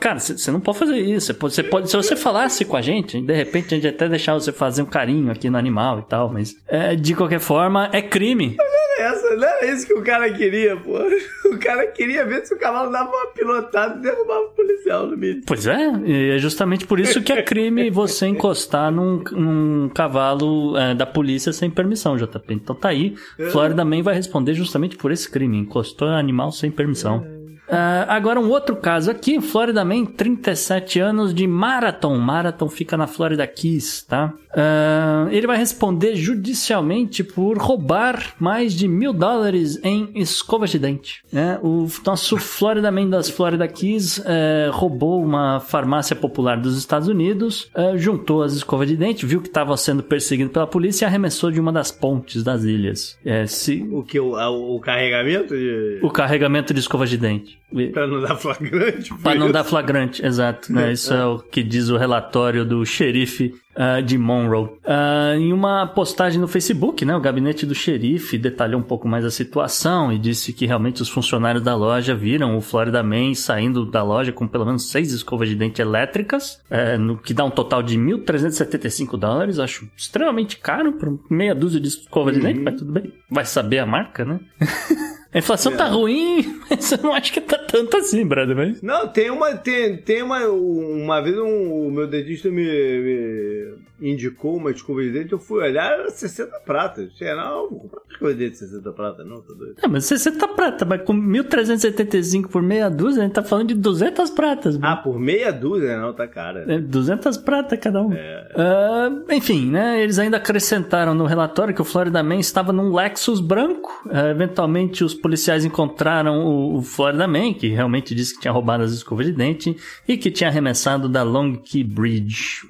cara, 0.00 0.18
você 0.18 0.50
não 0.50 0.60
pode 0.60 0.78
fazer 0.78 0.98
isso. 0.98 1.34
Você 1.38 1.62
pode, 1.62 1.90
se 1.90 1.96
você 1.96 2.16
falasse 2.16 2.64
com 2.64 2.76
a 2.76 2.82
gente, 2.82 3.20
de 3.20 3.34
repente 3.34 3.74
a 3.74 3.76
gente 3.76 3.88
até 3.88 4.08
deixar 4.08 4.34
você 4.34 4.52
fazer 4.52 4.82
um 4.82 4.86
carinho 4.86 5.30
aqui 5.30 5.48
no 5.50 5.58
animal 5.58 6.00
e 6.00 6.02
tal, 6.02 6.32
mas 6.32 6.54
é, 6.68 6.94
de 6.94 7.14
qualquer 7.14 7.40
forma 7.40 7.88
é 7.92 8.02
crime. 8.02 8.56
Essa, 8.98 9.36
não 9.36 9.48
era 9.48 9.66
isso 9.66 9.86
que 9.86 9.94
o 9.94 10.02
cara 10.02 10.30
queria, 10.32 10.76
pô. 10.76 10.98
O 11.52 11.58
cara 11.58 11.86
queria 11.88 12.24
ver 12.24 12.46
se 12.46 12.54
o 12.54 12.58
cavalo 12.58 12.90
dava 12.90 13.10
uma 13.10 13.26
pilotada 13.26 13.98
e 13.98 14.02
derrubava 14.02 14.40
o 14.40 14.50
policial 14.52 15.06
no 15.06 15.18
meio. 15.18 15.42
Pois 15.46 15.66
é, 15.66 15.92
e 16.02 16.30
é 16.30 16.38
justamente 16.38 16.86
por 16.86 16.98
isso 16.98 17.20
que 17.20 17.30
é 17.30 17.42
crime 17.42 17.90
você 17.90 18.26
encostar 18.26 18.90
num, 18.90 19.22
num 19.32 19.90
cavalo 19.90 20.74
é, 20.78 20.94
da 20.94 21.04
polícia 21.04 21.52
sem 21.52 21.68
permissão, 21.68 22.16
JP. 22.16 22.54
Então 22.54 22.74
tá 22.74 22.88
aí, 22.88 23.14
é. 23.38 23.50
Florida 23.50 23.84
Man 23.84 24.02
vai 24.02 24.14
responder 24.14 24.54
justamente 24.54 24.96
por 24.96 25.12
esse 25.12 25.30
crime, 25.30 25.58
encostou 25.58 26.08
animal 26.08 26.50
sem 26.52 26.70
permissão. 26.70 27.22
É. 27.38 27.41
Uh, 27.72 28.04
agora, 28.06 28.38
um 28.38 28.50
outro 28.50 28.76
caso 28.76 29.10
aqui, 29.10 29.40
Florida 29.40 29.82
Man, 29.82 30.04
37 30.04 31.00
anos 31.00 31.32
de 31.32 31.46
Marathon. 31.46 32.18
Marathon 32.18 32.68
fica 32.68 32.98
na 32.98 33.06
Florida 33.06 33.46
Keys, 33.46 34.02
tá? 34.02 34.34
Uh, 34.52 35.30
ele 35.30 35.46
vai 35.46 35.56
responder 35.56 36.14
judicialmente 36.14 37.24
por 37.24 37.56
roubar 37.56 38.34
mais 38.38 38.74
de 38.74 38.86
mil 38.86 39.14
dólares 39.14 39.80
em 39.82 40.10
escovas 40.14 40.68
de 40.68 40.78
dente. 40.78 41.24
Né? 41.32 41.58
O 41.62 41.86
nosso 42.04 42.36
Florida 42.36 42.92
Man 42.92 43.08
das 43.08 43.30
Florida 43.30 43.66
Keys 43.66 44.18
uh, 44.18 44.22
roubou 44.70 45.24
uma 45.24 45.58
farmácia 45.58 46.14
popular 46.14 46.58
dos 46.58 46.76
Estados 46.76 47.08
Unidos, 47.08 47.70
uh, 47.74 47.96
juntou 47.96 48.42
as 48.42 48.52
escovas 48.52 48.86
de 48.86 48.96
dente, 48.98 49.24
viu 49.24 49.40
que 49.40 49.48
estava 49.48 49.74
sendo 49.78 50.02
perseguido 50.02 50.50
pela 50.50 50.66
polícia 50.66 51.06
e 51.06 51.08
arremessou 51.08 51.50
de 51.50 51.58
uma 51.58 51.72
das 51.72 51.90
pontes 51.90 52.42
das 52.42 52.64
ilhas. 52.64 53.18
É, 53.24 53.46
se... 53.46 53.88
O 53.90 54.02
que? 54.02 54.20
O, 54.20 54.34
o 54.76 54.78
carregamento? 54.80 55.54
De... 55.54 56.00
O 56.02 56.10
carregamento 56.10 56.74
de 56.74 56.80
escovas 56.80 57.08
de 57.08 57.16
dente. 57.16 57.61
Pra 57.92 58.06
não 58.06 58.20
dar 58.20 58.36
flagrante? 58.36 59.14
Pra 59.14 59.34
não 59.34 59.50
dar 59.50 59.64
flagrante, 59.64 60.24
exato. 60.24 60.72
Né? 60.72 60.92
Isso 60.92 61.12
é 61.12 61.24
o 61.24 61.38
que 61.38 61.62
diz 61.62 61.88
o 61.88 61.96
relatório 61.96 62.64
do 62.64 62.84
xerife 62.84 63.54
uh, 63.76 64.02
de 64.02 64.18
Monroe. 64.18 64.64
Uh, 64.64 65.38
em 65.38 65.52
uma 65.52 65.86
postagem 65.86 66.40
no 66.40 66.48
Facebook, 66.48 67.04
né, 67.04 67.16
o 67.16 67.20
gabinete 67.20 67.66
do 67.66 67.74
xerife 67.74 68.38
detalhou 68.38 68.80
um 68.80 68.84
pouco 68.84 69.08
mais 69.08 69.24
a 69.24 69.30
situação 69.30 70.12
e 70.12 70.18
disse 70.18 70.52
que 70.52 70.66
realmente 70.66 71.02
os 71.02 71.08
funcionários 71.08 71.62
da 71.62 71.74
loja 71.74 72.14
viram 72.14 72.56
o 72.56 72.60
Florida 72.60 73.02
Man 73.02 73.34
saindo 73.34 73.84
da 73.84 74.02
loja 74.02 74.32
com 74.32 74.46
pelo 74.46 74.66
menos 74.66 74.90
seis 74.90 75.12
escovas 75.12 75.48
de 75.48 75.54
dente 75.54 75.80
elétricas, 75.80 76.60
uh, 76.70 76.98
no 76.98 77.18
que 77.18 77.34
dá 77.34 77.44
um 77.44 77.50
total 77.50 77.82
de 77.82 77.98
1.375 77.98 79.18
dólares. 79.18 79.58
Acho 79.58 79.88
extremamente 79.96 80.56
caro 80.58 80.92
para 80.92 81.12
meia 81.30 81.54
dúzia 81.54 81.80
de 81.80 81.88
escovas 81.88 82.34
uhum. 82.34 82.40
de 82.40 82.46
dente, 82.46 82.60
mas 82.60 82.74
tudo 82.76 82.92
bem. 82.92 83.12
Vai 83.30 83.44
saber 83.44 83.78
a 83.78 83.86
marca, 83.86 84.24
né? 84.24 84.40
A 85.34 85.38
inflação 85.38 85.72
tá 85.72 85.86
é. 85.86 85.88
tá 85.88 85.94
ruim, 85.94 86.60
mas 86.68 86.92
eu 86.92 86.98
não 86.98 87.14
acho 87.14 87.32
que 87.32 87.40
tá 87.40 87.56
tanto 87.56 87.96
assim, 87.96 88.26
brother. 88.26 88.54
Mas... 88.54 88.82
Não, 88.82 89.08
tem 89.08 89.30
uma. 89.30 89.56
Tem, 89.56 89.96
tem 89.96 90.22
uma. 90.22 90.46
Uma 90.46 91.22
vez 91.22 91.38
um, 91.38 91.86
o 91.86 91.90
meu 91.90 92.06
dentista 92.06 92.50
me, 92.50 92.62
me 92.62 93.61
indicou 94.00 94.56
uma 94.56 94.70
escova 94.70 95.02
de 95.02 95.10
dente, 95.10 95.32
eu 95.32 95.38
fui 95.38 95.62
olhar, 95.62 95.92
era 95.92 96.10
60 96.10 96.60
pratas. 96.60 97.12
Tinha, 97.14 97.34
não, 97.34 97.68
vou 97.68 97.80
comprar 97.80 98.02
escova 98.10 98.34
de 98.34 98.38
dente 98.44 98.56
60 98.58 98.92
pratas, 98.92 99.26
não, 99.26 99.40
tá 99.40 99.54
doido. 99.54 99.74
É, 99.82 99.88
mas 99.88 100.04
60 100.04 100.48
pratas, 100.48 100.88
mas 100.88 101.02
com 101.02 101.14
1.375 101.14 102.48
por 102.48 102.62
meia 102.62 102.88
dúzia, 102.88 103.22
a 103.22 103.26
gente 103.26 103.34
tá 103.34 103.42
falando 103.42 103.68
de 103.68 103.74
200 103.74 104.30
pratas. 104.30 104.78
Ah, 104.82 104.96
por 104.96 105.18
meia 105.18 105.52
dúzia? 105.52 105.98
Não, 105.98 106.12
tá 106.12 106.26
cara. 106.26 106.64
É, 106.68 106.78
200 106.78 107.36
pratas 107.38 107.78
cada 107.78 108.02
um. 108.02 108.12
É. 108.12 108.48
Uh, 108.52 109.32
enfim, 109.32 109.70
né, 109.70 110.02
eles 110.02 110.18
ainda 110.18 110.36
acrescentaram 110.36 111.14
no 111.14 111.24
relatório 111.24 111.74
que 111.74 111.82
o 111.82 111.84
Florida 111.84 112.22
Man 112.22 112.36
estava 112.36 112.72
num 112.72 112.94
Lexus 112.94 113.40
branco. 113.40 114.02
Uh, 114.06 114.30
eventualmente, 114.30 115.04
os 115.04 115.14
policiais 115.14 115.64
encontraram 115.64 116.44
o, 116.44 116.78
o 116.78 116.82
Florida 116.82 117.26
Man, 117.26 117.54
que 117.54 117.68
realmente 117.68 118.14
disse 118.14 118.34
que 118.34 118.40
tinha 118.40 118.52
roubado 118.52 118.82
as 118.82 118.92
escovas 118.92 119.26
de 119.26 119.32
dente 119.32 119.76
e 120.06 120.16
que 120.16 120.30
tinha 120.30 120.48
arremessado 120.48 121.08
da 121.08 121.22
Long 121.22 121.56
Key 121.56 121.84
Bridge. 121.84 122.66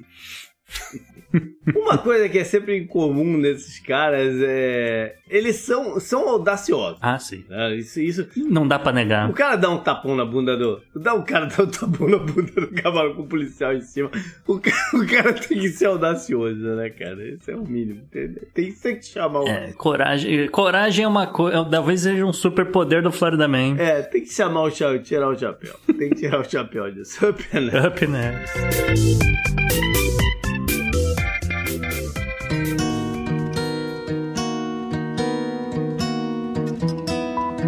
Uma 1.75 1.97
coisa 1.97 2.29
que 2.29 2.37
é 2.37 2.43
sempre 2.43 2.77
incomum 2.77 3.37
nesses 3.37 3.79
caras 3.79 4.35
é. 4.41 5.15
Eles 5.27 5.55
são, 5.55 5.99
são 5.99 6.29
audaciosos. 6.29 6.99
Ah, 7.01 7.17
sim. 7.17 7.43
Né? 7.49 7.75
Isso, 7.75 7.99
isso. 7.99 8.27
Não 8.35 8.67
dá 8.67 8.77
pra 8.77 8.91
negar. 8.91 9.29
O 9.29 9.33
cara 9.33 9.55
dá 9.55 9.69
um 9.69 9.79
tapão 9.79 10.15
na 10.15 10.25
bunda 10.25 10.55
do. 10.55 10.81
Dá 10.95 11.13
um 11.13 11.23
cara 11.23 11.47
dá 11.47 11.63
um 11.63 11.67
tapão 11.67 12.07
na 12.07 12.19
bunda 12.19 12.51
do 12.51 12.67
cavalo 12.81 13.15
com 13.15 13.23
o 13.23 13.27
policial 13.27 13.73
em 13.73 13.81
cima. 13.81 14.11
O 14.45 14.59
cara, 14.59 14.77
o 14.93 15.07
cara 15.07 15.33
tem 15.33 15.59
que 15.59 15.69
ser 15.69 15.85
audacioso, 15.85 16.59
né, 16.59 16.89
cara? 16.89 17.27
Esse 17.27 17.51
é 17.51 17.55
o 17.55 17.63
mínimo. 17.63 18.01
Tem, 18.11 18.29
tem, 18.53 18.71
tem 18.73 18.95
que 18.97 19.05
chamar 19.05 19.41
o. 19.41 19.47
É, 19.47 19.73
coragem, 19.73 20.47
coragem 20.49 21.05
é 21.05 21.07
uma 21.07 21.25
coisa. 21.25 21.65
Talvez 21.65 22.01
seja 22.01 22.25
um 22.25 22.33
superpoder 22.33 23.01
do 23.01 23.11
Florida 23.11 23.47
Man. 23.47 23.77
É, 23.79 24.01
tem 24.03 24.21
que 24.21 24.31
chamar 24.31 24.63
o 24.63 24.71
chapéu, 24.71 25.01
tirar 25.01 25.29
o 25.29 25.37
chapéu. 25.37 25.73
Tem 25.97 26.09
que 26.09 26.15
tirar 26.15 26.41
o 26.41 26.49
chapéu 26.49 26.91
disso. 26.91 27.25
Up 27.27 27.43
and 27.53 27.87
Up 27.87 28.05
and 28.05 29.52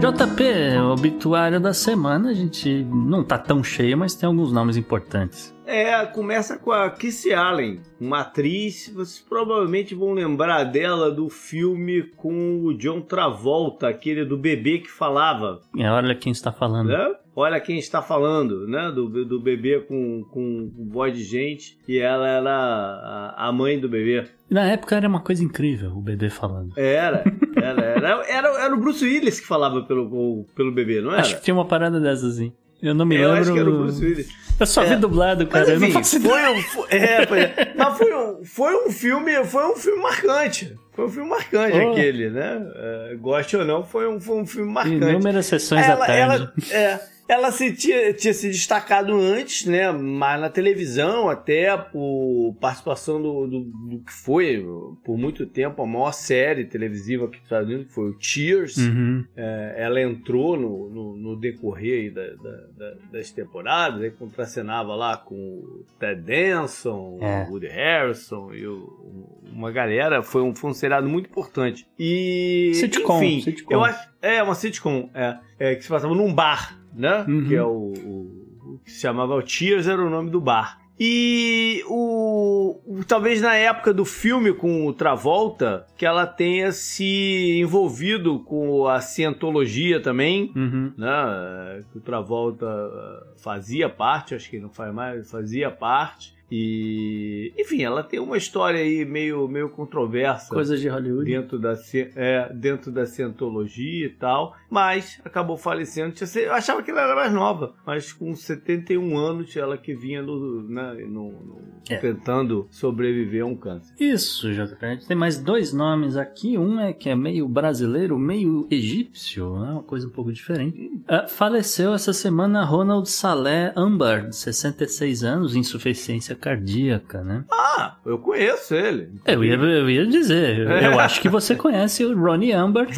JP, 0.05 0.43
o 0.83 0.91
obituário 0.91 1.59
da 1.59 1.73
semana, 1.73 2.29
a 2.29 2.33
gente 2.33 2.83
não 2.83 3.23
tá 3.23 3.39
tão 3.39 3.63
cheio, 3.63 3.97
mas 3.97 4.13
tem 4.13 4.27
alguns 4.27 4.51
nomes 4.51 4.77
importantes. 4.77 5.51
É, 5.65 6.05
começa 6.05 6.59
com 6.59 6.71
a 6.71 6.91
Kissy 6.91 7.33
Allen, 7.33 7.81
uma 7.99 8.19
atriz, 8.19 8.87
vocês 8.93 9.25
provavelmente 9.27 9.95
vão 9.95 10.13
lembrar 10.13 10.63
dela 10.65 11.09
do 11.09 11.27
filme 11.27 12.03
com 12.03 12.59
o 12.59 12.77
John 12.77 13.01
Travolta, 13.01 13.87
aquele 13.87 14.23
do 14.23 14.37
bebê 14.37 14.77
que 14.77 14.91
falava. 14.91 15.61
É, 15.75 15.89
olha 15.89 16.13
quem 16.13 16.31
está 16.31 16.51
falando. 16.51 16.91
É? 16.91 17.19
Olha 17.35 17.59
quem 17.59 17.77
está 17.77 18.01
falando, 18.01 18.65
né? 18.65 18.91
Do, 18.95 19.25
do 19.25 19.41
bebê 19.41 19.81
com, 19.81 20.23
com 20.31 20.71
voz 20.89 21.15
de 21.15 21.23
gente 21.23 21.77
e 21.87 21.99
ela 21.99 22.27
era 22.27 22.49
a, 22.49 23.49
a 23.49 23.51
mãe 23.51 23.77
do 23.77 23.89
bebê. 23.89 24.23
Na 24.49 24.63
época 24.63 24.95
era 24.95 25.07
uma 25.07 25.19
coisa 25.19 25.43
incrível 25.43 25.91
o 25.91 26.01
bebê 26.01 26.29
falando. 26.29 26.71
Era, 26.77 27.25
era, 27.61 27.81
era, 27.81 28.25
era, 28.25 28.63
era 28.63 28.73
o 28.73 28.77
Bruce 28.77 29.03
Willis 29.03 29.41
que 29.41 29.47
falava 29.47 29.83
pelo, 29.83 30.45
pelo 30.55 30.71
bebê, 30.71 31.01
não 31.01 31.11
era? 31.11 31.21
Acho 31.21 31.35
que 31.35 31.43
tinha 31.43 31.53
uma 31.53 31.65
parada 31.65 31.99
dessas 31.99 32.35
assim. 32.35 32.53
Eu 32.81 32.93
não 32.93 33.05
me 33.05 33.15
eu 33.15 33.31
lembro. 33.31 33.35
Eu 33.35 33.41
acho 33.41 33.53
que 33.53 33.59
era 33.59 33.69
o 33.69 33.77
Bruce 33.79 34.05
Willis. 34.05 34.29
Eu 34.57 34.65
só 34.65 34.83
é. 34.83 34.89
vi 34.89 34.95
dublado, 34.95 35.45
cara. 35.47 35.65
Mas, 35.65 35.75
enfim, 35.75 35.83
eu 35.83 35.87
não 35.87 35.93
faço 35.93 36.19
foi 36.21 36.49
um, 36.49 36.61
foi, 36.61 36.97
é, 36.97 37.27
foi, 37.27 37.39
mas 37.75 37.97
foi 37.97 38.15
um, 38.15 38.45
foi 38.45 38.87
um 38.87 38.91
filme, 38.91 39.43
foi 39.43 39.65
um 39.65 39.75
filme 39.75 40.01
marcante. 40.01 40.75
Foi 40.93 41.05
um 41.05 41.09
filme 41.09 41.29
marcante 41.29 41.77
oh. 41.77 41.91
aquele, 41.91 42.29
né? 42.29 42.65
É, 42.75 43.15
goste 43.15 43.57
ou 43.57 43.65
não, 43.65 43.83
foi 43.83 44.07
um, 44.07 44.21
foi 44.21 44.37
um 44.37 44.45
filme 44.45 44.71
marcante. 44.71 45.03
Inúmeras 45.03 45.45
sessões 45.47 45.85
ela, 45.85 45.95
da 45.99 46.05
tarde. 46.05 46.21
Ela, 46.21 46.53
é, 46.71 47.14
ela 47.27 47.51
se 47.51 47.73
tinha, 47.73 48.13
tinha 48.13 48.33
se 48.33 48.47
destacado 48.47 49.13
antes, 49.13 49.65
né? 49.65 49.91
Mas 49.91 50.39
na 50.39 50.49
televisão, 50.49 51.27
até 51.27 51.75
por 51.75 52.55
participação 52.59 53.21
do, 53.21 53.47
do, 53.47 53.59
do, 53.63 53.99
que 54.03 54.13
foi, 54.13 54.63
por 55.03 55.17
muito 55.17 55.45
tempo, 55.45 55.81
a 55.81 55.87
maior 55.87 56.11
série 56.11 56.65
televisiva 56.65 57.27
que 57.27 57.37
está 57.37 57.61
vindo, 57.61 57.85
que 57.85 57.93
foi 57.93 58.09
o 58.11 58.17
Cheers. 58.19 58.77
Uhum. 58.77 59.25
É, 59.35 59.75
ela 59.77 60.01
entrou 60.01 60.55
no, 60.55 60.89
no, 60.89 61.17
no 61.17 61.35
decorrer 61.35 62.13
da, 62.13 62.27
da, 62.27 62.57
da, 62.77 62.95
das 63.11 63.31
temporadas, 63.31 64.01
aí 64.01 64.11
contracenava 64.11 64.93
lá 64.95 65.17
com 65.17 65.35
o 65.35 65.85
Ted 65.99 66.21
Danson, 66.21 67.17
é. 67.21 67.47
o 67.47 67.53
Woody 67.53 67.67
Harrison 67.67 68.53
e 68.53 68.67
o, 68.67 69.35
uma 69.51 69.71
galera, 69.71 70.21
foi 70.21 70.41
um, 70.41 70.53
foi 70.53 70.69
um 70.69 70.73
seriado 70.73 71.07
muito 71.07 71.29
importante. 71.29 71.87
E. 71.97 72.71
Sitcom, 72.75 73.23
enfim, 73.23 73.41
sitcom. 73.41 73.73
eu 73.73 73.83
acho. 73.83 74.13
É, 74.21 74.43
uma 74.43 74.55
sitcom, 74.55 75.09
é, 75.13 75.37
é, 75.57 75.75
que 75.75 75.83
se 75.83 75.89
passava 75.89 76.13
num 76.13 76.33
bar, 76.33 76.77
né? 76.95 77.25
Uhum. 77.27 77.45
Que 77.47 77.55
é 77.55 77.63
o, 77.63 77.67
o- 77.93 78.45
o 78.75 78.79
que 78.83 78.91
se 78.91 79.01
chamava 79.01 79.35
o 79.35 79.45
Cheers, 79.45 79.87
era 79.87 80.03
o 80.03 80.09
nome 80.09 80.29
do 80.29 80.41
bar. 80.41 80.79
E 80.97 81.83
o, 81.87 82.79
o- 82.87 83.03
talvez 83.05 83.41
na 83.41 83.53
época 83.53 83.93
do 83.93 84.05
filme 84.05 84.53
com 84.53 84.87
o 84.87 84.93
Travolta, 84.93 85.85
que 85.97 86.05
ela 86.05 86.25
tenha 86.25 86.71
se 86.71 87.59
envolvido 87.61 88.39
com 88.39 88.87
a 88.87 89.01
cientologia 89.01 90.01
também, 90.01 90.51
Uhum. 90.55 90.93
né? 90.97 91.83
Que 91.91 91.97
o 91.97 92.01
Travolta 92.01 92.65
eh, 92.65 93.33
fazia 93.43 93.89
parte, 93.89 94.33
acho 94.35 94.49
que 94.49 94.57
não 94.59 94.69
faz 94.69 94.93
mais, 94.93 95.29
fazia 95.29 95.69
parte. 95.69 96.33
E 96.51 97.53
enfim, 97.57 97.83
ela 97.83 98.03
tem 98.03 98.19
uma 98.19 98.37
história 98.37 98.79
aí 98.79 99.03
meio 99.05 99.47
meio 99.47 99.69
controversa 99.69 100.53
Coisas 100.53 100.79
de 100.79 100.87
Hollywood. 100.87 101.25
dentro 101.25 101.59
da 101.59 101.73
é, 102.15 102.51
dentro 102.53 102.91
da 102.91 103.05
cientologia 103.05 104.05
e 104.05 104.09
tal, 104.09 104.55
mas 104.69 105.19
acabou 105.25 105.57
falecendo. 105.57 106.13
Eu 106.35 106.53
achava 106.53 106.81
que 106.83 106.91
ela 106.91 107.01
era 107.01 107.15
mais 107.15 107.33
nova, 107.33 107.73
mas 107.85 108.13
com 108.13 108.35
71 108.35 109.17
anos 109.17 109.55
ela 109.55 109.77
que 109.77 109.93
vinha 109.95 110.21
no, 110.21 110.61
né, 110.69 110.93
no- 111.07 111.31
no- 111.31 111.75
É. 111.89 111.97
tentando 111.97 112.67
sobreviver 112.71 113.43
a 113.43 113.45
um 113.45 113.55
câncer. 113.55 113.93
Isso, 113.99 114.51
JP. 114.51 114.85
A 114.85 114.89
gente 114.95 115.07
tem 115.07 115.15
mais 115.17 115.37
dois 115.39 115.71
nomes 115.73 116.15
aqui. 116.17 116.57
Um 116.57 116.79
é 116.79 116.93
que 116.93 117.09
é 117.09 117.15
meio 117.15 117.47
brasileiro, 117.47 118.17
meio 118.17 118.67
egípcio, 118.71 119.59
né? 119.59 119.71
uma 119.71 119.83
coisa 119.83 120.07
um 120.07 120.11
pouco 120.11 120.31
diferente. 120.33 120.91
Ah, 121.07 121.27
faleceu 121.27 121.93
essa 121.93 122.11
semana 122.13 122.63
Ronald 122.63 123.07
Saleh 123.09 123.71
Ambar, 123.75 124.29
de 124.29 124.35
66 124.35 125.23
anos, 125.23 125.55
insuficiência 125.55 126.34
cardíaca, 126.35 127.23
né? 127.23 127.43
Ah, 127.51 127.97
eu 128.05 128.19
conheço 128.19 128.75
ele. 128.75 129.09
Eu 129.25 129.43
ia, 129.43 129.55
eu 129.55 129.89
ia 129.89 130.05
dizer, 130.05 130.59
eu, 130.59 130.69
eu 130.69 130.99
acho 130.99 131.21
que 131.21 131.29
você 131.29 131.55
conhece 131.55 132.03
o 132.05 132.17
Ronnie 132.17 132.51
Ambar. 132.51 132.87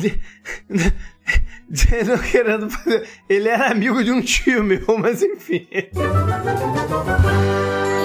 Não 2.08 2.18
querendo 2.20 2.70
fazer. 2.70 3.08
Ele 3.28 3.50
era 3.50 3.72
amigo 3.72 4.04
de 4.04 4.12
um 4.12 4.22
tio 4.22 4.64
meu, 4.64 4.98
mas 4.98 5.22
enfim. 5.22 5.68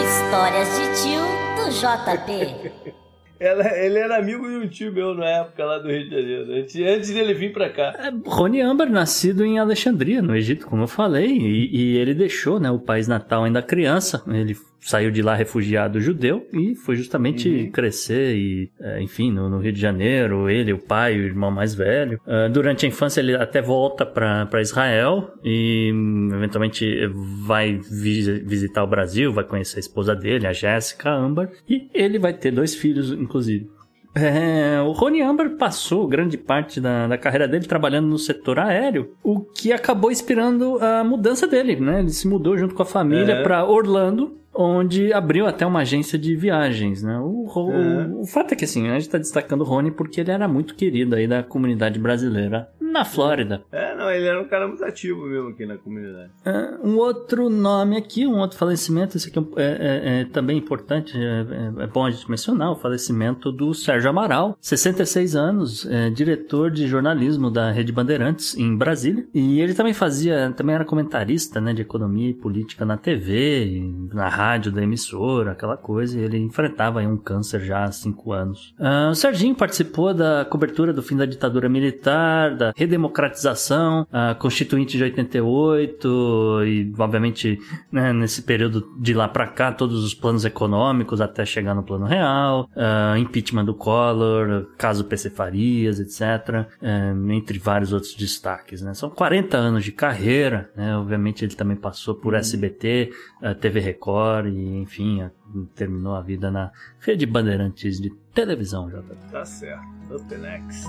Histórias 0.04 0.68
de 0.76 1.02
tio 1.02 1.22
do 1.56 1.70
JP. 1.70 2.92
Ela- 3.42 3.76
ele 3.78 3.98
era 3.98 4.16
amigo 4.18 4.46
de 4.48 4.56
um 4.56 4.68
tio 4.68 4.92
meu 4.92 5.14
na 5.14 5.26
época 5.28 5.64
lá 5.64 5.78
do 5.78 5.88
Rio 5.88 6.04
de 6.04 6.10
Janeiro, 6.10 6.52
antes, 6.52 6.76
antes 6.76 7.10
dele 7.10 7.34
vir 7.34 7.52
pra 7.52 7.68
cá. 7.70 7.94
É, 7.98 8.10
Rony 8.28 8.60
Ambar, 8.60 8.88
nascido 8.90 9.44
em 9.44 9.58
Alexandria, 9.58 10.22
no 10.22 10.36
Egito, 10.36 10.66
como 10.66 10.82
eu 10.84 10.88
falei, 10.88 11.26
e, 11.28 11.68
e 11.76 11.96
ele 11.96 12.14
deixou 12.14 12.60
né, 12.60 12.70
o 12.70 12.78
país 12.78 13.08
natal 13.08 13.44
ainda 13.44 13.60
criança. 13.62 14.22
Ele 14.28 14.54
saiu 14.84 15.12
de 15.12 15.22
lá 15.22 15.36
refugiado 15.36 16.00
judeu 16.00 16.44
e 16.52 16.74
foi 16.74 16.96
justamente 16.96 17.70
crescer 17.72 18.34
e, 18.34 18.68
é, 18.80 19.00
enfim, 19.00 19.30
no, 19.30 19.48
no 19.48 19.58
Rio 19.60 19.72
de 19.72 19.80
Janeiro, 19.80 20.50
ele, 20.50 20.72
o 20.72 20.78
pai, 20.78 21.14
o 21.16 21.22
irmão 21.22 21.52
mais 21.52 21.72
velho. 21.72 22.20
Ah, 22.26 22.48
durante 22.48 22.84
a 22.84 22.88
infância 22.88 23.20
ele 23.20 23.36
até 23.36 23.62
volta 23.62 24.04
para 24.04 24.60
Israel 24.60 25.30
e 25.44 25.92
hum, 25.94 26.30
eventualmente 26.34 27.06
vai 27.46 27.78
vi- 27.90 28.40
visitar 28.44 28.82
o 28.82 28.86
Brasil, 28.88 29.32
vai 29.32 29.44
conhecer 29.44 29.76
a 29.76 29.80
esposa 29.80 30.16
dele, 30.16 30.48
a 30.48 30.52
Jéssica 30.52 31.10
Ambar, 31.12 31.48
e 31.68 31.88
ele 31.94 32.18
vai 32.18 32.32
ter 32.32 32.50
dois 32.50 32.74
filhos, 32.74 33.12
inclusive. 33.32 33.66
É, 34.14 34.78
o 34.82 34.92
Rony 34.92 35.22
Amber 35.22 35.56
passou 35.56 36.06
grande 36.06 36.36
parte 36.36 36.78
da, 36.82 37.08
da 37.08 37.16
carreira 37.16 37.48
dele 37.48 37.64
trabalhando 37.66 38.08
no 38.08 38.18
setor 38.18 38.58
aéreo, 38.58 39.14
o 39.24 39.40
que 39.40 39.72
acabou 39.72 40.10
inspirando 40.12 40.78
a 40.84 41.02
mudança 41.02 41.46
dele, 41.46 41.76
né? 41.76 42.00
Ele 42.00 42.10
se 42.10 42.28
mudou 42.28 42.58
junto 42.58 42.74
com 42.74 42.82
a 42.82 42.86
família 42.86 43.36
É. 43.36 43.42
para 43.42 43.64
Orlando, 43.64 44.36
onde 44.54 45.12
abriu 45.12 45.46
até 45.46 45.66
uma 45.66 45.80
agência 45.80 46.18
de 46.18 46.34
viagens, 46.36 47.02
né? 47.02 47.18
O, 47.18 47.44
Ro- 47.46 47.72
É. 47.72 48.06
o, 48.06 48.20
o 48.22 48.26
fato 48.26 48.52
é 48.52 48.56
que 48.56 48.64
assim, 48.64 48.88
a 48.88 48.98
gente 48.98 49.08
tá 49.10 49.18
destacando 49.18 49.62
o 49.62 49.64
Rony 49.64 49.90
porque 49.90 50.20
ele 50.20 50.30
era 50.30 50.46
muito 50.48 50.74
querido 50.74 51.14
aí 51.16 51.26
da 51.26 51.42
comunidade 51.42 51.98
brasileira 51.98 52.68
na 52.80 53.04
Flórida. 53.06 53.62
É, 53.72 53.94
não, 53.96 54.10
ele 54.10 54.26
era 54.26 54.38
um 54.40 54.44
cara 54.44 54.68
muito 54.68 54.84
ativo 54.84 55.24
mesmo 55.26 55.48
aqui 55.48 55.64
na 55.64 55.78
comunidade. 55.78 56.30
É, 56.44 56.74
um 56.84 56.96
outro 56.98 57.48
nome 57.48 57.96
aqui, 57.96 58.26
um 58.26 58.38
outro 58.38 58.58
falecimento, 58.58 59.16
esse 59.16 59.28
aqui 59.30 59.38
é, 59.56 59.62
é- 59.62 60.20
é 60.20 60.24
também 60.26 60.58
importante, 60.58 61.16
é, 61.16 61.80
é- 61.80 61.84
é 61.84 61.86
bom 61.86 62.04
a 62.04 62.10
gente 62.10 62.28
mencionar, 62.30 62.70
o 62.70 62.76
falecimento 62.76 63.50
do 63.50 63.72
Sérgio 63.72 64.10
Amaral, 64.10 64.58
66 64.60 65.34
anos, 65.34 65.86
é, 65.90 66.10
diretor 66.10 66.70
de 66.70 66.86
jornalismo 66.86 67.50
da 67.50 67.70
Rede 67.70 67.92
Bandeirantes 67.92 68.54
em 68.58 68.76
Brasília. 68.76 69.26
E 69.32 69.60
ele 69.60 69.72
também 69.72 69.94
fazia, 69.94 70.52
também 70.54 70.74
era 70.74 70.84
comentarista 70.84 71.60
né, 71.62 71.72
de 71.72 71.80
economia 71.80 72.28
e 72.28 72.34
política 72.34 72.84
na 72.84 72.98
TV, 72.98 73.90
na 74.12 74.28
rádio 74.28 74.41
da 74.70 74.82
emissora, 74.82 75.52
aquela 75.52 75.76
coisa, 75.76 76.18
e 76.18 76.22
ele 76.22 76.38
enfrentava 76.38 77.00
um 77.00 77.16
câncer 77.16 77.60
já 77.60 77.84
há 77.84 77.92
cinco 77.92 78.32
anos. 78.32 78.74
Ah, 78.78 79.08
o 79.10 79.14
Serginho 79.14 79.54
participou 79.54 80.12
da 80.12 80.44
cobertura 80.44 80.92
do 80.92 81.02
fim 81.02 81.16
da 81.16 81.26
ditadura 81.26 81.68
militar, 81.68 82.54
da 82.54 82.72
redemocratização, 82.76 84.06
a 84.12 84.34
Constituinte 84.34 84.96
de 84.96 85.04
88 85.04 86.62
e, 86.66 86.92
obviamente, 86.98 87.58
né, 87.90 88.12
nesse 88.12 88.42
período 88.42 88.86
de 88.98 89.14
lá 89.14 89.28
pra 89.28 89.46
cá, 89.46 89.72
todos 89.72 90.04
os 90.04 90.14
planos 90.14 90.44
econômicos 90.44 91.20
até 91.20 91.44
chegar 91.44 91.74
no 91.74 91.82
plano 91.82 92.06
real, 92.06 92.68
ah, 92.76 93.14
impeachment 93.18 93.64
do 93.64 93.74
Collor, 93.74 94.66
caso 94.76 95.04
PC 95.04 95.30
Farias, 95.30 96.00
etc., 96.00 96.66
eh, 96.80 97.14
entre 97.30 97.58
vários 97.58 97.92
outros 97.92 98.14
destaques. 98.14 98.82
Né? 98.82 98.94
São 98.94 99.10
40 99.10 99.56
anos 99.56 99.84
de 99.84 99.92
carreira, 99.92 100.70
né? 100.76 100.96
obviamente 100.96 101.44
ele 101.44 101.54
também 101.54 101.76
passou 101.76 102.14
por 102.14 102.34
SBT, 102.34 103.10
a 103.42 103.54
TV 103.54 103.80
Record 103.80 104.31
e, 104.46 104.78
enfim, 104.80 105.22
a- 105.22 105.30
terminou 105.74 106.14
a 106.14 106.22
vida 106.22 106.50
na 106.50 106.70
Rede 107.00 107.26
Bandeirantes 107.26 108.00
de 108.00 108.10
televisão. 108.34 108.90
Já. 108.90 109.02
Tá 109.30 109.44
certo. 109.44 109.82
Up 110.14 110.34
next. 110.36 110.88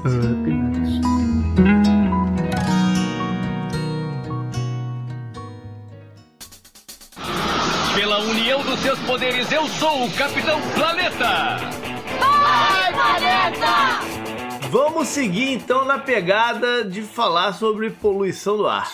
Pela 7.96 8.20
união 8.20 8.62
dos 8.64 8.80
seus 8.80 9.00
poderes, 9.00 9.52
eu 9.52 9.68
sou 9.68 10.06
o 10.06 10.12
Capitão 10.14 10.60
Planeta! 10.74 11.58
Vamos 14.72 15.08
seguir 15.10 15.54
então 15.54 15.86
na 15.86 16.00
pegada 16.00 16.84
de 16.84 17.04
falar 17.04 17.54
sobre 17.54 17.92
poluição 17.92 18.58
do 18.58 18.68
ar. 18.68 18.90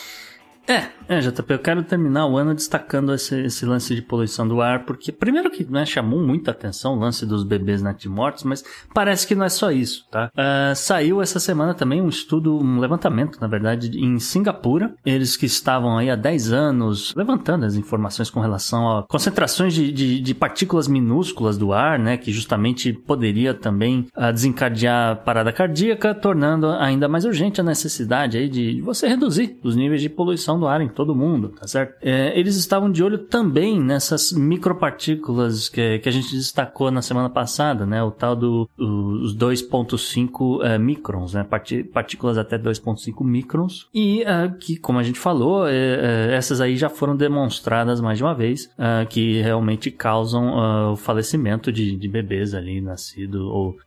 É, 0.69 0.85
é, 1.07 1.19
JP, 1.19 1.51
eu 1.51 1.57
quero 1.57 1.81
terminar 1.81 2.27
o 2.27 2.37
ano 2.37 2.53
destacando 2.53 3.11
esse, 3.11 3.35
esse 3.41 3.65
lance 3.65 3.95
de 3.95 4.03
poluição 4.03 4.47
do 4.47 4.61
ar, 4.61 4.85
porque 4.85 5.11
primeiro 5.11 5.49
que 5.49 5.65
né, 5.65 5.83
chamou 5.83 6.21
muita 6.21 6.51
atenção 6.51 6.93
o 6.93 6.99
lance 6.99 7.25
dos 7.25 7.43
bebês 7.43 7.81
natimortos, 7.81 8.43
mas 8.43 8.63
parece 8.93 9.25
que 9.25 9.33
não 9.33 9.43
é 9.43 9.49
só 9.49 9.71
isso, 9.71 10.07
tá? 10.11 10.31
Ah, 10.37 10.73
saiu 10.75 11.23
essa 11.23 11.39
semana 11.39 11.73
também 11.73 11.99
um 11.99 12.07
estudo, 12.07 12.55
um 12.55 12.79
levantamento, 12.79 13.41
na 13.41 13.47
verdade, 13.47 13.99
em 13.99 14.19
Singapura. 14.19 14.93
Eles 15.03 15.35
que 15.35 15.47
estavam 15.47 15.97
aí 15.97 16.11
há 16.11 16.15
10 16.15 16.53
anos 16.53 17.15
levantando 17.15 17.65
as 17.65 17.73
informações 17.73 18.29
com 18.29 18.39
relação 18.39 18.95
a 18.95 19.07
concentrações 19.07 19.73
de, 19.73 19.91
de, 19.91 20.19
de 20.19 20.35
partículas 20.35 20.87
minúsculas 20.87 21.57
do 21.57 21.73
ar, 21.73 21.97
né? 21.97 22.15
Que 22.15 22.31
justamente 22.31 22.93
poderia 22.93 23.55
também 23.55 24.05
ah, 24.13 24.31
desencadear 24.31 25.23
parada 25.23 25.51
cardíaca, 25.51 26.13
tornando 26.13 26.67
ainda 26.67 27.07
mais 27.07 27.25
urgente 27.25 27.59
a 27.59 27.63
necessidade 27.63 28.37
aí 28.37 28.47
de 28.47 28.79
você 28.81 29.07
reduzir 29.07 29.57
os 29.63 29.75
níveis 29.75 30.03
de 30.03 30.09
poluição 30.09 30.58
do 30.59 30.67
ar 30.67 30.81
em 30.81 30.89
todo 30.89 31.15
mundo, 31.15 31.49
tá 31.49 31.67
certo? 31.67 31.95
É, 32.01 32.37
eles 32.39 32.55
estavam 32.55 32.91
de 32.91 33.03
olho 33.03 33.17
também 33.17 33.79
nessas 33.79 34.31
micropartículas 34.31 35.69
que, 35.69 35.99
que 35.99 36.09
a 36.09 36.11
gente 36.11 36.35
destacou 36.35 36.91
na 36.91 37.01
semana 37.01 37.29
passada, 37.29 37.85
né? 37.85 38.03
O 38.03 38.11
tal 38.11 38.35
do 38.35 38.69
o- 38.77 39.21
os 39.23 39.35
2.5 39.35 40.63
eh, 40.63 40.77
microns, 40.77 41.33
né? 41.33 41.45
Partículas 41.93 42.37
até 42.37 42.57
2.5 42.57 43.23
microns 43.23 43.87
e 43.93 44.23
ah, 44.25 44.49
que, 44.59 44.77
como 44.77 44.99
a 44.99 45.03
gente 45.03 45.19
falou, 45.19 45.67
eh, 45.67 45.71
eh, 45.73 46.35
essas 46.35 46.61
aí 46.61 46.75
já 46.77 46.89
foram 46.89 47.15
demonstradas 47.15 48.01
mais 48.01 48.17
de 48.17 48.23
uma 48.23 48.33
vez 48.35 48.69
ah, 48.77 49.05
que 49.07 49.41
realmente 49.41 49.89
causam 49.91 50.91
o 50.91 50.95
falecimento 50.95 51.71
de, 51.71 51.95
de 51.95 52.07
bebês 52.07 52.53
ali 52.53 52.81
nascidos 52.81 53.41
ou 53.41 53.77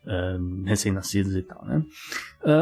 recém-nascidos 0.64 1.36
e 1.36 1.42
tal, 1.42 1.64
né? 1.64 1.82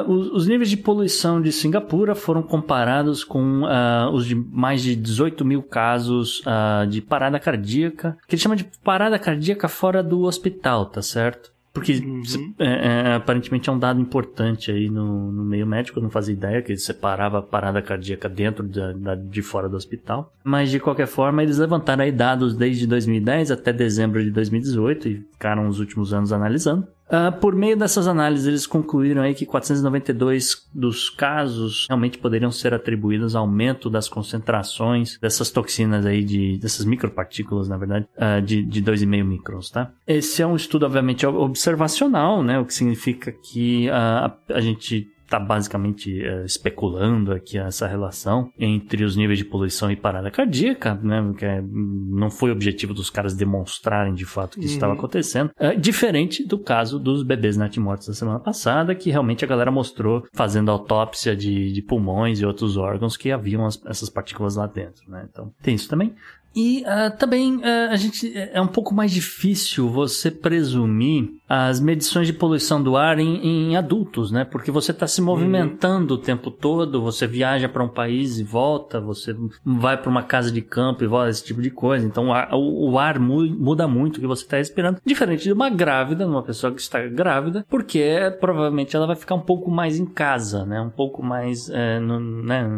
Os, 0.06 0.30
os 0.32 0.46
níveis 0.46 0.68
de 0.68 0.76
poluição 0.76 1.40
de 1.40 1.50
Singapura 1.50 2.14
foram 2.14 2.42
comparados 2.42 3.24
com 3.24 3.64
ah, 4.00 4.10
os 4.10 4.26
de 4.26 4.34
mais 4.34 4.82
de 4.82 4.94
18 4.96 5.44
mil 5.44 5.62
casos 5.62 6.42
ah, 6.46 6.86
de 6.88 7.00
parada 7.00 7.38
cardíaca, 7.38 8.16
que 8.26 8.34
ele 8.34 8.42
chama 8.42 8.56
de 8.56 8.64
parada 8.84 9.18
cardíaca 9.18 9.68
fora 9.68 10.02
do 10.02 10.22
hospital, 10.22 10.86
tá 10.86 11.02
certo? 11.02 11.50
Porque 11.72 11.94
se- 12.24 12.54
é, 12.58 13.10
é, 13.10 13.14
aparentemente 13.14 13.70
é 13.70 13.72
um 13.72 13.78
dado 13.78 14.00
importante 14.00 14.72
aí 14.72 14.90
no, 14.90 15.30
no 15.30 15.44
meio 15.44 15.64
médico, 15.64 16.00
eu 16.00 16.02
não 16.02 16.10
fazia 16.10 16.34
ideia 16.34 16.60
que 16.62 16.72
ele 16.72 16.80
separava 16.80 17.38
a 17.38 17.42
parada 17.42 17.80
cardíaca 17.80 18.28
dentro 18.28 18.64
da, 18.66 18.92
da- 18.92 19.14
de 19.14 19.40
fora 19.40 19.68
do 19.68 19.76
hospital. 19.76 20.32
Mas 20.42 20.68
de 20.68 20.80
qualquer 20.80 21.06
forma, 21.06 21.44
eles 21.44 21.58
levantaram 21.58 22.02
aí 22.02 22.10
dados 22.10 22.56
desde 22.56 22.88
2010 22.88 23.52
até 23.52 23.72
dezembro 23.72 24.20
de 24.20 24.32
2018 24.32 25.08
e 25.08 25.14
ficaram 25.32 25.68
os 25.68 25.78
últimos 25.78 26.12
anos 26.12 26.32
analisando. 26.32 26.88
Uh, 27.10 27.32
por 27.40 27.54
meio 27.54 27.76
dessas 27.76 28.06
análises, 28.06 28.46
eles 28.46 28.66
concluíram 28.66 29.22
aí 29.22 29.34
que 29.34 29.44
492 29.44 30.68
dos 30.72 31.10
casos 31.10 31.86
realmente 31.88 32.18
poderiam 32.18 32.52
ser 32.52 32.72
atribuídos 32.72 33.34
ao 33.34 33.42
aumento 33.42 33.90
das 33.90 34.08
concentrações 34.08 35.18
dessas 35.18 35.50
toxinas 35.50 36.06
aí, 36.06 36.22
de, 36.22 36.56
dessas 36.58 36.86
micropartículas, 36.86 37.68
na 37.68 37.76
verdade, 37.76 38.06
uh, 38.16 38.40
de, 38.40 38.62
de 38.62 38.82
2,5 38.82 39.24
microns, 39.24 39.70
tá? 39.70 39.90
Esse 40.06 40.40
é 40.40 40.46
um 40.46 40.54
estudo, 40.54 40.86
obviamente, 40.86 41.26
observacional, 41.26 42.44
né? 42.44 42.60
O 42.60 42.64
que 42.64 42.72
significa 42.72 43.32
que 43.32 43.88
uh, 43.88 43.92
a, 43.92 44.36
a 44.50 44.60
gente 44.60 45.08
está 45.30 45.38
basicamente 45.38 46.20
é, 46.20 46.44
especulando 46.44 47.32
aqui 47.32 47.56
essa 47.56 47.86
relação 47.86 48.52
entre 48.58 49.04
os 49.04 49.16
níveis 49.16 49.38
de 49.38 49.44
poluição 49.44 49.88
e 49.90 49.94
parada 49.94 50.28
cardíaca, 50.28 50.98
né? 51.00 51.32
Que 51.38 51.44
é, 51.44 51.62
não 51.62 52.28
foi 52.28 52.50
objetivo 52.50 52.92
dos 52.92 53.08
caras 53.08 53.34
demonstrarem 53.34 54.12
de 54.12 54.24
fato 54.24 54.58
que 54.58 54.64
isso 54.64 54.74
estava 54.74 54.92
uhum. 54.92 54.98
acontecendo. 54.98 55.50
É, 55.56 55.76
diferente 55.76 56.44
do 56.44 56.58
caso 56.58 56.98
dos 56.98 57.22
bebês 57.22 57.56
natimortos 57.56 58.08
da 58.08 58.14
semana 58.14 58.40
passada, 58.40 58.94
que 58.94 59.10
realmente 59.10 59.44
a 59.44 59.48
galera 59.48 59.70
mostrou 59.70 60.26
fazendo 60.32 60.70
autópsia 60.70 61.36
de, 61.36 61.72
de 61.72 61.82
pulmões 61.82 62.40
e 62.40 62.46
outros 62.46 62.76
órgãos 62.76 63.16
que 63.16 63.30
haviam 63.30 63.64
as, 63.64 63.80
essas 63.86 64.10
partículas 64.10 64.56
lá 64.56 64.66
dentro, 64.66 65.08
né? 65.08 65.28
Então 65.30 65.52
tem 65.62 65.76
isso 65.76 65.88
também. 65.88 66.12
E 66.54 66.82
uh, 66.82 67.16
também 67.16 67.56
uh, 67.56 67.90
a 67.90 67.96
gente 67.96 68.32
é 68.36 68.60
um 68.60 68.66
pouco 68.66 68.94
mais 68.94 69.12
difícil 69.12 69.88
você 69.88 70.30
presumir 70.30 71.30
as 71.48 71.80
medições 71.80 72.26
de 72.26 72.32
poluição 72.32 72.82
do 72.82 72.96
ar 72.96 73.18
em, 73.18 73.70
em 73.70 73.76
adultos, 73.76 74.30
né? 74.30 74.44
Porque 74.44 74.70
você 74.70 74.90
está 74.90 75.06
se 75.06 75.20
movimentando 75.20 76.14
uhum. 76.14 76.20
o 76.20 76.22
tempo 76.22 76.50
todo, 76.50 77.02
você 77.02 77.26
viaja 77.26 77.68
para 77.68 77.84
um 77.84 77.88
país 77.88 78.38
e 78.38 78.44
volta, 78.44 79.00
você 79.00 79.34
vai 79.64 79.96
para 79.96 80.10
uma 80.10 80.22
casa 80.22 80.50
de 80.50 80.60
campo 80.60 81.04
e 81.04 81.06
volta, 81.06 81.30
esse 81.30 81.44
tipo 81.44 81.62
de 81.62 81.70
coisa. 81.70 82.06
Então 82.06 82.28
o 82.28 82.32
ar, 82.32 82.52
o, 82.52 82.90
o 82.90 82.98
ar 82.98 83.18
muda 83.18 83.86
muito 83.86 84.16
o 84.16 84.20
que 84.20 84.26
você 84.26 84.44
está 84.44 84.56
respirando, 84.56 85.00
diferente 85.04 85.44
de 85.44 85.52
uma 85.52 85.70
grávida, 85.70 86.26
uma 86.26 86.42
pessoa 86.42 86.72
que 86.72 86.80
está 86.80 87.00
grávida, 87.06 87.64
porque 87.68 88.14
provavelmente 88.40 88.94
ela 88.94 89.06
vai 89.06 89.16
ficar 89.16 89.34
um 89.34 89.40
pouco 89.40 89.70
mais 89.70 89.98
em 89.98 90.06
casa, 90.06 90.64
né? 90.64 90.80
Um 90.80 90.90
pouco 90.90 91.22
mais, 91.22 91.68
é, 91.70 92.00
não, 92.00 92.20
né? 92.20 92.68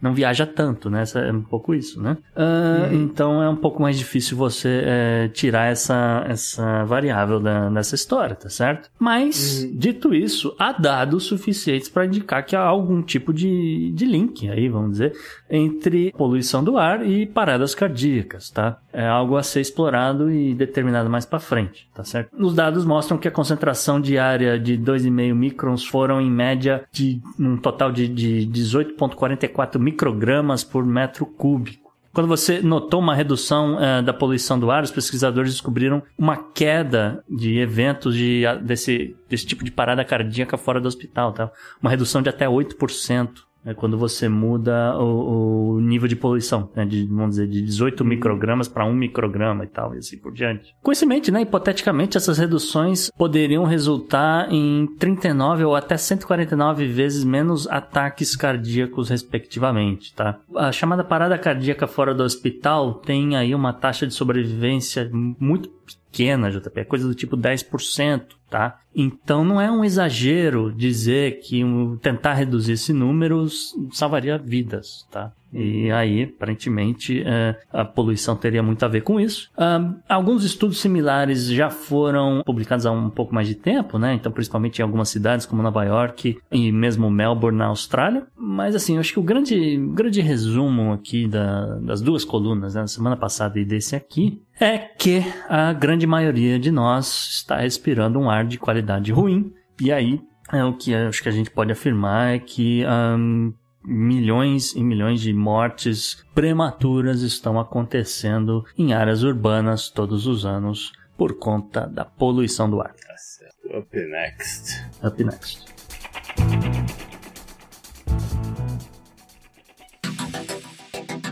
não 0.00 0.14
viaja 0.14 0.46
tanto, 0.46 0.88
né? 0.88 1.04
É 1.14 1.32
um 1.32 1.42
pouco 1.42 1.74
isso, 1.74 2.00
né? 2.02 2.16
Uh, 2.36 2.94
uhum. 2.94 3.09
Então 3.10 3.42
é 3.42 3.48
um 3.48 3.56
pouco 3.56 3.82
mais 3.82 3.98
difícil 3.98 4.36
você 4.36 4.82
é, 4.84 5.28
tirar 5.28 5.66
essa, 5.70 6.24
essa 6.28 6.84
variável 6.84 7.40
da, 7.40 7.68
dessa 7.68 7.94
história, 7.94 8.36
tá 8.36 8.48
certo? 8.48 8.90
Mas, 8.98 9.62
uhum. 9.62 9.76
dito 9.76 10.14
isso, 10.14 10.54
há 10.58 10.72
dados 10.72 11.24
suficientes 11.24 11.88
para 11.88 12.06
indicar 12.06 12.44
que 12.44 12.54
há 12.54 12.62
algum 12.62 13.02
tipo 13.02 13.32
de, 13.32 13.92
de 13.92 14.04
link 14.04 14.48
aí, 14.48 14.68
vamos 14.68 14.92
dizer, 14.92 15.12
entre 15.50 16.12
poluição 16.12 16.62
do 16.62 16.78
ar 16.78 17.06
e 17.06 17.26
paradas 17.26 17.74
cardíacas, 17.74 18.50
tá? 18.50 18.78
É 18.92 19.06
algo 19.06 19.36
a 19.36 19.42
ser 19.42 19.60
explorado 19.60 20.30
e 20.30 20.54
determinado 20.54 21.10
mais 21.10 21.26
para 21.26 21.38
frente, 21.38 21.88
tá 21.94 22.04
certo? 22.04 22.30
Os 22.38 22.54
dados 22.54 22.84
mostram 22.84 23.18
que 23.18 23.28
a 23.28 23.30
concentração 23.30 24.00
diária 24.00 24.58
de 24.58 24.78
2,5 24.78 25.34
microns 25.34 25.84
foram 25.84 26.20
em 26.20 26.30
média 26.30 26.84
de 26.92 27.20
um 27.38 27.56
total 27.56 27.90
de, 27.90 28.08
de 28.08 28.48
18,44 28.52 29.78
microgramas 29.78 30.62
por 30.62 30.84
metro 30.84 31.26
cúbico. 31.26 31.89
Quando 32.12 32.26
você 32.26 32.60
notou 32.60 32.98
uma 32.98 33.14
redução 33.14 33.76
uh, 33.76 34.02
da 34.02 34.12
poluição 34.12 34.58
do 34.58 34.70
ar, 34.70 34.82
os 34.82 34.90
pesquisadores 34.90 35.52
descobriram 35.52 36.02
uma 36.18 36.36
queda 36.36 37.24
de 37.28 37.58
eventos 37.58 38.16
de, 38.16 38.42
desse, 38.62 39.16
desse 39.28 39.46
tipo 39.46 39.64
de 39.64 39.70
parada 39.70 40.04
cardíaca 40.04 40.56
fora 40.56 40.80
do 40.80 40.88
hospital, 40.88 41.32
tá? 41.32 41.52
Uma 41.80 41.90
redução 41.90 42.20
de 42.20 42.28
até 42.28 42.46
8% 42.46 43.49
é 43.64 43.74
quando 43.74 43.98
você 43.98 44.28
muda 44.28 44.96
o, 44.98 45.74
o 45.74 45.80
nível 45.80 46.08
de 46.08 46.16
poluição, 46.16 46.70
né, 46.74 46.84
de, 46.84 47.06
vamos 47.06 47.30
dizer, 47.30 47.46
de 47.46 47.60
18 47.60 48.04
microgramas 48.04 48.68
para 48.68 48.84
1 48.84 48.94
micrograma 48.94 49.64
e 49.64 49.68
tal, 49.68 49.94
e 49.94 49.98
assim 49.98 50.18
por 50.18 50.32
diante. 50.32 50.74
Coincidentemente, 50.82 51.30
né, 51.30 51.42
hipoteticamente, 51.42 52.16
essas 52.16 52.38
reduções 52.38 53.10
poderiam 53.16 53.64
resultar 53.64 54.50
em 54.52 54.86
39 54.98 55.64
ou 55.64 55.74
até 55.74 55.96
149 55.96 56.86
vezes 56.86 57.24
menos 57.24 57.66
ataques 57.68 58.36
cardíacos, 58.36 59.08
respectivamente, 59.08 60.14
tá? 60.14 60.38
A 60.56 60.72
chamada 60.72 61.04
parada 61.04 61.38
cardíaca 61.38 61.86
fora 61.86 62.14
do 62.14 62.22
hospital 62.22 62.94
tem 62.94 63.36
aí 63.36 63.54
uma 63.54 63.72
taxa 63.72 64.06
de 64.06 64.14
sobrevivência 64.14 65.10
muito 65.12 65.68
pequena, 66.10 66.50
JP, 66.50 66.80
é 66.80 66.84
coisa 66.84 67.06
do 67.06 67.14
tipo 67.14 67.36
10%, 67.36 68.22
tá? 68.50 68.80
Então 68.94 69.44
não 69.44 69.60
é 69.60 69.70
um 69.70 69.84
exagero 69.84 70.72
dizer 70.72 71.38
que 71.40 71.62
tentar 72.02 72.34
reduzir 72.34 72.72
esse 72.72 72.92
número 72.92 73.46
salvaria 73.92 74.36
vidas, 74.36 75.06
tá? 75.10 75.32
E 75.52 75.90
aí, 75.90 76.24
aparentemente, 76.24 77.22
é, 77.26 77.56
a 77.72 77.84
poluição 77.84 78.36
teria 78.36 78.62
muito 78.62 78.84
a 78.84 78.88
ver 78.88 79.02
com 79.02 79.18
isso. 79.18 79.50
Um, 79.58 79.96
alguns 80.08 80.44
estudos 80.44 80.80
similares 80.80 81.46
já 81.46 81.70
foram 81.70 82.42
publicados 82.44 82.86
há 82.86 82.92
um 82.92 83.10
pouco 83.10 83.34
mais 83.34 83.48
de 83.48 83.54
tempo, 83.54 83.98
né? 83.98 84.14
Então, 84.14 84.30
principalmente 84.30 84.78
em 84.78 84.82
algumas 84.82 85.08
cidades 85.08 85.46
como 85.46 85.62
Nova 85.62 85.84
York 85.84 86.38
e 86.50 86.72
mesmo 86.72 87.10
Melbourne, 87.10 87.58
na 87.58 87.66
Austrália. 87.66 88.26
Mas, 88.36 88.74
assim, 88.74 88.94
eu 88.94 89.00
acho 89.00 89.12
que 89.12 89.18
o 89.18 89.24
grande, 89.24 89.76
grande 89.92 90.20
resumo 90.20 90.92
aqui 90.92 91.26
da, 91.26 91.76
das 91.80 92.00
duas 92.00 92.24
colunas, 92.24 92.74
né, 92.74 92.82
da 92.82 92.86
semana 92.86 93.16
passada 93.16 93.58
e 93.58 93.64
desse 93.64 93.96
aqui, 93.96 94.40
é 94.60 94.78
que 94.78 95.24
a 95.48 95.72
grande 95.72 96.06
maioria 96.06 96.58
de 96.58 96.70
nós 96.70 97.28
está 97.30 97.56
respirando 97.56 98.18
um 98.18 98.30
ar 98.30 98.44
de 98.44 98.58
qualidade 98.58 99.10
ruim. 99.10 99.52
E 99.80 99.90
aí, 99.90 100.20
é, 100.52 100.64
o 100.64 100.72
que 100.74 100.94
acho 100.94 101.22
que 101.22 101.28
a 101.28 101.32
gente 101.32 101.50
pode 101.50 101.72
afirmar 101.72 102.34
é 102.34 102.38
que 102.38 102.84
um, 102.86 103.52
milhões 103.84 104.74
e 104.74 104.82
milhões 104.82 105.20
de 105.20 105.32
mortes 105.32 106.24
prematuras 106.34 107.22
estão 107.22 107.58
acontecendo 107.58 108.64
em 108.76 108.92
áreas 108.92 109.22
urbanas 109.22 109.88
todos 109.88 110.26
os 110.26 110.44
anos 110.44 110.92
por 111.16 111.38
conta 111.38 111.86
da 111.86 112.04
poluição 112.04 112.68
do 112.70 112.80
ar. 112.80 112.94
Tá 112.94 113.78
Up 113.78 113.96
next. 113.96 114.84
Up 115.02 115.24
next. 115.24 115.64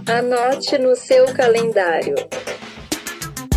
Anote 0.06 0.78
no 0.78 0.94
seu 0.94 1.26
calendário. 1.34 2.14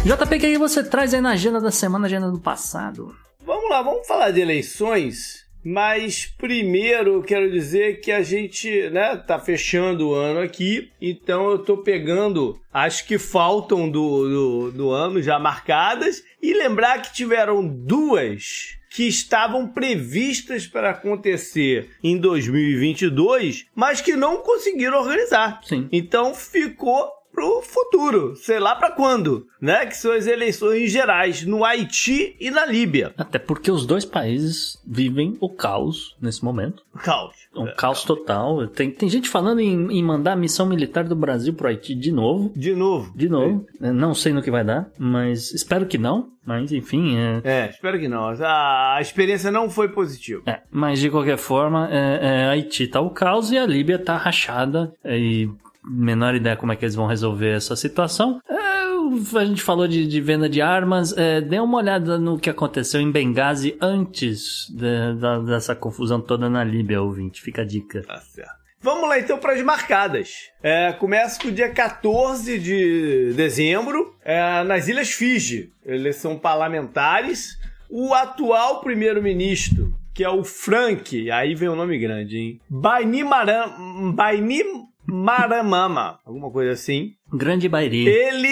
JP, 0.03 0.35
o 0.35 0.39
que 0.39 0.57
você 0.57 0.83
traz 0.83 1.13
aí 1.13 1.21
na 1.21 1.31
agenda 1.31 1.61
da 1.61 1.71
semana, 1.71 2.07
agenda 2.07 2.31
do 2.31 2.39
passado? 2.39 3.15
Vamos 3.45 3.69
lá, 3.69 3.81
vamos 3.81 4.07
falar 4.07 4.31
de 4.31 4.41
eleições 4.41 5.45
mas 5.63 6.25
primeiro 6.37 7.21
quero 7.21 7.51
dizer 7.51 7.99
que 8.01 8.11
a 8.11 8.21
gente, 8.21 8.89
né, 8.89 9.15
tá 9.15 9.39
fechando 9.39 10.09
o 10.09 10.13
ano 10.13 10.39
aqui, 10.39 10.91
então 11.01 11.49
eu 11.51 11.59
tô 11.59 11.77
pegando 11.77 12.59
as 12.73 13.01
que 13.01 13.17
faltam 13.17 13.89
do, 13.89 14.29
do, 14.29 14.71
do 14.71 14.91
ano 14.91 15.21
já 15.21 15.37
marcadas 15.37 16.23
e 16.41 16.53
lembrar 16.53 17.01
que 17.01 17.13
tiveram 17.13 17.65
duas 17.65 18.79
que 18.91 19.07
estavam 19.07 19.67
previstas 19.67 20.67
para 20.67 20.89
acontecer 20.89 21.89
em 22.03 22.17
2022, 22.17 23.65
mas 23.73 24.01
que 24.01 24.17
não 24.17 24.37
conseguiram 24.37 24.99
organizar. 24.99 25.61
Sim. 25.63 25.87
Então 25.91 26.35
ficou 26.35 27.09
pro 27.31 27.61
futuro, 27.61 28.35
sei 28.35 28.59
lá 28.59 28.75
para 28.75 28.91
quando, 28.91 29.47
né? 29.59 29.85
Que 29.85 29.95
são 29.95 30.11
as 30.11 30.27
eleições 30.27 30.91
gerais 30.91 31.45
no 31.45 31.63
Haiti 31.63 32.35
e 32.39 32.51
na 32.51 32.65
Líbia. 32.65 33.13
Até 33.17 33.39
porque 33.39 33.71
os 33.71 33.85
dois 33.85 34.05
países 34.05 34.81
vivem 34.85 35.37
o 35.39 35.49
caos 35.49 36.15
nesse 36.21 36.43
momento. 36.43 36.83
Caos. 37.03 37.35
Um 37.55 37.67
é, 37.67 37.75
caos 37.75 38.03
total. 38.03 38.67
Tem, 38.67 38.91
tem 38.91 39.09
gente 39.09 39.29
falando 39.29 39.59
em, 39.59 39.91
em 39.91 40.03
mandar 40.03 40.33
a 40.33 40.37
missão 40.37 40.65
militar 40.65 41.03
do 41.03 41.15
Brasil 41.15 41.53
pro 41.53 41.67
Haiti 41.67 41.93
de 41.95 42.11
novo. 42.11 42.51
De 42.55 42.73
novo. 42.73 43.11
De 43.15 43.27
novo. 43.27 43.65
É. 43.81 43.91
Não 43.91 44.13
sei 44.13 44.33
no 44.33 44.41
que 44.41 44.51
vai 44.51 44.63
dar, 44.63 44.89
mas 44.97 45.51
espero 45.53 45.85
que 45.85 45.97
não. 45.97 46.29
Mas 46.45 46.71
enfim. 46.71 47.17
É, 47.17 47.41
é 47.43 47.69
espero 47.69 47.99
que 47.99 48.07
não. 48.07 48.29
A, 48.29 48.95
a 48.95 49.01
experiência 49.01 49.51
não 49.51 49.69
foi 49.69 49.89
positiva. 49.89 50.41
É, 50.45 50.61
mas 50.71 50.99
de 50.99 51.09
qualquer 51.09 51.37
forma, 51.37 51.87
é, 51.91 52.19
é, 52.21 52.49
Haiti 52.49 52.87
tá 52.87 52.99
o 52.99 53.11
caos 53.11 53.51
e 53.51 53.57
a 53.57 53.65
Líbia 53.65 53.99
tá 53.99 54.17
rachada. 54.17 54.93
E 55.05 55.49
menor 55.83 56.35
ideia 56.35 56.55
como 56.55 56.71
é 56.71 56.75
que 56.75 56.85
eles 56.85 56.95
vão 56.95 57.07
resolver 57.07 57.55
essa 57.55 57.75
situação. 57.75 58.41
É, 58.49 59.37
a 59.37 59.45
gente 59.45 59.61
falou 59.61 59.87
de, 59.87 60.07
de 60.07 60.21
venda 60.21 60.47
de 60.47 60.61
armas. 60.61 61.15
É, 61.17 61.41
dê 61.41 61.59
uma 61.59 61.77
olhada 61.77 62.17
no 62.17 62.39
que 62.39 62.49
aconteceu 62.49 63.01
em 63.01 63.11
Benghazi 63.11 63.77
antes 63.81 64.67
de, 64.69 65.13
de, 65.15 65.45
dessa 65.45 65.75
confusão 65.75 66.21
toda 66.21 66.49
na 66.49 66.63
Líbia, 66.63 67.01
ouvinte. 67.01 67.41
Fica 67.41 67.61
a 67.61 67.65
dica. 67.65 68.03
Tá 68.03 68.19
certo. 68.19 68.61
Vamos 68.83 69.07
lá 69.07 69.19
então 69.19 69.37
para 69.37 69.53
as 69.53 69.61
marcadas. 69.61 70.49
É, 70.63 70.91
começa 70.93 71.39
com 71.39 71.49
o 71.49 71.51
dia 71.51 71.69
14 71.69 72.57
de 72.57 73.31
dezembro, 73.35 74.15
é, 74.25 74.63
nas 74.63 74.87
Ilhas 74.87 75.11
Fiji. 75.11 75.71
Eles 75.85 76.15
são 76.15 76.37
parlamentares. 76.37 77.59
O 77.87 78.13
atual 78.13 78.81
primeiro-ministro, 78.81 79.93
que 80.13 80.23
é 80.23 80.29
o 80.29 80.43
Frank, 80.43 81.29
aí 81.29 81.53
vem 81.53 81.69
o 81.69 81.73
um 81.73 81.75
nome 81.75 81.99
grande, 81.99 82.37
hein? 82.37 82.61
Bainimaram, 82.67 84.13
Bainim 84.13 84.87
Maramama, 85.05 86.19
alguma 86.25 86.51
coisa 86.51 86.71
assim. 86.71 87.13
Grande 87.33 87.67
Bairi. 87.67 88.07
Ele 88.07 88.47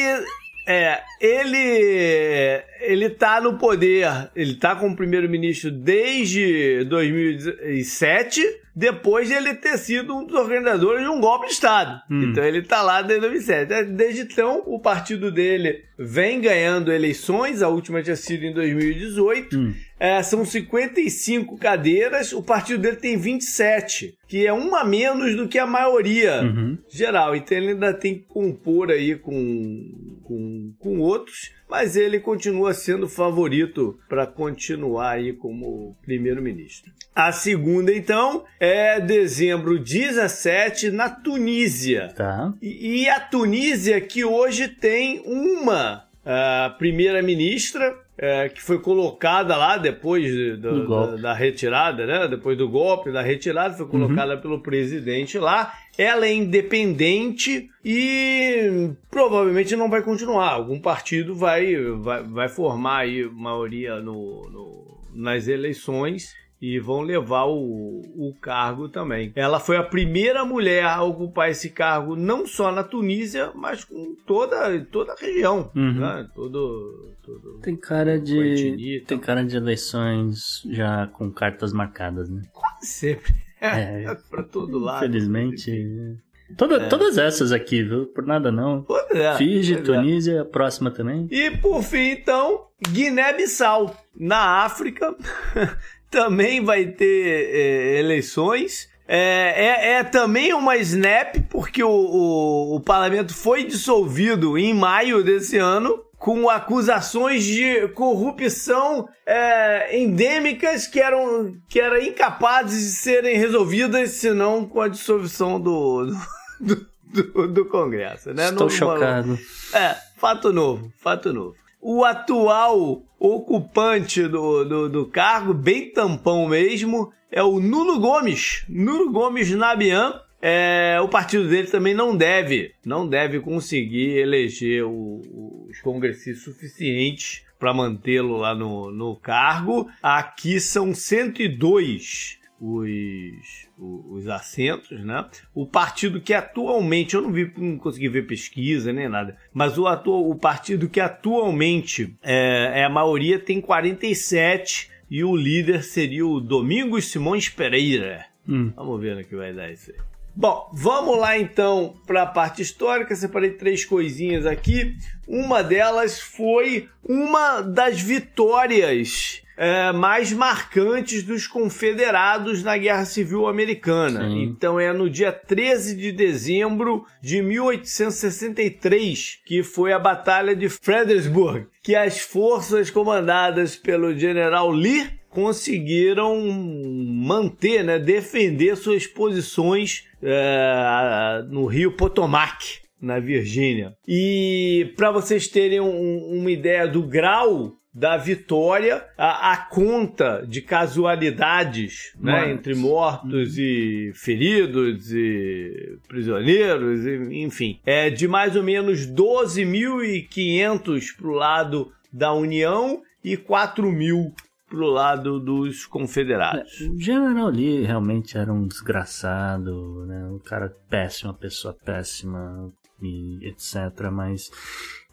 é, 0.67 1.01
ele 1.19 2.63
ele 2.81 3.09
tá 3.09 3.41
no 3.41 3.57
poder, 3.57 4.29
ele 4.35 4.53
tá 4.55 4.75
como 4.75 4.95
primeiro-ministro 4.95 5.71
desde 5.71 6.83
2007, 6.85 8.41
depois 8.75 9.27
de 9.27 9.33
ele 9.33 9.55
ter 9.55 9.77
sido 9.79 10.15
um 10.15 10.25
dos 10.25 10.35
organizadores 10.35 11.01
de 11.01 11.09
um 11.09 11.19
golpe 11.19 11.47
de 11.47 11.53
Estado. 11.53 11.99
Hum. 12.09 12.29
Então 12.29 12.43
ele 12.43 12.61
tá 12.61 12.83
lá 12.83 13.01
desde 13.01 13.21
2007. 13.21 13.73
É, 13.73 13.83
desde 13.83 14.21
então, 14.21 14.63
o 14.67 14.79
partido 14.79 15.31
dele 15.31 15.83
vem 15.97 16.39
ganhando 16.39 16.93
eleições, 16.93 17.63
a 17.63 17.67
última 17.67 18.03
tinha 18.03 18.15
sido 18.15 18.45
em 18.45 18.53
2018. 18.53 19.57
Hum. 19.57 19.73
É, 19.99 20.23
são 20.23 20.45
55 20.45 21.57
cadeiras, 21.57 22.31
o 22.31 22.41
partido 22.41 22.81
dele 22.81 22.95
tem 22.95 23.17
27, 23.17 24.15
que 24.27 24.47
é 24.47 24.53
uma 24.53 24.83
menos 24.85 25.35
do 25.35 25.47
que 25.47 25.59
a 25.59 25.67
maioria 25.67 26.41
Uhum. 26.41 26.77
geral. 26.89 27.35
Então 27.35 27.57
ele 27.57 27.69
ainda 27.71 27.93
tem 27.93 28.15
que 28.15 28.25
compor 28.25 28.91
aí 28.91 29.15
com, 29.15 30.19
com, 30.23 30.73
com 30.79 30.99
outros, 30.99 31.51
mas 31.69 31.95
ele 31.97 32.19
continua 32.19 32.73
sendo 32.73 33.07
favorito 33.09 33.99
para 34.07 34.25
continuar 34.25 35.11
aí 35.11 35.33
como 35.33 35.97
primeiro-ministro. 36.03 36.91
A 37.13 37.31
segunda, 37.33 37.93
então, 37.93 38.45
é 38.59 38.99
dezembro 39.01 39.77
17, 39.77 40.91
na 40.91 41.09
Tunísia. 41.09 42.13
Tá. 42.15 42.53
E, 42.61 43.01
e 43.01 43.09
a 43.09 43.19
Tunísia, 43.19 43.99
que 43.99 44.23
hoje 44.23 44.69
tem 44.69 45.21
uma 45.25 46.05
ah, 46.25 46.73
primeira-ministra 46.77 47.97
eh, 48.21 48.49
que 48.49 48.61
foi 48.61 48.79
colocada 48.79 49.55
lá 49.55 49.77
depois 49.77 50.25
de- 50.25 50.57
do- 50.57 50.83
da, 51.15 51.15
da 51.21 51.33
retirada, 51.33 52.05
né? 52.05 52.27
Depois 52.27 52.57
do 52.57 52.67
golpe, 52.67 53.11
da 53.13 53.21
retirada, 53.21 53.75
foi 53.75 53.87
colocada 53.87 54.35
pelo 54.37 54.61
presidente 54.61 55.39
lá. 55.39 55.71
Ela 55.97 56.25
é 56.27 56.33
independente 56.33 57.69
e 57.83 58.91
provavelmente 59.09 59.75
não 59.75 59.89
vai 59.89 60.01
continuar. 60.01 60.49
Algum 60.51 60.79
partido 60.79 61.35
vai, 61.35 61.75
vai, 61.97 62.23
vai 62.23 62.49
formar 62.49 62.99
aí 62.99 63.23
maioria 63.31 63.99
no, 63.99 64.49
no- 64.49 64.99
nas 65.13 65.47
eleições 65.47 66.33
e 66.61 66.79
vão 66.79 67.01
levar 67.01 67.45
o, 67.45 68.01
o 68.15 68.35
cargo 68.41 68.89
também. 68.89 69.31
Ela 69.35 69.59
foi 69.59 69.77
a 69.77 69.83
primeira 69.83 70.43
mulher 70.43 70.85
a 70.85 71.01
ocupar 71.03 71.49
esse 71.49 71.69
cargo 71.69 72.15
não 72.15 72.45
só 72.45 72.71
na 72.71 72.83
Tunísia, 72.83 73.51
mas 73.55 73.85
com 73.85 74.15
toda, 74.25 74.79
toda 74.91 75.13
a 75.13 75.15
região. 75.15 75.71
Uhum. 75.75 75.93
Né? 75.93 76.27
Todo, 76.35 77.13
todo... 77.23 77.59
Tem 77.61 77.75
cara 77.75 78.19
de. 78.19 79.03
Tem 79.07 79.17
cara 79.17 79.43
de 79.43 79.55
eleições 79.55 80.63
já 80.69 81.07
com 81.07 81.31
cartas 81.31 81.71
marcadas, 81.71 82.29
né? 82.29 82.41
Sempre. 82.81 83.33
É. 83.61 84.15
pra 84.29 84.41
todo 84.41 84.79
lado. 84.79 85.05
Infelizmente. 85.05 86.17
Toda, 86.55 86.87
Todas 86.87 87.17
essas 87.17 87.51
aqui, 87.51 87.83
viu? 87.83 88.05
Por 88.07 88.25
nada 88.25 88.51
não. 88.51 88.85
É, 89.11 89.35
Fiji, 89.35 89.73
é. 89.73 89.81
Tunísia, 89.81 90.41
a 90.41 90.45
próxima 90.45 90.89
também. 90.89 91.27
E 91.29 91.51
por 91.57 91.83
fim, 91.83 92.11
então, 92.11 92.67
Guiné-Bissau, 92.89 93.95
na 94.15 94.63
África, 94.63 95.13
também 96.09 96.63
vai 96.63 96.85
ter 96.85 97.49
é, 97.53 97.99
eleições. 97.99 98.87
É, 99.07 99.53
é- 99.55 99.91
é 99.99 100.03
também 100.03 100.53
uma 100.53 100.77
snap, 100.77 101.35
porque 101.49 101.83
o, 101.83 101.89
o- 101.89 102.75
o 102.75 102.79
parlamento 102.79 103.33
foi 103.33 103.63
dissolvido 103.63 104.57
em 104.57 104.73
maio 104.73 105.23
desse 105.23 105.57
ano. 105.57 106.03
Com 106.17 106.49
acusações 106.49 107.45
de 107.45 107.87
corrupção 107.95 109.07
é, 109.25 109.97
endêmicas 109.97 110.85
que 110.85 110.99
eram, 110.99 111.55
que 111.69 111.79
eram 111.79 111.97
incapazes 111.97 112.83
de 112.83 112.91
serem 112.97 113.37
resolvidas, 113.37 114.09
senão 114.11 114.65
com 114.65 114.81
a 114.81 114.89
dissolução 114.89 115.57
do, 115.59 116.11
do, 116.59 116.87
do- 117.03 117.47
do 117.47 117.65
Congresso. 117.65 118.33
Né? 118.33 118.49
Estou 118.49 118.67
Não- 118.67 118.69
chocado. 118.69 119.39
é, 119.73 119.95
fato 120.17 120.51
novo, 120.51 120.91
fato 121.01 121.31
novo. 121.31 121.55
O 121.81 122.03
atual 122.03 123.03
ocupante 123.17 124.27
do, 124.27 124.63
do, 124.65 124.89
do 124.89 125.05
cargo, 125.07 125.53
bem 125.53 125.91
tampão 125.91 126.47
mesmo, 126.47 127.11
é 127.31 127.41
o 127.43 127.59
Nuno 127.59 127.99
Gomes. 127.99 128.65
Nuno 128.67 129.11
Gomes 129.11 129.49
Nabian. 129.51 130.13
É, 130.41 130.97
o 131.03 131.09
partido 131.09 131.49
dele 131.49 131.67
também 131.67 131.93
não 131.93 132.15
deve, 132.15 132.71
não 132.85 133.05
deve 133.05 133.41
conseguir 133.41 134.17
eleger 134.19 134.85
o- 134.85 135.65
os 135.69 135.81
congressistas 135.81 136.43
suficientes 136.45 137.43
para 137.59 137.73
mantê-lo 137.73 138.37
lá 138.37 138.55
no, 138.55 138.89
no 138.89 139.17
cargo. 139.17 139.89
Aqui 140.01 140.61
são 140.61 140.93
102 140.95 142.38
os, 142.59 143.67
os 143.77 144.27
assentos, 144.27 144.99
né? 145.03 145.25
O 145.53 145.65
partido 145.65 146.19
que 146.19 146.33
atualmente, 146.33 147.15
eu 147.15 147.21
não 147.21 147.31
vi, 147.31 147.51
não 147.57 147.77
consegui 147.77 148.09
ver 148.09 148.27
pesquisa 148.27 148.91
nem 148.91 149.07
nada, 149.07 149.37
mas 149.53 149.77
o, 149.77 149.87
atual, 149.87 150.29
o 150.29 150.35
partido 150.35 150.89
que 150.89 150.99
atualmente 150.99 152.15
é, 152.21 152.81
é 152.81 152.83
a 152.83 152.89
maioria 152.89 153.39
tem 153.39 153.61
47 153.61 154.89
e 155.09 155.23
o 155.23 155.35
líder 155.35 155.83
seria 155.83 156.25
o 156.25 156.39
Domingos 156.39 157.11
Simões 157.11 157.49
Pereira. 157.49 158.25
Hum. 158.47 158.71
Vamos 158.75 158.99
ver 158.99 159.15
no 159.15 159.23
que 159.23 159.35
vai 159.35 159.53
dar 159.53 159.71
isso 159.71 159.91
aí. 159.91 159.97
Bom, 160.35 160.69
vamos 160.71 161.17
lá 161.17 161.37
então 161.37 161.95
para 162.07 162.21
a 162.21 162.27
parte 162.27 162.61
histórica. 162.61 163.15
Separei 163.15 163.51
três 163.51 163.83
coisinhas 163.83 164.45
aqui. 164.45 164.95
Uma 165.27 165.61
delas 165.61 166.19
foi 166.19 166.87
uma 167.03 167.61
das 167.61 167.99
vitórias 167.99 169.41
é, 169.61 169.91
mais 169.91 170.31
marcantes 170.31 171.21
dos 171.21 171.45
confederados 171.45 172.63
na 172.63 172.77
Guerra 172.77 173.03
Civil 173.03 173.45
Americana. 173.45 174.21
Sim. 174.21 174.43
Então 174.43 174.79
é 174.79 174.93
no 174.93 175.09
dia 175.09 175.33
13 175.33 175.97
de 175.97 176.13
dezembro 176.13 177.03
de 177.21 177.41
1863 177.41 179.39
que 179.45 179.61
foi 179.63 179.91
a 179.91 179.99
Batalha 179.99 180.55
de 180.55 180.69
Fredericksburg, 180.69 181.67
que 181.83 181.93
as 181.95 182.19
forças 182.19 182.89
comandadas 182.89 183.75
pelo 183.75 184.17
general 184.17 184.71
Lee 184.71 185.09
conseguiram 185.29 186.39
manter, 186.41 187.83
né, 187.83 187.99
defender 187.99 188.75
suas 188.75 189.05
posições 189.05 190.05
é, 190.23 191.43
no 191.49 191.65
rio 191.65 191.91
Potomac, 191.95 192.79
na 193.01 193.19
Virgínia. 193.19 193.93
E 194.07 194.91
para 194.97 195.11
vocês 195.11 195.47
terem 195.47 195.79
um- 195.79 196.37
uma 196.39 196.51
ideia 196.51 196.87
do 196.87 197.03
grau 197.03 197.73
da 197.99 198.15
vitória, 198.15 199.05
a, 199.17 199.51
a 199.51 199.57
conta 199.57 200.45
de 200.47 200.61
casualidades 200.61 202.13
né, 202.17 202.45
entre 202.53 202.73
mortos 202.73 203.57
e 203.57 204.13
feridos 204.15 205.11
e 205.11 205.97
prisioneiros, 206.07 207.05
e- 207.05 207.41
enfim, 207.43 207.77
é 207.85 208.09
de 208.09 208.25
mais 208.25 208.55
ou 208.55 208.63
menos 208.63 209.05
12.500 209.05 211.17
para 211.17 211.27
o 211.27 211.33
lado 211.33 211.91
da 212.11 212.33
União 212.33 213.01
e 213.23 213.35
4 213.35 213.91
mil 213.91 214.33
pro 214.69 214.85
lado 214.85 215.39
dos 215.39 215.85
confederados. 215.85 216.79
O 216.81 216.99
General 216.99 217.49
Lee 217.49 217.83
realmente 217.83 218.37
era 218.37 218.53
um 218.53 218.67
desgraçado, 218.67 220.05
né? 220.05 220.25
Um 220.25 220.39
cara 220.39 220.71
péssimo, 220.89 221.31
uma 221.31 221.37
pessoa 221.37 221.75
péssima 221.83 222.71
e 223.01 223.39
etc. 223.47 224.09
Mas 224.11 224.51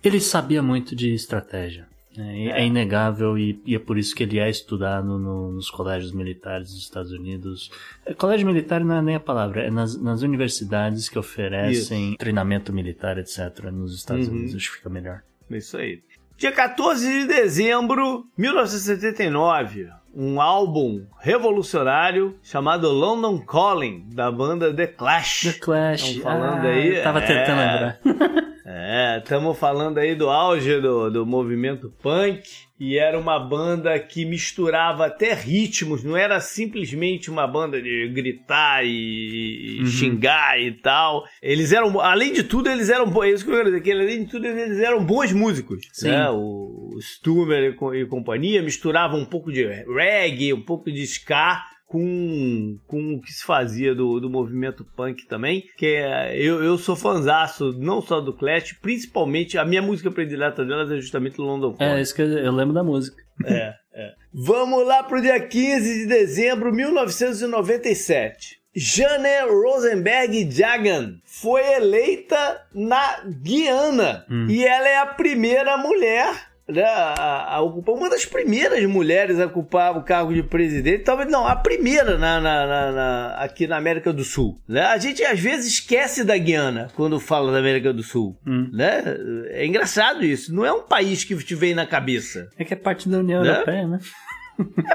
ele 0.04 0.20
sabia 0.20 0.62
muito 0.62 0.94
de 0.94 1.12
estratégia. 1.12 1.88
Né? 2.16 2.38
E 2.38 2.48
É. 2.50 2.64
inegável 2.66 3.36
e, 3.38 3.60
e 3.66 3.74
é 3.74 3.78
por 3.78 3.96
isso 3.98 4.14
que 4.14 4.22
ele 4.22 4.38
é 4.38 4.48
estudado 4.50 5.18
no- 5.18 5.52
nos 5.52 5.70
colégios 5.70 6.12
militares 6.12 6.70
dos 6.70 6.82
Estados 6.82 7.12
Unidos. 7.12 7.70
É, 8.04 8.14
colégio 8.14 8.46
militar 8.46 8.84
não 8.84 8.96
é 8.96 9.02
nem 9.02 9.14
a 9.16 9.20
palavra, 9.20 9.62
é 9.62 9.70
nas, 9.70 10.00
nas 10.00 10.22
universidades 10.22 11.08
que 11.08 11.18
oferecem 11.18 12.14
treinamento 12.18 12.72
militar, 12.72 13.18
etc. 13.18 13.64
Nos 13.72 13.94
Estados 13.94 14.28
Uhum. 14.28 14.34
Unidos, 14.34 14.54
acho 14.56 14.70
que 14.70 14.76
fica 14.78 14.88
melhor. 14.90 15.22
Isso 15.50 15.76
aí. 15.76 16.00
Dia 16.36 16.52
14 16.52 17.06
de 17.22 17.26
dezembro 17.28 18.26
de 18.36 18.42
1979, 18.42 19.88
um 20.14 20.40
álbum 20.40 21.04
revolucionário 21.18 22.36
chamado 22.42 22.90
London 22.90 23.38
Calling, 23.38 24.06
da 24.12 24.30
banda 24.30 24.72
The 24.74 24.86
Clash. 24.86 25.42
The 25.42 25.52
Clash. 25.60 26.12
Tão 26.14 26.22
falando 26.22 26.66
ah, 26.66 26.70
aí, 26.70 26.96
eu 26.96 27.02
Tava 27.02 27.20
é. 27.20 27.26
tentando 27.26 27.58
lembrar. 27.60 28.45
É, 28.78 29.18
estamos 29.18 29.58
falando 29.58 29.96
aí 29.96 30.14
do 30.14 30.28
auge 30.28 30.78
do, 30.80 31.10
do 31.10 31.24
movimento 31.24 31.90
punk. 32.02 32.42
E 32.78 32.98
era 32.98 33.18
uma 33.18 33.38
banda 33.38 33.98
que 33.98 34.26
misturava 34.26 35.06
até 35.06 35.32
ritmos, 35.32 36.04
não 36.04 36.14
era 36.14 36.38
simplesmente 36.40 37.30
uma 37.30 37.46
banda 37.46 37.80
de 37.80 38.06
gritar 38.08 38.84
e, 38.84 39.78
e 39.78 39.80
Uhum. 39.80 39.86
xingar 39.86 40.60
e 40.60 40.72
tal. 40.72 41.24
Eles 41.40 41.72
eram, 41.72 41.98
além 41.98 42.34
de 42.34 42.42
tudo, 42.42 42.68
eles 42.68 42.90
eram 42.90 43.08
bons. 43.08 43.24
É 43.24 43.30
isso 43.30 43.46
que 43.46 43.50
eu 43.50 43.56
quero 43.56 43.70
dizer, 43.70 43.80
que 43.82 43.92
além 43.92 44.24
de 44.24 44.30
tudo, 44.30 44.46
eles 44.46 44.78
eram 44.80 45.02
bons 45.02 45.32
músicos. 45.32 45.88
Sim. 45.90 46.10
Né? 46.10 46.28
O, 46.28 46.90
o 46.94 46.98
Stummer 47.00 47.74
e, 47.94 48.00
e 48.02 48.06
companhia 48.06 48.60
misturavam 48.60 49.20
um 49.20 49.24
pouco 49.24 49.50
de 49.50 49.64
reggae, 49.64 50.52
um 50.52 50.62
pouco 50.62 50.92
de 50.92 51.00
ska 51.04 51.64
com, 51.86 52.78
com 52.86 53.14
o 53.14 53.20
que 53.20 53.32
se 53.32 53.44
fazia 53.44 53.94
do, 53.94 54.18
do 54.18 54.28
movimento 54.28 54.84
punk 54.96 55.26
também, 55.26 55.64
que 55.78 55.86
é, 55.86 56.36
eu, 56.36 56.62
eu 56.62 56.76
sou 56.76 56.96
fanzaço 56.96 57.72
não 57.78 58.02
só 58.02 58.20
do 58.20 58.32
Clash, 58.32 58.72
principalmente 58.82 59.56
a 59.56 59.64
minha 59.64 59.80
música 59.80 60.10
predileta 60.10 60.64
delas 60.64 60.90
é 60.90 60.96
justamente 60.96 61.40
London 61.40 61.74
Calling. 61.74 61.98
É, 61.98 62.00
isso 62.00 62.14
que 62.14 62.22
eu, 62.22 62.26
eu 62.26 62.52
lembro 62.52 62.74
da 62.74 62.82
música. 62.82 63.16
É, 63.44 63.72
é. 63.94 64.12
Vamos 64.32 64.86
lá 64.86 65.02
pro 65.02 65.22
dia 65.22 65.38
15 65.38 66.00
de 66.00 66.06
dezembro 66.06 66.70
de 66.70 66.76
1997. 66.78 68.56
Jane 68.74 69.40
Rosenberg 69.48 70.50
Jagan 70.50 71.14
foi 71.24 71.62
eleita 71.76 72.60
na 72.74 73.22
Guiana 73.42 74.26
Hum. 74.28 74.46
e 74.50 74.66
ela 74.66 74.86
é 74.88 74.98
a 74.98 75.06
primeira 75.06 75.78
mulher 75.78 76.34
né, 76.68 76.82
a, 76.84 77.54
a 77.56 77.60
ocupar, 77.60 77.94
uma 77.94 78.10
das 78.10 78.24
primeiras 78.26 78.84
mulheres 78.86 79.38
a 79.38 79.46
ocupar 79.46 79.96
o 79.96 80.02
cargo 80.02 80.34
de 80.34 80.42
presidente, 80.42 81.04
talvez 81.04 81.30
não, 81.30 81.46
a 81.46 81.54
primeira 81.54 82.18
na, 82.18 82.40
na- 82.40 82.66
na- 82.66 82.92
na- 82.92 83.34
aqui 83.38 83.66
na 83.66 83.76
América 83.76 84.12
do 84.12 84.24
Sul. 84.24 84.58
Né? 84.68 84.82
A 84.82 84.98
gente 84.98 85.22
às 85.24 85.38
vezes 85.38 85.66
esquece 85.74 86.24
da 86.24 86.36
Guiana 86.36 86.88
quando 86.96 87.20
fala 87.20 87.52
da 87.52 87.58
América 87.58 87.92
do 87.92 88.02
Sul. 88.02 88.36
Hum. 88.46 88.68
Né? 88.72 89.02
É 89.50 89.64
engraçado 89.66 90.24
isso. 90.24 90.54
Não 90.54 90.64
é 90.66 90.72
um 90.72 90.82
país 90.82 91.22
que 91.24 91.36
te 91.36 91.54
vem 91.54 91.74
na 91.74 91.86
cabeça. 91.86 92.48
É 92.58 92.64
que 92.64 92.72
é 92.74 92.76
parte 92.76 93.08
da 93.08 93.18
União 93.18 93.42
Né? 93.42 93.50
Europeia, 93.50 93.86
né? 93.86 93.98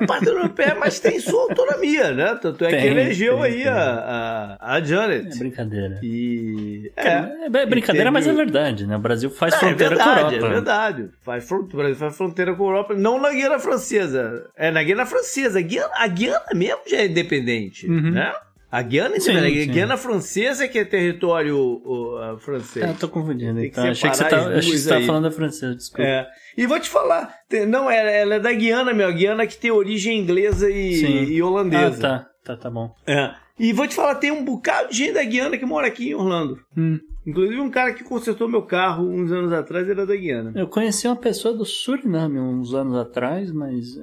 É 0.02 0.06
parte 0.06 0.28
Europeia, 0.28 0.76
mas 0.80 1.00
tem 1.00 1.20
sua 1.20 1.42
autonomia, 1.44 2.12
né? 2.14 2.38
Tanto 2.42 2.66
é 2.66 2.70
Tem, 2.70 2.82
que 2.82 2.88
elegeu 2.88 3.36
tem, 3.36 3.44
aí 3.44 3.58
tem. 3.64 3.68
A, 3.68 4.58
a, 4.60 4.74
a 4.76 4.82
Janet. 4.82 5.36
É 5.36 5.38
brincadeira. 5.40 6.00
E. 6.04 6.92
É, 6.96 7.48
é 7.62 7.66
brincadeira, 7.66 8.10
E 8.10 8.12
mas 8.12 8.26
é 8.28 8.34
verdade, 8.34 8.88
né? 8.88 8.96
O 8.96 9.00
Brasil 9.00 9.30
faz 9.30 9.54
É, 9.54 9.58
fronteira 9.58 9.96
é 9.96 9.98
verdade, 9.98 10.20
com 10.20 10.20
a 10.28 10.32
Europa. 10.34 10.46
É 10.46 10.50
verdade. 10.50 11.10
Faz, 11.22 11.48
fron- 11.48 11.60
o 11.72 11.78
Brasil 11.78 11.96
faz 11.96 12.18
fronteira 12.18 12.54
com 12.56 12.64
a 12.64 12.68
Europa, 12.68 12.94
não 12.96 13.20
na 13.22 13.32
Guiana 13.32 13.60
Francesa. 13.60 14.46
É 14.56 14.72
na 14.72 14.82
Guiana 14.84 15.06
Francesa. 15.06 15.60
A 15.60 15.62
Guiana, 15.62 15.94
a 15.96 16.08
Guiana 16.08 16.46
mesmo 16.56 16.82
já 16.88 16.98
é 16.98 17.06
independente, 17.06 17.88
né? 17.88 18.34
A 18.72 18.82
Guiana, 18.82 19.18
é 19.18 19.20
Sim, 19.20 19.32
independente. 19.32 19.64
sim. 19.66 19.70
a 19.70 19.74
Guiana 19.74 19.98
Francesa 19.98 20.64
é 20.64 20.68
que 20.70 20.80
é 20.80 20.86
território 20.86 21.58
o, 21.58 22.38
francês. 22.40 22.86
É, 22.86 22.90
eu 22.90 22.96
tô 22.96 23.10
confundindo. 23.10 23.60
Tem 23.60 23.70
que 23.70 23.78
Então. 23.80 23.92
Achei 23.92 24.10
que 24.10 24.16
você 24.16 24.24
as 24.24 24.34
achei 24.34 24.72
que 24.72 24.78
você 24.78 24.94
aí. 24.94 25.06
falando 25.06 25.24
da 25.24 25.32
francesa, 25.32 25.76
desculpa. 25.76 26.04
É. 26.04 26.28
E 26.58 26.66
vou 26.66 26.80
te 26.80 26.90
falar, 26.90 27.36
não, 27.68 27.92
ela, 27.92 28.36
é 28.36 28.40
da 28.40 28.54
Guiana, 28.54 28.94
meu. 28.94 29.08
A 29.08 29.12
Guiana 29.12 29.46
que 29.46 29.58
tem 29.58 29.72
origem 29.72 30.18
inglesa 30.18 30.70
e, 30.70 31.34
e 31.34 31.44
holandesa. 31.44 32.08
Ah, 32.08 32.20
tá. 32.20 32.31
Tá, 32.44 32.58
tá 32.58 32.70
bom. 32.70 32.94
É. 33.06 33.32
E 33.60 33.72
vou 33.72 33.88
te 33.88 33.94
falar, 33.94 34.16
tem 34.16 34.32
um 34.32 34.44
bocado 34.44 34.90
de 34.90 34.98
gente 34.98 35.14
da 35.14 35.24
Guiana 35.24 35.58
que 35.58 35.66
mora 35.66 35.86
aqui 35.88 36.10
em 36.10 36.16
Orlando. 36.16 36.60
Hum. 36.76 37.00
Inclusive 37.28 37.60
um 37.62 37.70
cara 37.70 37.94
que 37.94 38.04
consertou 38.04 38.50
meu 38.50 38.64
carro 38.64 39.08
uns 39.08 39.32
anos 39.32 39.54
atrás 39.54 39.88
era 39.88 40.08
da 40.08 40.16
Guiana. 40.16 40.52
Eu 40.56 40.68
conheci 40.68 41.06
uma 41.08 41.16
pessoa 41.16 41.54
do 41.54 41.64
Suriname 41.64 42.40
uns 42.40 42.74
anos 42.74 42.96
atrás, 42.96 43.52
mas. 43.52 43.96
é, 43.96 44.02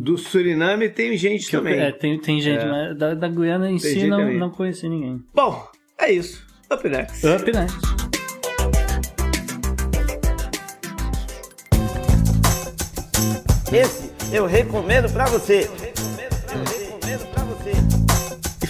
Do 0.00 0.18
Suriname 0.18 0.88
tem 0.88 1.16
gente 1.16 1.48
que 1.48 1.54
eu- 1.54 1.60
também. 1.62 1.78
é, 1.78 1.92
tem, 1.92 2.18
tem 2.20 2.40
gente, 2.40 2.64
É. 2.64 2.68
mas 2.68 2.98
da, 2.98 3.14
da 3.14 3.28
Guiana 3.28 3.70
em 3.70 3.78
Tem 3.78 3.92
si 3.94 4.06
não, 4.08 4.18
também. 4.18 4.38
não 4.38 4.50
conheci 4.50 4.88
ninguém. 4.88 5.22
Bom, 5.32 5.68
é 5.96 6.10
isso. 6.10 6.44
Up 6.72 6.88
next. 6.88 7.24
Up, 7.24 7.52
né? 7.52 7.66
Esse 13.72 14.10
eu 14.32 14.46
recomendo 14.46 15.12
pra 15.12 15.26
você. 15.26 15.68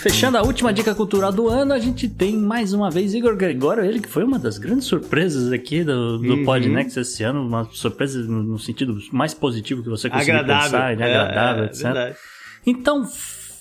Fechando 0.01 0.39
a 0.39 0.43
última 0.43 0.73
dica 0.73 0.95
cultural 0.95 1.33
do 1.33 1.49
ano, 1.49 1.73
a 1.73 1.79
gente 1.79 2.09
tem 2.09 2.37
mais 2.37 2.73
uma 2.73 2.89
vez 2.89 3.15
Igor 3.15 3.37
Gregório, 3.37 3.85
ele 3.85 4.01
que 4.01 4.09
foi 4.09 4.23
uma 4.23 4.39
das 4.39 4.57
grandes 4.57 4.87
surpresas 4.87 5.51
aqui 5.53 5.83
do, 5.83 6.19
do 6.19 6.35
Uhum. 6.35 6.45
Podnext 6.45 6.97
esse 6.99 7.25
ano, 7.25 7.45
uma 7.45 7.69
surpresa 7.73 8.21
no, 8.23 8.59
sentido 8.59 8.97
mais 9.13 9.35
positivo 9.35 9.83
que 9.83 9.89
você 9.89 10.09
conseguiu 10.09 10.37
Agradável. 10.37 10.71
pensar, 10.71 10.97
né? 10.97 11.11
É, 11.11 11.17
agradável, 11.17 11.65
é, 11.65 11.67
etc. 11.67 11.83
verdade. 11.83 12.17
Então, 12.65 13.05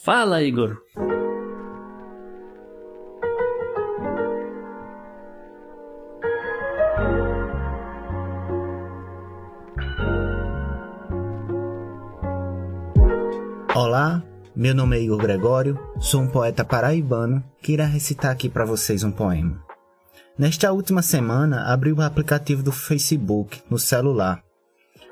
fala, 0.04 0.44
Igor. 0.44 0.78
Meu 14.58 14.74
nome 14.74 14.98
é 14.98 15.02
Igor 15.04 15.20
Gregório, 15.20 15.80
sou 16.00 16.20
um 16.20 16.28
poeta 16.28 16.66
paraibano 16.66 17.44
que 17.62 17.74
irá 17.74 17.86
recitar 17.86 18.32
aqui 18.32 18.50
para 18.50 18.66
vocês 18.66 19.04
um 19.04 19.12
poema. 19.12 19.64
Nesta 20.36 20.72
última 20.72 21.04
semana, 21.04 21.72
abri 21.72 21.94
o 21.94 22.02
aplicativo 22.02 22.64
do 22.64 22.72
Facebook 22.72 23.62
no 23.70 23.78
celular. 23.78 24.44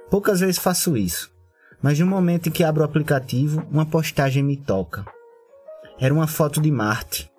Poucas 0.09 0.39
vezes 0.39 0.57
faço 0.57 0.97
isso, 0.97 1.29
mas 1.79 1.99
no 1.99 2.07
momento 2.07 2.49
em 2.49 2.51
que 2.51 2.63
abro 2.63 2.81
o 2.81 2.85
aplicativo, 2.85 3.63
uma 3.69 3.85
postagem 3.85 4.41
me 4.41 4.57
toca. 4.57 5.05
Era 5.99 6.11
uma 6.11 6.25
foto 6.25 6.59
de 6.59 6.71
Marte 6.71 7.29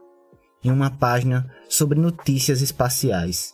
em 0.62 0.70
uma 0.70 0.90
página 0.90 1.52
sobre 1.68 1.98
notícias 1.98 2.60
espaciais. 2.60 3.52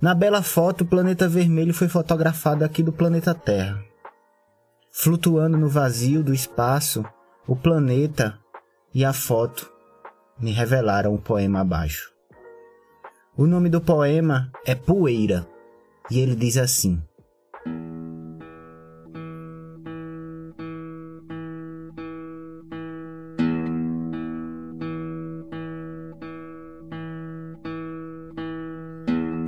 Na 0.00 0.14
bela 0.14 0.40
foto, 0.40 0.80
o 0.80 0.86
planeta 0.86 1.28
vermelho 1.28 1.74
foi 1.74 1.88
fotografado 1.88 2.64
aqui 2.64 2.82
do 2.82 2.90
planeta 2.90 3.34
Terra. 3.34 3.84
Flutuando 4.90 5.58
no 5.58 5.68
vazio 5.68 6.22
do 6.22 6.32
espaço, 6.32 7.04
o 7.46 7.56
planeta 7.56 8.38
e 8.94 9.04
a 9.04 9.12
foto 9.12 9.70
me 10.38 10.52
revelaram 10.52 11.14
o 11.14 11.18
poema 11.18 11.60
abaixo. 11.60 12.12
O 13.36 13.46
nome 13.46 13.68
do 13.68 13.80
poema 13.80 14.50
é 14.64 14.74
Poeira 14.74 15.46
e 16.10 16.20
ele 16.20 16.36
diz 16.36 16.56
assim: 16.56 17.02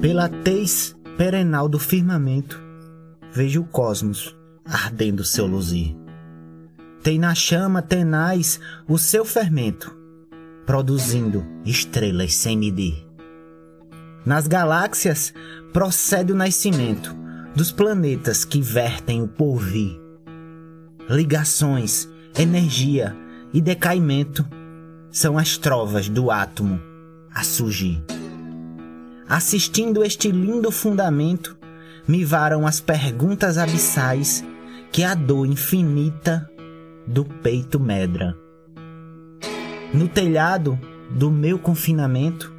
Pela 0.00 0.28
tez 0.28 0.96
perenal 1.16 1.68
do 1.68 1.78
firmamento, 1.78 2.60
vejo 3.32 3.62
o 3.62 3.66
cosmos 3.66 4.36
ardendo 4.64 5.24
seu 5.24 5.46
luzir. 5.46 6.03
Tem 7.04 7.18
na 7.18 7.34
chama 7.34 7.82
tenaz 7.82 8.58
o 8.88 8.96
seu 8.96 9.26
fermento, 9.26 9.94
produzindo 10.64 11.44
estrelas 11.62 12.32
sem 12.32 12.56
medir. 12.56 13.06
Nas 14.24 14.46
galáxias 14.46 15.34
procede 15.70 16.32
o 16.32 16.34
nascimento 16.34 17.14
dos 17.54 17.70
planetas 17.70 18.42
que 18.42 18.58
vertem 18.58 19.20
o 19.20 19.28
porvir. 19.28 20.00
Ligações, 21.06 22.08
energia 22.38 23.14
e 23.52 23.60
decaimento 23.60 24.42
são 25.10 25.36
as 25.36 25.58
trovas 25.58 26.08
do 26.08 26.30
átomo 26.30 26.80
a 27.34 27.44
surgir. 27.44 28.02
Assistindo 29.28 30.02
este 30.02 30.32
lindo 30.32 30.70
fundamento, 30.70 31.54
me 32.08 32.24
varam 32.24 32.66
as 32.66 32.80
perguntas 32.80 33.58
abissais 33.58 34.42
que 34.90 35.04
a 35.04 35.14
dor 35.14 35.46
infinita 35.46 36.48
do 37.06 37.24
peito 37.24 37.78
medra. 37.78 38.36
No 39.92 40.08
telhado 40.08 40.78
do 41.10 41.30
meu 41.30 41.58
confinamento, 41.58 42.52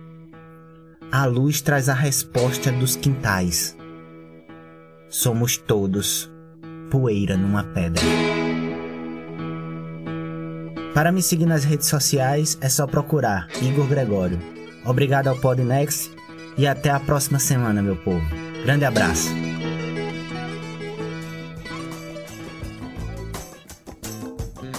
a 1.12 1.26
luz 1.26 1.62
traz 1.62 1.90
a 1.90 1.94
resposta 1.94 2.72
dos 2.72 2.96
quintais. 2.96 3.76
Somos 5.10 5.58
todos 5.58 6.32
poeira 6.90 7.36
numa 7.36 7.64
pedra. 7.64 8.02
Para 10.94 11.12
me 11.12 11.22
seguir 11.22 11.46
nas 11.46 11.66
redes 11.66 11.88
sociais 11.88 12.58
é 12.62 12.70
só 12.70 12.88
procurar 12.88 13.48
Igor 13.62 13.88
Gregório. 13.88 14.40
Obrigado 14.86 15.28
ao 15.28 15.36
Podnext 15.36 16.12
e 16.58 16.66
até 16.66 16.90
a 16.90 17.00
próxima 17.00 17.40
semana, 17.40 17.82
meu 17.82 17.98
povo. 17.98 18.26
Grande 18.64 18.86
abraço. 18.86 19.30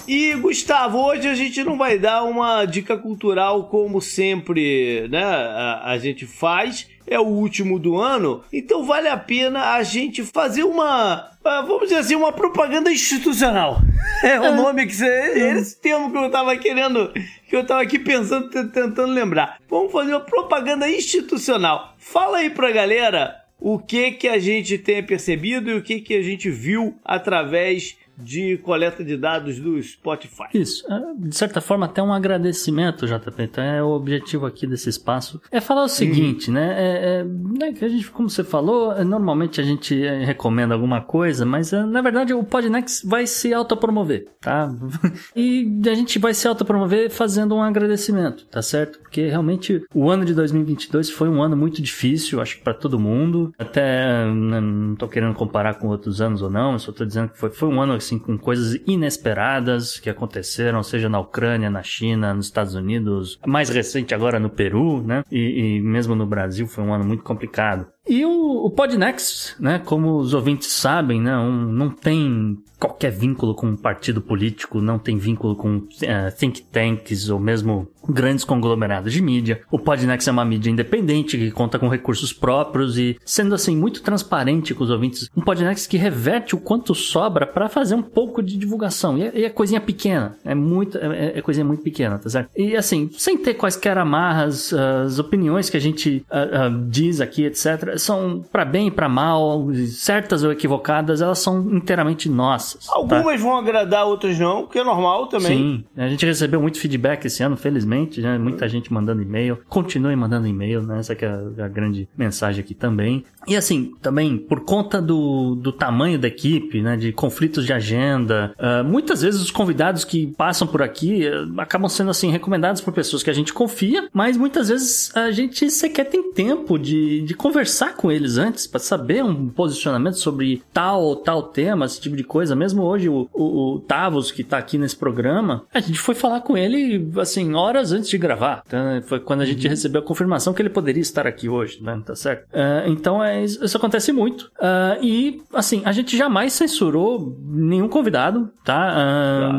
E 0.06 0.34
Gustavo, 0.34 1.04
hoje 1.04 1.26
a 1.26 1.34
gente 1.34 1.64
não 1.64 1.76
vai 1.76 1.98
dar 1.98 2.22
uma 2.22 2.64
dica 2.64 2.96
cultural 2.96 3.64
como 3.64 4.00
sempre, 4.00 5.08
né? 5.08 5.24
A, 5.24 5.90
a 5.90 5.98
gente 5.98 6.26
faz. 6.26 6.88
É 7.08 7.18
o 7.20 7.24
último 7.24 7.78
do 7.78 7.96
ano, 7.96 8.42
então 8.52 8.84
vale 8.84 9.06
a 9.06 9.16
pena 9.16 9.74
a 9.74 9.82
gente 9.84 10.24
fazer 10.24 10.64
uma, 10.64 11.30
ah, 11.44 11.62
vamos 11.62 11.84
dizer 11.84 11.98
assim, 11.98 12.16
uma 12.16 12.32
propaganda 12.32 12.90
institucional. 12.90 13.80
É 14.24 14.40
o 14.40 14.56
nome 14.56 14.86
que 14.86 14.94
você, 14.94 15.04
é 15.04 15.58
esse 15.58 15.78
termo 15.78 16.10
que 16.10 16.16
eu 16.16 16.30
tava 16.30 16.56
querendo, 16.56 17.12
que 17.48 17.54
eu 17.54 17.66
tava 17.66 17.82
aqui 17.82 17.98
pensando, 17.98 18.48
tentando 18.48 19.12
lembrar. 19.12 19.58
Vamos 19.68 19.92
fazer 19.92 20.12
uma 20.12 20.20
propaganda 20.20 20.88
institucional. 20.88 21.94
Fala 21.98 22.38
aí 22.38 22.48
pra 22.48 22.70
galera 22.70 23.36
o 23.60 23.78
que 23.78 24.12
que 24.12 24.26
a 24.26 24.38
gente 24.38 24.78
tem 24.78 25.02
percebido 25.02 25.70
e 25.70 25.74
o 25.74 25.82
que 25.82 26.00
que 26.00 26.14
a 26.14 26.22
gente 26.22 26.48
viu 26.48 26.98
através 27.04 27.96
de 28.16 28.56
coleta 28.59 29.05
de 29.05 29.16
dados 29.16 29.59
do 29.59 29.80
Spotify. 29.82 30.44
Isso, 30.55 30.84
é, 30.90 31.14
de 31.18 31.36
certa 31.36 31.60
forma, 31.60 31.86
até 31.86 32.02
um 32.02 32.12
agradecimento, 32.12 33.06
JP. 33.06 33.43
Então, 33.43 33.64
é 33.64 33.82
o 33.82 33.88
objetivo 33.88 34.47
aqui 34.47 34.66
desse 34.66 34.88
espaço. 34.88 35.40
É 35.51 35.60
falar 35.60 35.84
o 35.84 35.88
seguinte, 35.88 36.51
né? 36.51 36.74
É, 36.76 37.20
é, 37.20 37.24
né, 37.24 37.72
que 37.72 37.84
a 37.84 37.88
gente, 37.88 38.10
como 38.10 38.28
você 38.28 38.44
falou, 38.44 39.05
normalmente 39.05 39.60
a 39.60 39.64
gente 39.64 40.05
é, 40.05 40.24
recomenda 40.24 40.74
alguma 40.74 41.01
coisa, 41.01 41.44
mas 41.44 41.72
é, 41.72 41.84
na 41.84 42.01
verdade 42.01 42.32
o 42.32 42.43
Podnext 42.43 43.06
vai 43.06 43.26
se 43.26 43.52
autopromover, 43.52 44.26
tá? 44.40 44.72
e 45.34 45.80
a 45.86 45.94
gente 45.94 46.18
vai 46.18 46.34
se 46.34 46.47
autopromover 46.47 47.10
fazendo 47.10 47.55
um 47.55 47.62
agradecimento, 47.62 48.47
tá 48.47 48.62
certo? 48.62 48.98
Porque 49.01 49.28
realmente 49.28 49.84
o 49.94 50.10
ano 50.10 50.24
de 50.24 50.34
2022 50.34 51.10
foi 51.10 51.28
um 51.28 51.43
ano 51.43 51.56
muito 51.56 51.82
difícil, 51.82 52.40
acho 52.40 52.56
que 52.59 52.62
para 52.62 52.74
todo 52.74 52.98
mundo. 52.98 53.52
Até 53.59 54.26
né, 54.26 54.60
não 54.60 54.94
tô 54.94 55.09
querendo 55.09 55.34
comparar 55.34 55.74
com 55.74 55.88
outros 55.88 56.20
anos 56.20 56.43
ou 56.43 56.51
não, 56.51 56.78
só 56.78 56.93
tô 56.93 57.05
dizendo 57.05 57.30
que 57.30 57.38
foi, 57.38 57.51
foi 57.51 57.68
um 57.68 57.80
ano 57.80 57.94
assim 58.06 58.18
com 58.18 58.38
coisas 58.38 58.80
inesperadas 58.86 59.98
que 59.98 60.08
aconteceram, 60.08 60.82
seja 60.82 61.08
na 61.08 61.18
Ucrânia, 61.18 61.68
na 61.68 61.82
China, 61.82 62.32
nos 62.32 62.46
Estados 62.46 62.74
Unidos, 62.74 63.38
mais 63.46 63.68
recente 63.68 64.14
agora 64.14 64.38
no 64.38 64.48
Peru, 64.48 65.02
né? 65.02 65.22
E, 65.30 65.76
e 65.76 65.80
mesmo 65.80 66.14
no 66.14 66.26
Brasil 66.26 66.66
foi 66.66 66.84
um 66.84 66.94
ano 66.94 67.04
muito 67.04 67.22
complicado. 67.22 67.86
E 68.08 68.24
o, 68.24 68.64
o 68.66 68.70
Podnext, 68.70 69.54
né, 69.58 69.78
como 69.78 70.18
os 70.18 70.32
ouvintes 70.32 70.70
sabem, 70.70 71.20
né, 71.20 71.36
um, 71.36 71.72
não 71.72 71.90
tem 71.90 72.58
qualquer 72.78 73.10
vínculo 73.10 73.54
com 73.54 73.68
um 73.68 73.76
partido 73.76 74.20
político, 74.20 74.80
não 74.80 74.98
tem 74.98 75.16
vínculo 75.16 75.56
com 75.56 75.78
uh, 75.78 76.36
think 76.36 76.62
tanks 76.62 77.28
ou 77.28 77.40
mesmo 77.40 77.88
grandes 78.08 78.44
conglomerados 78.44 79.12
de 79.12 79.20
mídia. 79.20 79.60
O 79.70 79.78
Podnext 79.78 80.28
é 80.28 80.32
uma 80.32 80.44
mídia 80.44 80.70
independente 80.70 81.36
que 81.36 81.50
conta 81.50 81.78
com 81.78 81.88
recursos 81.88 82.32
próprios 82.32 82.96
e, 82.98 83.18
sendo 83.24 83.54
assim, 83.54 83.76
muito 83.76 84.02
transparente 84.02 84.74
com 84.74 84.84
os 84.84 84.90
ouvintes, 84.90 85.28
um 85.36 85.40
Podnext 85.40 85.88
que 85.88 85.96
reverte 85.96 86.54
o 86.54 86.58
quanto 86.58 86.94
sobra 86.94 87.46
para 87.46 87.68
fazer 87.68 87.94
um 87.94 88.02
pouco 88.02 88.42
de 88.42 88.56
divulgação. 88.56 89.18
E 89.18 89.22
é, 89.22 89.42
é, 89.44 89.50
coisinha 89.50 89.80
pequena, 89.80 90.36
é 90.44 90.54
muito, 90.54 90.98
é, 90.98 91.38
é, 91.38 91.42
coisinha 91.42 91.64
muito 91.64 91.82
pequena, 91.82 92.18
tá 92.18 92.28
certo? 92.28 92.50
E 92.56 92.76
assim, 92.76 93.10
sem 93.16 93.36
ter 93.36 93.54
quaisquer 93.54 93.98
amarras, 93.98 94.72
as 94.72 95.18
opiniões 95.18 95.68
que 95.68 95.76
a 95.76 95.80
gente 95.80 96.24
uh, 96.30 96.68
uh, 96.68 96.88
diz 96.88 97.20
aqui, 97.20 97.44
etc., 97.44 97.95
são 97.98 98.44
para 98.51 98.64
bem 98.64 98.89
e 98.89 98.90
para 98.90 99.09
mal, 99.09 99.68
certas 99.89 100.43
ou 100.43 100.52
equivocadas, 100.52 101.20
elas 101.20 101.39
são 101.39 101.60
inteiramente 101.73 102.28
nossas. 102.28 102.86
Tá? 102.86 102.93
Algumas 102.94 103.40
tá? 103.40 103.47
vão 103.47 103.56
agradar, 103.56 104.06
outras 104.06 104.39
não, 104.39 104.66
que 104.66 104.78
é 104.78 104.85
normal 104.85 105.27
também. 105.28 105.47
Sim, 105.47 105.85
a 105.97 106.09
gente 106.09 106.24
recebeu 106.27 106.60
muito 106.60 106.78
feedback 106.78 107.24
esse 107.24 107.43
ano, 107.43 107.56
felizmente 107.56 108.20
né? 108.20 108.39
Muita 108.39 108.68
gente 108.68 108.93
mandando 108.93 109.23
e-mail. 109.23 109.59
Continuem 109.68 110.16
mandando 110.16 110.47
e-mail, 110.47 110.82
né? 110.82 110.98
Essa 110.98 111.14
que 111.14 111.24
é 111.24 111.28
a, 111.28 111.64
a, 111.64 111.68
grande 111.68 112.09
mensagem 112.16 112.62
aqui 112.62 112.74
também. 112.74 113.24
E 113.47 113.56
assim, 113.56 113.94
também, 114.02 114.36
por 114.36 114.60
conta 114.60 115.01
do, 115.01 115.55
do 115.55 115.73
tamanho 115.73 116.18
da 116.18 116.28
equipe, 116.28 116.82
né? 116.82 116.97
De 116.97 117.12
conflitos 117.12 117.64
de 117.64 117.73
agenda, 117.73 118.55
uh, 118.59 118.85
muitas 118.85 119.23
vezes 119.23 119.40
os 119.40 119.51
convidados 119.51 120.05
que 120.05 120.28
passam 120.36 120.66
por 120.66 120.82
aqui 120.82 121.28
uh, 121.28 121.60
acabam 121.60 121.89
sendo, 121.89 122.10
assim, 122.10 122.31
recomendados 122.31 122.81
por 122.81 122.93
pessoas 122.93 123.23
que 123.23 123.31
a 123.31 123.35
gente 123.35 123.52
confia, 123.52 124.09
mas 124.12 124.36
muitas 124.36 124.68
vezes 124.68 125.14
a 125.16 125.31
gente 125.31 125.70
sequer 125.70 126.05
tem 126.05 126.32
tempo 126.32 126.78
de, 126.78 127.23
de 127.23 127.35
conversar 127.35 127.85
com 127.92 128.10
eles 128.10 128.38
antes 128.38 128.66
para 128.66 128.80
saber 128.80 129.22
um 129.24 129.48
posicionamento 129.48 130.18
sobre 130.18 130.62
tal 130.72 131.02
ou 131.02 131.16
tal 131.16 131.42
tema, 131.42 131.86
esse 131.86 132.00
tipo 132.00 132.16
de 132.16 132.24
coisa. 132.24 132.54
Mesmo 132.54 132.82
hoje, 132.82 133.08
o, 133.08 133.28
o, 133.32 133.74
o 133.74 133.80
Tavos, 133.80 134.30
que 134.30 134.44
tá 134.44 134.58
aqui 134.58 134.78
nesse 134.78 134.96
programa, 134.96 135.64
a 135.72 135.80
gente 135.80 135.98
foi 135.98 136.14
falar 136.14 136.40
com 136.40 136.56
ele, 136.56 137.10
assim, 137.18 137.54
horas 137.54 137.92
antes 137.92 138.08
de 138.08 138.18
gravar. 138.18 138.62
Então, 138.66 139.02
foi 139.02 139.20
quando 139.20 139.42
a 139.42 139.46
gente 139.46 139.64
uhum. 139.64 139.70
recebeu 139.70 140.00
a 140.00 140.04
confirmação 140.04 140.52
que 140.52 140.62
ele 140.62 140.70
poderia 140.70 141.00
estar 141.00 141.26
aqui 141.26 141.48
hoje, 141.48 141.82
né? 141.82 142.00
Tá 142.04 142.14
certo? 142.14 142.44
Uh, 142.46 142.88
então, 142.88 143.22
é, 143.22 143.44
isso 143.44 143.76
acontece 143.76 144.12
muito. 144.12 144.50
Uh, 144.58 145.02
e, 145.02 145.42
assim, 145.52 145.82
a 145.84 145.92
gente 145.92 146.16
jamais 146.16 146.52
censurou 146.52 147.36
nenhum 147.44 147.88
convidado, 147.88 148.50
tá? 148.64 148.94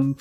Uh, 0.01 0.15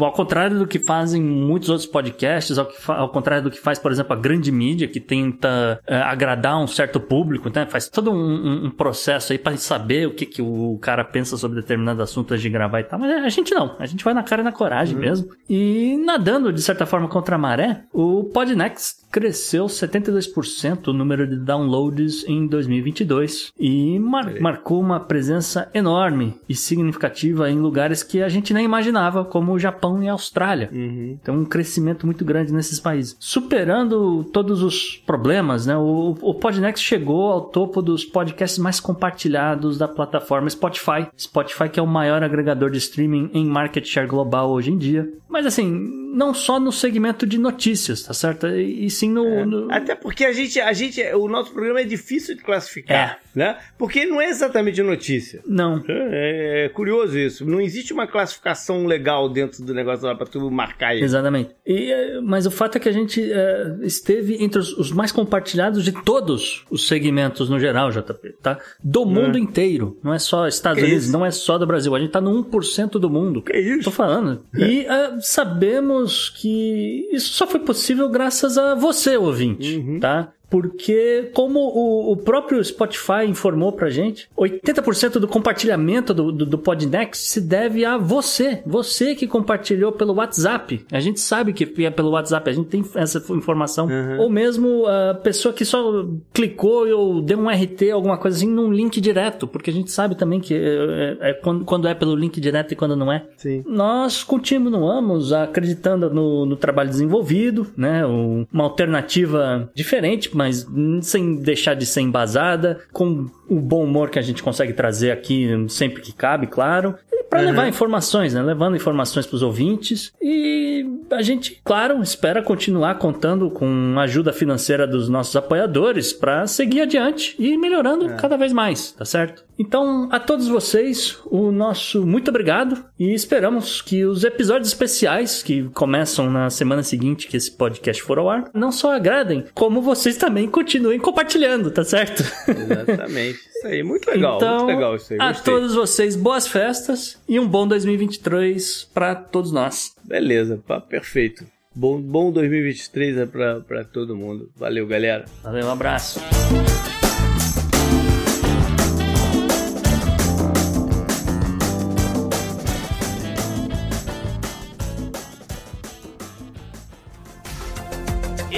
ao 0.00 0.12
contrário 0.12 0.58
do 0.58 0.66
que 0.66 0.78
fazem 0.78 1.22
muitos 1.22 1.68
outros 1.68 1.86
podcasts, 1.86 2.58
ao, 2.58 2.70
ao, 2.88 3.08
contrário 3.10 3.44
do 3.44 3.50
que 3.50 3.58
faz, 3.58 3.78
por 3.78 3.92
exemplo, 3.92 4.12
a 4.12 4.16
grande 4.16 4.50
mídia, 4.50 4.88
que 4.88 5.00
tenta 5.00 5.80
é, 5.86 5.96
agradar 5.96 6.58
um 6.58 6.66
certo 6.66 6.98
público, 6.98 7.50
né? 7.54 7.66
faz 7.66 7.88
todo 7.88 8.10
um, 8.10 8.66
um 8.66 8.70
processo 8.70 9.32
aí 9.32 9.38
para 9.38 9.56
saber 9.56 10.06
o 10.06 10.14
que, 10.14 10.24
que 10.24 10.40
o 10.40 10.78
cara 10.80 11.04
pensa 11.04 11.36
sobre 11.36 11.60
determinado 11.60 12.02
assunto 12.02 12.32
antes 12.32 12.42
de 12.42 12.48
gravar 12.48 12.80
e 12.80 12.84
tal. 12.84 12.98
Mas 12.98 13.24
a 13.24 13.28
gente 13.28 13.54
não, 13.54 13.76
a 13.78 13.86
gente 13.86 14.04
vai 14.04 14.14
na 14.14 14.22
cara 14.22 14.42
e 14.42 14.44
na 14.44 14.52
coragem 14.52 14.94
uhum. 14.94 15.00
mesmo. 15.00 15.28
E 15.48 15.96
nadando, 16.04 16.52
de 16.52 16.62
certa 16.62 16.86
forma, 16.86 17.08
contra 17.08 17.36
a 17.36 17.38
maré, 17.38 17.84
o 17.92 18.24
Podnext 18.24 19.04
cresceu 19.14 19.66
72% 19.66 20.88
o 20.88 20.92
número 20.92 21.24
de 21.24 21.36
downloads 21.36 22.24
em 22.26 22.48
2022 22.48 23.52
e 23.58 23.96
mar 24.00 24.40
marcou 24.40 24.80
uma 24.80 24.98
presença 24.98 25.70
enorme 25.72 26.36
e 26.48 26.54
significativa 26.54 27.48
em 27.48 27.60
lugares 27.60 28.02
que 28.02 28.20
a 28.20 28.28
gente 28.28 28.52
nem 28.52 28.64
imaginava 28.64 29.23
como 29.24 29.52
o 29.52 29.58
Japão 29.58 30.02
e 30.02 30.08
a 30.08 30.12
Austrália. 30.12 30.70
Uhum. 30.72 31.18
Então, 31.20 31.36
um 31.36 31.44
crescimento 31.44 32.06
muito 32.06 32.24
grande 32.24 32.52
nesses 32.52 32.80
países. 32.80 33.16
Superando 33.18 34.24
todos 34.32 34.62
os 34.62 34.96
problemas, 35.06 35.66
né? 35.66 35.76
O, 35.76 36.16
o 36.20 36.34
Podnext 36.34 36.84
chegou 36.84 37.32
ao 37.32 37.42
topo 37.42 37.82
dos 37.82 38.04
podcasts 38.04 38.58
mais 38.58 38.80
compartilhados 38.80 39.78
da 39.78 39.88
plataforma 39.88 40.48
Spotify. 40.48 41.06
Spotify 41.16 41.68
que 41.68 41.80
é 41.80 41.82
o 41.82 41.86
maior 41.86 42.22
agregador 42.22 42.70
de 42.70 42.78
streaming 42.78 43.30
em 43.32 43.46
market 43.46 43.86
share 43.86 44.06
global 44.06 44.50
hoje 44.50 44.70
em 44.70 44.78
dia. 44.78 45.12
Mas 45.28 45.46
assim, 45.46 46.03
não 46.14 46.32
só 46.32 46.60
no 46.60 46.70
segmento 46.70 47.26
de 47.26 47.38
notícias, 47.38 48.02
tá 48.02 48.14
certo? 48.14 48.46
E, 48.46 48.88
sim 48.88 49.10
no, 49.10 49.26
é. 49.26 49.44
no, 49.44 49.72
Até 49.72 49.94
porque 49.94 50.24
a 50.24 50.32
gente, 50.32 50.60
a 50.60 50.72
gente, 50.72 51.02
o 51.14 51.28
nosso 51.28 51.52
programa 51.52 51.80
é 51.80 51.84
difícil 51.84 52.36
de 52.36 52.42
classificar, 52.42 53.18
é. 53.34 53.38
né? 53.38 53.58
Porque 53.76 54.06
não 54.06 54.20
é 54.20 54.28
exatamente 54.28 54.80
notícia. 54.82 55.42
Não. 55.46 55.82
É, 55.88 56.66
é 56.66 56.68
curioso 56.68 57.18
isso. 57.18 57.44
Não 57.44 57.60
existe 57.60 57.92
uma 57.92 58.06
classificação 58.06 58.86
legal 58.86 59.28
dentro 59.28 59.64
do 59.64 59.74
negócio 59.74 60.06
lá 60.06 60.14
pra 60.14 60.26
tu 60.26 60.50
marcar 60.50 60.94
isso. 60.94 61.04
Exatamente. 61.04 61.50
E, 61.66 61.90
é, 61.90 62.20
mas 62.20 62.46
o 62.46 62.50
fato 62.50 62.76
é 62.76 62.80
que 62.80 62.88
a 62.88 62.92
gente 62.92 63.20
é, 63.32 63.76
esteve 63.82 64.42
entre 64.42 64.60
os, 64.60 64.72
os, 64.78 64.92
mais 64.92 65.10
compartilhados 65.10 65.82
de 65.82 65.92
todos 66.04 66.64
os 66.70 66.86
segmentos 66.86 67.50
no 67.50 67.58
geral, 67.58 67.90
JP, 67.90 68.36
tá? 68.40 68.58
Do 68.82 69.04
mundo 69.04 69.36
inteiro. 69.36 69.98
Não 70.02 70.14
é 70.14 70.18
só 70.18 70.46
Estados 70.46 70.78
que 70.78 70.86
Unidos, 70.86 71.04
isso? 71.04 71.12
não 71.12 71.26
é 71.26 71.30
só 71.32 71.58
do 71.58 71.66
Brasil. 71.66 71.94
A 71.94 71.98
gente 71.98 72.10
tá 72.10 72.20
no 72.20 72.44
1% 72.44 72.90
do 72.92 73.10
mundo. 73.10 73.42
Que 73.42 73.58
isso? 73.58 73.84
Tô 73.84 73.90
falando. 73.90 74.44
E 74.54 74.82
uh, 74.82 75.20
sabemos 75.20 76.03
que 76.06 77.08
isso 77.12 77.34
só 77.34 77.46
foi 77.46 77.60
possível 77.60 78.08
graças 78.08 78.56
a 78.58 78.74
você, 78.74 79.16
ouvinte, 79.16 79.76
uhum. 79.76 80.00
tá? 80.00 80.32
Porque, 80.54 81.32
como 81.34 81.58
o, 81.58 82.12
o, 82.12 82.16
próprio 82.16 82.62
Spotify 82.62 83.26
informou 83.26 83.72
pra 83.72 83.90
gente, 83.90 84.28
80% 84.38 85.18
do 85.18 85.26
compartilhamento 85.26 86.14
do, 86.14 86.30
do, 86.30 86.46
do 86.46 86.56
Podnext 86.56 87.24
se 87.24 87.40
deve 87.40 87.84
a 87.84 87.98
você. 87.98 88.62
Você 88.64 89.16
que 89.16 89.26
compartilhou 89.26 89.90
pelo 89.90 90.14
WhatsApp. 90.14 90.86
A 90.92 91.00
gente 91.00 91.18
sabe 91.18 91.52
que 91.52 91.84
é 91.84 91.90
pelo 91.90 92.10
WhatsApp, 92.10 92.48
a 92.48 92.52
gente 92.52 92.68
tem 92.68 92.84
essa 92.94 93.20
informação. 93.32 93.88
Uhum. 93.88 94.20
Ou 94.20 94.30
mesmo 94.30 94.86
a 94.86 95.14
pessoa 95.14 95.52
que 95.52 95.64
só 95.64 96.06
clicou 96.32 96.86
ou 96.88 97.20
deu 97.20 97.40
um 97.40 97.48
RT, 97.48 97.90
alguma 97.92 98.16
coisa 98.16 98.36
assim, 98.36 98.48
num 98.48 98.72
link 98.72 99.00
direto, 99.00 99.48
porque 99.48 99.70
a 99.70 99.72
gente 99.72 99.90
sabe 99.90 100.14
também 100.14 100.38
que 100.38 100.54
é, 100.54 101.18
é, 101.20 101.30
é 101.30 101.32
quando, 101.34 101.64
quando, 101.64 101.88
é 101.88 101.94
pelo 101.94 102.14
link 102.14 102.40
direto 102.40 102.70
e 102.70 102.76
quando 102.76 102.94
não 102.94 103.12
é. 103.12 103.26
Sim. 103.36 103.64
Nós 103.66 104.22
continuamos 104.22 105.32
acreditando 105.32 106.08
no, 106.14 106.46
no 106.46 106.54
trabalho 106.54 106.90
desenvolvido, 106.90 107.66
né? 107.76 108.06
Uma 108.06 108.62
alternativa 108.62 109.68
diferente, 109.74 110.30
mas 110.32 110.43
mas 110.44 110.66
sem 111.02 111.36
deixar 111.36 111.74
de 111.74 111.86
ser 111.86 112.02
embasada, 112.02 112.80
com 112.92 113.26
o 113.48 113.60
bom 113.60 113.84
humor 113.84 114.10
que 114.10 114.18
a 114.18 114.22
gente 114.22 114.42
consegue 114.42 114.72
trazer 114.72 115.10
aqui 115.10 115.48
sempre 115.68 116.02
que 116.02 116.12
cabe, 116.12 116.46
claro, 116.46 116.96
para 117.28 117.40
uhum. 117.40 117.46
levar 117.46 117.68
informações, 117.68 118.32
né? 118.34 118.42
Levando 118.42 118.76
informações 118.76 119.26
para 119.26 119.36
os 119.36 119.42
ouvintes 119.42 120.12
e 120.22 120.86
a 121.10 121.22
gente, 121.22 121.60
claro, 121.64 122.02
espera 122.02 122.42
continuar 122.42 122.96
contando 122.96 123.50
com 123.50 123.94
a 123.96 124.02
ajuda 124.02 124.32
financeira 124.32 124.86
dos 124.86 125.08
nossos 125.08 125.34
apoiadores 125.34 126.12
para 126.12 126.46
seguir 126.46 126.82
adiante 126.82 127.34
e 127.38 127.56
melhorando 127.56 128.08
é. 128.08 128.16
cada 128.16 128.36
vez 128.36 128.52
mais, 128.52 128.92
tá 128.92 129.04
certo? 129.04 129.44
Então, 129.58 130.08
a 130.10 130.18
todos 130.18 130.48
vocês, 130.48 131.18
o 131.26 131.50
nosso 131.50 132.06
muito 132.06 132.28
obrigado 132.28 132.84
e 132.98 133.14
esperamos 133.14 133.80
que 133.80 134.04
os 134.04 134.24
episódios 134.24 134.68
especiais 134.68 135.42
que 135.42 135.64
começam 135.70 136.30
na 136.30 136.50
semana 136.50 136.82
seguinte 136.82 137.28
que 137.28 137.36
esse 137.36 137.50
podcast 137.50 138.02
for 138.02 138.18
ao 138.18 138.28
ar 138.28 138.50
não 138.52 138.72
só 138.72 138.94
agradem, 138.94 139.44
como 139.54 139.80
vocês 139.80 140.16
também 140.16 140.48
continuem 140.48 140.98
compartilhando, 140.98 141.70
tá 141.70 141.84
certo? 141.84 142.24
Exatamente. 142.48 143.38
Isso 143.38 143.66
aí, 143.66 143.82
muito 143.82 144.10
legal, 144.10 144.36
então, 144.36 144.56
muito 144.58 144.66
legal 144.66 144.96
isso 144.96 145.12
aí. 145.12 145.18
A 145.20 145.32
todos 145.32 145.74
vocês, 145.74 146.16
boas 146.16 146.46
festas 146.46 147.20
e 147.28 147.38
um 147.38 147.46
bom 147.46 147.66
2023 147.66 148.90
para 148.92 149.14
todos 149.14 149.52
nós. 149.52 149.94
Beleza, 150.04 150.60
perfeito. 150.88 151.46
Bom, 151.74 152.00
bom 152.00 152.30
2023 152.30 153.18
é 153.18 153.26
para 153.26 153.84
todo 153.84 154.14
mundo. 154.14 154.48
Valeu, 154.54 154.86
galera. 154.86 155.24
Valeu, 155.42 155.66
um 155.66 155.70
abraço. 155.70 156.20